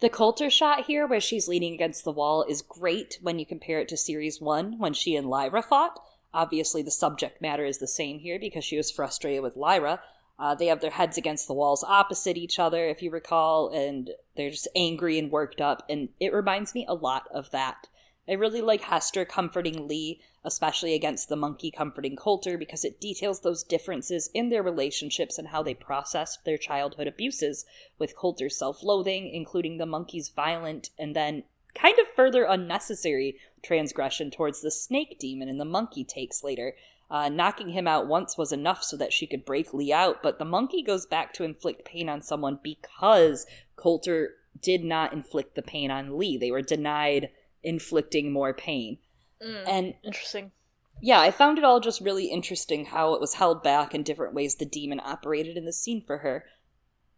The 0.00 0.08
Coulter 0.08 0.50
shot 0.50 0.86
here, 0.86 1.06
where 1.06 1.20
she's 1.20 1.48
leaning 1.48 1.72
against 1.72 2.04
the 2.04 2.12
wall, 2.12 2.42
is 2.42 2.62
great 2.62 3.18
when 3.22 3.38
you 3.38 3.46
compare 3.46 3.78
it 3.78 3.88
to 3.88 3.96
Series 3.96 4.40
1, 4.40 4.78
when 4.78 4.92
she 4.92 5.14
and 5.14 5.30
Lyra 5.30 5.62
fought. 5.62 6.00
Obviously, 6.34 6.82
the 6.82 6.90
subject 6.90 7.40
matter 7.40 7.64
is 7.64 7.78
the 7.78 7.86
same 7.86 8.18
here 8.18 8.38
because 8.38 8.64
she 8.64 8.76
was 8.76 8.90
frustrated 8.90 9.42
with 9.42 9.56
Lyra. 9.56 10.00
Uh, 10.36 10.54
they 10.54 10.66
have 10.66 10.80
their 10.80 10.90
heads 10.90 11.16
against 11.16 11.46
the 11.46 11.54
walls 11.54 11.84
opposite 11.84 12.36
each 12.36 12.58
other, 12.58 12.88
if 12.88 13.02
you 13.02 13.10
recall, 13.10 13.68
and 13.68 14.10
they're 14.36 14.50
just 14.50 14.66
angry 14.74 15.16
and 15.16 15.30
worked 15.30 15.60
up, 15.60 15.84
and 15.88 16.08
it 16.18 16.32
reminds 16.32 16.74
me 16.74 16.84
a 16.88 16.94
lot 16.94 17.28
of 17.32 17.52
that. 17.52 17.88
I 18.28 18.32
really 18.32 18.60
like 18.60 18.82
Hester 18.82 19.24
comforting 19.24 19.86
Lee, 19.86 20.20
especially 20.44 20.94
against 20.94 21.28
the 21.28 21.36
monkey 21.36 21.70
comforting 21.70 22.16
Coulter, 22.16 22.58
because 22.58 22.84
it 22.84 23.00
details 23.00 23.40
those 23.40 23.62
differences 23.62 24.28
in 24.34 24.48
their 24.48 24.62
relationships 24.62 25.38
and 25.38 25.48
how 25.48 25.62
they 25.62 25.74
processed 25.74 26.44
their 26.44 26.58
childhood 26.58 27.06
abuses, 27.06 27.64
with 27.98 28.16
Coulter's 28.16 28.56
self 28.56 28.82
loathing, 28.82 29.28
including 29.28 29.78
the 29.78 29.86
monkey's 29.86 30.28
violent 30.28 30.90
and 30.98 31.16
then 31.16 31.44
kind 31.74 31.98
of 31.98 32.06
further 32.14 32.44
unnecessary 32.44 33.36
transgression 33.62 34.30
towards 34.30 34.60
the 34.60 34.70
snake 34.70 35.18
demon 35.18 35.48
and 35.48 35.58
the 35.58 35.64
monkey 35.64 36.04
takes 36.04 36.44
later. 36.44 36.74
Uh, 37.10 37.28
knocking 37.28 37.68
him 37.68 37.86
out 37.86 38.06
once 38.06 38.38
was 38.38 38.50
enough 38.50 38.82
so 38.82 38.96
that 38.96 39.12
she 39.12 39.26
could 39.26 39.44
break 39.44 39.74
Lee 39.74 39.92
out, 39.92 40.22
but 40.22 40.38
the 40.38 40.44
monkey 40.44 40.82
goes 40.82 41.04
back 41.04 41.32
to 41.34 41.44
inflict 41.44 41.84
pain 41.84 42.08
on 42.08 42.22
someone 42.22 42.58
because 42.62 43.46
Coulter 43.76 44.36
did 44.60 44.82
not 44.82 45.12
inflict 45.12 45.54
the 45.54 45.62
pain 45.62 45.90
on 45.90 46.16
Lee. 46.18 46.38
They 46.38 46.50
were 46.50 46.62
denied 46.62 47.28
inflicting 47.62 48.32
more 48.32 48.54
pain. 48.54 48.98
Mm, 49.42 49.64
and 49.66 49.94
interesting. 50.02 50.52
Yeah, 51.00 51.20
I 51.20 51.30
found 51.30 51.58
it 51.58 51.64
all 51.64 51.80
just 51.80 52.00
really 52.00 52.26
interesting 52.26 52.86
how 52.86 53.14
it 53.14 53.20
was 53.20 53.34
held 53.34 53.62
back 53.62 53.94
in 53.94 54.02
different 54.02 54.34
ways 54.34 54.54
the 54.54 54.64
demon 54.64 55.00
operated 55.04 55.56
in 55.56 55.64
the 55.64 55.72
scene 55.72 56.02
for 56.02 56.18
her. 56.18 56.44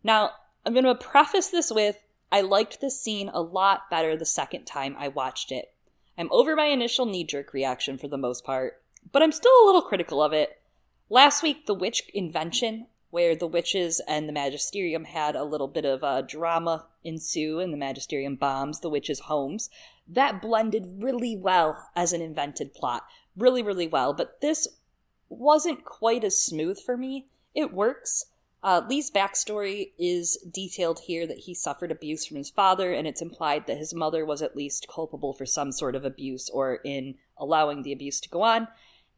Now, 0.03 0.33
I'm 0.65 0.73
going 0.73 0.85
to 0.85 0.95
preface 0.95 1.49
this 1.49 1.71
with 1.71 2.03
I 2.31 2.41
liked 2.41 2.81
this 2.81 3.01
scene 3.01 3.31
a 3.33 3.41
lot 3.41 3.89
better 3.91 4.17
the 4.17 4.25
second 4.25 4.65
time 4.65 4.97
I 4.99 5.09
watched 5.09 5.53
it. 5.53 5.73
I'm 6.19 6.29
over 6.33 6.57
my 6.57 6.67
initial 6.67 7.07
knee 7.07 7.25
jerk 7.25 7.53
reaction 7.53 7.99
for 7.99 8.09
the 8.09 8.19
most 8.19 8.45
part, 8.45 8.83
but 9.13 9.23
I'm 9.23 9.33
still 9.33 9.53
a 9.63 9.67
little 9.67 9.83
critical 9.83 10.23
of 10.23 10.33
it. 10.33 10.61
Last 11.09 11.43
week, 11.43 11.67
the 11.67 11.75
witch 11.75 12.03
invention, 12.13 12.89
where 13.11 13.37
the 13.37 13.47
witches 13.47 14.01
and 14.09 14.29
the 14.29 14.33
magisterium 14.33 15.05
had 15.05 15.37
a 15.37 15.45
little 15.45 15.69
bit 15.69 15.85
of 15.85 16.03
a 16.03 16.23
drama 16.23 16.87
ensue 17.05 17.61
and 17.61 17.73
the 17.73 17.79
magisterium 17.79 18.37
bombs 18.37 18.81
the 18.81 18.91
witches' 18.91 19.21
homes, 19.21 19.71
that 20.09 20.43
blended 20.43 21.03
really 21.03 21.37
well 21.37 21.89
as 21.95 22.13
an 22.13 22.21
invented 22.21 22.75
plot. 22.75 23.05
Really, 23.37 23.63
really 23.63 23.87
well. 23.87 24.13
But 24.13 24.41
this 24.41 24.69
wasn't 25.29 25.85
quite 25.85 26.25
as 26.25 26.41
smooth 26.41 26.79
for 26.81 26.97
me. 26.97 27.27
It 27.55 27.73
works. 27.73 28.27
Uh, 28.63 28.83
Lee's 28.89 29.11
backstory 29.11 29.93
is 29.99 30.37
detailed 30.53 31.01
here 31.01 31.27
that 31.27 31.39
he 31.39 31.55
suffered 31.55 31.93
abuse 31.93 32.27
from 32.27 32.37
his 32.37 32.51
father, 32.51 32.93
and 32.93 33.07
it's 33.07 33.23
implied 33.23 33.67
that 33.67 33.79
his 33.79 33.95
mother 33.95 34.25
was 34.25 34.43
at 34.43 34.57
least 34.57 34.89
culpable 34.93 35.33
for 35.33 35.47
some 35.47 35.71
sort 35.71 35.95
of 35.95 36.05
abuse 36.05 36.49
or 36.51 36.81
in 36.85 37.15
allowing 37.37 37.83
the 37.83 37.93
abuse 37.93 38.21
to 38.21 38.29
go 38.29 38.43
on. 38.43 38.67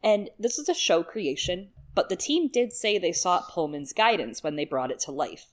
And 0.03 0.29
this 0.37 0.59
is 0.59 0.69
a 0.69 0.73
show 0.73 1.03
creation, 1.03 1.69
but 1.95 2.09
the 2.09 2.15
team 2.15 2.47
did 2.47 2.73
say 2.73 2.97
they 2.97 3.11
sought 3.11 3.49
Pullman's 3.49 3.93
guidance 3.93 4.43
when 4.43 4.55
they 4.55 4.65
brought 4.65 4.91
it 4.91 4.99
to 5.01 5.11
life. 5.11 5.47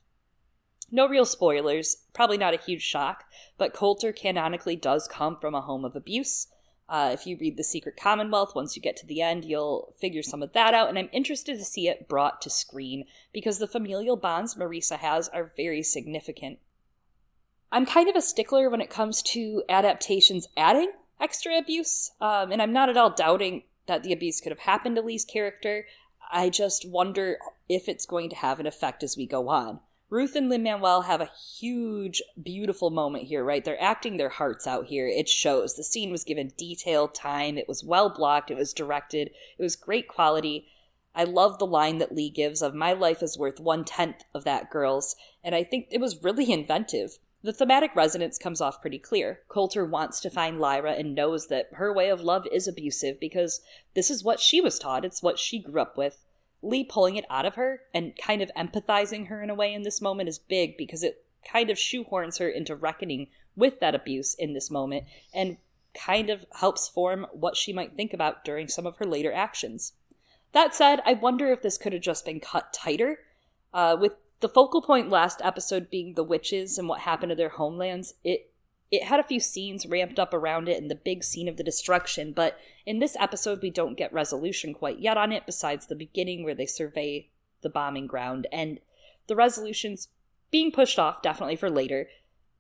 No 0.91 1.09
real 1.09 1.25
spoilers, 1.25 1.97
probably 2.13 2.39
not 2.39 2.55
a 2.55 2.59
huge 2.59 2.83
shock, 2.83 3.25
but 3.59 3.75
Coulter 3.75 4.13
canonically 4.13 4.77
does 4.77 5.09
come 5.09 5.37
from 5.37 5.55
a 5.55 5.61
home 5.61 5.85
of 5.85 5.97
abuse. 5.97 6.47
Uh, 6.89 7.11
if 7.13 7.27
you 7.27 7.37
read 7.41 7.57
The 7.57 7.65
Secret 7.65 7.97
Commonwealth, 7.97 8.55
once 8.55 8.77
you 8.77 8.83
get 8.83 8.97
to 8.99 9.07
the 9.07 9.21
end, 9.21 9.45
you'll 9.45 9.93
figure 9.99 10.23
some 10.23 10.43
of 10.43 10.53
that 10.53 10.73
out, 10.73 10.89
and 10.89 10.97
I'm 10.97 11.09
interested 11.13 11.59
to 11.59 11.65
see 11.65 11.89
it 11.89 12.09
brought 12.09 12.41
to 12.43 12.51
screen 12.51 13.07
because 13.33 13.59
the 13.59 13.67
familial 13.67 14.17
bonds 14.17 14.55
Marisa 14.55 14.97
has 14.99 15.29
are 15.31 15.51
very 15.57 15.83
significant. 15.83 16.61
I'm 17.73 17.87
kind 17.87 18.09
of 18.09 18.15
a 18.15 18.23
stickler 18.23 18.71
when 18.71 18.81
it 18.81 18.91
comes 18.91 19.21
to 19.23 19.65
adaptations 19.69 20.47
adding 20.57 20.93
extra 21.21 21.59
abuse, 21.59 22.13
um, 22.21 22.53
and 22.53 22.63
I'm 22.63 22.73
not 22.73 22.89
at 22.89 22.97
all 22.97 23.11
doubting 23.11 23.65
that 23.87 24.05
the 24.05 24.13
abuse 24.13 24.41
could 24.41 24.53
have 24.53 24.61
happened 24.61 24.95
to 24.97 25.03
Lee's 25.03 25.25
character. 25.25 25.87
I 26.31 26.51
just 26.51 26.89
wonder 26.89 27.39
if 27.69 27.89
it's 27.89 28.07
going 28.07 28.31
to 28.31 28.37
have 28.37 28.61
an 28.61 28.67
effect 28.67 29.03
as 29.03 29.17
we 29.17 29.27
go 29.27 29.49
on. 29.49 29.81
Ruth 30.09 30.37
and 30.37 30.49
Lin 30.49 30.63
Manuel 30.63 31.03
have 31.03 31.21
a 31.21 31.31
huge, 31.59 32.23
beautiful 32.41 32.91
moment 32.91 33.25
here, 33.25 33.43
right? 33.43 33.65
They're 33.65 33.83
acting 33.83 34.17
their 34.17 34.29
hearts 34.29 34.67
out 34.67 34.87
here. 34.87 35.09
It 35.09 35.29
shows. 35.29 35.75
The 35.75 35.83
scene 35.83 36.13
was 36.13 36.23
given 36.23 36.53
detailed 36.57 37.15
time. 37.15 37.59
It 37.59 37.67
was 37.67 37.83
well 37.83 38.09
blocked. 38.09 38.51
It 38.51 38.57
was 38.57 38.73
directed. 38.73 39.31
It 39.59 39.63
was 39.63 39.75
great 39.75 40.07
quality. 40.07 40.69
I 41.13 41.25
love 41.25 41.59
the 41.59 41.67
line 41.67 41.99
that 41.99 42.15
Lee 42.15 42.31
gives 42.31 42.63
of 42.63 42.75
"My 42.75 42.93
life 42.93 43.23
is 43.23 43.39
worth 43.39 43.59
one 43.59 43.85
tenth 43.85 44.23
of 44.33 44.45
that 44.45 44.71
girl's," 44.71 45.17
and 45.43 45.55
I 45.55 45.65
think 45.65 45.89
it 45.91 46.01
was 46.01 46.23
really 46.23 46.53
inventive. 46.53 47.19
The 47.47 47.53
thematic 47.53 47.95
resonance 47.95 48.39
comes 48.39 48.61
off 48.61 48.81
pretty 48.81 48.99
clear. 48.99 49.39
Coulter 49.49 49.85
wants 49.85 50.19
to 50.19 50.31
find 50.31 50.59
Lyra 50.59 50.95
and 50.95 51.15
knows 51.15 51.47
that 51.47 51.69
her 51.75 51.93
way 51.93 52.09
of 52.09 52.21
love 52.21 52.45
is 52.51 52.67
abusive 52.67 53.21
because 53.21 53.61
this 53.95 54.11
is 54.11 54.25
what 54.25 54.41
she 54.41 54.61
was 54.61 54.81
taught. 54.81 55.05
It's 55.05 55.23
what 55.23 55.39
she 55.39 55.61
grew 55.61 55.81
up 55.81 55.97
with. 55.97 56.25
Lee 56.61 56.83
pulling 56.83 57.15
it 57.15 57.25
out 57.31 57.47
of 57.47 57.55
her 57.55 57.83
and 57.95 58.19
kind 58.21 58.43
of 58.43 58.51
empathizing 58.59 59.29
her 59.29 59.45
in 59.45 59.49
a 59.49 59.55
way 59.55 59.73
in 59.73 59.85
this 59.85 60.03
moment 60.03 60.29
is 60.29 60.41
big 60.41 60.77
because 60.77 61.05
it 61.05 61.25
kind 61.49 61.71
of 61.71 61.79
shoehorns 61.79 62.41
her 62.41 62.49
into 62.49 62.75
reckoning 62.75 63.29
with 63.55 63.79
that 63.79 63.95
abuse 63.95 64.35
in 64.35 64.53
this 64.53 64.69
moment 64.69 65.05
and 65.33 65.59
kind 65.95 66.31
of 66.31 66.47
helps 66.59 66.89
form 66.89 67.29
what 67.31 67.57
she 67.57 67.73
might 67.73 67.95
think 67.95 68.13
about 68.13 68.45
during 68.45 68.67
some 68.67 68.87
of 68.87 68.97
her 68.97 69.07
later 69.07 69.33
actions. 69.33 69.93
That 70.51 70.75
said, 70.75 71.01
I 71.07 71.15
wonder 71.15 71.53
if 71.53 71.63
this 71.63 71.79
could 71.79 71.93
have 71.93 72.03
just 72.03 72.25
been 72.25 72.41
cut 72.41 72.73
tighter. 72.73 73.21
Uh, 73.73 73.97
with 74.01 74.17
the 74.41 74.49
focal 74.49 74.83
point 74.83 75.09
last 75.09 75.41
episode 75.43 75.91
being 75.91 76.15
the 76.15 76.25
witches 76.25 76.79
and 76.79 76.89
what 76.89 77.01
happened 77.01 77.31
to 77.31 77.37
their 77.37 77.51
homelands, 77.51 78.15
it 78.25 78.51
it 78.91 79.05
had 79.05 79.19
a 79.19 79.25
few 79.25 79.41
scenes 79.41 79.87
ramped 79.87 80.19
up 80.19 80.33
around 80.33 80.69
it 80.69 80.81
and 80.81 80.89
the 80.89 80.95
big 80.95 81.25
scene 81.25 81.49
of 81.49 81.57
the 81.57 81.65
destruction, 81.65 82.33
but 82.33 82.59
in 82.85 83.01
this 83.01 83.17
episode 83.19 83.61
we 83.61 83.71
don't 83.71 83.99
get 83.99 84.13
resolution 84.13 84.73
quite 84.73 85.01
yet 85.01 85.17
on 85.17 85.33
it, 85.33 85.45
besides 85.45 85.87
the 85.87 85.97
beginning 85.97 86.45
where 86.45 86.55
they 86.55 86.67
survey 86.67 87.29
the 87.63 87.69
bombing 87.69 88.07
ground, 88.07 88.47
and 88.53 88.79
the 89.27 89.35
resolution's 89.35 90.09
being 90.53 90.71
pushed 90.71 90.99
off 90.99 91.21
definitely 91.21 91.57
for 91.57 91.69
later. 91.69 92.09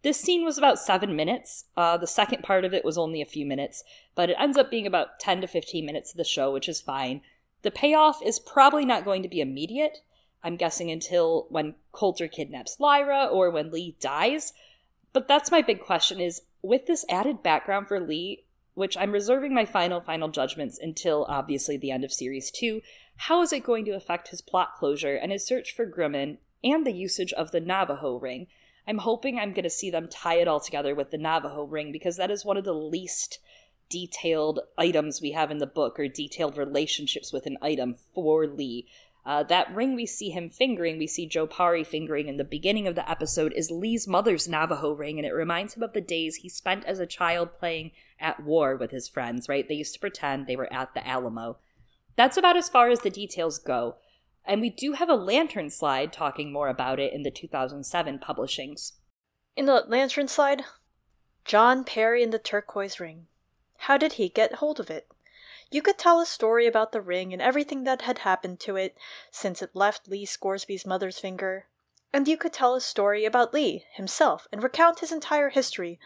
This 0.03 0.21
scene 0.21 0.45
was 0.45 0.59
about 0.59 0.79
seven 0.79 1.15
minutes. 1.15 1.67
Uh, 1.77 1.97
the 1.97 2.07
second 2.07 2.43
part 2.43 2.65
of 2.65 2.75
it 2.75 2.85
was 2.85 2.99
only 2.99 3.21
a 3.21 3.27
few 3.27 3.47
minutes, 3.47 3.85
but 4.15 4.31
it 4.31 4.37
ends 4.39 4.57
up 4.57 4.71
being 4.71 4.87
about 4.87 5.21
10 5.21 5.41
to 5.43 5.47
15 5.47 5.87
minutes 5.87 6.13
of 6.13 6.17
the 6.17 6.25
show, 6.25 6.53
which 6.53 6.69
is 6.69 6.81
fine. 6.81 7.23
The 7.63 7.71
payoff 7.71 8.21
is 8.25 8.39
probably 8.39 8.85
not 8.85 9.05
going 9.05 9.23
to 9.23 9.29
be 9.29 9.41
immediate. 9.41 9.99
I'm 10.47 10.57
guessing 10.57 10.93
until 10.93 11.47
when 11.51 11.75
Coulter 11.93 12.29
kidnaps 12.29 12.79
Lyra 12.79 13.25
or 13.25 13.51
when 13.51 13.73
Lee 13.73 13.97
dies. 13.99 14.53
But 15.13 15.27
that's 15.27 15.51
my 15.51 15.61
big 15.61 15.81
question 15.81 16.21
is 16.21 16.43
with 16.63 16.87
this 16.87 17.05
added 17.11 17.43
background 17.43 17.89
for 17.89 17.99
Lee, 17.99 18.45
which 18.75 18.97
I'm 18.97 19.11
reserving 19.11 19.53
my 19.53 19.65
final 19.65 20.01
final 20.01 20.29
judgments 20.29 20.79
until 20.81 21.27
obviously 21.29 21.77
the 21.77 21.91
end 21.91 22.05
of 22.05 22.13
series 22.13 22.53
2, 22.53 22.81
how 23.17 23.43
is 23.43 23.53
it 23.53 23.65
going 23.65 23.85
to 23.87 23.97
affect 23.97 24.29
his 24.29 24.41
plot 24.41 24.77
closure 24.79 25.17
and 25.17 25.33
his 25.33 25.45
search 25.45 25.75
for 25.75 25.85
Grumman 25.85 26.39
and 26.63 26.87
the 26.87 26.93
usage 26.93 27.33
of 27.33 27.51
the 27.51 27.61
Navajo 27.61 28.17
ring? 28.17 28.47
I'm 28.87 28.99
hoping 28.99 29.39
I'm 29.39 29.53
going 29.53 29.65
to 29.65 29.71
see 29.71 29.91
them 29.91 30.07
tie 30.09 30.37
it 30.37 30.47
all 30.47 30.61
together 30.61 30.95
with 30.95 31.11
the 31.11 31.19
Navajo 31.19 31.65
ring 31.65 31.91
because 31.91 32.19
that 32.19 32.31
is 32.31 32.45
one 32.45 32.57
of 32.57 32.65
the 32.65 32.73
least 32.73 33.41
detailed 33.89 34.61
items 34.77 35.21
we 35.21 35.33
have 35.33 35.51
in 35.51 35.59
the 35.59 35.67
book 35.67 35.99
or 35.99 36.09
detailed 36.09 36.57
relationships 36.57 37.33
with 37.33 37.47
an 37.47 37.59
item 37.63 37.95
for 38.15 38.47
Lee. 38.47 38.87
Uh, 39.27 39.43
that 39.43 39.75
ring 39.75 39.97
we 39.97 40.07
see 40.07 40.31
him 40.31 40.49
fingering, 40.49 40.99
we 40.99 41.07
see 41.09 41.27
John 41.27 41.49
Parry 41.49 41.83
fingering 41.83 42.29
in 42.29 42.37
the 42.37 42.45
beginning 42.45 42.87
of 42.87 42.95
the 42.95 43.11
episode, 43.11 43.53
is 43.55 43.73
Lee's 43.73 44.07
mother's 44.07 44.47
Navajo 44.47 44.93
ring, 44.93 45.19
and 45.19 45.27
it 45.27 45.33
reminds 45.33 45.75
him 45.75 45.83
of 45.83 45.93
the 45.95 46.01
days 46.01 46.37
he 46.37 46.49
spent 46.49 46.85
as 46.85 47.01
a 47.01 47.07
child 47.07 47.59
playing 47.59 47.91
at 48.21 48.45
war 48.45 48.77
with 48.77 48.93
his 48.93 49.09
friends, 49.09 49.49
right? 49.49 49.69
They 49.69 49.75
used 49.75 49.95
to 49.95 50.01
pretend 50.01 50.47
they 50.47 50.55
were 50.55 50.73
at 50.73 50.95
the 50.95 51.05
Alamo. 51.05 51.59
That's 52.15 52.37
about 52.37 52.57
as 52.57 52.69
far 52.69 52.89
as 52.89 53.01
the 53.01 53.11
details 53.11 53.59
go. 53.59 53.97
And 54.45 54.61
we 54.61 54.71
do 54.71 54.93
have 54.93 55.11
a 55.11 55.17
lantern 55.17 55.71
slide 55.71 56.13
talking 56.13 56.53
more 56.53 56.69
about 56.69 57.01
it 57.01 57.13
in 57.13 57.25
the 57.25 57.33
2007 57.33 58.21
publishings. 58.21 58.93
In 59.57 59.67
the 59.67 59.85
lantern 59.89 60.29
slide, 60.29 60.63
John 61.45 61.83
Parry 61.83 62.23
and 62.23 62.33
the 62.33 62.39
turquoise 62.39 63.01
ring. 63.01 63.27
How 63.79 63.99
did 63.99 64.15
he 64.15 64.29
get 64.29 64.55
hold 64.55 64.79
of 64.79 64.89
it? 64.89 65.09
You 65.69 65.83
could 65.83 65.99
tell 65.99 66.21
a 66.21 66.27
story 66.27 66.67
about 66.67 66.93
the 66.93 67.01
ring 67.01 67.33
and 67.33 67.43
everything 67.43 67.83
that 67.85 68.03
had 68.03 68.19
happened 68.19 68.61
to 68.61 68.77
it 68.77 68.97
since 69.33 69.61
it 69.61 69.75
left 69.75 70.07
Lee 70.07 70.25
Scoresby's 70.25 70.87
mother's 70.87 71.19
finger. 71.19 71.67
And 72.13 72.29
you 72.29 72.37
could 72.37 72.53
tell 72.53 72.77
a 72.77 72.81
story 72.81 73.25
about 73.25 73.53
Lee 73.53 73.85
himself 73.93 74.47
and 74.53 74.63
recount 74.63 75.01
his 75.01 75.11
entire 75.11 75.51
history, 75.51 75.99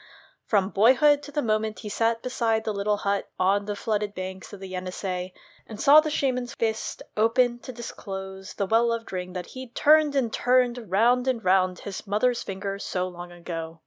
from 0.46 0.70
boyhood 0.70 1.22
to 1.24 1.30
the 1.30 1.42
moment 1.42 1.80
he 1.80 1.90
sat 1.90 2.22
beside 2.22 2.64
the 2.64 2.72
little 2.72 2.96
hut 2.98 3.28
on 3.38 3.66
the 3.66 3.76
flooded 3.76 4.14
banks 4.14 4.52
of 4.54 4.60
the 4.60 4.72
Yenisei 4.72 5.32
and 5.66 5.78
saw 5.78 6.00
the 6.00 6.10
shaman's 6.10 6.54
fist 6.54 7.02
open 7.16 7.58
to 7.58 7.70
disclose 7.70 8.54
the 8.54 8.66
well 8.66 8.88
loved 8.88 9.12
ring 9.12 9.34
that 9.34 9.48
he'd 9.48 9.74
turned 9.74 10.16
and 10.16 10.32
turned 10.32 10.90
round 10.90 11.28
and 11.28 11.44
round 11.44 11.80
his 11.80 12.06
mother's 12.06 12.42
finger 12.42 12.78
so 12.78 13.06
long 13.06 13.30
ago. 13.30 13.80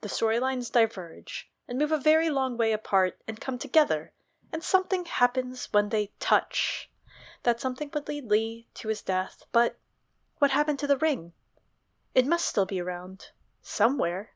The 0.00 0.08
storylines 0.08 0.72
diverge 0.72 1.50
and 1.68 1.78
move 1.78 1.92
a 1.92 1.98
very 1.98 2.30
long 2.30 2.56
way 2.56 2.72
apart 2.72 3.18
and 3.28 3.38
come 3.40 3.58
together 3.58 4.12
and 4.52 4.62
something 4.62 5.04
happens 5.06 5.68
when 5.72 5.88
they 5.88 6.10
touch. 6.20 6.90
That 7.44 7.60
something 7.60 7.90
would 7.94 8.08
lead 8.08 8.26
Lee 8.26 8.66
to 8.74 8.88
his 8.88 9.02
death, 9.02 9.44
but 9.50 9.78
what 10.38 10.50
happened 10.52 10.78
to 10.80 10.86
the 10.86 10.96
ring? 10.96 11.32
It 12.14 12.26
must 12.26 12.46
still 12.46 12.66
be 12.66 12.80
around. 12.80 13.28
Somewhere. 13.62 14.30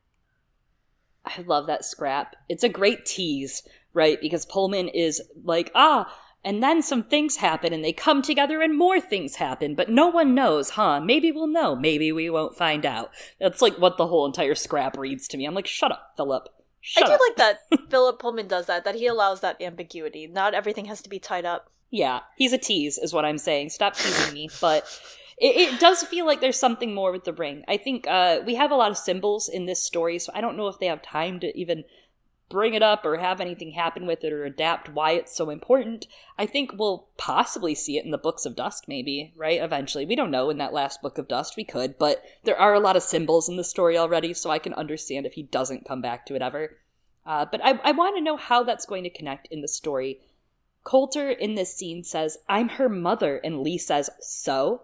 I 1.25 1.41
love 1.45 1.67
that 1.67 1.85
scrap. 1.85 2.35
It's 2.49 2.63
a 2.63 2.69
great 2.69 3.05
tease, 3.05 3.61
right? 3.93 4.19
Because 4.19 4.45
Pullman 4.45 4.87
is 4.89 5.21
like, 5.43 5.71
ah, 5.75 6.13
and 6.43 6.63
then 6.63 6.81
some 6.81 7.03
things 7.03 7.37
happen 7.37 7.73
and 7.73 7.83
they 7.83 7.91
come 7.91 8.21
together 8.21 8.61
and 8.61 8.77
more 8.77 9.01
things 9.01 9.35
happen, 9.35 9.75
but 9.75 9.89
no 9.89 10.07
one 10.07 10.33
knows, 10.33 10.71
huh? 10.71 11.01
Maybe 11.01 11.31
we'll 11.31 11.47
know. 11.47 11.75
Maybe 11.75 12.11
we 12.11 12.29
won't 12.29 12.57
find 12.57 12.85
out. 12.85 13.11
That's 13.39 13.61
like 13.61 13.77
what 13.77 13.97
the 13.97 14.07
whole 14.07 14.25
entire 14.25 14.55
scrap 14.55 14.97
reads 14.97 15.27
to 15.29 15.37
me. 15.37 15.45
I'm 15.45 15.55
like, 15.55 15.67
shut 15.67 15.91
up, 15.91 16.13
Philip. 16.15 16.47
Shut 16.87 17.03
I 17.03 17.07
do 17.07 17.13
up. 17.15 17.19
like 17.19 17.35
that 17.35 17.59
Philip 17.89 18.17
Pullman 18.17 18.47
does 18.47 18.67
that, 18.67 18.85
that 18.85 18.95
he 18.95 19.07
allows 19.07 19.41
that 19.41 19.61
ambiguity. 19.61 20.25
Not 20.25 20.53
everything 20.53 20.85
has 20.85 21.01
to 21.01 21.09
be 21.09 21.19
tied 21.19 21.43
up. 21.43 21.69
Yeah, 21.91 22.21
he's 22.37 22.53
a 22.53 22.57
tease, 22.57 22.97
is 22.97 23.13
what 23.13 23.25
I'm 23.25 23.37
saying. 23.37 23.71
Stop 23.71 23.97
teasing 23.97 24.33
me. 24.33 24.49
But 24.61 24.85
it, 25.37 25.73
it, 25.73 25.79
does 25.81 26.03
feel 26.03 26.25
like 26.25 26.39
there's 26.39 26.57
something 26.57 26.93
more 26.93 27.11
with 27.11 27.25
the 27.25 27.33
ring. 27.33 27.65
I 27.67 27.75
think 27.75 28.07
uh, 28.07 28.39
we 28.45 28.55
have 28.55 28.71
a 28.71 28.75
lot 28.75 28.89
of 28.89 28.97
symbols 28.97 29.49
in 29.49 29.65
this 29.65 29.83
story, 29.83 30.17
so 30.17 30.31
I 30.33 30.39
don't 30.39 30.55
know 30.55 30.67
if 30.67 30.79
they 30.79 30.85
have 30.85 31.01
time 31.01 31.41
to 31.41 31.57
even 31.59 31.83
bring 32.49 32.73
it 32.73 32.83
up 32.83 33.05
or 33.05 33.17
have 33.17 33.41
anything 33.41 33.71
happen 33.71 34.05
with 34.05 34.23
it 34.23 34.31
or 34.31 34.45
adapt 34.45 34.89
why 34.89 35.11
it's 35.11 35.35
so 35.35 35.49
important. 35.49 36.07
I 36.37 36.45
think 36.45 36.73
we'll 36.73 37.07
possibly 37.17 37.75
see 37.75 37.97
it 37.97 38.05
in 38.05 38.11
the 38.11 38.17
Books 38.17 38.45
of 38.45 38.55
Dust, 38.55 38.85
maybe, 38.87 39.33
right? 39.35 39.61
Eventually. 39.61 40.05
We 40.05 40.15
don't 40.15 40.31
know 40.31 40.49
in 40.49 40.57
that 40.59 40.73
last 40.73 41.01
Book 41.01 41.17
of 41.17 41.27
Dust. 41.27 41.55
We 41.57 41.63
could, 41.63 41.97
but 41.97 42.23
there 42.43 42.59
are 42.59 42.73
a 42.73 42.79
lot 42.79 42.95
of 42.95 43.03
symbols 43.03 43.49
in 43.49 43.57
the 43.57 43.63
story 43.63 43.97
already, 43.97 44.33
so 44.33 44.49
I 44.49 44.59
can 44.59 44.73
understand 44.73 45.25
if 45.25 45.33
he 45.33 45.43
doesn't 45.43 45.87
come 45.87 46.01
back 46.01 46.25
to 46.27 46.35
it 46.35 46.41
ever. 46.41 46.77
Uh, 47.25 47.45
but 47.51 47.59
I, 47.63 47.79
I 47.83 47.91
want 47.91 48.15
to 48.15 48.23
know 48.23 48.37
how 48.37 48.63
that's 48.63 48.85
going 48.85 49.03
to 49.03 49.09
connect 49.09 49.47
in 49.51 49.61
the 49.61 49.67
story. 49.67 50.21
Coulter 50.85 51.29
in 51.29 51.55
this 51.55 51.75
scene 51.75 52.05
says, 52.05 52.37
I'm 52.47 52.69
her 52.69 52.87
mother, 52.87 53.37
and 53.37 53.61
Lee 53.61 53.77
says, 53.77 54.09
So? 54.21 54.83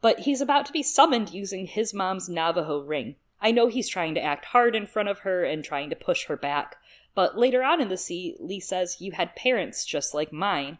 But 0.00 0.20
he's 0.20 0.40
about 0.40 0.64
to 0.66 0.72
be 0.72 0.82
summoned 0.82 1.34
using 1.34 1.66
his 1.66 1.92
mom's 1.92 2.28
Navajo 2.28 2.80
ring. 2.80 3.16
I 3.42 3.50
know 3.50 3.66
he's 3.66 3.88
trying 3.88 4.14
to 4.14 4.22
act 4.22 4.46
hard 4.46 4.74
in 4.76 4.86
front 4.86 5.08
of 5.08 5.20
her 5.20 5.44
and 5.44 5.64
trying 5.64 5.90
to 5.90 5.96
push 5.96 6.26
her 6.26 6.36
back, 6.36 6.76
but 7.14 7.38
later 7.38 7.62
on 7.62 7.80
in 7.80 7.88
the 7.88 7.96
scene, 7.96 8.36
Lee 8.40 8.60
says, 8.60 9.00
You 9.00 9.12
had 9.12 9.36
parents 9.36 9.84
just 9.84 10.14
like 10.14 10.32
mine. 10.32 10.78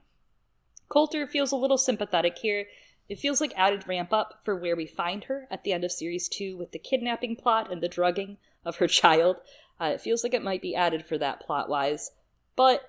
Coulter 0.88 1.26
feels 1.26 1.52
a 1.52 1.56
little 1.56 1.78
sympathetic 1.78 2.38
here. 2.38 2.66
It 3.08 3.18
feels 3.18 3.40
like 3.40 3.52
added 3.56 3.88
ramp 3.88 4.12
up 4.12 4.40
for 4.44 4.56
where 4.56 4.76
we 4.76 4.86
find 4.86 5.24
her 5.24 5.46
at 5.50 5.64
the 5.64 5.72
end 5.72 5.84
of 5.84 5.92
series 5.92 6.28
2 6.28 6.56
with 6.56 6.72
the 6.72 6.78
kidnapping 6.78 7.36
plot 7.36 7.70
and 7.70 7.82
the 7.82 7.88
drugging 7.88 8.38
of 8.64 8.76
her 8.76 8.86
child. 8.88 9.36
Uh, 9.80 9.86
it 9.86 10.00
feels 10.00 10.22
like 10.22 10.34
it 10.34 10.44
might 10.44 10.62
be 10.62 10.74
added 10.74 11.04
for 11.04 11.18
that 11.18 11.40
plot 11.40 11.68
wise. 11.68 12.12
But 12.56 12.82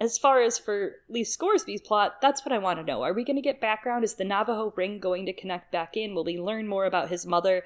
as 0.00 0.18
far 0.18 0.42
as 0.42 0.58
for 0.58 0.96
Lee 1.08 1.24
Scoresby's 1.24 1.80
plot, 1.80 2.20
that's 2.20 2.44
what 2.44 2.52
I 2.52 2.58
want 2.58 2.78
to 2.78 2.84
know. 2.84 3.02
Are 3.02 3.12
we 3.12 3.24
going 3.24 3.36
to 3.36 3.42
get 3.42 3.60
background? 3.60 4.04
Is 4.04 4.14
the 4.14 4.24
Navajo 4.24 4.72
ring 4.76 4.98
going 5.00 5.26
to 5.26 5.32
connect 5.32 5.72
back 5.72 5.96
in? 5.96 6.14
Will 6.14 6.24
we 6.24 6.38
learn 6.38 6.68
more 6.68 6.84
about 6.84 7.08
his 7.08 7.26
mother? 7.26 7.64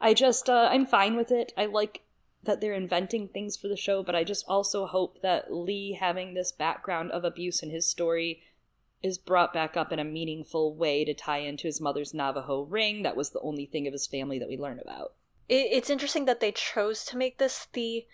I 0.00 0.14
just, 0.14 0.48
uh, 0.48 0.68
I'm 0.70 0.86
fine 0.86 1.16
with 1.16 1.30
it. 1.30 1.52
I 1.56 1.66
like 1.66 2.02
that 2.44 2.60
they're 2.60 2.74
inventing 2.74 3.28
things 3.28 3.56
for 3.56 3.68
the 3.68 3.76
show, 3.76 4.02
but 4.02 4.14
I 4.14 4.24
just 4.24 4.44
also 4.48 4.86
hope 4.86 5.22
that 5.22 5.52
Lee 5.52 5.96
having 5.98 6.34
this 6.34 6.52
background 6.52 7.10
of 7.12 7.24
abuse 7.24 7.62
in 7.62 7.70
his 7.70 7.88
story 7.88 8.42
is 9.02 9.18
brought 9.18 9.52
back 9.52 9.76
up 9.76 9.92
in 9.92 9.98
a 9.98 10.04
meaningful 10.04 10.74
way 10.74 11.04
to 11.04 11.14
tie 11.14 11.38
into 11.38 11.66
his 11.66 11.80
mother's 11.80 12.14
Navajo 12.14 12.62
ring. 12.62 13.02
That 13.02 13.16
was 13.16 13.30
the 13.30 13.40
only 13.40 13.66
thing 13.66 13.86
of 13.86 13.92
his 13.92 14.06
family 14.06 14.38
that 14.38 14.48
we 14.48 14.56
learn 14.56 14.78
about. 14.78 15.14
It's 15.48 15.90
interesting 15.90 16.24
that 16.26 16.40
they 16.40 16.52
chose 16.52 17.04
to 17.06 17.16
make 17.16 17.38
this 17.38 17.66
the 17.72 18.06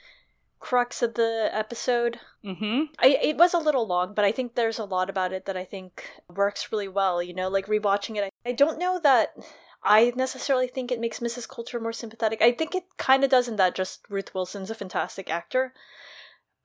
crux 0.61 1.03
of 1.03 1.15
the 1.15 1.51
episode. 1.53 2.19
Mm-hmm. 2.45 2.85
I, 2.99 3.19
it 3.23 3.37
was 3.37 3.55
a 3.55 3.59
little 3.59 3.87
long, 3.87 4.15
but 4.15 4.25
I 4.25 4.33
think 4.33 4.55
there's 4.55 4.79
a 4.79 4.85
lot 4.85 5.09
about 5.09 5.33
it 5.33 5.47
that 5.47 5.57
I 5.57 5.65
think 5.65 6.05
works 6.29 6.73
really 6.73 6.89
well. 6.89 7.23
You 7.23 7.35
know, 7.35 7.49
like 7.49 7.67
rewatching 7.67 8.17
it, 8.17 8.25
I, 8.25 8.51
I 8.51 8.53
don't 8.53 8.79
know 8.79 8.99
that 9.03 9.35
I 9.83 10.13
necessarily 10.17 10.67
think 10.67 10.91
it 10.91 11.01
makes 11.01 11.21
Mrs. 11.21 11.49
Coulter 11.49 11.79
more 11.79 11.93
sympathetic. 11.93 12.43
I 12.43 12.53
think 12.53 12.75
it 12.75 12.85
kind 12.97 13.23
of 13.23 13.31
does 13.31 13.49
in 13.49 13.57
that 13.57 13.75
just 13.75 14.01
Ruth 14.09 14.35
Wilson's 14.35 14.71
a 14.71 14.75
fantastic 14.75 15.31
actor. 15.31 15.73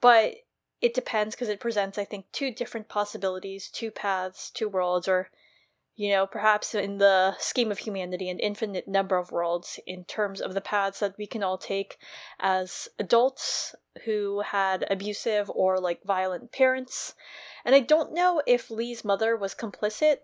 But 0.02 0.36
it 0.82 0.94
depends 0.94 1.36
because 1.36 1.48
it 1.48 1.60
presents, 1.60 1.98
I 1.98 2.04
think, 2.04 2.26
two 2.32 2.52
different 2.52 2.90
possibilities, 2.90 3.70
two 3.70 3.92
paths, 3.92 4.50
two 4.50 4.68
worlds, 4.68 5.08
or, 5.08 5.30
you 5.96 6.10
know, 6.10 6.28
perhaps 6.28 6.76
in 6.76 6.98
the 6.98 7.36
scheme 7.40 7.72
of 7.72 7.80
humanity, 7.80 8.30
an 8.30 8.40
infinite 8.40 8.88
number 8.88 9.16
of 9.18 9.32
worlds 9.32 9.80
in 9.88 10.04
terms 10.04 10.42
of 10.42 10.54
the 10.54 10.60
paths 10.60 11.00
that 11.00 11.16
we 11.18 11.26
can 11.26 11.44
all 11.44 11.58
take 11.58 11.98
as 12.40 12.90
adults 13.00 13.76
who 14.06 14.42
had 14.42 14.86
abusive 14.90 15.50
or 15.54 15.80
like 15.80 16.04
violent 16.04 16.52
parents. 16.52 17.14
And 17.64 17.76
I 17.76 17.80
don't 17.80 18.14
know 18.14 18.42
if 18.46 18.70
Lee's 18.70 19.06
mother 19.06 19.38
was 19.38 19.56
complicit 19.56 20.18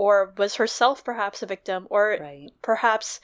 or 0.00 0.32
was 0.38 0.54
herself 0.54 1.04
perhaps 1.04 1.42
a 1.42 1.46
victim, 1.46 1.86
or 1.90 2.16
right. 2.18 2.48
perhaps 2.62 3.20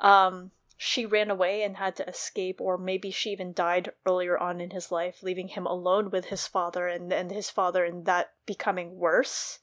um, 0.00 0.52
she 0.74 1.04
ran 1.04 1.30
away 1.30 1.62
and 1.62 1.76
had 1.76 1.94
to 1.94 2.08
escape, 2.08 2.62
or 2.62 2.78
maybe 2.78 3.10
she 3.10 3.28
even 3.28 3.52
died 3.52 3.92
earlier 4.06 4.38
on 4.38 4.58
in 4.58 4.70
his 4.70 4.90
life, 4.90 5.22
leaving 5.22 5.48
him 5.48 5.66
alone 5.66 6.08
with 6.08 6.26
his 6.26 6.46
father 6.46 6.88
and, 6.88 7.12
and 7.12 7.30
his 7.30 7.50
father, 7.50 7.84
and 7.84 8.06
that 8.06 8.32
becoming 8.46 8.96
worse. 8.96 9.58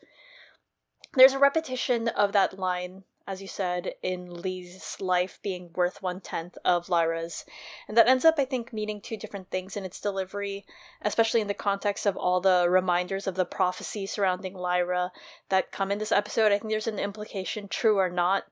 There's 1.16 1.34
a 1.34 1.40
repetition 1.40 2.08
of 2.08 2.32
that 2.34 2.60
line 2.60 3.06
as 3.32 3.42
you 3.42 3.48
said, 3.48 3.94
in 4.04 4.30
Lee's 4.30 4.98
life 5.00 5.40
being 5.42 5.70
worth 5.74 6.02
one 6.02 6.20
tenth 6.20 6.58
of 6.66 6.90
Lyra's. 6.90 7.46
And 7.88 7.96
that 7.96 8.10
ends 8.10 8.26
up, 8.26 8.36
I 8.38 8.44
think, 8.44 8.74
meaning 8.74 9.00
two 9.00 9.16
different 9.16 9.50
things 9.50 9.78
in 9.78 9.86
its 9.86 10.02
delivery, 10.02 10.66
especially 11.02 11.40
in 11.40 11.48
the 11.48 11.54
context 11.54 12.06
of 12.06 12.18
all 12.18 12.42
the 12.42 12.68
reminders 12.70 13.28
of 13.28 13.36
the 13.36 13.46
prophecy 13.46 14.06
surrounding 14.06 14.54
Lyra 14.54 15.14
that 15.48 15.72
come 15.72 15.92
in 15.92 15.98
this 15.98 16.12
episode. 16.12 16.52
I 16.52 16.60
think 16.60 16.72
there's 16.72 16.88
an 16.88 17.00
implication, 17.00 17.70
true 17.70 18.00
or 18.00 18.10
not, 18.10 18.44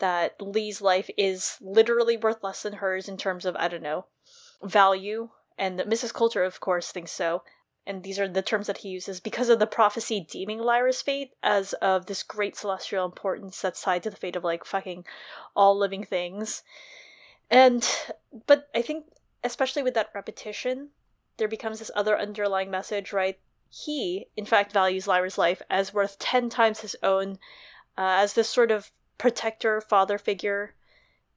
that 0.00 0.34
Lee's 0.38 0.82
life 0.82 1.08
is 1.16 1.56
literally 1.62 2.18
worth 2.18 2.44
less 2.44 2.62
than 2.62 2.74
hers 2.74 3.08
in 3.08 3.16
terms 3.16 3.46
of, 3.46 3.56
I 3.56 3.68
don't 3.68 3.82
know, 3.82 4.04
value. 4.62 5.30
And 5.56 5.80
Mrs. 5.80 6.12
Coulter, 6.12 6.44
of 6.44 6.60
course, 6.60 6.92
thinks 6.92 7.12
so 7.12 7.42
and 7.86 8.02
these 8.02 8.18
are 8.18 8.26
the 8.26 8.42
terms 8.42 8.66
that 8.66 8.78
he 8.78 8.88
uses, 8.88 9.20
because 9.20 9.48
of 9.48 9.58
the 9.58 9.66
prophecy 9.66 10.26
deeming 10.28 10.58
Lyra's 10.58 11.00
fate 11.00 11.32
as 11.42 11.72
of 11.74 12.06
this 12.06 12.22
great 12.22 12.56
celestial 12.56 13.04
importance 13.04 13.60
that's 13.60 13.80
tied 13.80 14.02
to 14.02 14.10
the 14.10 14.16
fate 14.16 14.36
of 14.36 14.44
like 14.44 14.64
fucking 14.64 15.04
all 15.54 15.78
living 15.78 16.04
things. 16.04 16.62
And, 17.50 17.88
but 18.46 18.68
I 18.74 18.82
think, 18.82 19.06
especially 19.44 19.82
with 19.82 19.94
that 19.94 20.10
repetition, 20.14 20.88
there 21.36 21.48
becomes 21.48 21.78
this 21.78 21.90
other 21.94 22.18
underlying 22.18 22.70
message, 22.70 23.12
right? 23.12 23.38
He, 23.70 24.26
in 24.36 24.46
fact, 24.46 24.72
values 24.72 25.06
Lyra's 25.06 25.38
life 25.38 25.62
as 25.70 25.94
worth 25.94 26.18
10 26.18 26.48
times 26.48 26.80
his 26.80 26.96
own, 27.02 27.38
uh, 27.96 28.18
as 28.18 28.32
this 28.34 28.48
sort 28.48 28.70
of 28.70 28.90
protector, 29.16 29.80
father 29.80 30.18
figure 30.18 30.74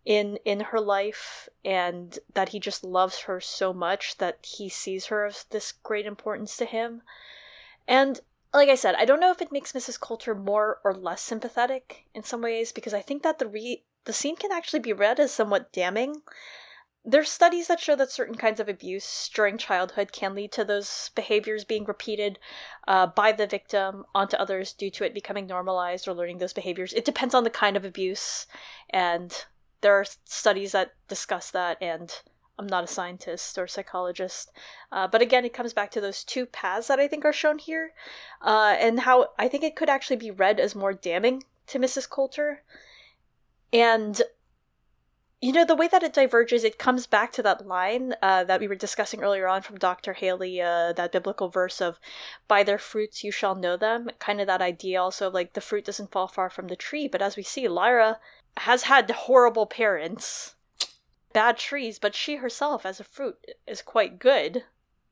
in 0.05 0.37
in 0.45 0.61
her 0.61 0.79
life 0.79 1.49
and 1.63 2.19
that 2.33 2.49
he 2.49 2.59
just 2.59 2.83
loves 2.83 3.21
her 3.21 3.39
so 3.39 3.73
much 3.73 4.17
that 4.17 4.39
he 4.43 4.69
sees 4.69 5.07
her 5.07 5.25
as 5.25 5.45
this 5.51 5.71
great 5.71 6.05
importance 6.05 6.55
to 6.57 6.65
him 6.65 7.01
and 7.87 8.21
like 8.53 8.69
i 8.69 8.75
said 8.75 8.95
i 8.95 9.05
don't 9.05 9.19
know 9.19 9.31
if 9.31 9.41
it 9.41 9.51
makes 9.51 9.73
mrs 9.73 9.99
coulter 9.99 10.33
more 10.33 10.79
or 10.83 10.93
less 10.93 11.21
sympathetic 11.21 12.05
in 12.13 12.23
some 12.23 12.41
ways 12.41 12.71
because 12.71 12.93
i 12.93 13.01
think 13.01 13.23
that 13.23 13.39
the 13.39 13.47
re- 13.47 13.83
the 14.05 14.13
scene 14.13 14.35
can 14.35 14.51
actually 14.51 14.79
be 14.79 14.93
read 14.93 15.19
as 15.19 15.31
somewhat 15.31 15.71
damning 15.73 16.21
there's 17.05 17.29
studies 17.29 17.67
that 17.67 17.79
show 17.79 17.95
that 17.95 18.11
certain 18.11 18.35
kinds 18.35 18.59
of 18.59 18.67
abuse 18.67 19.29
during 19.33 19.57
childhood 19.57 20.11
can 20.11 20.35
lead 20.35 20.51
to 20.51 20.65
those 20.65 21.11
behaviors 21.15 21.63
being 21.63 21.85
repeated 21.85 22.37
uh, 22.87 23.07
by 23.07 23.31
the 23.31 23.47
victim 23.47 24.05
onto 24.13 24.35
others 24.37 24.73
due 24.73 24.91
to 24.91 25.05
it 25.05 25.13
becoming 25.13 25.47
normalized 25.47 26.07
or 26.07 26.13
learning 26.13 26.39
those 26.39 26.53
behaviors. 26.53 26.93
It 26.93 27.05
depends 27.05 27.33
on 27.33 27.43
the 27.43 27.49
kind 27.49 27.77
of 27.77 27.85
abuse 27.85 28.45
and 28.89 29.45
there 29.81 29.93
are 29.93 30.05
studies 30.25 30.71
that 30.73 30.93
discuss 31.07 31.51
that, 31.51 31.77
and 31.81 32.13
I'm 32.57 32.67
not 32.67 32.83
a 32.83 32.87
scientist 32.87 33.57
or 33.57 33.67
psychologist. 33.67 34.51
Uh, 34.91 35.07
but 35.07 35.21
again, 35.21 35.45
it 35.45 35.53
comes 35.53 35.73
back 35.73 35.91
to 35.91 36.01
those 36.01 36.23
two 36.23 36.45
paths 36.45 36.87
that 36.87 36.99
I 36.99 37.07
think 37.07 37.25
are 37.25 37.33
shown 37.33 37.59
here, 37.59 37.93
uh, 38.41 38.75
and 38.79 39.01
how 39.01 39.29
I 39.37 39.47
think 39.47 39.63
it 39.63 39.75
could 39.75 39.89
actually 39.89 40.17
be 40.17 40.31
read 40.31 40.59
as 40.59 40.75
more 40.75 40.93
damning 40.93 41.43
to 41.67 41.79
Mrs. 41.79 42.09
Coulter. 42.09 42.63
And 43.71 44.21
you 45.41 45.53
know 45.53 45.63
the 45.63 45.75
way 45.75 45.87
that 45.87 46.03
it 46.03 46.13
diverges 46.13 46.63
it 46.63 46.77
comes 46.77 47.07
back 47.07 47.31
to 47.31 47.41
that 47.43 47.65
line 47.65 48.13
uh, 48.21 48.43
that 48.43 48.59
we 48.59 48.67
were 48.67 48.75
discussing 48.75 49.21
earlier 49.21 49.47
on 49.47 49.61
from 49.61 49.77
dr 49.77 50.11
haley 50.13 50.61
uh, 50.61 50.91
that 50.93 51.11
biblical 51.11 51.47
verse 51.47 51.79
of 51.79 51.99
by 52.47 52.61
their 52.61 52.77
fruits 52.77 53.23
you 53.23 53.31
shall 53.31 53.55
know 53.55 53.77
them 53.77 54.09
kind 54.19 54.41
of 54.41 54.47
that 54.47 54.61
idea 54.61 55.01
also 55.01 55.27
of 55.27 55.33
like 55.33 55.53
the 55.53 55.61
fruit 55.61 55.85
doesn't 55.85 56.11
fall 56.11 56.27
far 56.27 56.49
from 56.49 56.67
the 56.67 56.75
tree 56.75 57.07
but 57.07 57.21
as 57.21 57.37
we 57.37 57.43
see 57.43 57.67
lyra 57.67 58.19
has 58.59 58.83
had 58.83 59.09
horrible 59.09 59.65
parents. 59.65 60.55
Bad 61.33 61.57
trees 61.57 61.99
but 61.99 62.15
she 62.15 62.37
herself 62.37 62.85
as 62.85 62.99
a 62.99 63.03
fruit 63.03 63.37
is 63.67 63.81
quite 63.81 64.19
good 64.19 64.63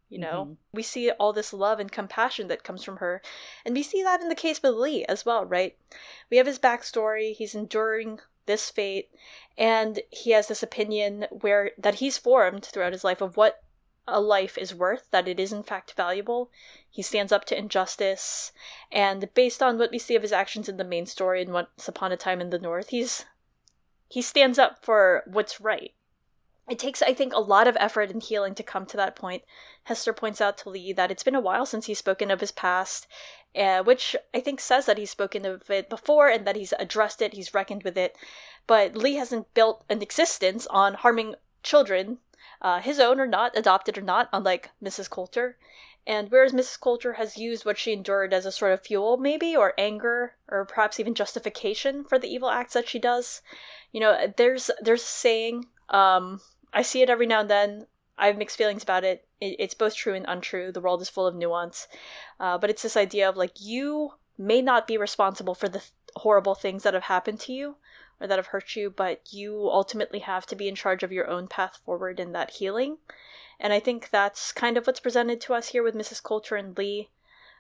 you 0.10 0.18
know? 0.18 0.44
Mm-hmm. 0.44 0.54
we 0.74 0.84
see 0.84 1.12
all 1.12 1.34
this 1.34 1.54
love 1.54 1.80
and 1.80 1.92
compassion 1.92 2.48
that 2.48 2.64
comes 2.64 2.84
from 2.84 2.98
her 2.98 3.22
and 3.66 3.76
we 3.76 3.84
see 3.84 4.02
that 4.04 4.22
in 4.22 4.30
the 4.30 4.36
case 4.36 4.62
with 4.62 4.74
lee 4.74 5.06
as 5.06 5.26
well 5.26 5.46
right? 5.46 5.78
We 6.30 6.38
have 6.38 6.48
his 6.48 6.60
backstory 6.60 7.34
he's 7.34 7.56
enduring 7.56 8.20
this 8.46 8.70
fate 8.70 9.10
and 9.58 10.00
he 10.10 10.32
has 10.32 10.48
this 10.48 10.64
opinion 10.64 11.26
where 11.30 11.72
that 11.78 11.96
he's 11.96 12.18
formed 12.18 12.66
throughout 12.66 12.94
his 12.94 13.04
life 13.04 13.22
of 13.22 13.38
what 13.38 13.64
a 14.08 14.22
life 14.22 14.58
is 14.58 14.74
worth 14.74 15.12
that 15.12 15.28
it 15.28 15.40
is 15.40 15.52
in 15.52 15.64
fact 15.64 15.94
valuable. 15.98 16.50
He 16.90 17.02
stands 17.02 17.34
up 17.34 17.44
to 17.46 17.58
injustice 17.58 18.54
and 18.92 19.30
based 19.34 19.62
on 19.62 19.78
what 19.78 19.92
we 19.92 20.00
see 20.00 20.16
of 20.16 20.22
his 20.22 20.32
actions 20.32 20.70
in 20.70 20.78
the 20.78 20.86
main 20.86 21.06
story 21.06 21.42
and 21.42 21.52
once 21.52 21.88
upon 21.88 22.12
a 22.12 22.18
time 22.18 22.40
in 22.40 22.50
the 22.50 22.60
north 22.60 22.90
he's 22.90 23.26
he 24.08 24.22
stands 24.22 24.58
up 24.58 24.84
for 24.84 25.24
what's 25.26 25.60
right 25.60 25.94
it 26.68 26.80
takes, 26.80 27.02
I 27.02 27.14
think, 27.14 27.34
a 27.34 27.40
lot 27.40 27.68
of 27.68 27.78
effort 27.80 28.12
and 28.12 28.22
healing 28.22 28.54
to 28.56 28.64
come 28.64 28.86
to 28.88 28.98
that 28.98 29.16
point. 29.16 29.44
Hester 29.84 30.12
points 30.12 30.42
out 30.42 30.58
to 30.60 30.70
Lee 30.70 30.92
that 30.94 31.12
it's 31.12 31.24
been 31.24 31.36
a 31.36 31.42
while 31.42 31.66
since 31.66 31.86
he's 31.86 32.00
spoken 32.00 32.30
of 32.30 32.42
his 32.42 32.52
past, 32.52 33.08
uh, 33.56 33.82
which 33.84 34.18
I 34.34 34.42
think 34.42 34.60
says 34.60 34.86
that 34.86 34.98
he's 34.98 35.10
spoken 35.10 35.46
of 35.46 35.70
it 35.70 35.90
before 35.90 36.28
and 36.28 36.46
that 36.46 36.58
he's 36.58 36.74
addressed 36.78 37.22
it, 37.22 37.34
he's 37.34 37.54
reckoned 37.54 37.84
with 37.84 37.98
it. 37.98 38.18
But 38.68 38.98
Lee 38.98 39.16
hasn't 39.16 39.54
built 39.54 39.86
an 39.90 40.02
existence 40.02 40.68
on 40.68 40.96
harming 40.96 41.36
children, 41.64 42.18
uh, 42.62 42.82
his 42.82 43.00
own 43.00 43.22
or 43.22 43.28
not, 43.28 43.58
adopted 43.58 43.98
or 43.98 44.02
not, 44.02 44.28
unlike 44.34 44.72
Mrs. 44.84 45.10
Coulter. 45.10 45.58
And 46.06 46.30
whereas 46.32 46.54
Mrs. 46.54 46.80
Coulter 46.80 47.14
has 47.14 47.38
used 47.38 47.66
what 47.66 47.78
she 47.78 47.94
endured 47.94 48.34
as 48.34 48.46
a 48.46 48.52
sort 48.52 48.72
of 48.72 48.82
fuel, 48.82 49.18
maybe, 49.18 49.56
or 49.56 49.74
anger, 49.78 50.36
or 50.50 50.66
perhaps 50.66 51.00
even 51.00 51.14
justification 51.14 52.04
for 52.04 52.18
the 52.20 52.30
evil 52.30 52.50
acts 52.50 52.74
that 52.74 52.88
she 52.88 53.00
does, 53.00 53.42
you 53.92 54.00
know, 54.00 54.34
there's 54.38 54.70
there's 54.82 55.02
a 55.02 55.06
saying 55.06 55.66
um, 55.90 56.42
I 56.74 56.82
see 56.82 57.02
it 57.02 57.10
every 57.10 57.28
now 57.28 57.42
and 57.42 57.50
then. 57.50 57.88
I 58.18 58.28
have 58.28 58.38
mixed 58.38 58.58
feelings 58.58 58.84
about 58.84 59.04
it. 59.04 59.28
it 59.40 59.56
it's 59.60 59.74
both 59.74 59.96
true 59.96 60.16
and 60.16 60.26
untrue. 60.28 60.72
The 60.72 60.82
world 60.82 61.02
is 61.02 61.10
full 61.10 61.28
of 61.28 61.36
nuance. 61.36 61.88
Uh, 62.40 62.58
but 62.58 62.70
it's 62.70 62.82
this 62.82 62.98
idea 62.98 63.30
of 63.30 63.38
like, 63.38 63.62
you 63.62 64.14
may 64.38 64.62
not 64.62 64.88
be 64.88 64.98
responsible 64.98 65.56
for 65.56 65.70
the 65.70 65.80
th- 65.80 65.92
horrible 66.18 66.56
things 66.56 66.84
that 66.84 66.94
have 66.94 67.04
happened 67.04 67.40
to 67.42 67.54
you 67.54 67.76
or 68.20 68.28
that 68.28 68.38
have 68.38 68.48
hurt 68.48 68.76
you, 68.76 68.90
but 68.90 69.22
you 69.32 69.70
ultimately 69.70 70.20
have 70.20 70.46
to 70.48 70.56
be 70.56 70.68
in 70.68 70.76
charge 70.76 71.04
of 71.04 71.12
your 71.12 71.30
own 71.30 71.48
path 71.48 71.80
forward 71.86 72.20
in 72.20 72.32
that 72.32 72.52
healing. 72.52 72.98
And 73.60 73.72
I 73.72 73.80
think 73.80 74.10
that's 74.10 74.52
kind 74.52 74.78
of 74.78 74.86
what's 74.86 75.00
presented 75.00 75.40
to 75.42 75.54
us 75.54 75.70
here 75.70 75.84
with 75.84 75.96
Mrs. 75.96 76.22
Coulter 76.22 76.56
and 76.56 76.78
Lee. 76.78 77.10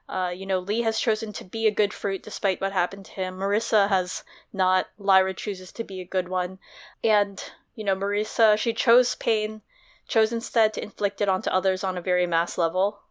Uh, 0.10 0.32
you 0.34 0.46
know, 0.46 0.60
Lee 0.60 0.82
has 0.82 1.00
chosen 1.00 1.34
to 1.34 1.44
be 1.44 1.68
a 1.68 1.72
good 1.72 1.94
fruit 1.94 2.24
despite 2.24 2.62
what 2.62 2.72
happened 2.72 3.06
to 3.06 3.12
him. 3.12 3.38
Marisa 3.38 3.90
has 3.90 4.24
not. 4.54 4.88
Lyra 4.98 5.34
chooses 5.34 5.72
to 5.74 5.84
be 5.84 6.00
a 6.00 6.06
good 6.06 6.30
one. 6.30 6.60
And 7.04 7.44
you 7.76 7.84
know, 7.84 7.96
Marisa, 7.96 8.58
she 8.58 8.74
chose 8.74 9.16
pain, 9.16 9.62
chose 10.08 10.32
instead 10.32 10.74
to 10.74 10.84
inflict 10.84 11.22
it 11.22 11.30
onto 11.30 11.50
others 11.50 11.84
on 11.84 11.98
a 11.98 12.02
very 12.02 12.26
mass 12.26 12.58
level. 12.58 13.02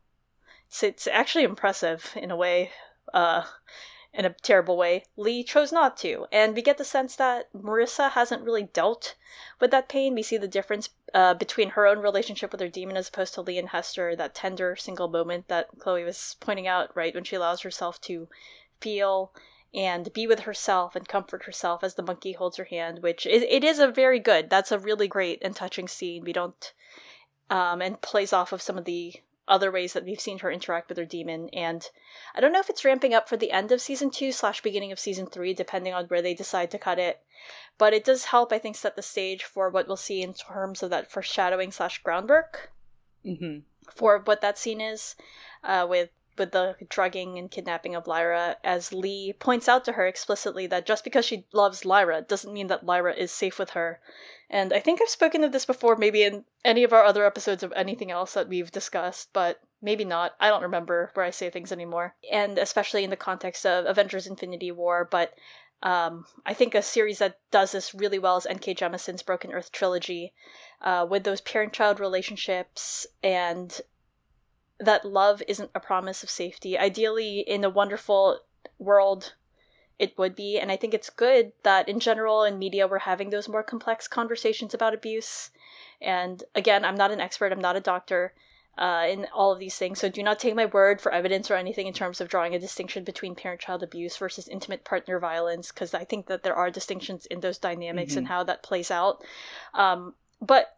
So 0.68 0.89
it's 0.89 1.06
actually 1.06 1.44
impressive 1.44 2.12
in 2.16 2.31
a 2.31 2.36
way, 2.36 2.70
uh, 3.14 3.44
in 4.17 4.25
a 4.25 4.35
terrible 4.43 4.77
way. 4.77 5.05
Lee 5.17 5.45
chose 5.45 5.71
not 5.71 5.97
to, 5.99 6.27
and 6.33 6.55
we 6.55 6.63
get 6.63 6.79
the 6.79 6.85
sense 6.85 7.15
that 7.17 7.53
Marisa 7.53 8.13
hasn't 8.13 8.43
really 8.43 8.65
dealt 8.65 9.15
with 9.61 9.71
that 9.71 9.89
pain. 9.89 10.15
We 10.15 10.23
see 10.23 10.39
the 10.39 10.49
difference 10.49 10.89
uh, 11.15 11.35
between 11.35 11.71
her 11.71 11.87
own 11.87 11.99
relationship 11.99 12.51
with 12.51 12.61
her 12.61 12.69
demon 12.69 12.97
as 12.97 13.09
opposed 13.09 13.35
to 13.35 13.43
Lee 13.43 13.59
and 13.59 13.69
Hester, 13.69 14.17
that 14.17 14.35
tender 14.35 14.75
single 14.75 15.09
moment 15.09 15.49
that 15.49 15.69
Chloe 15.79 16.03
was 16.03 16.37
pointing 16.41 16.67
out, 16.67 16.97
right, 16.97 17.15
when 17.15 17.25
she 17.25 17.37
allows 17.37 17.61
herself 17.61 18.01
to 18.03 18.29
feel 18.81 19.33
and 19.75 20.13
be 20.15 20.27
with 20.27 20.41
herself 20.41 20.97
and 20.97 21.07
comfort 21.07 21.45
herself 21.45 21.85
as 21.85 21.95
the 21.95 22.03
monkey 22.03 22.33
holds 22.33 22.57
her 22.57 22.65
hand, 22.65 23.03
which 23.03 23.27
is, 23.27 23.45
it 23.49 23.63
is 23.63 23.79
a 23.79 23.89
very 23.89 24.19
good. 24.19 24.49
That's 24.49 24.73
a 24.73 24.79
really 24.79 25.09
great 25.09 25.39
and 25.43 25.55
touching 25.55 25.87
scene. 25.87 26.25
We 26.25 26.33
don't 26.33 26.73
um, 27.51 27.83
and 27.83 28.01
plays 28.01 28.33
off 28.33 28.53
of 28.53 28.63
some 28.63 28.79
of 28.79 28.87
the 28.87 29.15
other 29.48 29.70
ways 29.70 29.93
that 29.93 30.05
we've 30.05 30.20
seen 30.20 30.40
her 30.40 30.51
interact 30.51 30.89
with 30.89 30.98
her 30.98 31.05
demon. 31.05 31.48
And 31.52 31.89
I 32.35 32.40
don't 32.40 32.52
know 32.52 32.60
if 32.60 32.70
it's 32.70 32.85
ramping 32.85 33.14
up 33.14 33.28
for 33.28 33.36
the 33.36 33.52
end 33.52 33.70
of 33.73 33.81
season 33.81 34.10
two 34.10 34.32
slash 34.32 34.60
beginning 34.60 34.93
of 34.93 34.98
season 34.98 35.27
three, 35.27 35.55
depending 35.55 35.94
on 35.94 36.06
where 36.06 36.23
they 36.23 36.35
decide 36.35 36.70
to 36.73 36.78
cut 36.78 36.98
it. 36.98 37.20
But 37.78 37.93
it 37.93 38.05
does 38.05 38.27
help, 38.27 38.52
I 38.52 38.59
think, 38.59 38.77
set 38.77 38.97
the 38.97 39.02
stage 39.02 39.44
for 39.44 39.70
what 39.70 39.86
we'll 39.86 39.97
see 39.97 40.23
in 40.23 40.35
terms 40.35 40.82
of 40.82 40.90
that 40.90 41.10
foreshadowing 41.10 41.70
slash 41.70 42.02
groundwork 42.02 42.73
mm-hmm. 43.24 43.59
for 43.90 44.20
what 44.24 44.40
that 44.40 44.59
scene 44.59 44.81
is, 44.81 45.14
uh, 45.62 45.86
with 45.89 46.10
with 46.39 46.53
the 46.53 46.77
drugging 46.89 47.39
and 47.39 47.51
kidnapping 47.51 47.95
of 47.95 48.07
Lyra, 48.07 48.57
as 48.65 48.93
Lee 48.93 49.33
points 49.33 49.69
out 49.69 49.85
to 49.85 49.93
her 49.93 50.07
explicitly 50.07 50.67
that 50.67 50.87
just 50.87 51.05
because 51.05 51.25
she 51.25 51.47
loves 51.53 51.85
Lyra 51.85 52.23
doesn't 52.23 52.53
mean 52.53 52.67
that 52.69 52.85
Lyra 52.85 53.15
is 53.15 53.33
safe 53.33 53.59
with 53.59 53.71
her. 53.71 54.01
And 54.49 54.73
I 54.73 54.81
think 54.81 55.01
I've 55.03 55.09
spoken 55.09 55.43
of 55.43 55.53
this 55.53 55.67
before, 55.67 55.97
maybe 55.97 56.23
in 56.23 56.45
any 56.65 56.85
of 56.85 56.93
our 56.93 57.05
other 57.05 57.27
episodes 57.27 57.63
of 57.63 57.73
anything 57.75 58.11
else 58.11 58.35
that 58.35 58.49
we've 58.49 58.71
discussed, 58.71 59.31
but 59.33 59.61
maybe 59.83 60.05
not. 60.05 60.33
I 60.41 60.49
don't 60.49 60.63
remember 60.63 61.11
where 61.15 61.27
I 61.27 61.31
say 61.31 61.51
things 61.51 61.73
anymore. 61.73 62.15
And 62.33 62.59
especially 62.59 63.05
in 63.05 63.11
the 63.11 63.17
context 63.17 63.67
of 63.67 63.87
Avengers 63.87 64.27
Infinity 64.27 64.71
War, 64.71 65.07
but 65.11 65.35
um, 65.83 66.25
I 66.45 66.55
think 66.55 66.75
a 66.75 66.83
series 66.83 67.19
that 67.19 67.39
does 67.51 67.73
this 67.73 67.95
really 67.95 68.19
well 68.19 68.37
is 68.39 68.47
N.K. 68.47 68.75
Jemisin's 68.75 69.23
Broken 69.23 69.53
Earth 69.53 69.73
trilogy, 69.73 70.33
uh, 70.81 71.07
with 71.09 71.25
those 71.25 71.41
parent 71.41 71.73
child 71.73 72.01
relationships 72.01 73.07
and 73.23 73.81
that 74.78 75.05
love 75.05 75.43
isn't 75.48 75.70
a 75.74 75.81
promise 75.81 76.23
of 76.23 76.31
safety. 76.31 76.78
Ideally, 76.78 77.40
in 77.40 77.65
a 77.65 77.70
wonderful 77.70 78.40
world, 78.78 79.35
it 79.98 80.16
would 80.19 80.36
be. 80.36 80.59
And 80.59 80.70
I 80.70 80.77
think 80.77 80.93
it's 80.93 81.11
good 81.11 81.53
that 81.62 81.89
in 81.89 82.01
general 82.01 82.44
in 82.44 82.59
media 82.59 82.86
we're 82.86 83.01
having 83.01 83.31
those 83.31 83.48
more 83.48 83.62
complex 83.62 84.07
conversations 84.09 84.74
about 84.74 84.94
abuse. 84.94 85.51
And 86.01 86.44
again, 86.55 86.85
I'm 86.85 86.97
not 86.97 87.11
an 87.11 87.20
expert, 87.20 87.53
I'm 87.53 87.61
not 87.61 87.77
a 87.77 87.81
doctor 87.81 88.35
uh, 88.77 89.07
in 89.09 89.27
all 89.35 89.53
of 89.53 89.59
these 89.59 89.77
things. 89.77 89.98
So 89.98 90.11
do 90.11 90.23
not 90.23 90.39
take 90.39 90.55
my 90.55 90.66
word 90.66 91.01
for 91.01 91.12
evidence 91.12 91.51
or 91.51 91.55
anything 91.55 91.86
in 91.86 91.94
terms 91.94 92.20
of 92.20 92.28
drawing 92.28 92.55
a 92.55 92.59
distinction 92.59 93.05
between 93.05 93.35
parent 93.35 93.62
child 93.62 93.82
abuse 93.82 94.16
versus 94.19 94.48
intimate 94.48 94.85
partner 94.85 95.19
violence, 95.19 95.73
because 95.73 95.94
I 95.94 96.05
think 96.05 96.27
that 96.27 96.43
there 96.43 96.55
are 96.55 96.70
distinctions 96.70 97.24
in 97.27 97.40
those 97.40 97.57
dynamics 97.57 98.12
mm-hmm. 98.12 98.19
and 98.19 98.28
how 98.28 98.44
that 98.44 98.62
plays 98.62 98.90
out. 98.90 99.24
Um, 99.73 100.15
but 100.43 100.76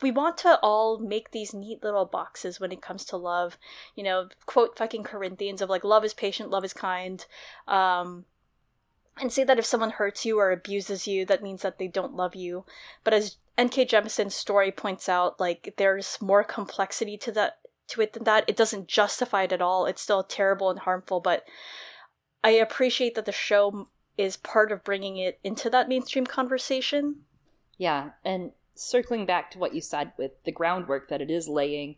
we 0.00 0.10
want 0.10 0.38
to 0.38 0.58
all 0.62 0.98
make 0.98 1.30
these 1.30 1.52
neat 1.52 1.82
little 1.82 2.04
boxes 2.04 2.60
when 2.60 2.72
it 2.72 2.82
comes 2.82 3.04
to 3.06 3.16
love. 3.16 3.58
You 3.94 4.04
know, 4.04 4.28
quote 4.46 4.76
fucking 4.76 5.04
Corinthians 5.04 5.60
of 5.60 5.70
like, 5.70 5.84
love 5.84 6.04
is 6.04 6.14
patient, 6.14 6.50
love 6.50 6.64
is 6.64 6.72
kind. 6.72 7.24
Um, 7.68 8.24
and 9.18 9.32
say 9.32 9.44
that 9.44 9.58
if 9.58 9.64
someone 9.64 9.90
hurts 9.90 10.24
you 10.24 10.38
or 10.38 10.50
abuses 10.50 11.06
you, 11.06 11.24
that 11.26 11.42
means 11.42 11.62
that 11.62 11.78
they 11.78 11.88
don't 11.88 12.14
love 12.14 12.34
you. 12.34 12.64
But 13.02 13.14
as 13.14 13.36
N.K. 13.56 13.86
Jemisin's 13.86 14.34
story 14.34 14.70
points 14.70 15.08
out, 15.08 15.40
like, 15.40 15.74
there's 15.78 16.20
more 16.20 16.44
complexity 16.44 17.16
to 17.18 17.32
that 17.32 17.58
to 17.88 18.00
it 18.00 18.12
than 18.12 18.24
that. 18.24 18.44
It 18.46 18.56
doesn't 18.56 18.88
justify 18.88 19.44
it 19.44 19.52
at 19.52 19.62
all. 19.62 19.86
It's 19.86 20.02
still 20.02 20.22
terrible 20.22 20.70
and 20.70 20.80
harmful, 20.80 21.20
but 21.20 21.44
I 22.42 22.50
appreciate 22.50 23.14
that 23.14 23.24
the 23.24 23.32
show 23.32 23.88
is 24.18 24.36
part 24.36 24.72
of 24.72 24.84
bringing 24.84 25.16
it 25.16 25.38
into 25.44 25.70
that 25.70 25.88
mainstream 25.88 26.26
conversation. 26.26 27.22
Yeah, 27.78 28.10
and 28.24 28.52
circling 28.78 29.26
back 29.26 29.50
to 29.50 29.58
what 29.58 29.74
you 29.74 29.80
said 29.80 30.12
with 30.16 30.32
the 30.44 30.52
groundwork 30.52 31.08
that 31.08 31.20
it 31.20 31.30
is 31.30 31.48
laying, 31.48 31.96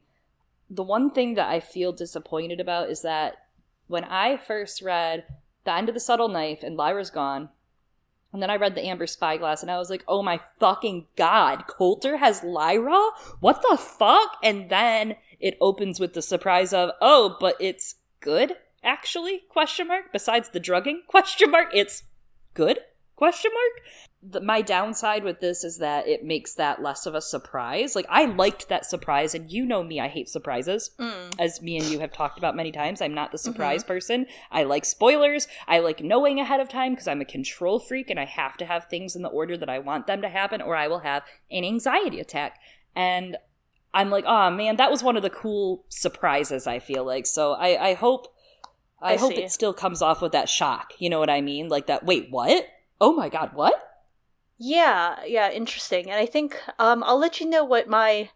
the 0.71 0.83
one 0.83 1.11
thing 1.11 1.35
that 1.35 1.49
I 1.49 1.61
feel 1.61 1.93
disappointed 1.93 2.61
about 2.61 2.91
is 2.91 3.03
that 3.03 3.47
when 3.87 4.05
I 4.05 4.37
first 4.37 4.83
read 4.83 5.25
The 5.65 5.73
End 5.73 5.89
of 5.89 5.95
the 5.95 6.01
Subtle 6.01 6.29
Knife 6.29 6.63
and 6.63 6.77
Lyra's 6.77 7.11
Gone, 7.11 7.49
and 8.33 8.43
then 8.43 8.51
I 8.51 8.57
read 8.57 8.75
The 8.75 8.87
Amber 8.87 9.07
Spyglass 9.07 9.63
and 9.63 9.71
I 9.71 9.79
was 9.79 9.89
like, 9.89 10.05
oh 10.07 10.23
my 10.23 10.41
fucking 10.61 11.07
god, 11.17 11.67
Coulter 11.67 12.19
has 12.19 12.45
Lyra? 12.45 13.11
What 13.41 13.63
the 13.69 13.79
fuck? 13.79 14.37
And 14.43 14.69
then 14.69 15.17
it 15.41 15.57
opens 15.61 15.99
with 15.99 16.13
the 16.13 16.23
surprise 16.23 16.73
of, 16.73 16.91
oh, 17.01 17.37
but 17.41 17.57
it's 17.59 17.97
good, 18.21 18.57
actually? 18.85 19.43
Question 19.49 19.89
mark. 19.89 20.13
Besides 20.13 20.51
the 20.51 20.61
drugging? 20.61 21.03
Question 21.09 21.51
mark. 21.51 21.69
It's 21.73 22.03
good? 22.53 22.81
Question 23.19 23.51
mark 23.53 23.83
the, 24.23 24.41
my 24.41 24.63
downside 24.63 25.23
with 25.23 25.41
this 25.41 25.63
is 25.63 25.79
that 25.79 26.09
it 26.09 26.25
makes 26.25 26.55
that 26.55 26.83
less 26.83 27.07
of 27.07 27.15
a 27.15 27.21
surprise. 27.21 27.95
Like 27.95 28.07
I 28.09 28.25
liked 28.25 28.69
that 28.69 28.85
surprise, 28.85 29.35
and 29.35 29.51
you 29.51 29.65
know 29.65 29.85
me, 29.85 30.01
I 30.01 30.09
hate 30.09 30.29
surprises. 30.29 30.91
Mm. 30.99 31.35
As 31.39 31.63
me 31.63 31.77
and 31.77 31.87
you 31.87 32.01
have 32.01 32.13
talked 32.13 32.37
about 32.37 32.57
many 32.57 32.73
times, 32.73 33.01
I'm 33.01 33.15
not 33.15 33.31
the 33.31 33.39
surprise 33.39 33.83
mm-hmm. 33.83 33.93
person. 33.93 34.27
I 34.51 34.65
like 34.65 34.85
spoilers. 34.85 35.47
I 35.69 35.79
like 35.79 36.03
knowing 36.03 36.41
ahead 36.41 36.61
of 36.61 36.69
time 36.69 36.93
because 36.93 37.07
I'm 37.07 37.21
a 37.21 37.25
control 37.25 37.79
freak, 37.79 38.11
and 38.11 38.19
I 38.19 38.25
have 38.25 38.57
to 38.57 38.67
have 38.67 38.87
things 38.87 39.15
in 39.15 39.23
the 39.23 39.29
order 39.29 39.57
that 39.57 39.69
I 39.69 39.79
want 39.79 40.09
them 40.09 40.21
to 40.23 40.29
happen, 40.29 40.61
or 40.61 40.75
I 40.75 40.89
will 40.89 41.01
have 41.01 41.23
an 41.51 41.65
anxiety 41.65 42.19
attack. 42.19 42.59
And 42.97 43.37
I'm 43.95 44.11
like, 44.11 44.25
oh 44.27 44.51
man, 44.51 44.77
that 44.77 44.91
was 44.91 45.03
one 45.03 45.17
of 45.17 45.23
the 45.23 45.31
cool 45.31 45.85
surprises. 45.89 46.67
I 46.67 46.81
feel 46.81 47.05
like 47.05 47.27
so. 47.27 47.53
I 47.53 47.91
I 47.91 47.95
hope. 47.95 48.27
I, 49.01 49.13
I 49.13 49.17
hope 49.17 49.35
it 49.35 49.53
still 49.53 49.73
comes 49.73 50.03
off 50.03 50.21
with 50.21 50.33
that 50.33 50.49
shock. 50.49 50.93
You 50.99 51.09
know 51.09 51.21
what 51.21 51.31
I 51.31 51.41
mean? 51.41 51.69
Like 51.69 51.87
that. 51.87 52.05
Wait, 52.05 52.27
what? 52.31 52.67
Oh 53.01 53.13
my 53.13 53.29
god, 53.29 53.53
what? 53.55 53.85
Yeah, 54.59 55.17
yeah, 55.27 55.51
interesting. 55.51 56.11
And 56.11 56.19
I 56.19 56.27
think 56.27 56.61
um, 56.79 57.05
I'll 57.05 57.19
let 57.19 57.41
you 57.41 57.47
know 57.49 57.65
what 57.65 57.89
my 57.89 58.31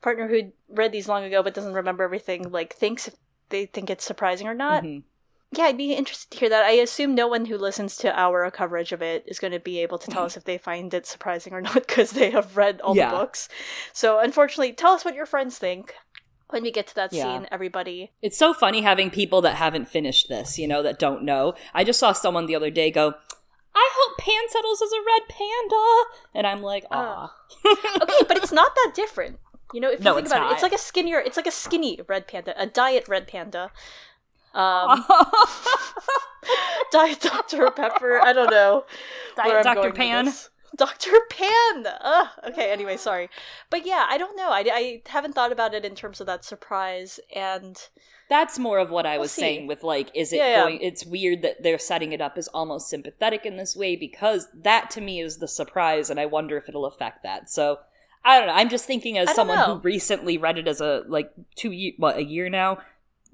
partner 0.00 0.28
who 0.28 0.52
read 0.68 0.92
these 0.92 1.08
long 1.08 1.24
ago 1.24 1.42
but 1.42 1.54
doesn't 1.54 1.72
remember 1.72 2.04
everything 2.04 2.50
like 2.50 2.74
thinks 2.74 3.08
if 3.08 3.14
they 3.48 3.66
think 3.66 3.90
it's 3.90 4.04
surprising 4.04 4.46
or 4.46 4.54
not. 4.54 4.84
Mm-hmm. 4.84 5.00
Yeah, 5.56 5.64
I'd 5.64 5.76
be 5.76 5.92
interested 5.92 6.30
to 6.32 6.38
hear 6.38 6.48
that. 6.48 6.64
I 6.64 6.72
assume 6.72 7.14
no 7.14 7.28
one 7.28 7.46
who 7.46 7.56
listens 7.56 7.96
to 7.98 8.18
our 8.18 8.50
coverage 8.50 8.92
of 8.92 9.02
it 9.02 9.24
is 9.26 9.38
going 9.38 9.52
to 9.52 9.60
be 9.60 9.80
able 9.80 9.98
to 9.98 10.10
tell 10.10 10.24
us 10.28 10.36
if 10.36 10.44
they 10.44 10.58
find 10.58 10.92
it 10.92 11.06
surprising 11.06 11.52
or 11.52 11.60
not 11.60 11.74
because 11.74 12.10
they 12.10 12.30
have 12.30 12.56
read 12.56 12.80
all 12.80 12.96
yeah. 12.96 13.10
the 13.10 13.16
books. 13.16 13.48
So, 13.92 14.18
unfortunately, 14.18 14.72
tell 14.72 14.92
us 14.92 15.04
what 15.04 15.14
your 15.14 15.26
friends 15.26 15.58
think 15.58 15.94
when 16.50 16.62
we 16.62 16.70
get 16.70 16.86
to 16.88 16.94
that 16.96 17.12
yeah. 17.12 17.22
scene, 17.22 17.48
everybody. 17.50 18.12
It's 18.20 18.38
so 18.38 18.52
funny 18.52 18.82
having 18.82 19.10
people 19.10 19.42
that 19.42 19.56
haven't 19.56 19.88
finished 19.88 20.28
this, 20.28 20.58
you 20.58 20.66
know, 20.66 20.82
that 20.82 20.98
don't 20.98 21.24
know. 21.24 21.54
I 21.72 21.84
just 21.84 22.00
saw 22.00 22.12
someone 22.12 22.46
the 22.46 22.56
other 22.56 22.70
day 22.70 22.90
go, 22.90 23.14
I 23.74 23.90
hope 23.92 24.18
Pan 24.18 24.48
settles 24.48 24.80
as 24.82 24.92
a 24.92 25.02
red 25.04 25.28
panda. 25.28 26.10
And 26.34 26.46
I'm 26.46 26.62
like, 26.62 26.84
ah. 26.90 27.34
okay, 27.66 28.24
but 28.28 28.36
it's 28.36 28.52
not 28.52 28.74
that 28.74 28.92
different. 28.94 29.38
You 29.72 29.80
know, 29.80 29.90
if 29.90 30.00
you 30.00 30.04
no, 30.04 30.14
think 30.14 30.28
about 30.28 30.40
not. 30.40 30.50
it, 30.52 30.54
it's 30.54 30.62
like 30.62 30.72
a 30.72 30.78
skinnier, 30.78 31.18
it's 31.18 31.36
like 31.36 31.46
a 31.46 31.52
skinny 31.52 32.00
red 32.06 32.28
panda, 32.28 32.54
a 32.60 32.66
diet 32.66 33.08
red 33.08 33.26
panda. 33.26 33.72
Um, 34.54 35.04
Diet 36.92 37.20
Dr. 37.20 37.70
Pepper. 37.70 38.20
I 38.20 38.32
don't 38.32 38.50
know. 38.50 38.84
Diet 39.36 39.64
Dr. 39.64 39.92
Pan. 39.92 40.32
Dr. 40.76 41.12
Pan. 41.30 41.86
Ugh. 42.00 42.28
Okay. 42.48 42.72
Anyway, 42.72 42.96
sorry, 42.96 43.28
but 43.70 43.86
yeah, 43.86 44.06
I 44.08 44.18
don't 44.18 44.36
know. 44.36 44.50
I, 44.50 44.64
I 44.72 45.02
haven't 45.06 45.34
thought 45.34 45.52
about 45.52 45.74
it 45.74 45.84
in 45.84 45.94
terms 45.94 46.20
of 46.20 46.26
that 46.26 46.44
surprise, 46.44 47.20
and 47.34 47.76
that's 48.28 48.58
more 48.58 48.78
of 48.78 48.90
what 48.90 49.06
I 49.06 49.18
was 49.18 49.30
saying 49.30 49.66
with 49.66 49.82
like, 49.82 50.10
is 50.14 50.32
it 50.32 50.38
yeah, 50.38 50.62
going? 50.62 50.80
Yeah. 50.80 50.88
It's 50.88 51.06
weird 51.06 51.42
that 51.42 51.62
they're 51.62 51.78
setting 51.78 52.12
it 52.12 52.20
up 52.20 52.36
as 52.36 52.48
almost 52.48 52.88
sympathetic 52.88 53.46
in 53.46 53.56
this 53.56 53.76
way 53.76 53.96
because 53.96 54.48
that 54.54 54.90
to 54.90 55.00
me 55.00 55.20
is 55.20 55.38
the 55.38 55.48
surprise, 55.48 56.10
and 56.10 56.18
I 56.18 56.26
wonder 56.26 56.56
if 56.56 56.68
it'll 56.68 56.86
affect 56.86 57.22
that. 57.22 57.50
So 57.50 57.78
I 58.24 58.38
don't 58.38 58.48
know. 58.48 58.54
I'm 58.54 58.70
just 58.70 58.86
thinking 58.86 59.18
as 59.18 59.34
someone 59.34 59.58
know. 59.58 59.76
who 59.76 59.80
recently 59.80 60.38
read 60.38 60.58
it 60.58 60.66
as 60.66 60.80
a 60.80 61.04
like 61.06 61.30
two 61.56 61.92
what 61.98 62.16
a 62.16 62.24
year 62.24 62.48
now 62.48 62.78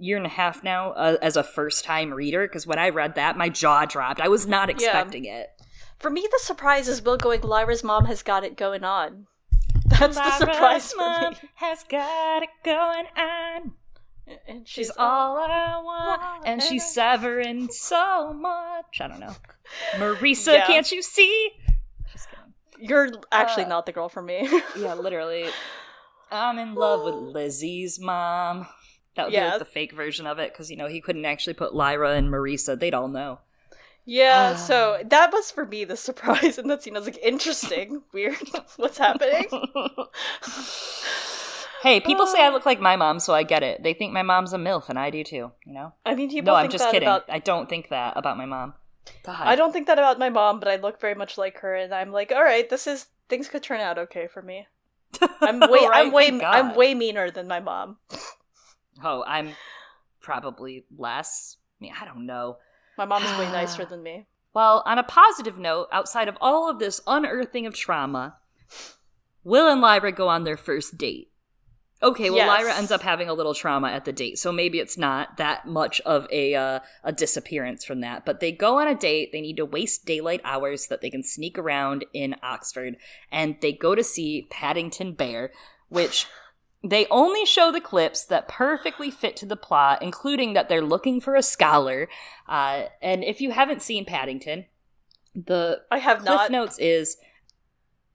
year 0.01 0.17
and 0.17 0.27
a 0.27 0.31
half 0.31 0.65
now 0.65 0.93
uh, 0.93 1.19
as 1.21 1.37
a 1.37 1.43
first 1.43 1.85
time 1.85 2.13
reader 2.13 2.47
because 2.49 2.67
when 2.67 2.79
I 2.79 2.89
read 2.89 3.15
that, 3.17 3.37
my 3.37 3.49
jaw 3.49 3.85
dropped. 3.85 4.21
I 4.21 4.29
was 4.29 4.47
not 4.47 4.71
expecting 4.71 5.27
yeah. 5.27 5.41
it. 5.41 5.60
For 6.01 6.09
me, 6.09 6.23
the 6.23 6.41
surprise 6.43 6.89
is 6.89 7.03
Will 7.03 7.19
going, 7.19 7.43
Lyra's 7.43 7.85
mom 7.85 8.07
has 8.07 8.23
got 8.23 8.43
it 8.43 8.57
going 8.57 8.85
on. 8.85 9.27
That's 9.87 10.17
Lyra's 10.17 10.39
the 10.39 10.47
surprise 10.47 10.95
mom 10.97 11.35
for 11.35 11.43
me. 11.45 11.51
has 11.57 11.85
got 11.85 12.43
it 12.43 12.49
going 12.65 13.05
on. 13.19 13.73
And 14.49 14.67
she's, 14.67 14.87
she's 14.87 14.91
all 14.97 15.37
I 15.37 15.81
want, 15.83 16.47
and 16.47 16.63
she's 16.63 16.91
severing 16.91 17.69
so 17.71 18.33
much. 18.33 19.01
I 19.01 19.09
don't 19.09 19.21
know. 19.21 19.35
Marisa, 19.97 20.55
yeah. 20.55 20.67
can't 20.67 20.91
you 20.91 21.03
see? 21.03 21.51
You're 22.79 23.11
actually 23.31 23.65
uh, 23.65 23.69
not 23.69 23.85
the 23.85 23.93
girl 23.93 24.09
for 24.09 24.23
me. 24.23 24.49
yeah, 24.79 24.95
literally. 24.99 25.51
I'm 26.31 26.59
in 26.59 26.75
love 26.75 27.05
with 27.05 27.15
Lizzie's 27.15 28.01
mom. 28.01 28.67
That 29.17 29.27
would 29.27 29.33
yeah. 29.35 29.45
be 29.45 29.51
like 29.51 29.59
the 29.59 29.65
fake 29.67 29.93
version 29.93 30.27
of 30.27 30.39
it 30.39 30.53
because 30.53 30.71
you 30.71 30.77
know 30.79 30.87
he 30.87 31.03
couldn't 31.03 31.27
actually 31.27 31.55
put 31.55 31.75
Lyra 31.75 32.13
and 32.13 32.29
Marisa. 32.29 32.79
They'd 32.79 32.95
all 32.95 33.09
know. 33.09 33.41
Yeah, 34.05 34.57
so 34.57 34.99
that 35.05 35.33
was 35.33 35.51
for 35.51 35.67
me 35.67 35.85
the 35.85 35.97
surprise 35.97 36.59
in 36.59 36.69
that 36.69 36.83
scene. 36.83 36.97
I 36.97 36.99
was 36.99 37.07
like, 37.07 37.19
interesting, 37.23 38.03
weird. 38.13 38.37
What's 38.77 38.99
happening? 38.99 39.45
hey, 41.83 42.01
people 42.01 42.25
uh, 42.25 42.33
say 42.33 42.43
I 42.43 42.51
look 42.51 42.67
like 42.67 42.81
my 42.81 42.97
mom, 42.97 43.21
so 43.21 43.35
I 43.35 43.43
get 43.43 43.63
it. 43.63 43.83
They 43.83 43.95
think 43.95 44.13
my 44.13 44.23
mom's 44.23 44.53
a 44.53 44.59
milf, 44.59 44.89
and 44.89 44.99
I 44.99 45.11
do 45.11 45.23
too. 45.23 45.53
You 45.65 45.73
know. 45.73 45.93
I 46.05 46.15
mean, 46.15 46.31
people. 46.31 46.53
No, 46.53 46.57
I'm 46.57 46.71
just 46.71 46.91
kidding. 46.91 47.09
About... 47.09 47.25
I 47.29 47.39
don't 47.39 47.69
think 47.69 47.89
that 47.91 48.17
about 48.17 48.37
my 48.37 48.47
mom. 48.47 48.75
God. 49.25 49.41
I 49.41 49.57
don't 49.57 49.73
think 49.73 49.87
that 49.87 49.99
about 49.99 50.19
my 50.19 50.31
mom, 50.31 50.61
but 50.61 50.69
I 50.69 50.77
look 50.77 51.01
very 51.01 51.15
much 51.15 51.39
like 51.39 51.59
her, 51.59 51.75
and 51.75 51.95
I'm 51.95 52.13
like, 52.13 52.33
all 52.33 52.43
right, 52.43 52.69
this 52.69 52.87
is 52.87 53.07
things 53.29 53.49
could 53.49 53.63
turn 53.63 53.81
out 53.81 53.99
okay 53.99 54.27
for 54.27 54.43
me. 54.43 54.67
I'm 55.41 55.61
way, 55.61 55.87
right, 55.87 56.07
I'm 56.07 56.13
way, 56.13 56.41
I'm 56.43 56.75
way 56.75 56.95
meaner 56.95 57.31
than 57.31 57.49
my 57.49 57.61
mom. 57.61 57.99
Oh, 59.03 59.25
I'm 59.27 59.53
probably 60.21 60.85
less. 60.97 61.57
I 61.81 61.85
mean, 61.85 61.93
I 62.01 62.05
don't 62.05 62.27
know. 62.27 62.59
My 63.01 63.07
mom's 63.07 63.39
way 63.39 63.47
nicer 63.53 63.87
than 63.87 64.03
me. 64.03 64.27
Well, 64.53 64.83
on 64.85 64.99
a 64.99 65.03
positive 65.03 65.59
note, 65.59 65.89
outside 65.91 66.29
of 66.29 66.37
all 66.39 66.69
of 66.69 66.79
this 66.79 67.01
unearthing 67.07 67.65
of 67.65 67.75
trauma, 67.75 68.37
Will 69.43 69.73
and 69.73 69.81
Lyra 69.81 70.13
go 70.13 70.29
on 70.29 70.45
their 70.45 70.59
first 70.59 70.99
date. 70.99 71.29
Okay, 72.03 72.29
well, 72.29 72.39
yes. 72.39 72.49
Lyra 72.49 72.75
ends 72.75 72.91
up 72.91 73.01
having 73.01 73.29
a 73.29 73.35
little 73.35 73.55
trauma 73.55 73.89
at 73.89 74.05
the 74.05 74.13
date, 74.13 74.39
so 74.39 74.53
maybe 74.53 74.81
it's 74.81 74.99
not 74.99 75.39
that 75.39 75.67
much 75.67 76.01
of 76.03 76.27
a 76.31 76.55
uh, 76.55 76.81
a 77.03 77.13
disappearance 77.13 77.85
from 77.87 78.01
that. 78.01 78.27
But 78.27 78.41
they 78.41 78.53
go 78.53 78.81
on 78.81 78.89
a 78.89 78.95
date. 78.95 79.33
They 79.33 79.41
need 79.41 79.57
to 79.57 79.67
waste 79.67 80.05
daylight 80.05 80.43
hours 80.45 80.85
so 80.85 80.95
that 80.95 81.01
they 81.01 81.11
can 81.11 81.23
sneak 81.23 81.59
around 81.59 82.05
in 82.13 82.37
Oxford, 82.43 82.97
and 83.33 83.57
they 83.63 83.73
go 83.73 83.95
to 83.95 84.05
see 84.05 84.47
Paddington 84.51 85.13
Bear, 85.15 85.53
which 85.89 86.27
they 86.83 87.07
only 87.11 87.45
show 87.45 87.71
the 87.71 87.81
clips 87.81 88.25
that 88.25 88.49
perfectly 88.49 89.11
fit 89.11 89.37
to 89.37 89.47
the 89.47 89.57
plot, 89.57 90.03
including 90.03 90.55
that 90.55 90.69
they're 90.69 90.81
looking 90.83 91.21
for 91.21 91.37
a 91.37 91.43
scholar. 91.43 92.09
Uh, 92.49 92.85
and 93.03 93.23
if 93.23 93.41
you 93.41 93.51
haven't 93.51 93.83
seen 93.83 94.05
Paddington, 94.05 94.65
the 95.35 95.83
I 95.91 95.99
have 95.99 96.19
Cliff 96.19 96.29
not. 96.29 96.51
Notes 96.51 96.79
is, 96.79 97.19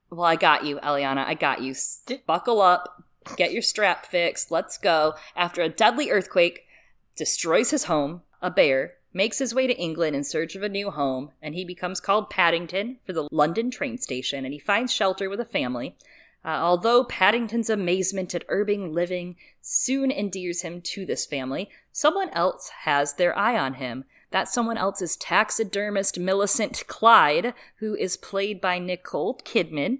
well, 0.09 0.25
I 0.25 0.35
got 0.35 0.65
you, 0.65 0.77
Eliana. 0.77 1.25
I 1.25 1.35
got 1.35 1.61
you. 1.61 1.75
Buckle 2.25 2.61
up, 2.61 3.03
get 3.37 3.53
your 3.53 3.61
strap 3.61 4.05
fixed. 4.05 4.49
Let's 4.49 4.77
go. 4.77 5.13
After 5.35 5.61
a 5.61 5.69
deadly 5.69 6.09
earthquake 6.09 6.65
destroys 7.15 7.69
his 7.69 7.85
home, 7.85 8.23
a 8.41 8.49
bear 8.49 8.95
makes 9.13 9.37
his 9.37 9.55
way 9.55 9.65
to 9.65 9.77
England 9.77 10.15
in 10.15 10.23
search 10.23 10.55
of 10.55 10.63
a 10.63 10.69
new 10.69 10.91
home, 10.91 11.31
and 11.41 11.55
he 11.55 11.63
becomes 11.63 12.01
called 12.01 12.29
Paddington 12.29 12.97
for 13.05 13.13
the 13.13 13.29
London 13.31 13.71
train 13.71 13.97
station, 13.97 14.43
and 14.43 14.53
he 14.53 14.59
finds 14.59 14.91
shelter 14.91 15.29
with 15.29 15.39
a 15.39 15.45
family. 15.45 15.95
Uh, 16.45 16.59
although 16.61 17.03
Paddington's 17.03 17.71
amazement 17.71 18.35
at 18.35 18.45
Irving 18.49 18.93
living 18.93 19.35
soon 19.61 20.11
endears 20.11 20.61
him 20.61 20.79
to 20.81 21.03
this 21.03 21.25
family, 21.25 21.71
someone 21.91 22.29
else 22.29 22.69
has 22.81 23.15
their 23.15 23.35
eye 23.37 23.57
on 23.57 23.75
him. 23.75 24.05
That 24.29 24.47
someone 24.47 24.77
else 24.77 25.01
is 25.01 25.17
taxidermist 25.17 26.19
Millicent 26.19 26.85
Clyde, 26.87 27.55
who 27.77 27.95
is 27.95 28.15
played 28.15 28.61
by 28.61 28.77
Nicole 28.77 29.39
Kidman. 29.43 29.99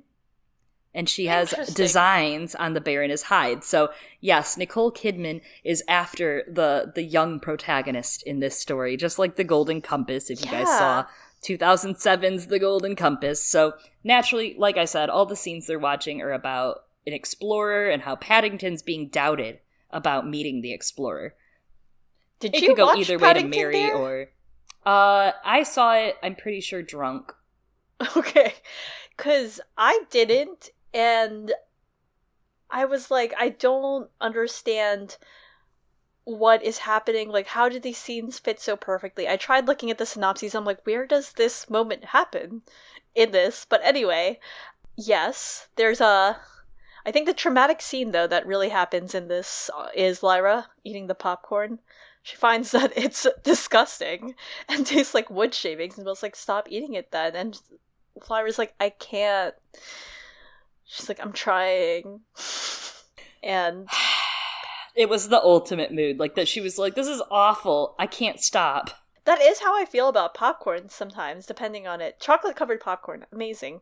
And 0.93 1.09
she 1.09 1.25
has 1.25 1.51
designs 1.73 2.53
on 2.53 2.73
the 2.73 2.81
Baroness 2.81 3.23
hide. 3.23 3.63
So 3.63 3.89
yes, 4.21 4.55
Nicole 4.55 4.91
Kidman 4.91 5.41
is 5.63 5.83
after 5.87 6.43
the 6.47 6.91
the 6.93 7.03
young 7.03 7.39
protagonist 7.39 8.23
in 8.23 8.39
this 8.39 8.57
story, 8.57 8.95
just 8.97 9.17
like 9.19 9.35
the 9.35 9.43
Golden 9.43 9.81
Compass, 9.81 10.29
if 10.29 10.45
you 10.45 10.51
yeah. 10.51 10.63
guys 10.63 10.77
saw 10.77 11.05
2007's 11.43 12.47
The 12.47 12.59
Golden 12.59 12.95
Compass. 12.95 13.43
So, 13.43 13.73
naturally, 14.03 14.55
like 14.57 14.77
I 14.77 14.85
said, 14.85 15.09
all 15.09 15.25
the 15.25 15.35
scenes 15.35 15.67
they're 15.67 15.79
watching 15.79 16.21
are 16.21 16.31
about 16.31 16.85
an 17.05 17.13
explorer 17.13 17.89
and 17.89 18.01
how 18.01 18.15
Paddington's 18.15 18.81
being 18.81 19.09
doubted 19.09 19.59
about 19.91 20.27
meeting 20.27 20.61
the 20.61 20.73
explorer. 20.73 21.35
Did 22.39 22.55
it 22.55 22.61
you 22.61 22.69
could 22.69 22.77
go 22.77 22.93
either 22.95 23.17
Paddington 23.19 23.51
way 23.51 23.57
to 23.57 23.63
Mary 23.63 23.73
there? 23.73 23.95
or 23.95 24.29
uh 24.85 25.31
I 25.43 25.63
saw 25.63 25.95
it, 25.95 26.17
I'm 26.21 26.35
pretty 26.35 26.61
sure 26.61 26.81
drunk. 26.81 27.33
Okay. 28.17 28.55
Cuz 29.15 29.61
I 29.77 30.01
didn't 30.09 30.71
and 30.93 31.53
I 32.69 32.83
was 32.85 33.09
like 33.09 33.33
I 33.37 33.49
don't 33.49 34.09
understand 34.19 35.17
what 36.25 36.63
is 36.63 36.79
happening 36.79 37.29
like 37.29 37.47
how 37.47 37.69
did 37.69 37.83
these 37.83 37.99
scenes 37.99 38.39
fit 38.39 38.59
so 38.59 38.75
perfectly 38.75 39.29
i 39.29 39.37
tried 39.37 39.67
looking 39.67 39.91
at 39.91 39.99
the 39.99 40.05
synopses 40.05 40.55
i'm 40.55 40.65
like 40.65 40.83
where 40.83 41.05
does 41.05 41.33
this 41.33 41.69
moment 41.69 42.05
happen 42.05 42.63
in 43.13 43.31
this 43.31 43.65
but 43.69 43.79
anyway 43.83 44.39
yes 44.97 45.67
there's 45.75 46.01
a 46.01 46.37
i 47.05 47.11
think 47.11 47.27
the 47.27 47.33
traumatic 47.33 47.79
scene 47.79 48.11
though 48.11 48.25
that 48.25 48.45
really 48.45 48.69
happens 48.69 49.13
in 49.13 49.27
this 49.27 49.69
uh, 49.77 49.87
is 49.95 50.23
lyra 50.23 50.67
eating 50.83 51.05
the 51.05 51.13
popcorn 51.13 51.77
she 52.23 52.35
finds 52.35 52.71
that 52.71 52.91
it's 52.95 53.27
disgusting 53.43 54.33
and 54.67 54.87
tastes 54.87 55.13
like 55.13 55.29
wood 55.29 55.53
shavings 55.53 55.95
and 55.95 56.07
was 56.07 56.23
like 56.23 56.35
stop 56.35 56.67
eating 56.71 56.95
it 56.95 57.11
then 57.11 57.35
and 57.35 57.61
lyra's 58.31 58.57
like 58.57 58.73
i 58.79 58.89
can't 58.89 59.53
she's 60.85 61.07
like 61.07 61.19
i'm 61.23 61.33
trying 61.33 62.21
and 63.43 63.87
it 64.95 65.09
was 65.09 65.29
the 65.29 65.41
ultimate 65.41 65.93
mood. 65.93 66.19
Like 66.19 66.35
that 66.35 66.47
she 66.47 66.61
was 66.61 66.77
like, 66.77 66.95
This 66.95 67.07
is 67.07 67.21
awful. 67.29 67.95
I 67.99 68.07
can't 68.07 68.39
stop. 68.39 68.91
That 69.25 69.41
is 69.41 69.61
how 69.61 69.79
I 69.79 69.85
feel 69.85 70.07
about 70.07 70.35
popcorn 70.35 70.89
sometimes, 70.89 71.45
depending 71.45 71.87
on 71.87 71.99
it. 71.99 72.19
Chocolate 72.19 72.55
covered 72.55 72.79
popcorn, 72.79 73.25
amazing. 73.31 73.81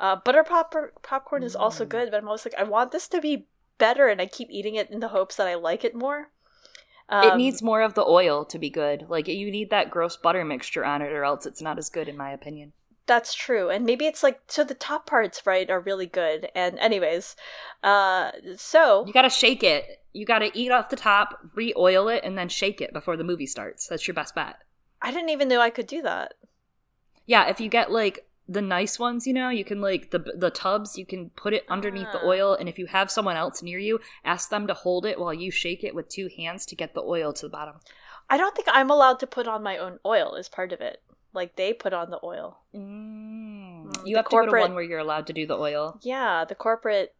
Uh, 0.00 0.16
butter 0.16 0.42
pop- 0.42 0.74
popcorn 1.02 1.42
is 1.44 1.54
also 1.54 1.84
mm. 1.84 1.88
good, 1.88 2.10
but 2.10 2.16
I'm 2.18 2.26
always 2.26 2.44
like, 2.44 2.58
I 2.58 2.64
want 2.64 2.90
this 2.90 3.06
to 3.08 3.20
be 3.20 3.46
better, 3.78 4.08
and 4.08 4.20
I 4.20 4.26
keep 4.26 4.48
eating 4.50 4.74
it 4.74 4.90
in 4.90 4.98
the 4.98 5.08
hopes 5.08 5.36
that 5.36 5.46
I 5.46 5.54
like 5.54 5.84
it 5.84 5.94
more. 5.94 6.30
Um, 7.08 7.24
it 7.24 7.36
needs 7.36 7.62
more 7.62 7.82
of 7.82 7.94
the 7.94 8.04
oil 8.04 8.44
to 8.46 8.58
be 8.58 8.70
good. 8.70 9.06
Like, 9.08 9.28
you 9.28 9.50
need 9.50 9.70
that 9.70 9.90
gross 9.90 10.16
butter 10.16 10.44
mixture 10.44 10.84
on 10.84 11.02
it, 11.02 11.12
or 11.12 11.22
else 11.22 11.46
it's 11.46 11.62
not 11.62 11.78
as 11.78 11.88
good, 11.88 12.08
in 12.08 12.16
my 12.16 12.32
opinion. 12.32 12.72
That's 13.06 13.34
true. 13.34 13.70
And 13.70 13.84
maybe 13.84 14.06
it's 14.06 14.22
like, 14.22 14.40
so 14.46 14.62
the 14.62 14.74
top 14.74 15.06
parts, 15.06 15.44
right, 15.44 15.68
are 15.68 15.80
really 15.80 16.06
good. 16.06 16.48
And, 16.54 16.78
anyways, 16.78 17.34
uh, 17.82 18.32
so. 18.56 19.04
You 19.06 19.12
gotta 19.12 19.30
shake 19.30 19.62
it 19.62 20.00
you 20.12 20.26
got 20.26 20.40
to 20.40 20.56
eat 20.58 20.70
off 20.70 20.88
the 20.88 20.96
top, 20.96 21.38
re-oil 21.54 22.08
it, 22.08 22.24
and 22.24 22.36
then 22.36 22.48
shake 22.48 22.80
it 22.80 22.92
before 22.92 23.16
the 23.16 23.24
movie 23.24 23.46
starts. 23.46 23.86
That's 23.86 24.06
your 24.08 24.14
best 24.14 24.34
bet. 24.34 24.56
I 25.00 25.12
didn't 25.12 25.30
even 25.30 25.48
know 25.48 25.60
I 25.60 25.70
could 25.70 25.86
do 25.86 26.02
that. 26.02 26.34
Yeah, 27.26 27.48
if 27.48 27.60
you 27.60 27.68
get 27.68 27.92
like 27.92 28.26
the 28.48 28.60
nice 28.60 28.98
ones, 28.98 29.26
you 29.26 29.32
know, 29.32 29.50
you 29.50 29.64
can 29.64 29.80
like 29.80 30.10
the 30.10 30.18
the 30.36 30.50
tubs, 30.50 30.98
you 30.98 31.06
can 31.06 31.30
put 31.30 31.54
it 31.54 31.64
underneath 31.68 32.10
the 32.12 32.20
ah. 32.20 32.26
oil, 32.26 32.54
and 32.54 32.68
if 32.68 32.78
you 32.78 32.86
have 32.86 33.10
someone 33.10 33.36
else 33.36 33.62
near 33.62 33.78
you, 33.78 34.00
ask 34.24 34.50
them 34.50 34.66
to 34.66 34.74
hold 34.74 35.06
it 35.06 35.18
while 35.18 35.32
you 35.32 35.50
shake 35.50 35.84
it 35.84 35.94
with 35.94 36.08
two 36.08 36.28
hands 36.36 36.66
to 36.66 36.76
get 36.76 36.94
the 36.94 37.02
oil 37.02 37.32
to 37.34 37.46
the 37.46 37.50
bottom. 37.50 37.76
I 38.28 38.36
don't 38.36 38.54
think 38.54 38.68
I'm 38.70 38.90
allowed 38.90 39.20
to 39.20 39.26
put 39.26 39.46
on 39.46 39.62
my 39.62 39.76
own 39.76 39.98
oil 40.04 40.34
as 40.36 40.48
part 40.48 40.72
of 40.72 40.80
it. 40.80 41.02
Like 41.32 41.56
they 41.56 41.72
put 41.72 41.92
on 41.92 42.10
the 42.10 42.20
oil. 42.24 42.58
Mm. 42.74 43.86
mm 43.86 44.06
you 44.06 44.14
the 44.14 44.18
have 44.18 44.26
corporate, 44.26 44.50
to 44.50 44.52
go 44.52 44.56
to 44.56 44.68
one 44.68 44.74
where 44.74 44.84
you're 44.84 44.98
allowed 44.98 45.26
to 45.26 45.32
do 45.32 45.46
the 45.46 45.58
oil. 45.58 45.98
Yeah, 46.02 46.44
the 46.44 46.54
corporate 46.54 47.14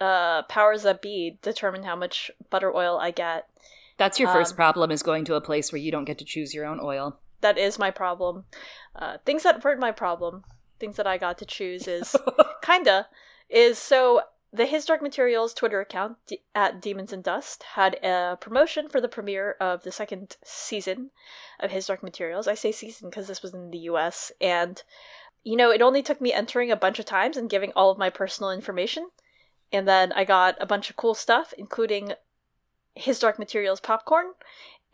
uh, 0.00 0.42
powers 0.42 0.82
that 0.82 1.02
be 1.02 1.38
determine 1.42 1.82
how 1.82 1.96
much 1.96 2.30
butter 2.50 2.74
oil 2.74 2.98
I 2.98 3.10
get. 3.10 3.48
That's 3.96 4.20
your 4.20 4.28
first 4.28 4.52
um, 4.52 4.56
problem 4.56 4.90
is 4.90 5.02
going 5.02 5.24
to 5.24 5.34
a 5.34 5.40
place 5.40 5.72
where 5.72 5.80
you 5.80 5.90
don't 5.90 6.04
get 6.04 6.18
to 6.18 6.24
choose 6.24 6.54
your 6.54 6.66
own 6.66 6.78
oil. 6.80 7.18
That 7.40 7.58
is 7.58 7.78
my 7.78 7.90
problem. 7.90 8.44
Uh, 8.94 9.18
things 9.24 9.42
that 9.42 9.62
weren't 9.64 9.80
my 9.80 9.92
problem, 9.92 10.44
things 10.78 10.96
that 10.96 11.06
I 11.06 11.18
got 11.18 11.38
to 11.38 11.44
choose 11.44 11.88
is 11.88 12.14
kinda 12.62 13.08
is 13.48 13.78
so 13.78 14.22
the 14.52 14.66
His 14.66 14.84
Dark 14.84 15.02
Materials 15.02 15.52
Twitter 15.52 15.80
account 15.80 16.16
at 16.54 16.80
Demons 16.80 17.12
and 17.12 17.22
Dust 17.22 17.62
had 17.74 17.94
a 18.02 18.38
promotion 18.40 18.88
for 18.88 19.00
the 19.00 19.08
premiere 19.08 19.56
of 19.60 19.82
the 19.82 19.92
second 19.92 20.36
season 20.42 21.10
of 21.60 21.70
His 21.70 21.86
Dark 21.86 22.02
Materials. 22.02 22.48
I 22.48 22.54
say 22.54 22.72
season 22.72 23.10
because 23.10 23.28
this 23.28 23.42
was 23.42 23.54
in 23.54 23.70
the 23.70 23.78
US, 23.78 24.32
and 24.40 24.82
you 25.44 25.56
know, 25.56 25.70
it 25.70 25.82
only 25.82 26.02
took 26.02 26.20
me 26.20 26.32
entering 26.32 26.70
a 26.70 26.76
bunch 26.76 26.98
of 26.98 27.04
times 27.04 27.36
and 27.36 27.50
giving 27.50 27.72
all 27.74 27.90
of 27.90 27.98
my 27.98 28.10
personal 28.10 28.50
information. 28.50 29.08
And 29.72 29.86
then 29.86 30.12
I 30.12 30.24
got 30.24 30.56
a 30.60 30.66
bunch 30.66 30.90
of 30.90 30.96
cool 30.96 31.14
stuff, 31.14 31.52
including 31.56 32.12
his 32.94 33.18
Dark 33.18 33.38
Materials 33.38 33.80
popcorn. 33.80 34.32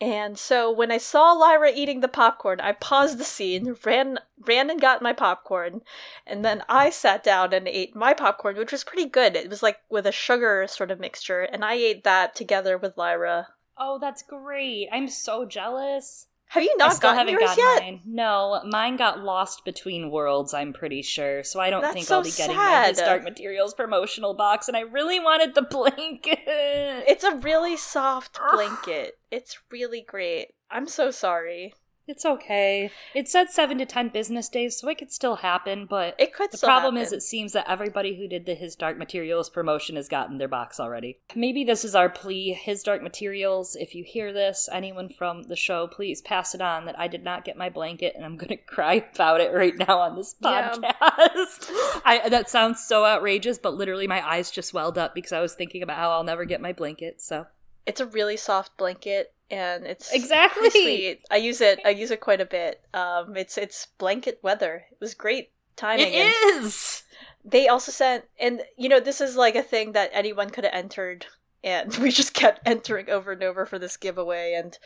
And 0.00 0.36
so 0.36 0.70
when 0.70 0.90
I 0.90 0.98
saw 0.98 1.32
Lyra 1.32 1.70
eating 1.72 2.00
the 2.00 2.08
popcorn, 2.08 2.60
I 2.60 2.72
paused 2.72 3.18
the 3.18 3.24
scene, 3.24 3.76
ran 3.84 4.18
ran 4.38 4.68
and 4.68 4.80
got 4.80 5.00
my 5.00 5.12
popcorn, 5.12 5.82
and 6.26 6.44
then 6.44 6.62
I 6.68 6.90
sat 6.90 7.22
down 7.22 7.52
and 7.54 7.68
ate 7.68 7.94
my 7.94 8.12
popcorn, 8.12 8.56
which 8.56 8.72
was 8.72 8.84
pretty 8.84 9.08
good. 9.08 9.36
It 9.36 9.48
was 9.48 9.62
like 9.62 9.78
with 9.88 10.06
a 10.06 10.12
sugar 10.12 10.66
sort 10.68 10.90
of 10.90 11.00
mixture, 11.00 11.42
and 11.42 11.64
I 11.64 11.74
ate 11.74 12.04
that 12.04 12.34
together 12.34 12.76
with 12.76 12.98
Lyra. 12.98 13.48
Oh, 13.78 13.98
that's 13.98 14.22
great. 14.22 14.88
I'm 14.92 15.08
so 15.08 15.44
jealous. 15.44 16.26
Have 16.55 16.62
you 16.62 16.76
not 16.76 16.93
I 16.93 16.94
still 16.94 17.12
haven't 17.14 17.32
yours 17.32 17.43
gotten 17.56 17.64
yet? 17.64 17.82
Mine. 17.82 18.01
No, 18.05 18.62
mine 18.64 18.97
got 18.97 19.18
lost 19.18 19.64
between 19.64 20.12
worlds. 20.12 20.55
I'm 20.55 20.72
pretty 20.72 21.02
sure, 21.02 21.43
so 21.43 21.59
I 21.59 21.68
don't 21.68 21.82
That's 21.82 21.94
think 21.94 22.06
so 22.06 22.18
I'll 22.18 22.22
be 22.22 22.31
getting 22.31 22.55
sad. 22.55 22.97
my 22.97 23.02
Dark 23.02 23.24
Materials 23.24 23.74
promotional 23.74 24.35
box. 24.35 24.68
And 24.68 24.76
I 24.76 24.82
really 24.82 25.18
wanted 25.18 25.56
the 25.56 25.62
blanket. 25.70 26.39
It's 26.47 27.24
a 27.24 27.35
really 27.35 27.76
soft 27.76 28.39
blanket. 28.52 29.18
it's 29.32 29.59
really 29.72 30.01
great. 30.01 30.55
I'm 30.70 30.86
so 30.86 31.10
sorry. 31.10 31.74
It's 32.06 32.26
okay. 32.26 32.90
It 33.14 33.28
said 33.28 33.48
seven 33.48 33.78
to 33.78 33.86
ten 33.86 34.09
business 34.10 34.51
days, 34.51 34.76
so 34.76 34.89
it 34.89 34.98
could 34.98 35.10
still 35.10 35.36
happen. 35.36 35.86
But 35.86 36.14
it 36.18 36.35
could. 36.35 36.52
The 36.52 36.59
problem 36.59 36.97
happen. 36.97 37.06
is, 37.06 37.12
it 37.12 37.22
seems 37.22 37.52
that 37.55 37.68
everybody 37.68 38.16
who 38.16 38.28
did 38.28 38.44
the 38.44 38.55
His 38.55 38.76
Dark 38.76 38.98
Materials 38.98 39.48
promotion 39.48 39.97
has 39.97 40.09
gotten 40.09 40.36
their 40.36 40.48
box 40.48 40.78
already. 40.78 41.18
Maybe 41.35 41.64
this 41.64 41.82
is 41.82 41.94
our 41.94 42.10
plea. 42.10 42.52
His 42.52 42.82
Dark 42.82 43.02
Materials. 43.02 43.74
If 43.74 43.94
you 43.94 44.05
hear 44.05 44.32
this, 44.32 44.68
anyone 44.70 45.09
from 45.09 45.44
the 45.44 45.56
show, 45.56 45.86
please 45.86 46.20
pass 46.20 46.55
it 46.55 46.60
on. 46.60 46.85
That 46.85 46.98
I 46.98 47.09
did 47.09 47.24
not 47.24 47.44
get 47.44 47.56
my 47.56 47.70
blanket, 47.70 48.14
and 48.14 48.24
I'm 48.24 48.36
gonna 48.36 48.56
cry 48.66 49.05
about 49.14 49.40
it 49.40 49.52
right 49.52 49.76
now 49.76 49.98
on 50.01 50.16
this 50.16 50.35
podcast. 50.43 50.82
Yeah. 50.82 52.01
I, 52.05 52.28
that 52.28 52.51
sounds 52.51 52.85
so 52.85 53.06
outrageous, 53.06 53.59
but 53.59 53.74
literally 53.74 54.06
my 54.06 54.26
eyes 54.26 54.51
just 54.51 54.74
welled 54.74 54.98
up 54.98 55.14
because 55.14 55.32
I 55.32 55.40
was 55.40 55.55
thinking 55.55 55.82
about 55.82 55.97
how 55.97 56.10
I'll 56.10 56.24
never 56.24 56.44
get 56.44 56.60
my 56.60 56.72
blanket. 56.72 57.22
So 57.22 57.47
it's 57.86 58.01
a 58.01 58.06
really 58.06 58.36
soft 58.36 58.76
blanket 58.76 59.34
and 59.50 59.84
it's 59.84 60.12
exactly 60.12 60.70
sweet. 60.70 61.20
I 61.30 61.36
use 61.36 61.60
it. 61.60 61.80
I 61.84 61.90
use 61.90 62.10
it 62.10 62.20
quite 62.20 62.40
a 62.40 62.46
bit. 62.46 62.82
Um, 62.92 63.36
it's 63.36 63.58
it's 63.58 63.88
blanket 63.98 64.38
weather. 64.42 64.86
It 64.90 64.98
was 65.00 65.14
great 65.14 65.50
timing. 65.76 66.12
It 66.12 66.34
is. 66.56 67.02
They 67.44 67.68
also 67.68 67.92
sent, 67.92 68.24
and 68.40 68.62
you 68.76 68.88
know, 68.88 69.00
this 69.00 69.20
is 69.20 69.36
like 69.36 69.54
a 69.54 69.62
thing 69.62 69.92
that 69.92 70.10
anyone 70.12 70.50
could 70.50 70.64
have 70.64 70.74
entered, 70.74 71.26
and 71.62 71.94
we 71.98 72.10
just 72.10 72.34
kept 72.34 72.60
entering 72.66 73.10
over 73.10 73.32
and 73.32 73.42
over 73.42 73.66
for 73.66 73.78
this 73.78 73.96
giveaway, 73.96 74.54
and 74.54 74.78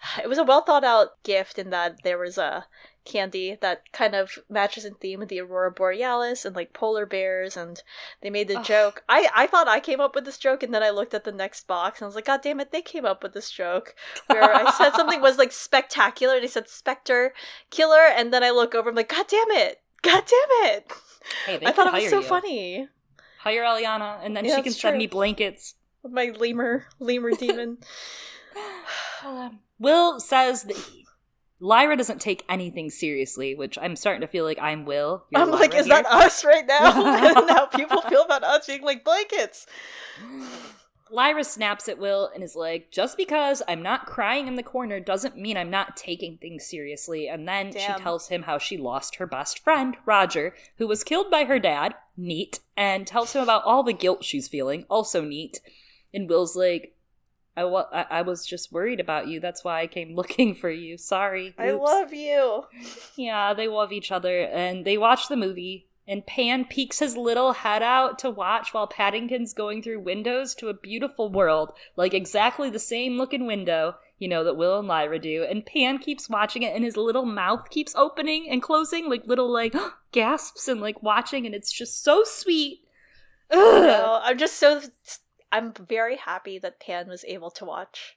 it 0.22 0.28
was 0.28 0.38
a 0.38 0.44
well 0.44 0.62
thought 0.62 0.84
out 0.84 1.22
gift 1.22 1.58
in 1.58 1.70
that 1.70 2.02
there 2.02 2.18
was 2.18 2.38
a 2.38 2.66
candy 3.04 3.56
that 3.62 3.90
kind 3.90 4.14
of 4.14 4.38
matches 4.50 4.84
in 4.84 4.92
theme 4.94 5.18
with 5.20 5.30
the 5.30 5.40
aurora 5.40 5.70
borealis 5.70 6.44
and 6.44 6.54
like 6.54 6.74
polar 6.74 7.06
bears 7.06 7.56
and 7.56 7.82
they 8.20 8.28
made 8.28 8.48
the 8.48 8.60
joke. 8.60 9.02
I 9.08 9.30
i 9.34 9.46
thought 9.46 9.66
i 9.66 9.80
came 9.80 9.98
up 9.98 10.14
with 10.14 10.26
this 10.26 10.36
joke 10.36 10.62
and 10.62 10.74
then 10.74 10.82
i 10.82 10.90
looked 10.90 11.14
at 11.14 11.24
the 11.24 11.32
next 11.32 11.66
box 11.66 12.00
and 12.00 12.04
i 12.04 12.08
was 12.08 12.14
like 12.14 12.26
god 12.26 12.42
damn 12.42 12.60
it 12.60 12.70
they 12.70 12.82
came 12.82 13.06
up 13.06 13.22
with 13.22 13.32
this 13.32 13.50
joke 13.50 13.94
where 14.26 14.54
i 14.54 14.70
said 14.72 14.90
something 14.90 15.22
was 15.22 15.38
like 15.38 15.52
spectacular 15.52 16.34
and 16.34 16.44
they 16.44 16.48
said 16.48 16.68
specter 16.68 17.32
killer 17.70 18.04
and 18.14 18.30
then 18.30 18.44
i 18.44 18.50
look 18.50 18.74
over 18.74 18.90
i'm 18.90 18.96
like 18.96 19.08
god 19.08 19.26
damn 19.26 19.50
it. 19.52 19.80
God 20.02 20.24
damn 20.26 20.74
it. 20.74 20.92
Hey, 21.46 21.60
i 21.66 21.72
thought 21.72 21.88
it 21.88 21.92
was 21.92 22.10
so 22.10 22.20
you. 22.20 22.26
funny. 22.26 22.88
Hire 23.40 23.62
Eliana, 23.62 24.18
and 24.22 24.36
then 24.36 24.44
yeah, 24.44 24.56
she 24.56 24.62
can 24.62 24.72
send 24.72 24.98
me 24.98 25.06
blankets. 25.06 25.74
My 26.08 26.32
lemur 26.36 26.86
lemur 26.98 27.30
demon. 27.38 27.78
Um, 29.24 29.60
Will 29.78 30.20
says 30.20 30.64
that 30.64 30.76
Lyra 31.60 31.96
doesn't 31.96 32.20
take 32.20 32.44
anything 32.48 32.90
seriously, 32.90 33.54
which 33.54 33.78
I'm 33.78 33.96
starting 33.96 34.20
to 34.20 34.28
feel 34.28 34.44
like 34.44 34.58
I'm 34.60 34.84
Will. 34.84 35.24
I'm 35.34 35.50
Lyra 35.50 35.60
like, 35.60 35.74
is 35.74 35.86
here. 35.86 35.96
that 35.96 36.06
us 36.06 36.44
right 36.44 36.66
now? 36.66 37.36
and 37.38 37.50
how 37.50 37.66
people 37.66 38.00
feel 38.02 38.22
about 38.22 38.44
us 38.44 38.66
being 38.66 38.82
like 38.82 39.04
blankets. 39.04 39.66
Lyra 41.10 41.42
snaps 41.42 41.88
at 41.88 41.98
Will 41.98 42.30
and 42.34 42.44
is 42.44 42.54
like, 42.54 42.90
just 42.90 43.16
because 43.16 43.62
I'm 43.66 43.82
not 43.82 44.06
crying 44.06 44.46
in 44.46 44.56
the 44.56 44.62
corner 44.62 45.00
doesn't 45.00 45.38
mean 45.38 45.56
I'm 45.56 45.70
not 45.70 45.96
taking 45.96 46.36
things 46.36 46.66
seriously. 46.66 47.28
And 47.28 47.48
then 47.48 47.70
Damn. 47.70 47.96
she 47.96 48.02
tells 48.02 48.28
him 48.28 48.42
how 48.42 48.58
she 48.58 48.76
lost 48.76 49.16
her 49.16 49.26
best 49.26 49.58
friend, 49.58 49.96
Roger, 50.04 50.54
who 50.76 50.86
was 50.86 51.04
killed 51.04 51.30
by 51.30 51.44
her 51.44 51.58
dad, 51.58 51.94
neat, 52.16 52.60
and 52.76 53.06
tells 53.06 53.32
him 53.32 53.42
about 53.42 53.64
all 53.64 53.82
the 53.82 53.92
guilt 53.92 54.22
she's 54.22 54.48
feeling, 54.48 54.84
also 54.90 55.22
neat. 55.22 55.60
And 56.12 56.28
Will's 56.28 56.56
like, 56.56 56.94
I, 57.60 57.64
wa- 57.64 57.88
I, 57.92 58.06
I 58.10 58.22
was 58.22 58.46
just 58.46 58.72
worried 58.72 59.00
about 59.00 59.28
you. 59.28 59.40
That's 59.40 59.64
why 59.64 59.80
I 59.80 59.86
came 59.86 60.14
looking 60.20 60.54
for 60.54 60.70
you. 60.70 60.96
Sorry. 60.98 61.48
Oops. 61.48 61.58
I 61.58 61.70
love 61.72 62.12
you. 62.12 62.64
yeah, 63.16 63.52
they 63.54 63.68
love 63.68 63.92
each 63.92 64.10
other. 64.12 64.40
And 64.42 64.84
they 64.84 64.96
watch 64.98 65.28
the 65.28 65.36
movie. 65.36 65.86
And 66.06 66.24
Pan 66.26 66.64
peeks 66.64 67.00
his 67.00 67.18
little 67.18 67.52
head 67.52 67.82
out 67.82 68.18
to 68.20 68.30
watch 68.30 68.72
while 68.72 68.86
Paddington's 68.86 69.52
going 69.52 69.82
through 69.82 70.00
windows 70.00 70.54
to 70.54 70.68
a 70.68 70.74
beautiful 70.74 71.30
world, 71.30 71.72
like 71.96 72.14
exactly 72.14 72.70
the 72.70 72.78
same 72.78 73.18
looking 73.18 73.44
window, 73.46 73.96
you 74.18 74.26
know, 74.26 74.42
that 74.44 74.56
Will 74.56 74.78
and 74.78 74.88
Lyra 74.88 75.18
do. 75.18 75.44
And 75.44 75.66
Pan 75.66 75.98
keeps 75.98 76.30
watching 76.30 76.62
it, 76.62 76.74
and 76.74 76.82
his 76.82 76.96
little 76.96 77.26
mouth 77.26 77.68
keeps 77.68 77.94
opening 77.94 78.48
and 78.48 78.62
closing, 78.62 79.10
like 79.10 79.26
little, 79.26 79.52
like, 79.52 79.74
gasps 80.12 80.66
and, 80.66 80.80
like, 80.80 81.02
watching, 81.02 81.44
and 81.44 81.54
it's 81.54 81.70
just 81.70 82.02
so 82.02 82.22
sweet. 82.24 82.80
No, 83.52 84.20
I'm 84.22 84.38
just 84.38 84.54
so 84.56 84.80
I'm 85.50 85.72
very 85.72 86.16
happy 86.16 86.58
that 86.58 86.80
Pan 86.80 87.08
was 87.08 87.24
able 87.26 87.50
to 87.52 87.64
watch 87.64 88.16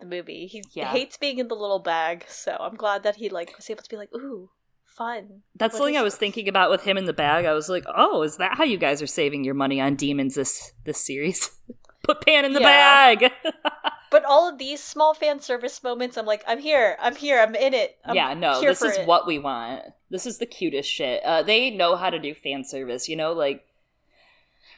the 0.00 0.06
movie. 0.06 0.46
He 0.46 0.64
yeah. 0.72 0.88
hates 0.88 1.16
being 1.16 1.38
in 1.38 1.48
the 1.48 1.54
little 1.54 1.78
bag, 1.78 2.24
so 2.28 2.56
I'm 2.58 2.76
glad 2.76 3.02
that 3.02 3.16
he 3.16 3.28
like 3.28 3.54
was 3.56 3.68
able 3.70 3.82
to 3.82 3.90
be 3.90 3.96
like, 3.96 4.14
ooh, 4.14 4.50
fun. 4.84 5.42
That's 5.54 5.74
what 5.74 5.78
something 5.78 5.96
I 5.96 6.02
was 6.02 6.14
this? 6.14 6.20
thinking 6.20 6.48
about 6.48 6.70
with 6.70 6.84
him 6.84 6.96
in 6.96 7.04
the 7.04 7.12
bag. 7.12 7.44
I 7.44 7.52
was 7.52 7.68
like, 7.68 7.84
oh, 7.94 8.22
is 8.22 8.38
that 8.38 8.56
how 8.56 8.64
you 8.64 8.78
guys 8.78 9.02
are 9.02 9.06
saving 9.06 9.44
your 9.44 9.54
money 9.54 9.80
on 9.80 9.96
demons 9.96 10.34
this 10.34 10.72
this 10.84 10.98
series? 11.04 11.50
Put 12.02 12.24
Pan 12.24 12.44
in 12.44 12.52
the 12.52 12.60
yeah. 12.60 13.14
bag. 13.14 13.32
but 14.10 14.24
all 14.24 14.48
of 14.48 14.58
these 14.58 14.82
small 14.82 15.12
fan 15.12 15.40
service 15.40 15.82
moments, 15.82 16.16
I'm 16.16 16.26
like, 16.26 16.44
I'm 16.46 16.60
here, 16.60 16.96
I'm 17.00 17.16
here, 17.16 17.40
I'm 17.40 17.54
in 17.54 17.74
it. 17.74 17.96
I'm 18.04 18.14
yeah, 18.14 18.32
no, 18.34 18.60
this 18.60 18.82
is 18.82 18.98
it. 18.98 19.06
what 19.06 19.26
we 19.26 19.38
want. 19.38 19.82
This 20.08 20.24
is 20.24 20.38
the 20.38 20.46
cutest 20.46 20.88
shit. 20.88 21.22
Uh, 21.24 21.42
they 21.42 21.70
know 21.70 21.96
how 21.96 22.10
to 22.10 22.18
do 22.18 22.32
fan 22.32 22.64
service, 22.64 23.08
you 23.08 23.16
know, 23.16 23.32
like 23.32 23.64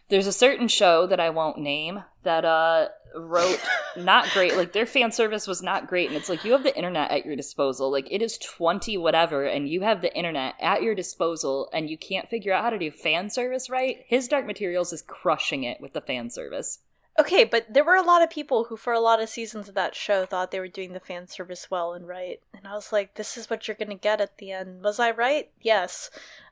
there's 0.08 0.26
a 0.26 0.32
certain 0.32 0.68
show 0.68 1.06
that 1.06 1.20
I 1.20 1.30
won't 1.30 1.58
name 1.58 2.04
that 2.22 2.44
uh 2.44 2.88
wrote 3.14 3.60
not 3.96 4.28
great 4.30 4.56
like 4.56 4.72
their 4.72 4.86
fan 4.86 5.10
service 5.10 5.46
was 5.46 5.62
not 5.62 5.86
great 5.86 6.08
and 6.08 6.16
it's 6.16 6.28
like 6.28 6.44
you 6.44 6.52
have 6.52 6.62
the 6.62 6.76
internet 6.76 7.10
at 7.10 7.24
your 7.24 7.36
disposal. 7.36 7.90
Like 7.90 8.08
it 8.10 8.22
is 8.22 8.38
20 8.38 8.96
whatever 8.98 9.44
and 9.44 9.68
you 9.68 9.82
have 9.82 10.02
the 10.02 10.14
internet 10.14 10.54
at 10.60 10.82
your 10.82 10.94
disposal 10.94 11.68
and 11.72 11.88
you 11.88 11.96
can't 11.96 12.28
figure 12.28 12.52
out 12.52 12.64
how 12.64 12.70
to 12.70 12.78
do 12.78 12.90
fan 12.90 13.30
service 13.30 13.70
right. 13.70 14.04
His 14.06 14.28
dark 14.28 14.46
materials 14.46 14.92
is 14.92 15.02
crushing 15.02 15.64
it 15.64 15.80
with 15.80 15.92
the 15.92 16.00
fan 16.00 16.30
service. 16.30 16.80
Okay 17.18 17.44
but 17.44 17.66
there 17.72 17.84
were 17.84 17.96
a 17.96 18.02
lot 18.02 18.22
of 18.22 18.30
people 18.30 18.64
who 18.64 18.76
for 18.76 18.92
a 18.92 19.00
lot 19.00 19.22
of 19.22 19.28
seasons 19.28 19.68
of 19.68 19.74
that 19.74 19.94
show 19.94 20.24
thought 20.24 20.50
they 20.50 20.60
were 20.60 20.68
doing 20.68 20.92
the 20.92 21.00
fan 21.00 21.26
service 21.26 21.70
well 21.70 21.92
and 21.92 22.06
right 22.06 22.40
and 22.54 22.66
i 22.66 22.74
was 22.74 22.92
like 22.92 23.14
this 23.14 23.36
is 23.36 23.50
what 23.50 23.66
you're 23.66 23.76
gonna 23.76 23.94
get 23.94 24.20
at 24.20 24.38
the 24.38 24.52
end. 24.52 24.82
Was 24.82 25.00
i 25.00 25.10
right? 25.10 25.50
Yes. 25.60 26.10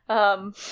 Um 0.09 0.55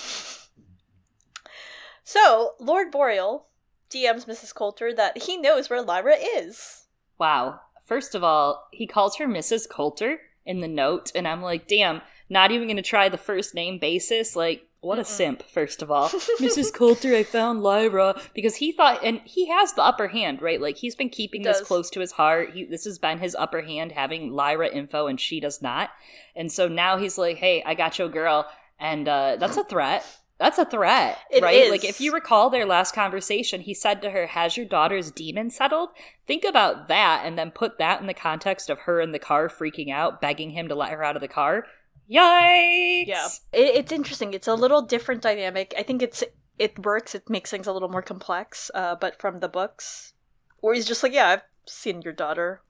so, 2.04 2.54
Lord 2.60 2.90
Boreal 2.90 3.46
DMs 3.90 4.26
Mrs. 4.26 4.54
Coulter 4.54 4.92
that 4.94 5.22
he 5.22 5.36
knows 5.36 5.70
where 5.70 5.82
Lyra 5.82 6.16
is. 6.16 6.84
Wow. 7.18 7.60
First 7.84 8.14
of 8.14 8.22
all, 8.22 8.68
he 8.72 8.86
calls 8.86 9.16
her 9.16 9.26
Mrs. 9.26 9.68
Coulter 9.68 10.20
in 10.46 10.60
the 10.60 10.68
note, 10.68 11.10
and 11.14 11.26
I'm 11.26 11.42
like, 11.42 11.66
damn, 11.66 12.02
not 12.28 12.50
even 12.50 12.68
gonna 12.68 12.82
try 12.82 13.08
the 13.08 13.18
first 13.18 13.54
name 13.54 13.78
basis. 13.78 14.36
Like, 14.36 14.66
what 14.80 14.98
a 14.98 15.04
simp, 15.04 15.42
first 15.42 15.80
of 15.80 15.90
all. 15.90 16.08
Mrs. 16.40 16.72
Coulter, 16.72 17.14
I 17.14 17.22
found 17.22 17.62
Lyra. 17.62 18.20
Because 18.34 18.56
he 18.56 18.70
thought, 18.70 19.02
and 19.02 19.22
he 19.24 19.48
has 19.48 19.72
the 19.72 19.82
upper 19.82 20.08
hand, 20.08 20.42
right? 20.42 20.60
Like, 20.60 20.76
he's 20.76 20.94
been 20.94 21.08
keeping 21.08 21.42
this 21.42 21.62
close 21.62 21.88
to 21.90 22.00
his 22.00 22.12
heart. 22.12 22.50
He, 22.52 22.64
this 22.64 22.84
has 22.84 22.98
been 22.98 23.18
his 23.18 23.34
upper 23.34 23.62
hand, 23.62 23.92
having 23.92 24.30
Lyra 24.30 24.68
info, 24.68 25.06
and 25.06 25.18
she 25.18 25.40
does 25.40 25.62
not. 25.62 25.88
And 26.36 26.52
so 26.52 26.68
now 26.68 26.98
he's 26.98 27.16
like, 27.16 27.38
hey, 27.38 27.62
I 27.64 27.74
got 27.74 27.98
your 27.98 28.10
girl 28.10 28.46
And 28.78 29.08
uh, 29.08 29.36
that's 29.36 29.56
a 29.56 29.64
threat. 29.64 30.04
That's 30.38 30.58
a 30.58 30.64
threat, 30.64 31.18
It 31.30 31.42
right? 31.42 31.54
is. 31.56 31.70
Like 31.70 31.84
if 31.84 32.00
you 32.00 32.12
recall 32.12 32.50
their 32.50 32.66
last 32.66 32.92
conversation, 32.94 33.60
he 33.60 33.72
said 33.72 34.02
to 34.02 34.10
her, 34.10 34.26
"Has 34.26 34.56
your 34.56 34.66
daughter's 34.66 35.10
demon 35.12 35.50
settled?" 35.50 35.90
Think 36.26 36.44
about 36.44 36.88
that, 36.88 37.22
and 37.24 37.38
then 37.38 37.50
put 37.52 37.78
that 37.78 38.00
in 38.00 38.06
the 38.08 38.14
context 38.14 38.68
of 38.68 38.80
her 38.80 39.00
in 39.00 39.12
the 39.12 39.18
car 39.20 39.48
freaking 39.48 39.92
out, 39.92 40.20
begging 40.20 40.50
him 40.50 40.66
to 40.68 40.74
let 40.74 40.90
her 40.90 41.04
out 41.04 41.14
of 41.16 41.22
the 41.22 41.28
car. 41.28 41.66
Yikes! 42.10 43.06
Yeah, 43.06 43.28
it, 43.52 43.76
it's 43.76 43.92
interesting. 43.92 44.34
It's 44.34 44.48
a 44.48 44.54
little 44.54 44.82
different 44.82 45.22
dynamic. 45.22 45.72
I 45.78 45.82
think 45.82 46.02
it's 46.02 46.24
it 46.58 46.84
works. 46.84 47.14
It 47.14 47.30
makes 47.30 47.50
things 47.50 47.66
a 47.66 47.72
little 47.72 47.88
more 47.88 48.02
complex. 48.02 48.70
Uh, 48.74 48.96
but 48.96 49.20
from 49.20 49.38
the 49.38 49.48
books, 49.48 50.14
where 50.60 50.74
he's 50.74 50.86
just 50.86 51.02
like, 51.02 51.12
yeah, 51.12 51.28
I've 51.28 51.42
seen 51.66 52.02
your 52.02 52.12
daughter. 52.12 52.60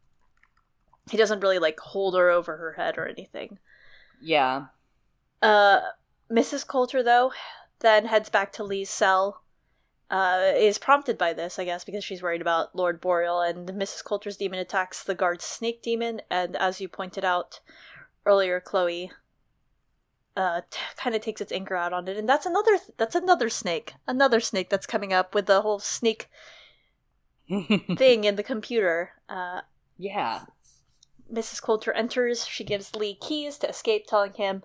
He 1.10 1.16
doesn't 1.16 1.40
really 1.40 1.58
like 1.58 1.80
hold 1.80 2.14
her 2.14 2.30
over 2.30 2.56
her 2.56 2.72
head 2.74 2.96
or 2.98 3.06
anything. 3.06 3.58
yeah. 4.22 4.66
Uh, 5.42 5.80
Mrs. 6.30 6.66
Coulter 6.66 7.02
though 7.02 7.32
then 7.84 8.06
heads 8.06 8.28
back 8.28 8.52
to 8.54 8.64
Lee's 8.64 8.90
cell. 8.90 9.42
Uh, 10.10 10.52
is 10.54 10.78
prompted 10.78 11.16
by 11.16 11.32
this, 11.32 11.58
I 11.58 11.64
guess, 11.64 11.84
because 11.84 12.04
she's 12.04 12.22
worried 12.22 12.42
about 12.42 12.76
Lord 12.76 13.00
Boreal, 13.00 13.40
and 13.40 13.68
Mrs. 13.68 14.04
Coulter's 14.04 14.36
demon 14.36 14.58
attacks 14.58 15.02
the 15.02 15.14
guard's 15.14 15.44
snake 15.44 15.82
demon, 15.82 16.20
and 16.30 16.56
as 16.56 16.80
you 16.80 16.88
pointed 16.88 17.24
out 17.24 17.60
earlier, 18.26 18.60
Chloe, 18.60 19.10
uh, 20.36 20.60
t- 20.70 20.78
kind 20.96 21.16
of 21.16 21.22
takes 21.22 21.40
its 21.40 21.50
anchor 21.50 21.74
out 21.74 21.92
on 21.92 22.06
it, 22.06 22.16
and 22.16 22.28
that's 22.28 22.46
another 22.46 22.78
that's 22.96 23.14
another 23.14 23.48
snake, 23.48 23.94
another 24.06 24.40
snake 24.40 24.68
that's 24.68 24.86
coming 24.86 25.12
up 25.12 25.34
with 25.34 25.46
the 25.46 25.62
whole 25.62 25.78
snake 25.78 26.28
thing 27.48 28.24
in 28.24 28.36
the 28.36 28.42
computer. 28.42 29.12
Uh, 29.28 29.62
yeah. 29.96 30.42
Mrs. 31.32 31.62
Coulter 31.62 31.92
enters. 31.92 32.46
She 32.46 32.62
gives 32.62 32.94
Lee 32.94 33.14
keys 33.14 33.58
to 33.58 33.68
escape, 33.68 34.06
telling 34.06 34.34
him 34.34 34.62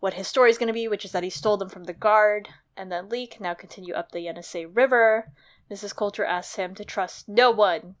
what 0.00 0.14
his 0.14 0.26
story 0.26 0.50
is 0.50 0.58
going 0.58 0.66
to 0.66 0.72
be, 0.72 0.88
which 0.88 1.04
is 1.04 1.12
that 1.12 1.22
he 1.22 1.30
stole 1.30 1.56
them 1.56 1.68
from 1.68 1.84
the 1.84 1.92
guard. 1.92 2.48
And 2.76 2.90
then 2.90 3.08
Lee 3.08 3.26
can 3.26 3.42
now 3.42 3.54
continue 3.54 3.94
up 3.94 4.10
the 4.10 4.20
Yenisei 4.20 4.66
River. 4.70 5.30
Mrs. 5.70 5.94
Coulter 5.94 6.24
asks 6.24 6.56
him 6.56 6.74
to 6.74 6.84
trust 6.84 7.28
no 7.28 7.50
one, 7.50 7.94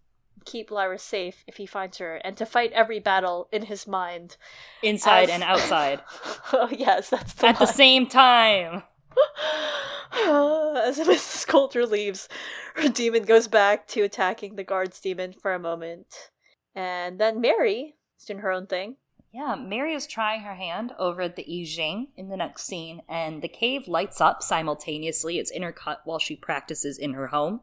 keep 0.44 0.70
Lyra 0.70 0.98
safe 0.98 1.44
if 1.46 1.58
he 1.58 1.66
finds 1.66 1.98
her, 1.98 2.16
and 2.16 2.36
to 2.36 2.46
fight 2.46 2.72
every 2.72 2.98
battle 2.98 3.48
in 3.52 3.66
his 3.66 3.86
mind. 3.86 4.36
Inside 4.82 5.24
As- 5.24 5.30
and 5.30 5.42
outside 5.42 6.00
oh, 6.52 6.68
yes, 6.72 7.10
that's 7.10 7.34
the 7.34 7.48
at 7.48 7.58
the 7.58 7.66
same 7.66 8.06
time. 8.06 8.82
As 10.12 10.98
Mrs. 10.98 11.46
Coulter 11.46 11.86
leaves, 11.86 12.28
her 12.74 12.88
demon 12.88 13.24
goes 13.24 13.46
back 13.46 13.86
to 13.88 14.02
attacking 14.02 14.56
the 14.56 14.64
guard's 14.64 15.00
demon 15.00 15.32
for 15.32 15.52
a 15.52 15.58
moment. 15.58 16.30
And 16.74 17.20
then 17.20 17.40
Mary 17.40 17.96
is 18.18 18.24
doing 18.24 18.40
her 18.40 18.50
own 18.50 18.66
thing. 18.66 18.96
Yeah, 19.32 19.54
Mary 19.54 19.94
is 19.94 20.08
trying 20.08 20.40
her 20.40 20.56
hand 20.56 20.92
over 20.98 21.22
at 21.22 21.36
the 21.36 21.44
I 21.44 21.64
Ching 21.64 22.08
in 22.16 22.28
the 22.30 22.36
next 22.36 22.64
scene, 22.64 23.02
and 23.08 23.42
the 23.42 23.48
cave 23.48 23.86
lights 23.86 24.20
up 24.20 24.42
simultaneously. 24.42 25.38
It's 25.38 25.52
intercut 25.56 25.98
while 26.04 26.18
she 26.18 26.34
practices 26.34 26.98
in 26.98 27.12
her 27.12 27.28
home. 27.28 27.60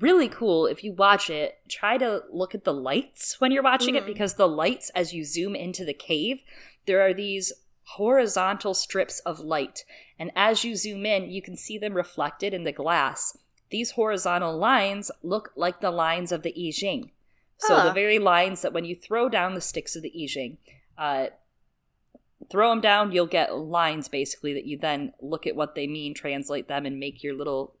Really 0.00 0.28
cool. 0.28 0.66
If 0.66 0.82
you 0.82 0.92
watch 0.92 1.30
it, 1.30 1.60
try 1.68 1.98
to 1.98 2.22
look 2.30 2.54
at 2.54 2.64
the 2.64 2.74
lights 2.74 3.40
when 3.40 3.52
you're 3.52 3.62
watching 3.62 3.94
it 3.94 4.04
Mhm. 4.04 4.06
because 4.06 4.34
the 4.34 4.48
lights, 4.48 4.90
as 4.90 5.12
you 5.12 5.24
zoom 5.24 5.54
into 5.54 5.84
the 5.84 5.94
cave, 5.94 6.42
there 6.86 7.00
are 7.00 7.14
these 7.14 7.52
horizontal 7.84 8.74
strips 8.74 9.20
of 9.20 9.38
light. 9.38 9.84
And 10.18 10.32
as 10.34 10.64
you 10.64 10.74
zoom 10.76 11.06
in, 11.06 11.30
you 11.30 11.42
can 11.42 11.56
see 11.56 11.78
them 11.78 11.94
reflected 11.94 12.54
in 12.54 12.64
the 12.64 12.72
glass. 12.72 13.38
These 13.70 13.92
horizontal 13.92 14.56
lines 14.56 15.10
look 15.22 15.52
like 15.54 15.80
the 15.80 15.90
lines 15.90 16.32
of 16.32 16.42
the 16.42 16.54
I 16.56 16.72
Ching. 16.72 17.12
So 17.62 17.76
Huh. 17.76 17.84
the 17.84 17.92
very 17.92 18.18
lines 18.18 18.62
that 18.62 18.72
when 18.72 18.84
you 18.84 18.96
throw 18.96 19.28
down 19.28 19.54
the 19.54 19.60
sticks 19.60 19.94
of 19.94 20.02
the 20.02 20.12
I 20.12 20.26
Ching, 20.26 20.58
uh, 20.98 21.26
throw 22.50 22.70
them 22.70 22.80
down, 22.80 23.12
you'll 23.12 23.26
get 23.26 23.56
lines 23.56 24.08
basically 24.08 24.52
that 24.52 24.64
you 24.64 24.76
then 24.76 25.12
look 25.20 25.46
at 25.46 25.54
what 25.54 25.76
they 25.76 25.86
mean, 25.86 26.12
translate 26.12 26.66
them, 26.66 26.84
and 26.84 26.98
make 26.98 27.22
your 27.22 27.34
little 27.34 27.76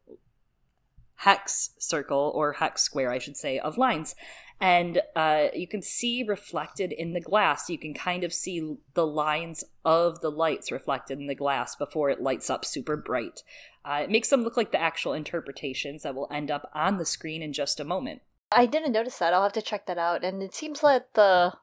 hex 1.16 1.70
circle 1.78 2.30
or 2.34 2.54
hex 2.54 2.82
square, 2.82 3.10
I 3.10 3.18
should 3.18 3.36
say, 3.36 3.58
of 3.58 3.76
lines. 3.76 4.14
And 4.60 5.02
uh, 5.16 5.48
you 5.52 5.66
can 5.66 5.82
see 5.82 6.22
reflected 6.22 6.92
in 6.92 7.12
the 7.12 7.20
glass. 7.20 7.68
You 7.68 7.78
can 7.78 7.92
kind 7.92 8.22
of 8.22 8.32
see 8.32 8.76
the 8.94 9.06
lines 9.06 9.64
of 9.84 10.20
the 10.20 10.30
lights 10.30 10.70
reflected 10.70 11.18
in 11.18 11.26
the 11.26 11.34
glass 11.34 11.74
before 11.74 12.10
it 12.10 12.22
lights 12.22 12.48
up 12.48 12.64
super 12.64 12.96
bright. 12.96 13.42
Uh, 13.84 14.02
it 14.04 14.10
makes 14.10 14.28
them 14.30 14.44
look 14.44 14.56
like 14.56 14.70
the 14.70 14.80
actual 14.80 15.12
interpretations 15.12 16.04
that 16.04 16.14
will 16.14 16.28
end 16.30 16.52
up 16.52 16.70
on 16.72 16.98
the 16.98 17.04
screen 17.04 17.42
in 17.42 17.52
just 17.52 17.80
a 17.80 17.84
moment. 17.84 18.22
I 18.54 18.66
didn't 18.66 18.92
notice 18.92 19.18
that. 19.18 19.32
I'll 19.32 19.42
have 19.42 19.52
to 19.54 19.62
check 19.62 19.86
that 19.86 19.98
out. 19.98 20.24
And 20.24 20.42
it 20.42 20.54
seems 20.54 20.82
like 20.82 21.12
the 21.14 21.54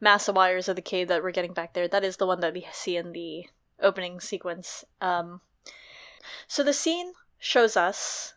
massive 0.00 0.36
wires 0.36 0.68
of 0.68 0.76
the 0.76 0.82
cave 0.82 1.08
that 1.08 1.22
we're 1.22 1.30
getting 1.30 1.52
back 1.52 1.74
there, 1.74 1.88
that 1.88 2.04
is 2.04 2.16
the 2.16 2.26
one 2.26 2.40
that 2.40 2.54
we 2.54 2.66
see 2.72 2.96
in 2.96 3.12
the 3.12 3.46
opening 3.80 4.20
sequence. 4.20 4.84
Um, 5.00 5.40
so 6.46 6.62
the 6.62 6.72
scene 6.72 7.12
shows 7.38 7.76
us 7.76 8.34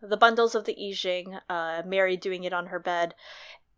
the 0.00 0.16
bundles 0.16 0.54
of 0.54 0.64
the 0.64 0.76
I 0.78 0.92
Ching, 0.92 1.38
uh, 1.48 1.82
Mary 1.84 2.16
doing 2.16 2.44
it 2.44 2.52
on 2.52 2.66
her 2.66 2.78
bed, 2.78 3.14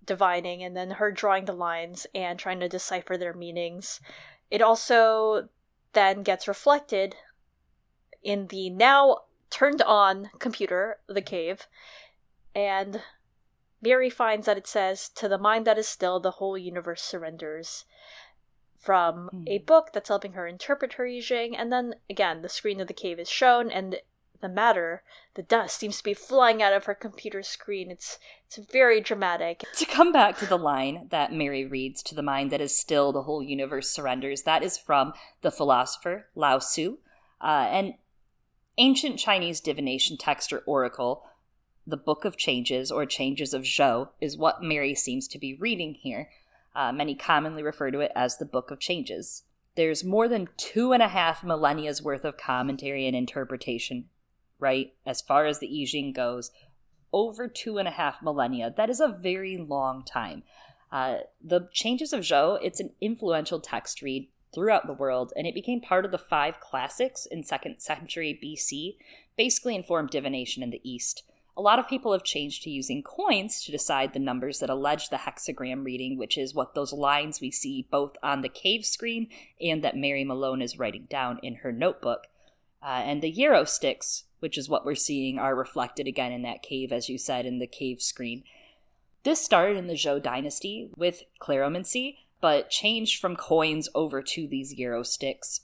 divining, 0.05 0.63
and 0.63 0.77
then 0.77 0.93
her 0.93 1.11
drawing 1.11 1.45
the 1.45 1.53
lines 1.53 2.07
and 2.15 2.39
trying 2.39 2.61
to 2.61 2.69
decipher 2.69 3.17
their 3.17 3.35
meanings. 3.35 4.01
It 4.51 4.63
also 4.63 5.49
then 5.93 6.23
gets 6.23 6.49
reflected 6.49 7.15
in 8.23 8.49
the 8.49 8.71
now 8.71 9.19
turned 9.51 9.83
on 9.83 10.31
computer, 10.39 10.99
the 11.07 11.23
cave, 11.23 11.67
and 12.55 13.03
Mary 13.81 14.11
finds 14.11 14.47
that 14.47 14.59
it 14.59 14.67
says, 14.67 15.09
To 15.11 15.29
the 15.29 15.39
mind 15.39 15.67
that 15.67 15.79
is 15.79 15.89
still, 15.89 16.21
the 16.21 16.33
whole 16.33 16.59
universe 16.59 17.03
surrenders. 17.03 17.85
From 18.77 19.29
Hmm. 19.33 19.45
a 19.49 19.59
book 19.59 19.91
that's 19.93 20.09
helping 20.09 20.33
her 20.33 20.47
interpret 20.47 20.95
her 20.95 21.05
Yijing. 21.05 21.55
And 21.59 21.73
then 21.73 21.97
again, 22.09 22.43
the 22.43 22.49
screen 22.49 22.81
of 22.81 22.87
the 22.87 22.95
cave 22.95 23.19
is 23.19 23.29
shown, 23.29 23.71
and 23.71 24.01
the 24.41 24.49
matter, 24.49 25.03
the 25.35 25.43
dust, 25.43 25.79
seems 25.79 25.99
to 25.99 26.05
be 26.05 26.15
flying 26.15 26.63
out 26.63 26.73
of 26.73 26.85
her 26.85 26.95
computer 26.95 27.43
screen. 27.43 27.91
It's 27.91 28.21
it's 28.47 28.57
very 28.71 29.01
dramatic. 29.01 29.65
To 29.77 29.85
come 29.85 30.13
back 30.13 30.39
to 30.39 30.47
the 30.47 30.57
line 30.57 31.09
that 31.11 31.33
Mary 31.33 31.67
reads, 31.67 32.03
to 32.05 32.15
the 32.15 32.23
mind 32.23 32.53
that 32.53 32.61
is 32.61 32.79
still, 32.79 33.11
the 33.13 33.25
whole 33.25 33.43
universe 33.43 33.91
surrenders, 33.91 34.43
that 34.43 34.63
is 34.63 34.79
from 34.79 35.13
the 35.43 35.51
philosopher 35.51 36.29
Lao 36.37 36.59
Tzu, 36.59 36.99
uh, 37.41 37.67
an 37.71 37.95
ancient 38.79 39.19
Chinese 39.19 39.61
divination 39.61 40.17
text 40.17 40.53
or 40.53 40.61
oracle. 40.61 41.25
The 41.89 41.97
Book 41.97 42.27
of 42.27 42.37
Changes, 42.37 42.93
or 42.93 43.07
Changes 43.07 43.55
of 43.55 43.63
Zhou, 43.63 44.11
is 44.21 44.37
what 44.37 44.63
Mary 44.63 44.95
seems 44.95 45.27
to 45.29 45.39
be 45.39 45.55
reading 45.55 45.95
here. 45.95 46.29
Uh, 46.77 46.93
many 46.93 47.15
commonly 47.15 47.63
refer 47.63 47.91
to 47.91 48.01
it 48.01 48.13
as 48.15 48.37
the 48.37 48.45
Book 48.45 48.71
of 48.71 48.79
Changes. 48.79 49.45
There's 49.75 50.05
more 50.05 50.29
than 50.29 50.51
two 50.59 50.93
and 50.93 51.03
a 51.03 51.09
half 51.09 51.43
millennia's 51.43 52.03
worth 52.03 52.27
of 52.27 52.37
commentary 52.37 53.07
and 53.07 53.17
interpretation, 53.17 54.11
right? 54.59 54.93
As 55.07 55.23
far 55.23 55.47
as 55.47 55.61
the 55.61 55.67
I 55.67 55.87
Ching 55.87 56.13
goes, 56.13 56.51
over 57.11 57.49
two 57.49 57.79
and 57.79 57.89
a 57.89 57.93
half 57.93 58.21
millennia. 58.23 58.71
That 58.77 58.91
is 58.91 59.01
a 59.01 59.09
very 59.09 59.57
long 59.57 60.05
time. 60.05 60.43
Uh, 60.93 61.21
the 61.43 61.71
Changes 61.73 62.13
of 62.13 62.21
Zhou, 62.21 62.59
it's 62.63 62.81
an 62.81 62.91
influential 63.01 63.61
text 63.61 64.03
read 64.03 64.29
throughout 64.55 64.87
the 64.87 64.93
world, 64.93 65.33
and 65.37 65.47
it 65.47 65.55
became 65.55 65.81
part 65.81 66.05
of 66.05 66.11
the 66.11 66.19
five 66.19 66.61
classics 66.61 67.25
in 67.25 67.45
second 67.45 67.81
century 67.81 68.39
BC, 68.45 68.99
basically 69.39 69.75
informed 69.75 70.11
divination 70.11 70.63
in 70.63 70.69
the 70.69 70.83
East. 70.85 71.23
A 71.59 71.63
lot 71.63 71.81
of 71.81 71.89
people 71.89 72.13
have 72.13 72.23
changed 72.23 72.63
to 72.63 72.71
using 72.71 73.03
coins 73.03 73.65
to 73.65 73.73
decide 73.73 74.13
the 74.13 74.21
numbers 74.21 74.61
that 74.61 74.71
allege 74.71 75.09
the 75.09 75.17
hexagram 75.17 75.85
reading, 75.85 76.17
which 76.17 76.39
is 76.39 76.55
what 76.55 76.77
those 76.77 76.93
lines 76.93 77.41
we 77.41 77.51
see 77.51 77.85
both 77.91 78.17
on 78.23 78.43
the 78.43 78.49
cave 78.49 78.87
screen 78.87 79.27
and 79.61 79.83
that 79.83 79.97
Mary 79.97 80.23
Malone 80.23 80.63
is 80.63 80.79
writing 80.79 81.09
down 81.11 81.41
in 81.43 81.57
her 81.57 81.73
notebook. 81.73 82.29
Uh, 82.81 83.03
and 83.05 83.23
the 83.23 83.29
yarrow 83.29 83.65
sticks, 83.65 84.23
which 84.39 84.57
is 84.57 84.69
what 84.69 84.87
we're 84.87 84.95
seeing, 84.95 85.37
are 85.37 85.57
reflected 85.57 86.07
again 86.07 86.31
in 86.31 86.43
that 86.43 86.63
cave, 86.63 86.93
as 86.93 87.09
you 87.09 87.19
said, 87.19 87.45
in 87.45 87.59
the 87.59 87.67
cave 87.67 88.01
screen. 88.01 88.45
This 89.25 89.45
started 89.45 89.77
in 89.77 89.89
the 89.89 89.95
Zhou 89.95 90.23
dynasty 90.23 90.91
with 90.97 91.25
cleromancy, 91.41 92.19
but 92.41 92.71
changed 92.71 93.21
from 93.21 93.35
coins 93.35 93.89
over 93.97 94.23
to 94.23 94.47
these 94.47 94.75
yarrow 94.75 95.03
sticks. 95.03 95.63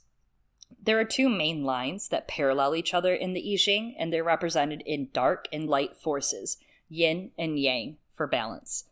There 0.81 0.99
are 0.99 1.05
two 1.05 1.29
main 1.29 1.63
lines 1.63 2.09
that 2.09 2.27
parallel 2.27 2.75
each 2.75 2.93
other 2.93 3.13
in 3.13 3.33
the 3.33 3.53
I 3.53 3.57
Ching, 3.57 3.95
and 3.97 4.13
they're 4.13 4.23
represented 4.23 4.83
in 4.85 5.09
dark 5.13 5.47
and 5.51 5.67
light 5.67 5.95
forces, 5.95 6.57
yin 6.89 7.31
and 7.37 7.59
yang, 7.59 7.97
for 8.15 8.27
balance. 8.27 8.85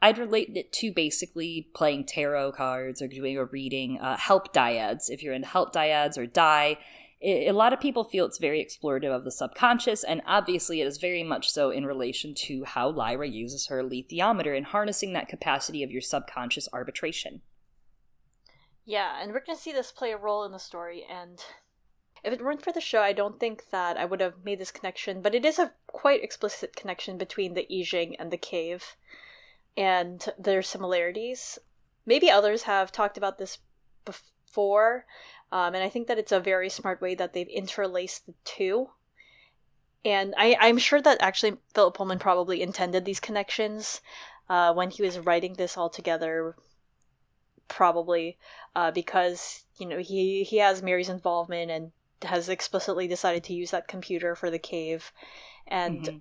I'd 0.00 0.18
relate 0.18 0.50
it 0.54 0.72
to 0.74 0.92
basically 0.92 1.70
playing 1.74 2.04
tarot 2.04 2.52
cards 2.52 3.00
or 3.00 3.08
doing 3.08 3.38
a 3.38 3.44
reading, 3.44 3.98
uh, 3.98 4.16
help 4.16 4.52
dyads. 4.52 5.08
If 5.08 5.22
you're 5.22 5.32
into 5.32 5.48
help 5.48 5.72
dyads 5.72 6.18
or 6.18 6.26
die, 6.26 6.76
a 7.22 7.52
lot 7.52 7.72
of 7.72 7.80
people 7.80 8.04
feel 8.04 8.26
it's 8.26 8.38
very 8.38 8.62
explorative 8.62 9.10
of 9.10 9.24
the 9.24 9.30
subconscious, 9.30 10.04
and 10.04 10.20
obviously 10.26 10.82
it 10.82 10.86
is 10.86 10.98
very 10.98 11.22
much 11.22 11.48
so 11.50 11.70
in 11.70 11.86
relation 11.86 12.34
to 12.34 12.64
how 12.64 12.90
Lyra 12.90 13.26
uses 13.26 13.68
her 13.68 13.82
alethiometer 13.82 14.54
in 14.54 14.64
harnessing 14.64 15.14
that 15.14 15.28
capacity 15.28 15.82
of 15.82 15.90
your 15.90 16.02
subconscious 16.02 16.68
arbitration. 16.72 17.40
Yeah, 18.86 19.20
and 19.20 19.32
we're 19.32 19.44
going 19.44 19.56
to 19.56 19.62
see 19.62 19.72
this 19.72 19.92
play 19.92 20.12
a 20.12 20.16
role 20.16 20.44
in 20.44 20.52
the 20.52 20.58
story, 20.58 21.04
and 21.10 21.42
if 22.22 22.32
it 22.32 22.42
weren't 22.42 22.62
for 22.62 22.72
the 22.72 22.80
show, 22.80 23.00
I 23.00 23.12
don't 23.12 23.40
think 23.40 23.70
that 23.70 23.96
I 23.96 24.04
would 24.04 24.20
have 24.20 24.44
made 24.44 24.58
this 24.58 24.70
connection, 24.70 25.22
but 25.22 25.34
it 25.34 25.44
is 25.44 25.58
a 25.58 25.72
quite 25.86 26.22
explicit 26.22 26.76
connection 26.76 27.18
between 27.18 27.54
the 27.54 27.66
I 27.70 28.14
and 28.18 28.30
the 28.30 28.36
cave 28.36 28.96
and 29.76 30.24
their 30.38 30.62
similarities. 30.62 31.58
Maybe 32.06 32.30
others 32.30 32.62
have 32.62 32.92
talked 32.92 33.16
about 33.16 33.38
this 33.38 33.58
before, 34.04 35.06
Um, 35.54 35.74
and 35.74 35.84
I 35.84 35.88
think 35.88 36.08
that 36.08 36.18
it's 36.18 36.32
a 36.32 36.40
very 36.40 36.68
smart 36.68 37.00
way 37.00 37.14
that 37.14 37.32
they've 37.32 37.48
interlaced 37.48 38.26
the 38.26 38.34
two. 38.44 38.90
And 40.04 40.34
I, 40.36 40.56
I'm 40.60 40.78
sure 40.78 41.00
that 41.00 41.22
actually 41.22 41.58
Philip 41.74 41.96
Pullman 41.96 42.18
probably 42.18 42.60
intended 42.60 43.04
these 43.04 43.20
connections 43.20 44.00
uh, 44.48 44.74
when 44.74 44.90
he 44.90 45.02
was 45.02 45.18
writing 45.18 45.54
this 45.54 45.76
all 45.76 45.88
together, 45.88 46.56
probably 47.68 48.38
uh, 48.74 48.90
because 48.90 49.64
you 49.78 49.86
know 49.86 49.98
he 49.98 50.44
he 50.44 50.58
has 50.58 50.82
Mary's 50.82 51.08
involvement 51.08 51.70
and 51.70 51.92
has 52.22 52.48
explicitly 52.48 53.06
decided 53.06 53.44
to 53.44 53.54
use 53.54 53.70
that 53.70 53.88
computer 53.88 54.34
for 54.34 54.50
the 54.50 54.58
cave, 54.58 55.12
and. 55.66 56.00
Mm-hmm 56.02 56.18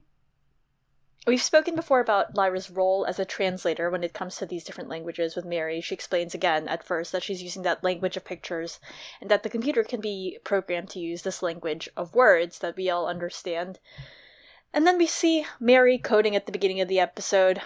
We've 1.25 1.41
spoken 1.41 1.73
before 1.73 2.01
about 2.01 2.35
Lyra's 2.35 2.69
role 2.69 3.05
as 3.05 3.17
a 3.17 3.23
translator 3.23 3.89
when 3.89 4.03
it 4.03 4.13
comes 4.13 4.35
to 4.35 4.45
these 4.45 4.65
different 4.65 4.89
languages 4.89 5.37
with 5.37 5.45
Mary. 5.45 5.79
She 5.79 5.95
explains 5.95 6.35
again 6.35 6.67
at 6.67 6.83
first 6.83 7.13
that 7.13 7.23
she's 7.23 7.41
using 7.41 7.61
that 7.61 7.83
language 7.83 8.17
of 8.17 8.25
pictures 8.25 8.81
and 9.21 9.31
that 9.31 9.43
the 9.43 9.49
computer 9.49 9.83
can 9.85 10.01
be 10.01 10.37
programmed 10.43 10.89
to 10.89 10.99
use 10.99 11.21
this 11.21 11.41
language 11.41 11.87
of 11.95 12.13
words 12.13 12.59
that 12.59 12.75
we 12.75 12.89
all 12.89 13.07
understand. 13.07 13.79
And 14.73 14.85
then 14.85 14.97
we 14.97 15.07
see 15.07 15.45
Mary 15.61 15.97
coding 15.97 16.35
at 16.35 16.45
the 16.45 16.51
beginning 16.51 16.81
of 16.81 16.89
the 16.89 16.99
episode, 16.99 17.61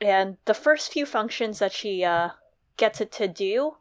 and 0.00 0.36
the 0.44 0.54
first 0.54 0.92
few 0.92 1.04
functions 1.04 1.58
that 1.58 1.72
she 1.72 2.04
uh, 2.04 2.30
gets 2.76 3.00
it 3.00 3.12
to 3.12 3.28
do 3.28 3.76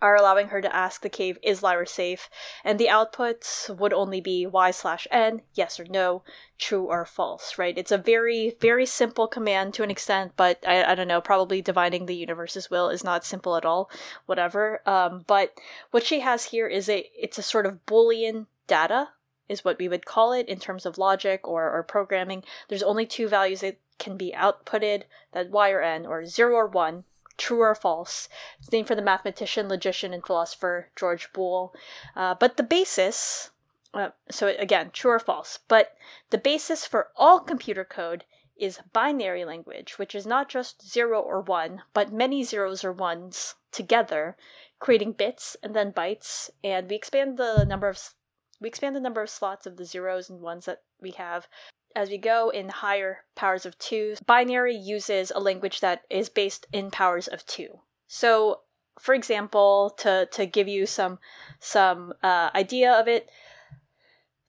are 0.00 0.16
allowing 0.16 0.48
her 0.48 0.60
to 0.60 0.74
ask 0.74 1.02
the 1.02 1.08
cave, 1.08 1.38
is 1.42 1.62
Lyra 1.62 1.86
safe? 1.86 2.28
And 2.64 2.78
the 2.78 2.88
outputs 2.88 3.74
would 3.74 3.92
only 3.92 4.20
be 4.20 4.46
y 4.46 4.70
slash 4.70 5.06
n, 5.10 5.42
yes 5.54 5.78
or 5.78 5.84
no, 5.84 6.22
true 6.58 6.84
or 6.84 7.04
false, 7.04 7.56
right? 7.56 7.76
It's 7.78 7.92
a 7.92 7.98
very, 7.98 8.56
very 8.60 8.86
simple 8.86 9.28
command 9.28 9.74
to 9.74 9.82
an 9.82 9.90
extent, 9.90 10.32
but 10.36 10.62
I, 10.66 10.84
I 10.84 10.94
don't 10.94 11.08
know, 11.08 11.20
probably 11.20 11.62
dividing 11.62 12.06
the 12.06 12.16
universe's 12.16 12.70
will 12.70 12.88
is 12.88 13.04
not 13.04 13.24
simple 13.24 13.56
at 13.56 13.64
all, 13.64 13.90
whatever. 14.26 14.82
Um, 14.86 15.24
but 15.26 15.54
what 15.92 16.04
she 16.04 16.20
has 16.20 16.46
here 16.46 16.66
is 16.66 16.88
a, 16.88 17.08
it's 17.16 17.38
a 17.38 17.42
sort 17.42 17.66
of 17.66 17.84
Boolean 17.86 18.46
data, 18.66 19.10
is 19.48 19.64
what 19.64 19.78
we 19.78 19.88
would 19.88 20.06
call 20.06 20.32
it 20.32 20.48
in 20.48 20.58
terms 20.58 20.86
of 20.86 20.98
logic 20.98 21.46
or, 21.46 21.70
or 21.70 21.82
programming. 21.82 22.42
There's 22.68 22.82
only 22.82 23.06
two 23.06 23.28
values 23.28 23.60
that 23.60 23.78
can 23.98 24.16
be 24.16 24.34
outputted, 24.36 25.02
that 25.32 25.50
y 25.50 25.70
or 25.70 25.80
n, 25.80 26.06
or 26.06 26.24
0 26.24 26.54
or 26.54 26.66
1, 26.66 27.04
true 27.36 27.60
or 27.60 27.74
false. 27.74 28.28
It's 28.58 28.72
named 28.72 28.88
for 28.88 28.94
the 28.94 29.02
mathematician, 29.02 29.68
logician, 29.68 30.12
and 30.12 30.24
philosopher 30.24 30.90
George 30.96 31.32
Boole. 31.32 31.74
Uh, 32.16 32.34
but 32.34 32.56
the 32.56 32.62
basis, 32.62 33.50
uh, 33.94 34.10
so 34.30 34.48
again, 34.58 34.90
true 34.92 35.12
or 35.12 35.18
false, 35.18 35.58
but 35.68 35.94
the 36.30 36.38
basis 36.38 36.86
for 36.86 37.08
all 37.16 37.40
computer 37.40 37.84
code 37.84 38.24
is 38.56 38.80
binary 38.92 39.44
language, 39.44 39.98
which 39.98 40.14
is 40.14 40.26
not 40.26 40.48
just 40.48 40.88
zero 40.88 41.20
or 41.20 41.40
one, 41.40 41.82
but 41.94 42.12
many 42.12 42.44
zeros 42.44 42.84
or 42.84 42.92
ones 42.92 43.54
together, 43.72 44.36
creating 44.78 45.12
bits 45.12 45.56
and 45.62 45.74
then 45.74 45.92
bytes. 45.92 46.50
And 46.62 46.88
we 46.88 46.96
expand 46.96 47.38
the 47.38 47.64
number 47.64 47.88
of 47.88 48.14
we 48.60 48.68
expand 48.68 48.94
the 48.94 49.00
number 49.00 49.20
of 49.20 49.28
slots 49.28 49.66
of 49.66 49.76
the 49.76 49.84
zeros 49.84 50.30
and 50.30 50.40
ones 50.40 50.66
that 50.66 50.82
we 51.00 51.10
have 51.12 51.48
as 51.94 52.08
we 52.08 52.18
go 52.18 52.50
in 52.50 52.68
higher 52.68 53.24
powers 53.34 53.66
of 53.66 53.78
two, 53.78 54.16
binary 54.26 54.74
uses 54.74 55.32
a 55.34 55.40
language 55.40 55.80
that 55.80 56.02
is 56.10 56.28
based 56.28 56.66
in 56.72 56.90
powers 56.90 57.28
of 57.28 57.44
two. 57.46 57.80
So, 58.06 58.60
for 59.00 59.14
example, 59.14 59.94
to, 59.98 60.28
to 60.32 60.46
give 60.46 60.68
you 60.68 60.86
some 60.86 61.18
some 61.60 62.12
uh, 62.22 62.50
idea 62.54 62.92
of 62.92 63.08
it, 63.08 63.30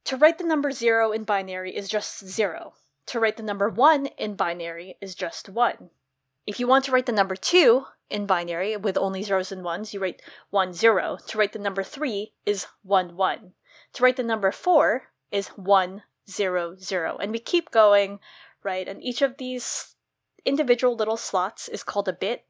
to 0.06 0.18
write 0.18 0.38
the 0.38 0.44
number 0.44 0.72
zero 0.72 1.12
in 1.12 1.24
binary 1.24 1.76
is 1.76 1.88
just 1.88 2.28
zero. 2.28 2.74
To 3.08 3.20
write 3.20 3.38
the 3.38 3.44
number 3.44 3.70
one 3.70 4.08
in 4.18 4.36
binary 4.36 4.98
is 5.02 5.16
just 5.16 5.50
one. 5.50 5.90
If 6.46 6.60
you 6.60 6.68
want 6.68 6.86
to 6.86 6.92
write 6.92 7.06
the 7.06 7.12
number 7.12 7.36
two 7.36 7.86
in 8.10 8.26
binary 8.26 8.76
with 8.76 8.98
only 8.98 9.24
zeros 9.24 9.52
and 9.52 9.64
ones, 9.64 9.94
you 9.94 10.00
write 10.00 10.22
one 10.50 10.74
zero. 10.74 11.18
To 11.28 11.38
write 11.38 11.54
the 11.54 11.60
number 11.60 11.84
three 11.84 12.34
is 12.46 12.68
one 12.84 13.16
one. 13.16 13.54
To 13.94 14.04
write 14.04 14.18
the 14.18 14.24
number 14.24 14.52
four 14.52 15.10
is 15.32 15.48
one 15.50 16.04
zero, 16.30 16.76
zero. 16.76 17.18
And 17.18 17.32
we 17.32 17.40
keep 17.40 17.72
going, 17.72 18.20
right? 18.64 18.88
And 18.88 19.04
each 19.04 19.22
of 19.22 19.38
these 19.38 19.96
individual 20.46 20.96
little 20.96 21.18
slots 21.18 21.68
is 21.68 21.84
called 21.84 22.08
a 22.08 22.14
bit. 22.14 22.46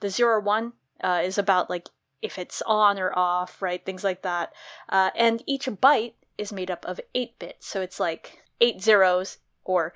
The 0.00 0.10
zero 0.10 0.40
one 0.40 0.72
uh, 1.02 1.22
is 1.24 1.38
about 1.38 1.70
like 1.70 1.88
if 2.22 2.38
it's 2.38 2.62
on 2.66 2.98
or 2.98 3.16
off, 3.16 3.60
right? 3.60 3.84
Things 3.84 4.04
like 4.04 4.22
that. 4.22 4.52
Uh, 4.88 5.10
and 5.14 5.42
each 5.46 5.66
byte 5.66 6.14
is 6.38 6.52
made 6.52 6.70
up 6.70 6.84
of 6.84 7.00
eight 7.14 7.38
bits. 7.38 7.66
So 7.66 7.80
it's 7.80 8.00
like 8.00 8.42
eight 8.60 8.82
zeros 8.82 9.38
or 9.64 9.94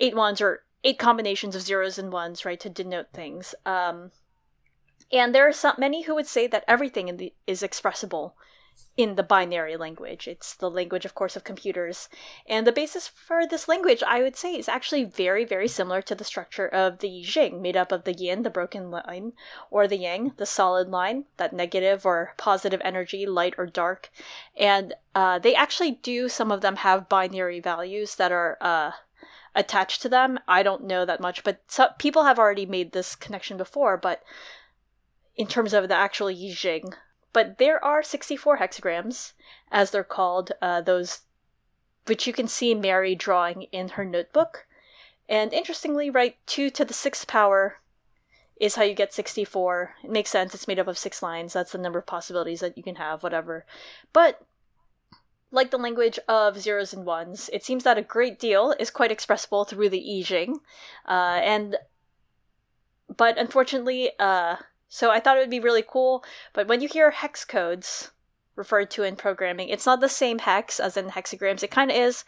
eight 0.00 0.14
ones 0.14 0.40
or 0.40 0.64
eight 0.84 0.98
combinations 0.98 1.56
of 1.56 1.62
zeros 1.62 1.98
and 1.98 2.12
ones, 2.12 2.44
right, 2.44 2.60
to 2.60 2.70
denote 2.70 3.08
things. 3.12 3.54
Um, 3.64 4.12
and 5.12 5.34
there 5.34 5.48
are 5.48 5.52
some 5.52 5.76
many 5.78 6.02
who 6.02 6.14
would 6.14 6.26
say 6.26 6.46
that 6.46 6.64
everything 6.66 7.16
the, 7.16 7.32
is 7.46 7.62
expressible 7.62 8.34
in 8.96 9.16
the 9.16 9.22
binary 9.22 9.76
language. 9.76 10.26
It's 10.26 10.54
the 10.54 10.70
language, 10.70 11.04
of 11.04 11.14
course, 11.14 11.36
of 11.36 11.44
computers. 11.44 12.08
And 12.46 12.66
the 12.66 12.72
basis 12.72 13.06
for 13.06 13.46
this 13.46 13.68
language, 13.68 14.02
I 14.06 14.22
would 14.22 14.36
say, 14.36 14.54
is 14.54 14.68
actually 14.68 15.04
very, 15.04 15.44
very 15.44 15.68
similar 15.68 16.00
to 16.02 16.14
the 16.14 16.24
structure 16.24 16.66
of 16.66 17.00
the 17.00 17.22
Jing, 17.22 17.60
made 17.60 17.76
up 17.76 17.92
of 17.92 18.04
the 18.04 18.14
yin, 18.14 18.42
the 18.42 18.50
broken 18.50 18.90
line, 18.90 19.32
or 19.70 19.86
the 19.86 19.98
yang, 19.98 20.32
the 20.38 20.46
solid 20.46 20.88
line, 20.88 21.26
that 21.36 21.52
negative 21.52 22.06
or 22.06 22.32
positive 22.38 22.80
energy, 22.82 23.26
light 23.26 23.54
or 23.58 23.66
dark. 23.66 24.10
And 24.56 24.94
uh, 25.14 25.38
they 25.38 25.54
actually 25.54 25.92
do, 25.92 26.28
some 26.28 26.50
of 26.50 26.62
them 26.62 26.76
have 26.76 27.08
binary 27.08 27.60
values 27.60 28.16
that 28.16 28.32
are. 28.32 28.56
Uh, 28.60 28.92
attached 29.54 30.02
to 30.02 30.08
them. 30.10 30.38
I 30.46 30.62
don't 30.62 30.84
know 30.84 31.06
that 31.06 31.18
much, 31.18 31.42
but 31.42 31.62
so, 31.66 31.88
people 31.96 32.24
have 32.24 32.38
already 32.38 32.66
made 32.66 32.92
this 32.92 33.16
connection 33.16 33.56
before. 33.56 33.96
But 33.96 34.22
in 35.34 35.46
terms 35.46 35.72
of 35.72 35.88
the 35.88 35.94
actual 35.94 36.26
Yijing, 36.26 36.92
but 37.36 37.58
there 37.58 37.84
are 37.84 38.02
64 38.02 38.56
hexagrams, 38.56 39.34
as 39.70 39.90
they're 39.90 40.02
called, 40.02 40.52
uh, 40.62 40.80
those 40.80 41.26
which 42.06 42.26
you 42.26 42.32
can 42.32 42.48
see 42.48 42.74
Mary 42.74 43.14
drawing 43.14 43.64
in 43.72 43.90
her 43.90 44.06
notebook. 44.06 44.66
And 45.28 45.52
interestingly, 45.52 46.08
right, 46.08 46.38
2 46.46 46.70
to 46.70 46.82
the 46.82 46.94
6th 46.94 47.26
power 47.26 47.80
is 48.58 48.76
how 48.76 48.84
you 48.84 48.94
get 48.94 49.12
64. 49.12 49.96
It 50.02 50.10
makes 50.10 50.30
sense, 50.30 50.54
it's 50.54 50.66
made 50.66 50.78
up 50.78 50.88
of 50.88 50.96
six 50.96 51.22
lines, 51.22 51.52
that's 51.52 51.72
the 51.72 51.76
number 51.76 51.98
of 51.98 52.06
possibilities 52.06 52.60
that 52.60 52.74
you 52.74 52.82
can 52.82 52.94
have, 52.94 53.22
whatever. 53.22 53.66
But 54.14 54.40
like 55.50 55.70
the 55.70 55.76
language 55.76 56.18
of 56.26 56.58
zeros 56.58 56.94
and 56.94 57.04
ones, 57.04 57.50
it 57.52 57.62
seems 57.62 57.84
that 57.84 57.98
a 57.98 58.02
great 58.02 58.38
deal 58.38 58.74
is 58.80 58.90
quite 58.90 59.12
expressible 59.12 59.66
through 59.66 59.90
the 59.90 60.20
I 60.20 60.22
Ching. 60.22 60.60
Uh, 61.06 61.38
and 61.44 61.76
but 63.14 63.36
unfortunately, 63.36 64.12
uh, 64.18 64.56
so 64.88 65.10
I 65.10 65.20
thought 65.20 65.36
it 65.36 65.40
would 65.40 65.50
be 65.50 65.60
really 65.60 65.84
cool. 65.86 66.24
But 66.52 66.68
when 66.68 66.80
you 66.80 66.88
hear 66.88 67.10
hex 67.10 67.44
codes 67.44 68.10
referred 68.54 68.90
to 68.92 69.02
in 69.02 69.16
programming, 69.16 69.68
it's 69.68 69.86
not 69.86 70.00
the 70.00 70.08
same 70.08 70.38
hex 70.40 70.80
as 70.80 70.96
in 70.96 71.06
hexagrams. 71.06 71.62
It 71.62 71.70
kind 71.70 71.90
of 71.90 71.96
is, 71.96 72.24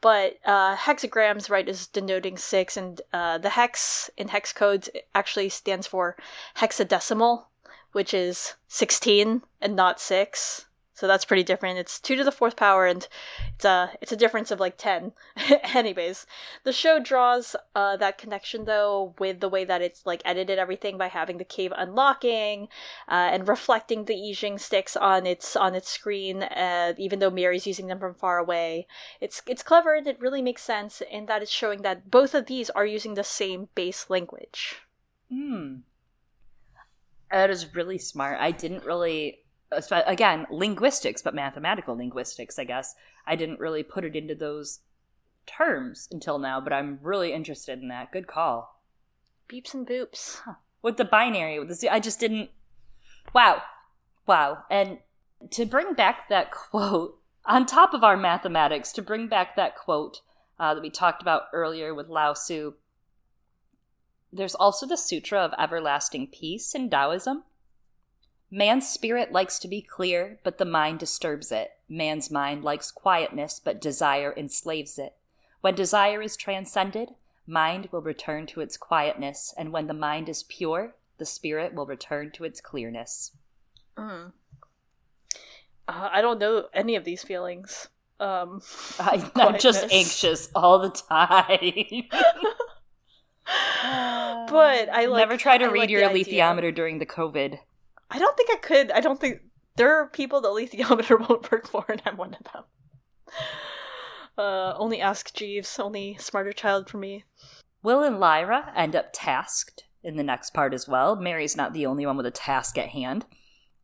but 0.00 0.38
uh, 0.44 0.76
hexagrams, 0.76 1.50
right, 1.50 1.68
is 1.68 1.86
denoting 1.86 2.38
six, 2.38 2.76
and 2.76 3.00
uh, 3.12 3.38
the 3.38 3.50
hex 3.50 4.10
in 4.16 4.28
hex 4.28 4.52
codes 4.52 4.88
actually 5.14 5.48
stands 5.50 5.86
for 5.86 6.16
hexadecimal, 6.56 7.44
which 7.92 8.14
is 8.14 8.54
16 8.68 9.42
and 9.60 9.76
not 9.76 10.00
six. 10.00 10.66
So 11.00 11.06
that's 11.06 11.24
pretty 11.24 11.44
different. 11.44 11.78
It's 11.78 11.98
two 11.98 12.14
to 12.16 12.24
the 12.24 12.30
fourth 12.30 12.56
power, 12.56 12.84
and 12.84 13.08
it's 13.54 13.64
a 13.64 13.92
it's 14.02 14.12
a 14.12 14.16
difference 14.16 14.50
of 14.50 14.60
like 14.60 14.76
ten. 14.76 15.12
Anyways, 15.74 16.26
the 16.62 16.74
show 16.74 17.00
draws 17.00 17.56
uh, 17.74 17.96
that 17.96 18.18
connection 18.18 18.66
though 18.66 19.14
with 19.18 19.40
the 19.40 19.48
way 19.48 19.64
that 19.64 19.80
it's 19.80 20.04
like 20.04 20.20
edited 20.26 20.58
everything 20.58 20.98
by 20.98 21.06
having 21.08 21.38
the 21.38 21.44
cave 21.44 21.72
unlocking 21.74 22.68
uh, 23.08 23.30
and 23.32 23.48
reflecting 23.48 24.04
the 24.04 24.14
I 24.14 24.34
Ching 24.34 24.58
sticks 24.58 24.94
on 24.94 25.26
its 25.26 25.56
on 25.56 25.74
its 25.74 25.88
screen, 25.88 26.42
uh, 26.42 26.92
even 26.98 27.18
though 27.18 27.30
Mary's 27.30 27.66
using 27.66 27.86
them 27.86 27.98
from 27.98 28.12
far 28.12 28.36
away. 28.36 28.86
It's 29.22 29.40
it's 29.46 29.62
clever 29.62 29.94
and 29.94 30.06
it 30.06 30.20
really 30.20 30.42
makes 30.42 30.62
sense 30.62 31.00
in 31.10 31.24
that 31.24 31.40
it's 31.40 31.50
showing 31.50 31.80
that 31.80 32.10
both 32.10 32.34
of 32.34 32.44
these 32.44 32.68
are 32.68 32.84
using 32.84 33.14
the 33.14 33.24
same 33.24 33.70
base 33.74 34.10
language. 34.10 34.82
Hmm. 35.32 35.76
That 37.30 37.48
is 37.48 37.74
really 37.74 37.96
smart. 37.96 38.38
I 38.38 38.50
didn't 38.50 38.84
really 38.84 39.39
again 39.72 40.46
linguistics 40.50 41.22
but 41.22 41.34
mathematical 41.34 41.96
linguistics 41.96 42.58
i 42.58 42.64
guess. 42.64 42.94
I 43.26 43.36
didn't 43.36 43.60
really 43.60 43.82
put 43.82 44.04
it 44.04 44.16
into 44.16 44.34
those 44.34 44.80
terms 45.46 46.08
until 46.10 46.38
now 46.38 46.60
but 46.60 46.72
i'm 46.72 46.98
really 47.02 47.32
interested 47.32 47.80
in 47.80 47.88
that. 47.88 48.12
Good 48.12 48.26
call. 48.26 48.80
Beeps 49.48 49.74
and 49.74 49.86
boops. 49.86 50.40
Huh. 50.44 50.54
with 50.82 50.96
the 50.96 51.04
binary 51.04 51.58
with 51.58 51.80
the 51.80 51.88
i 51.88 52.00
just 52.00 52.20
didn't 52.20 52.50
wow 53.34 53.62
wow. 54.30 54.64
And 54.70 54.98
to 55.50 55.66
bring 55.66 55.94
back 55.94 56.28
that 56.28 56.50
quote 56.52 57.18
on 57.44 57.66
top 57.66 57.94
of 57.94 58.04
our 58.04 58.16
mathematics 58.16 58.92
to 58.92 59.02
bring 59.02 59.26
back 59.26 59.56
that 59.56 59.76
quote 59.76 60.20
uh, 60.58 60.74
that 60.74 60.82
we 60.82 60.90
talked 60.90 61.22
about 61.22 61.44
earlier 61.52 61.94
with 61.94 62.08
lao 62.08 62.34
tzu 62.34 62.74
there's 64.32 64.54
also 64.54 64.86
the 64.86 64.96
sutra 64.96 65.40
of 65.40 65.54
everlasting 65.58 66.26
peace 66.26 66.74
in 66.74 66.88
taoism 66.88 67.42
Man's 68.50 68.88
spirit 68.88 69.30
likes 69.30 69.58
to 69.60 69.68
be 69.68 69.80
clear, 69.80 70.38
but 70.42 70.58
the 70.58 70.64
mind 70.64 70.98
disturbs 70.98 71.52
it. 71.52 71.72
Man's 71.88 72.30
mind 72.30 72.64
likes 72.64 72.90
quietness, 72.90 73.60
but 73.62 73.80
desire 73.80 74.34
enslaves 74.36 74.98
it. 74.98 75.14
When 75.60 75.74
desire 75.74 76.20
is 76.20 76.36
transcended, 76.36 77.10
mind 77.46 77.88
will 77.92 78.02
return 78.02 78.46
to 78.46 78.60
its 78.60 78.76
quietness, 78.76 79.54
and 79.56 79.72
when 79.72 79.86
the 79.86 79.94
mind 79.94 80.28
is 80.28 80.42
pure, 80.42 80.94
the 81.18 81.26
spirit 81.26 81.74
will 81.74 81.86
return 81.86 82.30
to 82.32 82.44
its 82.44 82.60
clearness. 82.60 83.32
Mm. 83.96 84.32
Uh, 85.86 86.08
I 86.12 86.20
don't 86.20 86.38
know 86.38 86.66
any 86.72 86.96
of 86.96 87.04
these 87.04 87.22
feelings. 87.22 87.88
Um, 88.18 88.62
I, 88.98 89.30
am 89.36 89.58
just 89.60 89.84
anxious 89.92 90.48
all 90.54 90.78
the 90.78 90.90
time. 90.90 92.04
but 94.48 94.88
I 94.88 95.06
like, 95.06 95.20
never 95.20 95.36
try 95.36 95.58
to 95.58 95.66
I 95.66 95.70
read 95.70 95.80
like 95.80 95.90
your 95.90 96.04
idea. 96.04 96.24
alethiometer 96.24 96.74
during 96.74 96.98
the 96.98 97.06
COVID. 97.06 97.58
I 98.10 98.18
don't 98.18 98.36
think 98.36 98.50
I 98.50 98.56
could. 98.56 98.90
I 98.90 99.00
don't 99.00 99.20
think 99.20 99.40
there 99.76 99.94
are 100.00 100.08
people 100.08 100.40
the 100.40 100.48
alethiometer 100.48 101.18
won't 101.28 101.50
work 101.50 101.66
for, 101.66 101.84
and 101.88 102.02
I'm 102.04 102.16
one 102.16 102.34
of 102.34 102.52
them. 102.52 102.64
Uh, 104.36 104.74
only 104.76 105.00
ask 105.00 105.34
Jeeves. 105.34 105.78
Only 105.78 106.16
smarter 106.18 106.52
child 106.52 106.88
for 106.88 106.98
me. 106.98 107.24
Will 107.82 108.02
and 108.02 108.20
Lyra 108.20 108.72
end 108.76 108.94
up 108.94 109.10
tasked 109.12 109.84
in 110.02 110.16
the 110.16 110.22
next 110.22 110.50
part 110.50 110.74
as 110.74 110.88
well. 110.88 111.16
Mary's 111.16 111.56
not 111.56 111.72
the 111.72 111.86
only 111.86 112.04
one 112.04 112.16
with 112.16 112.26
a 112.26 112.30
task 112.30 112.76
at 112.78 112.90
hand. 112.90 113.26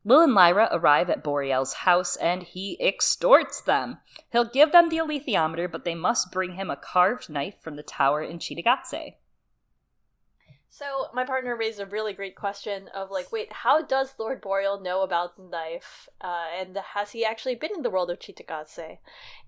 Will 0.04 0.20
and 0.20 0.34
Lyra 0.34 0.68
arrive 0.70 1.10
at 1.10 1.24
Boreal's 1.24 1.72
house 1.72 2.14
and 2.16 2.42
he 2.44 2.78
extorts 2.80 3.60
them. 3.60 3.98
He'll 4.30 4.44
give 4.48 4.70
them 4.70 4.88
the 4.88 4.98
alethiometer, 4.98 5.70
but 5.70 5.84
they 5.84 5.96
must 5.96 6.30
bring 6.30 6.52
him 6.52 6.70
a 6.70 6.76
carved 6.76 7.28
knife 7.28 7.56
from 7.60 7.76
the 7.76 7.82
tower 7.82 8.22
in 8.22 8.38
Cittàgazze. 8.38 9.14
So 10.76 11.06
my 11.14 11.24
partner 11.24 11.56
raised 11.56 11.80
a 11.80 11.86
really 11.86 12.12
great 12.12 12.36
question 12.36 12.88
of 12.88 13.10
like, 13.10 13.32
wait, 13.32 13.50
how 13.50 13.80
does 13.80 14.12
Lord 14.18 14.42
Boreal 14.42 14.78
know 14.78 15.00
about 15.00 15.34
the 15.34 15.42
knife? 15.42 16.06
Uh, 16.20 16.48
and 16.54 16.76
has 16.94 17.12
he 17.12 17.24
actually 17.24 17.54
been 17.54 17.70
in 17.74 17.80
the 17.80 17.88
world 17.88 18.10
of 18.10 18.18
Cittàgazze? 18.18 18.98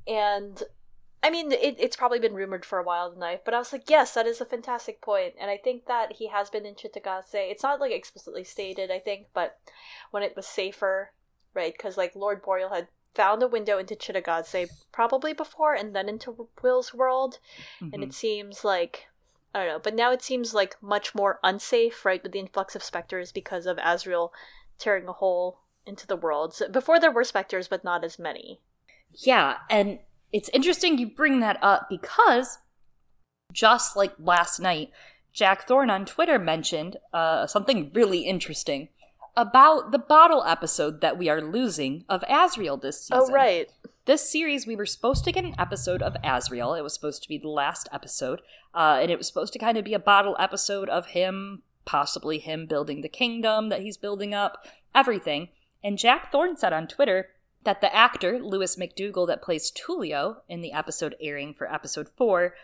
And 0.07 0.63
I 1.23 1.29
mean, 1.29 1.53
it, 1.53 1.77
it's 1.79 1.97
probably 1.97 2.19
been 2.19 2.33
rumored 2.33 2.65
for 2.65 2.79
a 2.79 2.83
while, 2.83 3.11
the 3.11 3.19
knife, 3.19 3.41
but 3.45 3.53
I 3.53 3.59
was 3.59 3.75
like, 3.75 3.91
yes, 3.91 4.15
that 4.15 4.27
is 4.27 4.41
a 4.41 4.47
fantastic 4.47 5.03
point, 5.03 5.35
and 5.39 5.51
I 5.51 5.59
think 5.59 5.85
that 5.85 6.15
he 6.15 6.29
has 6.29 6.49
been 6.49 6.65
in 6.65 6.77
Cittàgazze. 6.77 7.35
It's 7.35 7.63
not 7.63 7.81
like 7.81 7.93
explicitly 7.93 8.45
stated, 8.45 8.91
I 8.91 8.99
think, 8.99 9.27
but 9.35 9.59
when 10.11 10.23
it 10.23 10.35
was 10.35 10.47
safer, 10.47 11.11
right? 11.53 11.75
Because 11.77 11.99
like 11.99 12.15
Lord 12.15 12.41
Boreal 12.41 12.71
had 12.71 12.89
found 13.15 13.43
a 13.43 13.49
window 13.49 13.77
into 13.77 13.97
Cittàgazze 13.97 14.69
probably 14.93 15.35
before, 15.35 15.75
and 15.75 15.95
then 15.95 16.09
into 16.09 16.49
Will's 16.63 16.95
world, 16.95 17.39
mm-hmm. 17.83 17.93
and 17.93 18.03
it 18.03 18.15
seems 18.15 18.65
like 18.65 19.09
I 19.59 19.65
don't 19.65 19.75
know, 19.75 19.81
but 19.83 19.95
now 19.95 20.13
it 20.13 20.23
seems 20.23 20.55
like 20.55 20.77
much 20.83 21.15
more 21.15 21.39
unsafe, 21.43 22.05
right, 22.05 22.23
with 22.23 22.33
the 22.33 22.39
influx 22.39 22.75
of 22.75 22.83
specters 22.83 23.33
because 23.33 23.67
of 23.67 23.77
Asriel 23.79 24.31
tearing 24.79 25.09
a 25.09 25.13
hole 25.13 25.61
into 25.87 26.07
the 26.07 26.17
world. 26.17 26.55
So 26.55 26.69
before 26.69 27.01
there 27.01 27.11
were 27.11 27.25
specters, 27.25 27.69
but 27.69 27.85
not 27.85 28.05
as 28.05 28.19
many. 28.19 28.61
Yeah, 29.15 29.57
and 29.71 29.99
it's 30.33 30.51
interesting 30.51 30.99
you 30.99 31.09
bring 31.09 31.41
that 31.41 31.59
up 31.63 31.89
because 31.89 32.59
just 33.53 33.97
like 33.97 34.13
last 34.19 34.61
night, 34.61 34.91
Jack 35.33 35.67
Thorne 35.67 35.91
on 35.91 36.05
Twitter 36.05 36.39
mentioned 36.39 36.99
uh, 37.13 37.47
something 37.47 37.91
really 37.95 38.21
interesting 38.21 38.89
about 39.37 39.93
the 39.93 39.99
bottle 39.99 40.43
episode 40.45 41.01
that 41.01 41.17
we 41.17 41.29
are 41.29 41.41
losing 41.41 42.05
of 42.09 42.23
Asriel 42.23 42.81
this 42.81 43.09
oh, 43.13 43.21
season. 43.21 43.33
Oh, 43.33 43.35
right. 43.35 43.71
This 44.09 44.27
series, 44.27 44.67
we 44.67 44.75
were 44.75 44.87
supposed 44.87 45.23
to 45.25 45.33
get 45.33 45.45
an 45.45 45.55
episode 45.59 46.01
of 46.01 46.17
Asriel. 46.25 46.79
It 46.79 46.83
was 46.83 46.95
supposed 46.95 47.23
to 47.23 47.29
be 47.29 47.37
the 47.37 47.51
last 47.51 47.91
episode. 47.93 48.41
Uh, 48.75 49.01
and 49.03 49.11
it 49.11 49.19
was 49.19 49.27
supposed 49.27 49.53
to 49.53 49.59
kind 49.59 49.77
of 49.77 49.85
be 49.85 49.93
a 49.93 49.99
bottle 49.99 50.35
episode 50.39 50.89
of 50.89 51.09
him, 51.09 51.63
possibly 51.85 52.39
him 52.39 52.65
building 52.65 53.03
the 53.03 53.11
kingdom 53.11 53.69
that 53.69 53.83
he's 53.83 53.99
building 53.99 54.33
up, 54.33 54.67
everything. 54.95 55.49
And 55.85 55.99
Jack 55.99 56.33
Thorne 56.33 56.57
said 56.57 56.73
on 56.73 56.89
Twitter 56.89 57.29
that 57.65 57.83
the 57.83 57.95
actor, 57.95 58.39
Lewis 58.39 58.77
McDougall, 58.77 59.27
that 59.27 59.43
plays 59.43 59.71
Tullio 59.71 60.37
in 60.49 60.63
the 60.63 60.73
episode 60.73 61.15
airing 61.21 61.53
for 61.53 61.71
episode 61.71 62.09
four, 62.09 62.55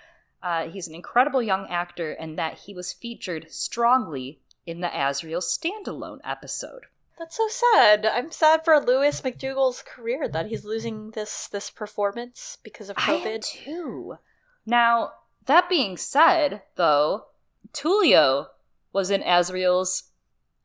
uh, 0.43 0.69
he's 0.69 0.89
an 0.89 0.95
incredible 0.95 1.43
young 1.43 1.67
actor 1.69 2.13
and 2.13 2.39
that 2.39 2.61
he 2.61 2.73
was 2.73 2.95
featured 2.95 3.51
strongly 3.51 4.41
in 4.65 4.81
the 4.81 4.89
Asriel 4.89 5.43
standalone 5.43 6.21
episode. 6.25 6.87
That's 7.19 7.37
so 7.37 7.47
sad. 7.49 8.07
I'm 8.07 8.33
sad 8.33 8.65
for 8.65 8.81
Lewis 8.81 9.21
McDougall's 9.21 9.83
career 9.83 10.29
that 10.29 10.47
he's 10.47 10.65
losing 10.65 11.13
this 11.13 11.47
this 11.49 11.71
performance 11.71 12.59
because 12.63 12.91
of 12.91 12.97
COVID. 12.97 13.27
I 13.27 13.31
am 13.31 13.41
too. 13.41 14.19
Now, 14.67 15.13
that 15.47 15.69
being 15.69 15.97
said, 15.97 16.63
though, 16.77 17.27
Tullio 17.73 18.47
was 18.93 19.11
in 19.11 19.23
Asriel's 19.23 20.11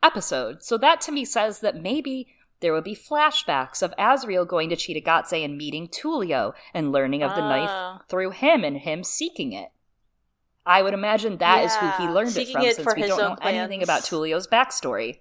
episode. 0.01 0.63
So 0.63 0.77
that 0.77 1.01
to 1.01 1.11
me 1.11 1.25
says 1.25 1.59
that 1.59 1.75
maybe 1.75 2.27
there 2.61 2.73
would 2.73 2.83
be 2.83 2.95
flashbacks 2.95 3.81
of 3.81 3.93
Azriel 3.97 4.47
going 4.47 4.69
to 4.69 4.75
Cittàgazze 4.75 5.43
and 5.43 5.57
meeting 5.57 5.87
Tullio 5.87 6.53
and 6.73 6.91
learning 6.91 7.23
of 7.23 7.35
the 7.35 7.41
uh. 7.41 7.49
knife 7.49 7.69
ah. 7.69 8.01
through 8.09 8.31
him 8.31 8.63
and 8.63 8.77
him 8.77 9.03
seeking 9.03 9.53
it. 9.53 9.69
I 10.65 10.81
would 10.81 10.93
imagine 10.93 11.37
that 11.37 11.59
yeah, 11.59 11.65
is 11.65 11.75
who 11.75 12.03
he 12.03 12.09
learned 12.09 12.35
it 12.35 12.49
from 12.49 12.61
it 12.61 12.75
since 12.75 12.95
we 12.95 13.07
don't 13.07 13.17
know 13.17 13.35
plans. 13.35 13.57
anything 13.57 13.81
about 13.81 14.03
Tullio's 14.03 14.47
backstory. 14.47 15.19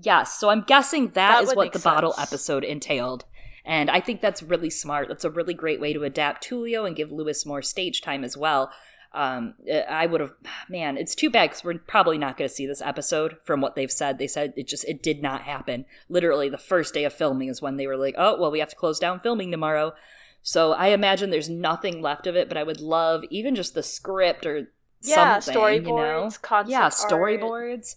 Yes, 0.00 0.38
so 0.38 0.48
I'm 0.48 0.62
guessing 0.62 1.06
that, 1.08 1.14
that 1.14 1.44
is 1.44 1.54
what 1.54 1.72
the 1.72 1.78
sense. 1.78 1.84
bottle 1.84 2.14
episode 2.18 2.64
entailed. 2.64 3.24
And 3.64 3.90
I 3.90 4.00
think 4.00 4.20
that's 4.20 4.42
really 4.42 4.70
smart. 4.70 5.08
That's 5.08 5.24
a 5.24 5.30
really 5.30 5.54
great 5.54 5.80
way 5.80 5.92
to 5.92 6.04
adapt 6.04 6.48
Tullio 6.48 6.86
and 6.86 6.96
give 6.96 7.12
Lewis 7.12 7.44
more 7.44 7.60
stage 7.60 8.00
time 8.00 8.24
as 8.24 8.36
well. 8.36 8.72
Um, 9.12 9.54
I 9.88 10.06
would 10.06 10.20
have, 10.20 10.32
man, 10.68 10.96
it's 10.96 11.14
too 11.14 11.30
bad 11.30 11.50
because 11.50 11.64
we're 11.64 11.78
probably 11.78 12.18
not 12.18 12.36
going 12.36 12.48
to 12.48 12.54
see 12.54 12.66
this 12.66 12.80
episode 12.80 13.36
from 13.44 13.60
what 13.60 13.74
they've 13.74 13.90
said. 13.90 14.18
They 14.18 14.26
said 14.26 14.54
it 14.56 14.68
just, 14.68 14.84
it 14.84 15.02
did 15.02 15.22
not 15.22 15.42
happen. 15.42 15.86
Literally, 16.08 16.48
the 16.48 16.58
first 16.58 16.94
day 16.94 17.04
of 17.04 17.12
filming 17.12 17.48
is 17.48 17.60
when 17.60 17.76
they 17.76 17.86
were 17.86 17.96
like, 17.96 18.14
oh, 18.16 18.40
well, 18.40 18.50
we 18.50 18.60
have 18.60 18.68
to 18.68 18.76
close 18.76 18.98
down 18.98 19.20
filming 19.20 19.50
tomorrow. 19.50 19.94
So 20.42 20.72
I 20.72 20.88
imagine 20.88 21.30
there's 21.30 21.50
nothing 21.50 22.00
left 22.00 22.26
of 22.26 22.36
it, 22.36 22.48
but 22.48 22.56
I 22.56 22.62
would 22.62 22.80
love 22.80 23.24
even 23.30 23.54
just 23.54 23.74
the 23.74 23.82
script 23.82 24.46
or 24.46 24.68
yeah, 25.02 25.40
something, 25.40 25.60
storyboards, 25.60 25.86
you 25.86 25.92
know? 25.92 26.30
concept 26.40 26.70
yeah, 26.70 26.88
storyboards. 26.88 27.96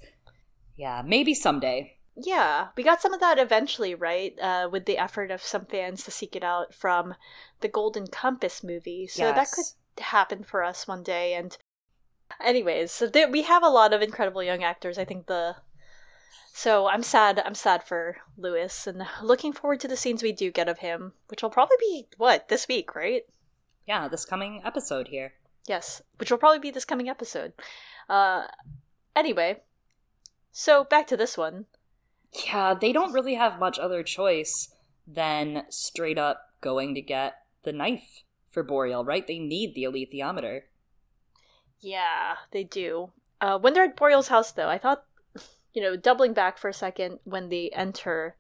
Yeah, 0.82 1.04
maybe 1.06 1.36
someday. 1.36 1.98
Yeah, 2.16 2.70
we 2.76 2.82
got 2.82 3.04
some 3.04 3.14
of 3.14 3.20
that 3.20 3.38
eventually, 3.38 3.94
right? 3.94 4.34
Uh, 4.42 4.68
with 4.72 4.86
the 4.86 4.98
effort 4.98 5.30
of 5.30 5.44
some 5.44 5.66
fans 5.66 6.04
to 6.04 6.10
seek 6.10 6.36
it 6.36 6.44
out 6.44 6.74
from 6.74 7.14
the 7.60 7.68
Golden 7.68 8.08
Compass 8.08 8.64
movie. 8.64 9.06
So 9.06 9.28
yes. 9.28 9.36
that 9.36 9.56
could 9.56 10.04
happen 10.04 10.44
for 10.44 10.64
us 10.64 10.88
one 10.88 11.04
day. 11.04 11.36
And, 11.36 11.56
anyways, 12.44 12.92
so 12.92 13.06
there, 13.06 13.30
we 13.30 13.44
have 13.44 13.62
a 13.62 13.70
lot 13.70 13.94
of 13.94 14.02
incredible 14.02 14.42
young 14.42 14.64
actors. 14.64 14.98
I 14.98 15.06
think 15.06 15.28
the 15.28 15.58
so 16.52 16.88
I'm 16.88 17.04
sad. 17.04 17.40
I'm 17.46 17.54
sad 17.54 17.84
for 17.84 18.18
Lewis, 18.36 18.88
and 18.88 19.06
looking 19.22 19.54
forward 19.54 19.82
to 19.82 19.88
the 19.88 19.96
scenes 19.96 20.24
we 20.24 20.32
do 20.32 20.50
get 20.50 20.68
of 20.68 20.80
him, 20.80 21.14
which 21.28 21.44
will 21.44 21.52
probably 21.52 21.78
be 21.80 22.08
what 22.18 22.50
this 22.50 22.68
week, 22.68 22.96
right? 22.96 23.22
Yeah, 23.88 24.08
this 24.08 24.26
coming 24.26 24.64
episode 24.66 25.10
here. 25.10 25.34
Yes, 25.68 26.02
which 26.18 26.32
will 26.32 26.40
probably 26.40 26.58
be 26.58 26.72
this 26.72 26.86
coming 26.86 27.08
episode. 27.08 27.54
Uh, 28.10 28.48
anyway, 29.16 29.62
so 30.52 30.84
back 30.84 31.08
to 31.08 31.18
this 31.18 31.38
one. 31.38 31.66
Yeah, 32.46 32.74
they 32.74 32.94
don't 32.94 33.14
really 33.14 33.36
have 33.36 33.60
much 33.60 33.78
other 33.78 34.04
choice 34.04 34.74
than 35.08 35.66
straight 35.70 36.18
up 36.18 36.52
going 36.62 36.96
to 36.96 37.02
get 37.02 37.36
the 37.64 37.74
knife 37.74 38.24
for 38.50 38.64
Boreal, 38.64 39.04
right? 39.04 39.26
They 39.26 39.40
need 39.40 39.76
the 39.76 39.84
alethiometer. 39.84 40.62
Yeah, 41.80 42.36
they 42.52 42.64
do. 42.64 43.12
Uh, 43.40 43.58
when 43.58 43.74
they're 43.74 43.86
at 43.86 43.96
Boreal's 43.96 44.28
house, 44.28 44.52
though, 44.52 44.70
I 44.70 44.78
thought, 44.78 45.06
you 45.74 45.82
know, 45.82 45.96
doubling 45.96 46.34
back 46.34 46.58
for 46.58 46.70
a 46.70 46.74
second, 46.74 47.20
when 47.24 47.50
they 47.50 47.70
enter, 47.70 48.36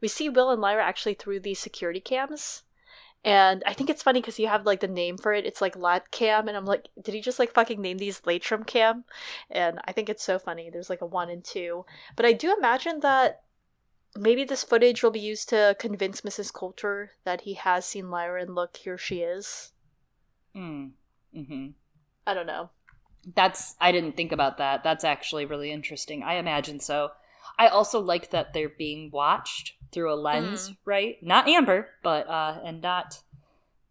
we 0.00 0.08
see 0.08 0.28
Will 0.28 0.50
and 0.50 0.60
Lyra 0.60 0.84
actually 0.84 1.14
through 1.14 1.40
these 1.40 1.58
security 1.58 2.00
cams. 2.00 2.62
And 3.26 3.64
I 3.66 3.72
think 3.72 3.90
it's 3.90 4.04
funny 4.04 4.20
because 4.20 4.38
you 4.38 4.46
have 4.46 4.64
like 4.64 4.78
the 4.78 4.86
name 4.86 5.18
for 5.18 5.32
it. 5.32 5.44
It's 5.44 5.60
like 5.60 5.74
Lat 5.74 6.12
Cam, 6.12 6.46
and 6.46 6.56
I'm 6.56 6.64
like, 6.64 6.88
did 7.02 7.12
he 7.12 7.20
just 7.20 7.40
like 7.40 7.52
fucking 7.52 7.80
name 7.80 7.98
these 7.98 8.20
Latrom 8.20 8.64
Cam? 8.64 9.04
And 9.50 9.80
I 9.84 9.90
think 9.90 10.08
it's 10.08 10.22
so 10.22 10.38
funny. 10.38 10.70
There's 10.70 10.88
like 10.88 11.00
a 11.00 11.06
one 11.06 11.28
and 11.28 11.44
two, 11.44 11.84
but 12.14 12.24
I 12.24 12.32
do 12.32 12.54
imagine 12.56 13.00
that 13.00 13.42
maybe 14.16 14.44
this 14.44 14.62
footage 14.62 15.02
will 15.02 15.10
be 15.10 15.18
used 15.18 15.48
to 15.48 15.74
convince 15.80 16.20
Mrs. 16.20 16.52
Coulter 16.52 17.10
that 17.24 17.40
he 17.40 17.54
has 17.54 17.84
seen 17.84 18.10
Lyra 18.10 18.42
and 18.42 18.54
look, 18.54 18.76
here 18.76 18.96
she 18.96 19.22
is. 19.22 19.72
Hmm. 20.54 20.86
Mm-hmm. 21.36 21.70
I 22.28 22.34
don't 22.34 22.46
know. 22.46 22.70
That's 23.34 23.74
I 23.80 23.90
didn't 23.90 24.16
think 24.16 24.30
about 24.30 24.58
that. 24.58 24.84
That's 24.84 25.02
actually 25.02 25.46
really 25.46 25.72
interesting. 25.72 26.22
I 26.22 26.34
imagine 26.34 26.78
so. 26.78 27.10
I 27.58 27.68
also 27.68 28.00
like 28.00 28.30
that 28.30 28.52
they're 28.52 28.68
being 28.68 29.10
watched 29.10 29.74
through 29.92 30.12
a 30.12 30.16
lens, 30.16 30.70
mm. 30.70 30.76
right? 30.84 31.16
Not 31.22 31.48
amber, 31.48 31.88
but 32.02 32.28
uh 32.28 32.58
and 32.64 32.80
not 32.80 33.22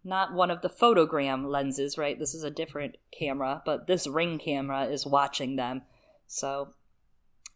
not 0.03 0.33
one 0.33 0.51
of 0.51 0.61
the 0.61 0.69
photogram 0.69 1.49
lenses, 1.49 1.97
right? 1.97 2.17
This 2.19 2.35
is 2.35 2.43
a 2.43 2.51
different 2.51 2.97
camera, 3.17 3.63
but 3.65 3.87
this 3.87 4.07
ring 4.07 4.37
camera 4.37 4.85
is 4.85 5.05
watching 5.05 5.55
them. 5.55 5.81
So 6.27 6.73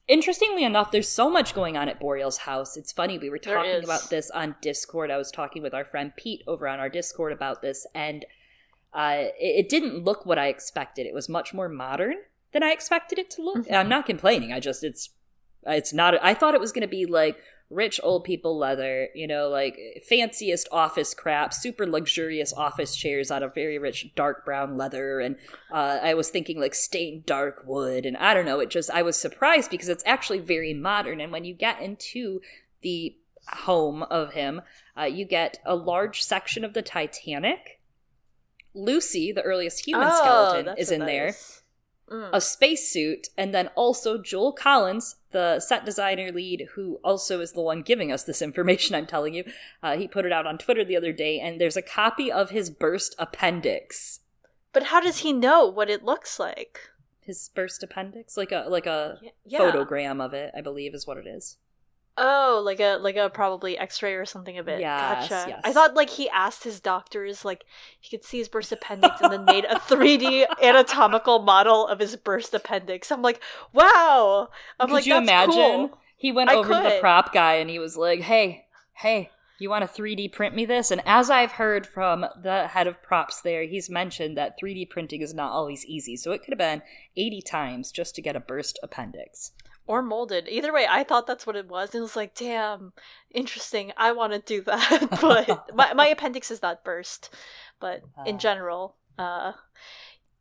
interestingly 0.10 0.64
enough, 0.65 0.91
there's 0.91 1.07
so 1.07 1.30
much 1.30 1.53
going 1.53 1.77
on 1.77 1.88
at 1.88 1.99
Boreal's 1.99 2.40
house. 2.40 2.76
It's 2.76 2.91
funny, 2.91 3.18
we 3.18 3.30
were 3.30 3.38
talking 3.38 3.84
about 3.84 4.10
this 4.10 4.30
on 4.31 4.56
Discord. 4.61 5.11
I 5.11 5.18
was 5.18 5.31
talking 5.31 5.61
with 5.61 5.73
our 5.73 5.86
friend 5.86 6.11
Pete 6.18 6.41
over 6.48 6.68
on 6.68 6.80
our 6.80 6.90
Discord 6.90 7.31
about 7.31 7.61
this, 7.61 7.86
and 7.94 8.26
uh, 8.91 9.26
it, 9.40 9.65
it, 9.65 9.69
didn't 9.69 10.03
look 10.03 10.26
what 10.26 10.40
I 10.40 10.48
expected. 10.48 11.06
It 11.06 11.14
was 11.14 11.30
much 11.30 11.53
more 11.53 11.69
modern 11.69 12.15
than 12.52 12.64
I 12.64 12.72
expected 12.72 13.19
it 13.19 13.30
to 13.31 13.44
look. 13.44 13.57
Mm-hmm. 13.60 13.73
I'm 13.73 13.88
not 13.88 14.07
complaining. 14.07 14.52
I 14.52 14.60
just 14.60 14.84
it's 14.84 15.10
it's 15.65 15.94
not. 15.94 16.15
I 16.23 16.34
thought 16.34 16.53
it 16.53 16.61
was 16.61 16.72
going 16.72 16.81
to 16.81 16.88
be 16.88 17.06
like 17.06 17.38
rich 17.69 17.99
old 18.02 18.23
people 18.23 18.57
leather, 18.57 19.10
you 19.14 19.27
know, 19.27 19.48
like 19.48 19.77
fanciest 20.07 20.68
office 20.72 21.14
crap, 21.14 21.53
super 21.53 21.86
luxurious 21.86 22.52
office 22.53 22.95
chairs 22.95 23.30
out 23.30 23.44
of 23.44 23.53
very 23.53 23.77
rich 23.77 24.14
dark 24.15 24.44
brown 24.44 24.76
leather. 24.76 25.19
And 25.19 25.36
uh, 25.72 25.99
I 26.02 26.14
was 26.15 26.30
thinking 26.30 26.60
like 26.60 26.73
stained 26.73 27.26
dark 27.26 27.64
wood. 27.65 28.06
And 28.06 28.18
I 28.18 28.34
don't 28.34 28.45
know, 28.45 28.60
it 28.60 28.69
just, 28.69 28.90
I 28.90 29.03
was 29.03 29.18
surprised 29.18 29.69
because 29.69 29.90
it's 29.90 30.03
actually 30.06 30.40
very 30.40 30.73
modern. 30.73 31.22
And 31.22 31.31
when 31.31 31.45
you 31.45 31.53
get 31.53 31.81
into 31.81 32.41
the 32.81 33.15
home 33.49 34.03
of 34.03 34.34
him, 34.34 34.61
uh, 34.98 35.03
you 35.03 35.26
get 35.26 35.60
a 35.65 35.76
large 35.76 36.23
section 36.23 36.65
of 36.65 36.73
the 36.73 36.81
Titanic. 36.81 37.80
Lucy, 38.73 39.31
the 39.31 39.41
earliest 39.41 39.86
human 39.86 40.07
Oh, 40.10 40.15
skeleton, 40.15 40.76
is 40.77 40.91
in 40.91 40.99
that 40.99 41.06
there. 41.06 41.36
Is. 42.10 42.14
Mm. 42.15 42.30
A 42.34 42.41
spacesuit, 42.41 43.27
and 43.38 43.53
then 43.53 43.68
also 43.76 44.18
Joel 44.18 44.52
Collins, 44.53 45.15
the 45.31 45.60
set 45.60 45.86
designer 45.86 46.31
lead, 46.31 46.68
who 46.76 46.99
also 47.03 47.40
is 47.40 47.53
the 47.53 47.61
one 47.61 47.81
giving 47.81 48.11
us 48.11 48.23
this 48.23 48.41
information 48.41 48.95
I'm 48.95 49.06
telling 49.06 49.34
you. 49.34 49.44
Uh, 49.84 49.98
he 49.98 50.07
put 50.07 50.26
it 50.26 50.31
out 50.31 50.48
on 50.48 50.57
Twitter 50.57 50.84
the 50.84 50.98
other 50.98 51.14
day, 51.14 51.40
and 51.40 51.60
there's 51.60 51.77
a 51.77 51.81
copy 51.81 52.31
of 52.31 52.49
his 52.49 52.69
burst 52.69 53.15
appendix. 53.19 54.22
But 54.73 54.84
how 54.84 54.99
does 54.99 55.19
he 55.19 55.34
know 55.34 55.65
what 55.65 55.90
it 55.90 56.03
looks 56.06 56.40
like? 56.40 56.80
His 57.22 57.49
burst 57.53 57.84
appendix, 57.84 58.38
like 58.38 58.52
a 58.52 58.65
like 58.68 58.86
a 58.88 59.19
Yeah. 59.45 59.60
photogram 59.60 60.23
of 60.23 60.34
it, 60.34 60.52
I 60.56 60.61
believe, 60.61 60.94
is 60.95 61.06
what 61.06 61.18
it 61.18 61.27
is. 61.27 61.57
Oh, 62.18 62.61
like 62.65 62.80
a 62.81 62.98
like 62.98 63.15
a 63.15 63.30
probably 63.30 63.77
X-ray 63.77 64.14
or 64.14 64.26
something 64.26 64.57
of 64.57 64.68
it. 64.68 64.81
Yes, 64.81 65.30
gotcha. 65.30 65.49
yes. 65.49 65.61
I 65.64 65.72
thought 65.72 65.95
like 65.95 66.10
he 66.10 66.30
asked 66.30 66.65
his 66.65 66.81
doctors 66.81 67.45
like 67.45 67.64
he 67.99 68.10
could 68.15 68.26
see 68.26 68.40
his 68.40 68.49
burst 68.49 68.72
appendix 68.73 69.22
and 69.22 69.31
then 69.31 69.45
made 69.45 69.64
a 69.65 69.76
3D 69.76 70.45
anatomical 70.61 71.40
model 71.40 71.88
of 71.88 71.99
his 71.99 72.15
burst 72.18 72.53
appendix. 72.53 73.10
I'm 73.11 73.22
like, 73.22 73.41
wow. 73.72 74.49
I'm 74.80 74.88
Could 74.88 74.94
like, 74.95 75.06
you 75.06 75.14
that's 75.14 75.23
imagine? 75.23 75.53
cool. 75.53 75.98
He 76.18 76.34
went 76.34 76.49
I 76.49 76.56
over 76.56 76.73
to 76.73 76.81
the 76.81 76.98
prop 76.99 77.34
guy 77.34 77.53
and 77.56 77.69
he 77.69 77.80
was 77.80 77.95
like, 77.95 78.19
"Hey, 78.19 78.65
hey, 78.95 79.30
you 79.57 79.69
want 79.69 79.90
to 79.90 80.02
3D 80.02 80.34
print 80.34 80.53
me 80.53 80.65
this?" 80.65 80.91
And 80.91 81.02
as 81.06 81.30
I've 81.30 81.53
heard 81.53 81.88
from 81.88 82.26
the 82.41 82.68
head 82.68 82.88
of 82.88 83.02
props 83.02 83.40
there, 83.40 83.64
he's 83.64 83.90
mentioned 83.90 84.36
that 84.38 84.56
3D 84.61 84.90
printing 84.90 85.22
is 85.22 85.34
not 85.34 85.53
always 85.53 85.86
easy. 85.86 86.18
So 86.18 86.34
it 86.34 86.40
could 86.44 86.52
have 86.52 86.57
been 86.57 86.81
80 87.15 87.41
times 87.44 87.91
just 87.94 88.15
to 88.15 88.22
get 88.22 88.36
a 88.36 88.41
burst 88.41 88.77
appendix. 88.84 89.53
Or 89.90 90.03
molded. 90.03 90.48
Either 90.48 90.72
way, 90.72 90.86
I 90.88 91.03
thought 91.03 91.26
that's 91.26 91.48
what 91.48 91.56
it 91.56 91.68
was. 91.68 91.90
And 91.90 91.99
it 91.99 92.02
was 92.03 92.16
like, 92.16 92.36
damn, 92.36 92.94
interesting. 93.32 93.91
I 93.98 94.11
want 94.11 94.34
to 94.34 94.40
do 94.40 94.61
that. 94.66 95.07
but 95.20 95.76
my, 95.76 95.94
my 95.95 96.07
appendix 96.07 96.52
is 96.52 96.61
not 96.61 96.84
burst. 96.84 97.34
But 97.80 98.03
in 98.26 98.36
Uh. 98.36 98.38
general, 98.38 98.95
uh, 99.18 99.53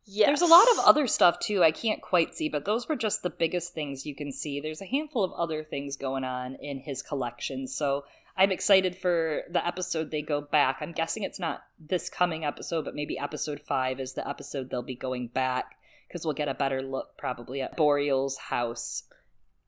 yes. 0.05 0.27
There's 0.27 0.41
a 0.41 0.45
lot 0.53 0.67
of 0.73 0.79
other 0.85 1.07
stuff 1.07 1.39
too. 1.39 1.63
I 1.63 1.71
can't 1.71 1.99
quite 1.99 2.35
see, 2.35 2.47
but 2.47 2.65
those 2.65 2.87
were 2.87 2.95
just 2.95 3.23
the 3.23 3.31
biggest 3.31 3.73
things 3.73 4.05
you 4.05 4.13
can 4.13 4.31
see. 4.31 4.59
There's 4.59 4.81
a 4.83 4.85
handful 4.85 5.23
of 5.23 5.31
other 5.33 5.63
things 5.63 5.97
going 5.97 6.23
on 6.23 6.53
in 6.61 6.81
his 6.81 7.01
collection. 7.01 7.65
So 7.65 8.05
I'm 8.37 8.51
excited 8.51 8.95
for 8.95 9.41
the 9.49 9.65
episode 9.65 10.11
they 10.11 10.21
go 10.21 10.41
back. 10.41 10.77
I'm 10.79 10.91
guessing 10.91 11.23
it's 11.23 11.39
not 11.39 11.63
this 11.79 12.07
coming 12.07 12.45
episode, 12.45 12.85
but 12.85 12.93
maybe 12.93 13.17
episode 13.17 13.61
five 13.61 13.99
is 13.99 14.13
the 14.13 14.29
episode 14.29 14.69
they'll 14.69 14.83
be 14.83 14.95
going 14.95 15.27
back 15.29 15.75
because 16.07 16.23
we'll 16.23 16.35
get 16.35 16.47
a 16.47 16.53
better 16.53 16.81
look 16.83 17.17
probably 17.17 17.61
at 17.61 17.75
Boreal's 17.75 18.37
house. 18.37 19.03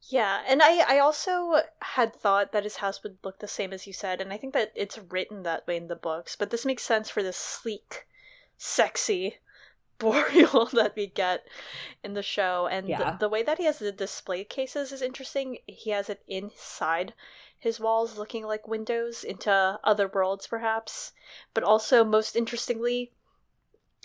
Yeah, 0.10 0.42
and 0.48 0.62
I 0.64 0.96
I 0.96 1.00
also 1.00 1.62
had 1.80 2.14
thought 2.16 2.52
that 2.52 2.64
his 2.64 2.78
house 2.78 3.04
would 3.04 3.18
look 3.24 3.40
the 3.40 3.48
same 3.48 3.72
as 3.72 3.86
you 3.88 3.94
said, 3.94 4.20
and 4.20 4.34
I 4.34 4.38
think 4.38 4.54
that 4.54 4.72
it's 4.76 4.98
written 4.98 5.44
that 5.44 5.68
way 5.68 5.78
in 5.78 5.88
the 5.88 5.96
books. 5.96 6.36
But 6.36 6.50
this 6.50 6.66
makes 6.66 6.84
sense 6.84 7.10
for 7.10 7.22
this 7.24 7.38
sleek, 7.38 8.08
sexy 8.58 9.38
Boreal 10.00 10.66
that 10.74 10.96
we 10.96 11.08
get 11.08 11.44
in 12.04 12.14
the 12.16 12.24
show, 12.24 12.68
and 12.68 12.88
Yeah. 12.88 13.12
the, 13.14 13.18
the 13.20 13.30
way 13.30 13.44
that 13.44 13.60
he 13.60 13.66
has 13.66 13.78
the 13.80 13.92
display 13.92 14.44
cases 14.44 14.92
is 14.92 15.02
interesting. 15.04 15.60
He 15.68 15.92
has 15.92 16.10
it 16.10 16.24
inside 16.28 17.14
his 17.60 17.80
walls, 17.80 18.18
looking 18.18 18.44
like 18.46 18.68
windows 18.68 19.24
into 19.24 19.80
other 19.84 20.08
worlds, 20.08 20.48
perhaps. 20.48 21.12
But 21.54 21.64
also, 21.64 22.04
most 22.04 22.36
interestingly, 22.36 23.12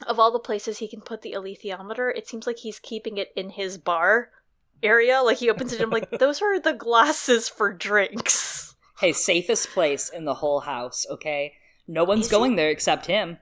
of 0.06 0.20
all 0.20 0.30
the 0.30 0.38
places 0.38 0.78
he 0.78 0.88
can 0.88 1.00
put 1.00 1.22
the 1.22 1.32
alethiometer, 1.32 2.12
it 2.14 2.28
seems 2.28 2.46
like 2.46 2.58
he's 2.58 2.78
keeping 2.78 3.16
it 3.16 3.32
in 3.34 3.50
his 3.50 3.78
bar 3.78 4.30
area. 4.82 5.20
Like 5.22 5.38
he 5.38 5.50
opens 5.50 5.72
it, 5.72 5.76
and 5.76 5.84
I'm 5.84 5.90
like, 5.90 6.10
those 6.18 6.42
are 6.42 6.58
the 6.60 6.72
glasses 6.72 7.48
for 7.48 7.72
drinks. 7.72 8.74
Hey, 8.98 9.12
safest 9.12 9.70
place 9.70 10.08
in 10.08 10.24
the 10.24 10.34
whole 10.34 10.60
house, 10.60 11.06
okay? 11.10 11.54
No 11.86 12.04
one's 12.04 12.26
Is 12.26 12.30
going 12.30 12.56
there 12.56 12.70
except 12.70 13.06
him. 13.06 13.38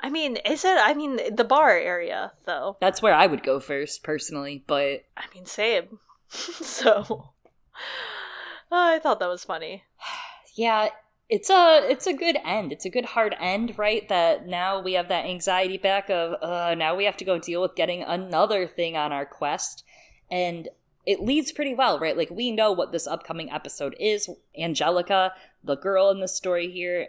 I 0.00 0.10
mean, 0.10 0.36
is 0.38 0.64
it? 0.64 0.78
I 0.80 0.94
mean, 0.94 1.20
the 1.34 1.44
bar 1.44 1.70
area, 1.70 2.32
though. 2.46 2.76
That's 2.80 3.00
where 3.00 3.14
I 3.14 3.26
would 3.26 3.42
go 3.42 3.60
first, 3.60 4.02
personally, 4.02 4.64
but 4.66 5.04
I 5.16 5.24
mean, 5.34 5.46
same. 5.46 6.00
so, 6.28 7.30
I 8.72 8.98
thought 8.98 9.20
that 9.20 9.28
was 9.28 9.44
funny. 9.44 9.84
yeah 10.56 10.88
it's 11.30 11.48
a 11.48 11.86
it's 11.88 12.06
a 12.06 12.12
good 12.12 12.36
end 12.44 12.72
it's 12.72 12.84
a 12.84 12.90
good 12.90 13.04
hard 13.04 13.36
end 13.38 13.78
right 13.78 14.08
that 14.08 14.46
now 14.46 14.80
we 14.80 14.94
have 14.94 15.08
that 15.08 15.24
anxiety 15.24 15.78
back 15.78 16.10
of 16.10 16.34
uh 16.42 16.74
now 16.74 16.94
we 16.94 17.04
have 17.04 17.16
to 17.16 17.24
go 17.24 17.38
deal 17.38 17.62
with 17.62 17.76
getting 17.76 18.02
another 18.02 18.66
thing 18.66 18.96
on 18.96 19.12
our 19.12 19.24
quest 19.24 19.84
and 20.30 20.68
it 21.06 21.20
leads 21.20 21.52
pretty 21.52 21.74
well 21.74 21.98
right? 21.98 22.16
Like 22.16 22.30
we 22.30 22.50
know 22.50 22.72
what 22.72 22.92
this 22.92 23.06
upcoming 23.06 23.50
episode 23.50 23.96
is. 23.98 24.28
Angelica 24.58 25.32
the 25.62 25.76
girl 25.76 26.10
in 26.10 26.20
the 26.20 26.28
story 26.28 26.70
here 26.70 27.08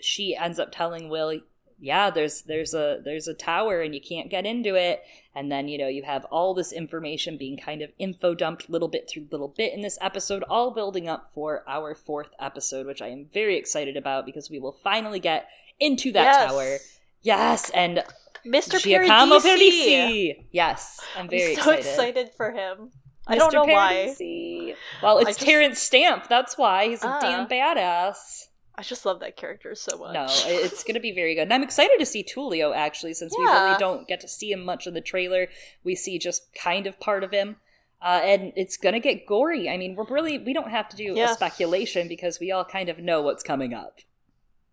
she 0.00 0.34
ends 0.36 0.58
up 0.58 0.70
telling 0.72 1.08
will 1.08 1.40
yeah 1.80 2.10
there's 2.10 2.42
there's 2.42 2.74
a 2.74 3.00
there's 3.04 3.26
a 3.26 3.34
tower 3.34 3.80
and 3.80 3.94
you 3.94 4.00
can't 4.00 4.30
get 4.30 4.46
into 4.46 4.74
it. 4.74 5.02
And 5.34 5.50
then 5.50 5.66
you 5.68 5.78
know 5.78 5.88
you 5.88 6.02
have 6.02 6.24
all 6.26 6.52
this 6.54 6.72
information 6.72 7.36
being 7.38 7.56
kind 7.56 7.80
of 7.82 7.90
info 7.98 8.34
dumped 8.34 8.68
little 8.68 8.88
bit 8.88 9.08
through 9.08 9.28
little 9.30 9.48
bit 9.48 9.72
in 9.72 9.80
this 9.80 9.98
episode 10.00 10.42
all 10.44 10.70
building 10.70 11.08
up 11.08 11.30
for 11.34 11.64
our 11.66 11.94
fourth 11.94 12.28
episode 12.38 12.86
which 12.86 13.00
i 13.00 13.08
am 13.08 13.26
very 13.32 13.56
excited 13.56 13.96
about 13.96 14.26
because 14.26 14.50
we 14.50 14.58
will 14.58 14.72
finally 14.72 15.18
get 15.18 15.48
into 15.80 16.12
that 16.12 16.24
Yes. 16.24 16.50
tower. 16.50 16.76
Yes 17.22 17.70
and 17.70 18.04
Mr. 18.46 18.80
giacomo. 18.80 19.38
Parisi. 19.38 20.46
yes 20.50 21.00
i'm 21.16 21.28
very 21.28 21.56
I'm 21.56 21.62
so 21.62 21.70
excited 21.72 21.86
excited 21.86 22.30
for 22.36 22.52
him. 22.52 22.90
I 23.26 23.36
don't 23.36 23.50
Mr. 23.50 23.54
know 23.54 23.64
why. 23.72 24.74
Well 25.02 25.18
I 25.18 25.20
it's 25.22 25.30
just- 25.38 25.40
terence 25.40 25.78
stamp 25.80 26.28
that's 26.28 26.58
why 26.58 26.88
he's 26.88 27.04
a 27.04 27.08
Ah. 27.08 27.20
damn 27.20 27.46
badass 27.48 28.48
I 28.74 28.82
just 28.82 29.04
love 29.04 29.20
that 29.20 29.36
character 29.36 29.74
so 29.74 29.98
much. 29.98 30.14
no, 30.14 30.26
it's 30.46 30.82
going 30.82 30.94
to 30.94 31.00
be 31.00 31.12
very 31.12 31.34
good. 31.34 31.42
And 31.42 31.52
I'm 31.52 31.62
excited 31.62 31.98
to 31.98 32.06
see 32.06 32.24
Tullio, 32.24 32.74
actually, 32.74 33.12
since 33.12 33.36
we 33.36 33.44
really 33.44 33.76
don't 33.78 34.08
get 34.08 34.18
to 34.20 34.26
see 34.28 34.50
him 34.50 34.64
much 34.64 34.86
in 34.86 34.94
the 34.94 35.02
trailer. 35.02 35.48
We 35.84 35.94
see 35.94 36.18
just 36.18 36.54
kind 36.54 36.86
of 36.86 36.98
part 36.98 37.22
of 37.22 37.32
him. 37.32 37.56
Uh, 38.00 38.20
and 38.24 38.50
it's 38.56 38.78
going 38.78 38.94
to 38.94 38.98
get 38.98 39.26
gory. 39.26 39.68
I 39.68 39.76
mean, 39.76 39.94
we're 39.94 40.06
really, 40.06 40.38
we 40.38 40.54
don't 40.54 40.70
have 40.70 40.88
to 40.88 40.96
do 40.96 41.12
Yeah. 41.14 41.32
a 41.32 41.34
speculation 41.34 42.08
because 42.08 42.40
we 42.40 42.50
all 42.50 42.64
kind 42.64 42.88
of 42.88 42.98
know 42.98 43.20
what's 43.20 43.42
coming 43.42 43.74
up. 43.74 43.98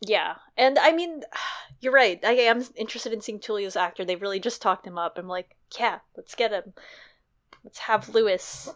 Yeah, 0.02 0.36
and 0.58 0.80
I 0.80 0.92
mean, 0.94 1.24
you're 1.80 1.94
right. 1.94 2.20
I 2.24 2.34
am 2.34 2.64
interested 2.76 3.14
in 3.14 3.22
seeing 3.22 3.40
Tullio's 3.40 3.76
actor. 3.76 4.06
They 4.06 4.16
really 4.16 4.40
just 4.40 4.62
talked 4.62 4.88
him 4.88 4.98
up. 4.98 5.18
I'm 5.18 5.28
like, 5.28 5.56
yeah, 5.80 6.00
let's 6.16 6.36
get 6.36 6.52
him. 6.52 6.74
Let's 7.64 7.80
have 7.80 8.10
Lewis. 8.10 8.70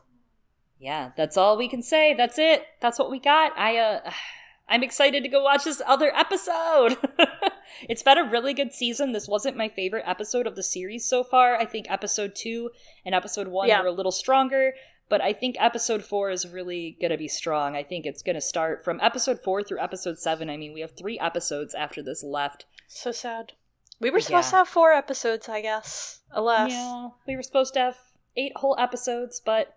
Yeah, 0.79 1.11
that's 1.15 1.37
all 1.37 1.55
we 1.57 1.69
can 1.69 1.81
say. 1.81 2.13
That's 2.13 2.37
it. 2.37 2.65
That's 2.81 2.99
what 2.99 3.09
we 3.09 3.19
got. 3.19 3.57
I, 3.57 3.77
uh, 3.77 4.11
I'm 4.69 4.83
excited 4.83 5.23
to 5.23 5.29
go 5.29 5.43
watch 5.43 5.65
this 5.65 5.81
other 5.85 6.13
episode. 6.15 6.97
it's 7.89 8.03
been 8.03 8.17
a 8.17 8.29
really 8.29 8.53
good 8.53 8.73
season. 8.73 9.11
This 9.11 9.27
wasn't 9.27 9.57
my 9.57 9.67
favorite 9.69 10.03
episode 10.07 10.47
of 10.47 10.55
the 10.55 10.63
series 10.63 11.05
so 11.05 11.23
far. 11.23 11.55
I 11.57 11.65
think 11.65 11.89
episode 11.89 12.33
two 12.35 12.71
and 13.05 13.13
episode 13.13 13.47
one 13.49 13.67
Yeah. 13.67 13.81
were 13.81 13.87
a 13.87 13.91
little 13.91 14.11
stronger, 14.11 14.73
but 15.13 15.21
I 15.21 15.31
think 15.31 15.55
episode 15.59 16.03
four 16.03 16.31
is 16.31 16.47
really 16.47 16.97
going 16.99 17.11
to 17.11 17.17
be 17.19 17.27
strong. 17.27 17.75
I 17.75 17.83
think 17.83 18.07
it's 18.07 18.23
going 18.23 18.33
to 18.33 18.41
start 18.41 18.83
from 18.83 18.99
episode 18.99 19.39
four 19.43 19.61
through 19.61 19.79
episode 19.79 20.17
seven. 20.17 20.49
I 20.49 20.57
mean, 20.57 20.73
we 20.73 20.81
have 20.81 20.97
three 20.97 21.19
episodes 21.19 21.75
after 21.75 22.01
this 22.01 22.23
left. 22.23 22.65
So 22.87 23.11
sad. 23.11 23.51
We 23.99 24.09
were 24.09 24.19
supposed 24.19 24.47
Yeah. 24.47 24.49
to 24.49 24.55
have 24.57 24.67
four 24.69 24.91
episodes, 24.91 25.47
I 25.47 25.61
guess. 25.61 26.21
Alas. 26.31 26.71
Yeah, 26.71 27.09
we 27.27 27.35
were 27.35 27.43
supposed 27.43 27.75
to 27.75 27.79
have 27.81 27.97
eight 28.35 28.53
whole 28.55 28.75
episodes, 28.79 29.39
but 29.39 29.75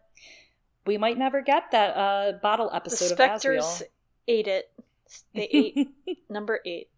we 0.87 0.97
might 0.97 1.19
never 1.19 1.43
get 1.43 1.65
that 1.71 1.91
uh, 1.97 2.33
bottle 2.43 2.71
The 2.71 2.77
episode 2.77 3.05
of 3.05 3.11
specters 3.19 3.65
Asriel. 3.65 3.83
ate 4.29 4.47
it. 4.49 4.73
They 5.35 5.49
ate 6.09 6.31
number 6.31 6.61
eight. 6.65 6.89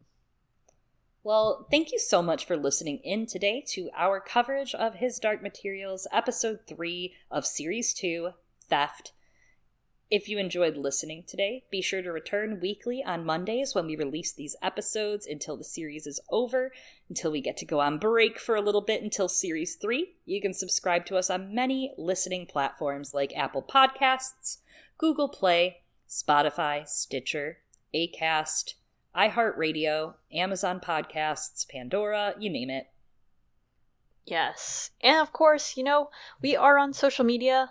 Well, 1.29 1.67
thank 1.71 1.93
you 1.93 1.99
so 1.99 2.23
much 2.23 2.47
for 2.47 2.57
listening 2.57 3.01
in 3.05 3.27
today 3.27 3.63
to 3.73 3.91
our 3.95 4.19
coverage 4.19 4.75
of 4.75 4.95
His 4.95 5.19
Dark 5.19 5.43
Materials, 5.43 6.07
Episode 6.11 6.61
3 6.67 7.13
of 7.31 7.45
Series 7.45 7.93
2 7.93 8.31
Theft. 8.71 9.13
If 10.11 10.31
you 10.31 10.39
enjoyed 10.39 10.79
listening 10.79 11.25
today, 11.29 11.65
be 11.71 11.83
sure 11.83 12.01
to 12.01 12.13
return 12.13 12.61
weekly 12.63 13.05
on 13.05 13.27
Mondays 13.27 13.75
when 13.75 13.85
we 13.85 13.95
release 13.95 14.33
these 14.33 14.57
episodes 14.63 15.27
until 15.27 15.59
the 15.59 15.65
series 15.65 16.07
is 16.07 16.19
over, 16.31 16.73
until 17.11 17.31
we 17.31 17.43
get 17.43 17.59
to 17.59 17.67
go 17.67 17.81
on 17.81 17.99
break 17.99 18.39
for 18.39 18.57
a 18.57 18.63
little 18.63 18.81
bit 18.81 19.03
until 19.03 19.29
Series 19.29 19.75
3. 19.75 20.15
You 20.25 20.41
can 20.41 20.55
subscribe 20.55 21.05
to 21.05 21.19
us 21.19 21.29
on 21.29 21.55
many 21.55 21.93
listening 21.99 22.47
platforms 22.47 23.13
like 23.13 23.37
Apple 23.37 23.63
Podcasts, 23.63 24.61
Google 24.97 25.29
Play, 25.29 25.83
Spotify, 26.09 26.89
Stitcher, 26.89 27.59
Acast, 27.95 28.77
iHeartRadio, 29.17 30.15
Amazon 30.33 30.81
Podcasts, 30.81 31.69
Pandora, 31.69 32.35
you 32.39 32.51
name 32.51 32.71
it. 32.71 32.87
Yes. 34.27 34.91
And 35.01 35.21
of 35.21 35.33
course, 35.33 35.77
you 35.77 35.83
know, 35.83 36.11
we 36.43 36.55
are 36.55 36.79
on 36.79 36.93
social 36.93 37.25
media. 37.25 37.71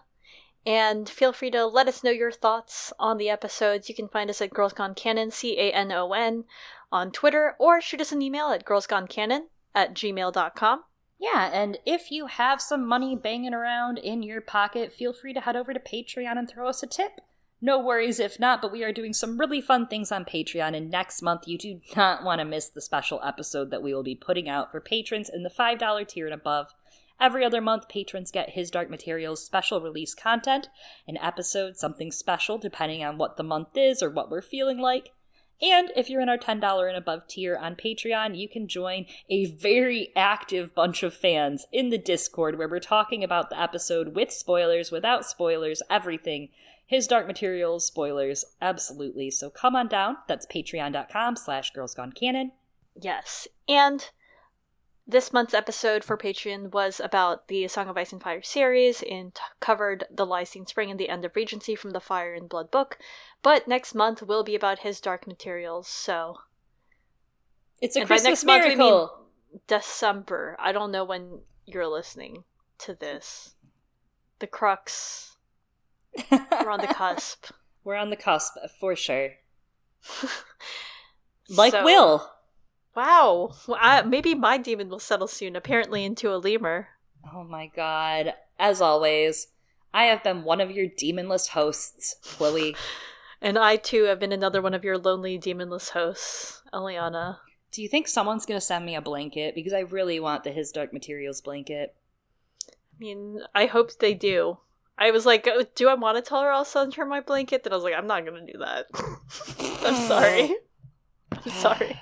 And 0.65 1.07
feel 1.07 1.31
free 1.31 1.51
to 1.51 1.65
let 1.65 1.87
us 1.87 2.03
know 2.03 2.11
your 2.11 2.31
thoughts 2.31 2.91
on 2.99 3.17
the 3.17 3.29
episodes. 3.29 3.87
You 3.87 3.95
can 3.95 4.09
find 4.09 4.29
us 4.29 4.41
at 4.41 4.53
Girls 4.53 4.73
Gone 4.73 4.95
Canon, 4.95 5.31
C 5.31 5.57
A 5.57 5.71
N 5.71 5.93
O 5.93 6.11
N, 6.11 6.43
on 6.91 7.11
Twitter, 7.11 7.55
or 7.57 7.79
shoot 7.79 8.01
us 8.01 8.11
an 8.11 8.21
email 8.21 8.49
at 8.49 8.65
girlsgonecanon 8.65 9.43
at 9.73 9.93
gmail.com. 9.93 10.83
Yeah, 11.19 11.49
and 11.51 11.77
if 11.85 12.11
you 12.11 12.27
have 12.27 12.61
some 12.61 12.85
money 12.85 13.15
banging 13.15 13.53
around 13.53 13.97
in 13.97 14.21
your 14.21 14.41
pocket, 14.41 14.93
feel 14.93 15.13
free 15.13 15.33
to 15.33 15.41
head 15.41 15.55
over 15.55 15.73
to 15.73 15.79
Patreon 15.79 16.37
and 16.37 16.49
throw 16.49 16.67
us 16.67 16.83
a 16.83 16.87
tip. 16.87 17.21
No 17.61 17.79
worries 17.79 18.19
if 18.19 18.39
not, 18.39 18.61
but 18.61 18.71
we 18.71 18.83
are 18.83 18.93
doing 18.93 19.13
some 19.13 19.39
really 19.39 19.61
fun 19.61 19.87
things 19.87 20.11
on 20.11 20.25
Patreon, 20.25 20.75
and 20.75 20.91
next 20.91 21.21
month 21.21 21.47
you 21.47 21.57
do 21.57 21.81
not 21.95 22.23
want 22.23 22.39
to 22.39 22.45
miss 22.45 22.69
the 22.69 22.81
special 22.81 23.19
episode 23.23 23.71
that 23.71 23.81
we 23.81 23.93
will 23.93 24.03
be 24.03 24.15
putting 24.15 24.47
out 24.47 24.71
for 24.71 24.79
patrons 24.79 25.29
in 25.29 25.43
the 25.43 25.49
$5 25.49 26.07
tier 26.07 26.25
and 26.25 26.33
above. 26.33 26.73
Every 27.19 27.43
other 27.43 27.61
month, 27.61 27.89
patrons 27.89 28.29
get 28.29 28.51
His 28.51 28.69
Dark 28.69 28.91
Materials 28.91 29.43
special 29.43 29.81
release 29.81 30.13
content, 30.13 30.69
an 31.07 31.17
episode, 31.17 31.77
something 31.77 32.11
special 32.11 32.59
depending 32.59 33.03
on 33.03 33.17
what 33.17 33.37
the 33.37 33.43
month 33.43 33.75
is 33.75 34.03
or 34.03 34.09
what 34.09 34.29
we're 34.29 34.41
feeling 34.43 34.77
like. 34.77 35.13
And 35.59 35.91
if 35.95 36.07
you're 36.07 36.21
in 36.21 36.29
our 36.29 36.37
$10 36.37 36.87
and 36.87 36.97
above 36.97 37.27
tier 37.27 37.55
on 37.55 37.75
Patreon, 37.75 38.37
you 38.37 38.47
can 38.47 38.67
join 38.67 39.07
a 39.29 39.45
very 39.45 40.09
active 40.15 40.75
bunch 40.75 41.01
of 41.01 41.15
fans 41.15 41.65
in 41.71 41.89
the 41.89 41.97
Discord 41.97 42.59
where 42.59 42.67
we're 42.67 42.79
talking 42.79 43.23
about 43.23 43.49
the 43.49 43.59
episode 43.59 44.15
with 44.15 44.31
spoilers, 44.31 44.91
without 44.91 45.25
spoilers, 45.25 45.81
everything. 45.89 46.49
His 46.87 47.05
Dark 47.05 47.27
Materials, 47.27 47.85
spoilers, 47.85 48.45
absolutely. 48.61 49.29
So 49.29 49.49
come 49.49 49.75
on 49.75 49.89
down. 49.89 50.17
That's 50.27 50.47
patreon.com 50.47 51.35
slash 51.35 51.71
Girls 51.71 51.93
Gone 51.93 52.13
girlsgonecanon. 52.13 52.51
Yes. 52.99 53.47
And 53.67 54.09
this 55.05 55.31
month's 55.31 55.53
episode 55.53 56.03
for 56.03 56.17
Patreon 56.17 56.71
was 56.71 57.01
about 57.01 57.49
the 57.49 57.67
Song 57.67 57.89
of 57.89 57.97
Ice 57.97 58.11
and 58.11 58.21
Fire 58.21 58.41
series 58.41 59.03
and 59.03 59.35
t- 59.35 59.41
covered 59.59 60.05
the 60.09 60.25
Lysene 60.25 60.67
Spring 60.67 60.89
and 60.89 60.99
the 60.99 61.09
end 61.09 61.25
of 61.25 61.35
Regency 61.35 61.75
from 61.75 61.91
the 61.91 61.99
Fire 61.99 62.33
and 62.33 62.49
Blood 62.49 62.71
book. 62.71 62.97
But 63.41 63.67
next 63.67 63.93
month 63.93 64.21
will 64.21 64.43
be 64.43 64.55
about 64.55 64.79
his 64.79 64.99
Dark 65.01 65.27
Materials, 65.27 65.87
so. 65.87 66.37
It's 67.81 67.95
a 67.95 67.99
and 67.99 68.07
Christmas 68.07 68.43
next 68.43 68.45
miracle! 68.45 68.77
Month, 68.77 69.11
we 69.11 69.55
mean 69.55 69.61
December. 69.67 70.55
I 70.59 70.71
don't 70.71 70.91
know 70.91 71.03
when 71.05 71.41
you're 71.65 71.87
listening 71.87 72.43
to 72.79 72.93
this. 72.93 73.55
The 74.39 74.47
crux. 74.47 75.36
We're 76.31 76.71
on 76.71 76.81
the 76.81 76.87
cusp. 76.87 77.47
We're 77.83 77.95
on 77.95 78.09
the 78.09 78.15
cusp, 78.15 78.57
for 78.79 78.95
sure. 78.95 79.35
like 81.49 81.71
so, 81.71 81.83
Will. 81.85 82.29
Wow. 82.95 83.53
Well, 83.67 83.77
I, 83.79 84.01
maybe 84.01 84.35
my 84.35 84.57
daemon 84.57 84.89
will 84.89 84.99
settle 84.99 85.27
soon, 85.27 85.55
apparently 85.55 86.03
into 86.03 86.33
a 86.33 86.37
lemur. 86.37 86.89
Oh 87.33 87.43
my 87.43 87.67
god. 87.67 88.33
As 88.59 88.81
always, 88.81 89.47
I 89.93 90.05
have 90.05 90.23
been 90.23 90.43
one 90.43 90.59
of 90.59 90.71
your 90.71 90.87
daemonless 90.87 91.49
hosts, 91.49 92.15
Chloe. 92.23 92.75
and 93.41 93.57
I 93.57 93.75
too 93.75 94.03
have 94.03 94.19
been 94.19 94.31
another 94.31 94.61
one 94.61 94.73
of 94.73 94.83
your 94.83 94.97
lonely 94.97 95.37
daemonless 95.39 95.89
hosts, 95.89 96.61
Eliana. 96.73 97.37
Do 97.71 97.81
you 97.81 97.87
think 97.87 98.07
someone's 98.07 98.45
going 98.45 98.59
to 98.59 98.65
send 98.65 98.85
me 98.85 98.95
a 98.95 99.01
blanket? 99.01 99.55
Because 99.55 99.73
I 99.73 99.81
really 99.81 100.19
want 100.19 100.43
the 100.43 100.51
His 100.51 100.71
Dark 100.71 100.91
Materials 100.91 101.41
blanket. 101.41 101.95
I 102.67 102.99
mean, 102.99 103.41
I 103.53 103.67
hope 103.67 103.99
they 103.99 104.13
do. 104.13 104.57
I 104.97 105.11
was 105.11 105.25
like, 105.25 105.47
oh, 105.47 105.65
do 105.75 105.89
I 105.89 105.93
want 105.93 106.17
to 106.17 106.27
tell 106.27 106.41
her 106.41 106.51
I'll 106.51 106.65
send 106.65 106.95
her 106.95 107.05
my 107.05 107.21
blanket? 107.21 107.63
Then 107.63 107.71
I 107.71 107.75
was 107.75 107.83
like, 107.83 107.93
I'm 107.95 108.07
not 108.07 108.25
going 108.25 108.45
to 108.45 108.51
do 108.51 108.59
that. 108.59 108.87
I'm 109.85 110.07
sorry. 110.07 110.55
I'm 111.31 111.51
sorry. 111.51 111.99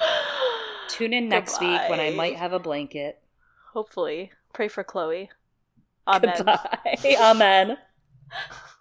Tune 0.88 1.12
in 1.12 1.28
next 1.28 1.58
Goodbye. 1.58 1.82
week 1.82 1.90
when 1.90 2.00
I 2.00 2.10
might 2.10 2.36
have 2.36 2.52
a 2.52 2.58
blanket. 2.58 3.20
Hopefully. 3.72 4.32
Pray 4.52 4.68
for 4.68 4.82
Chloe. 4.84 5.30
Amen. 6.06 6.34
Goodbye. 6.36 6.78
Amen. 7.04 7.78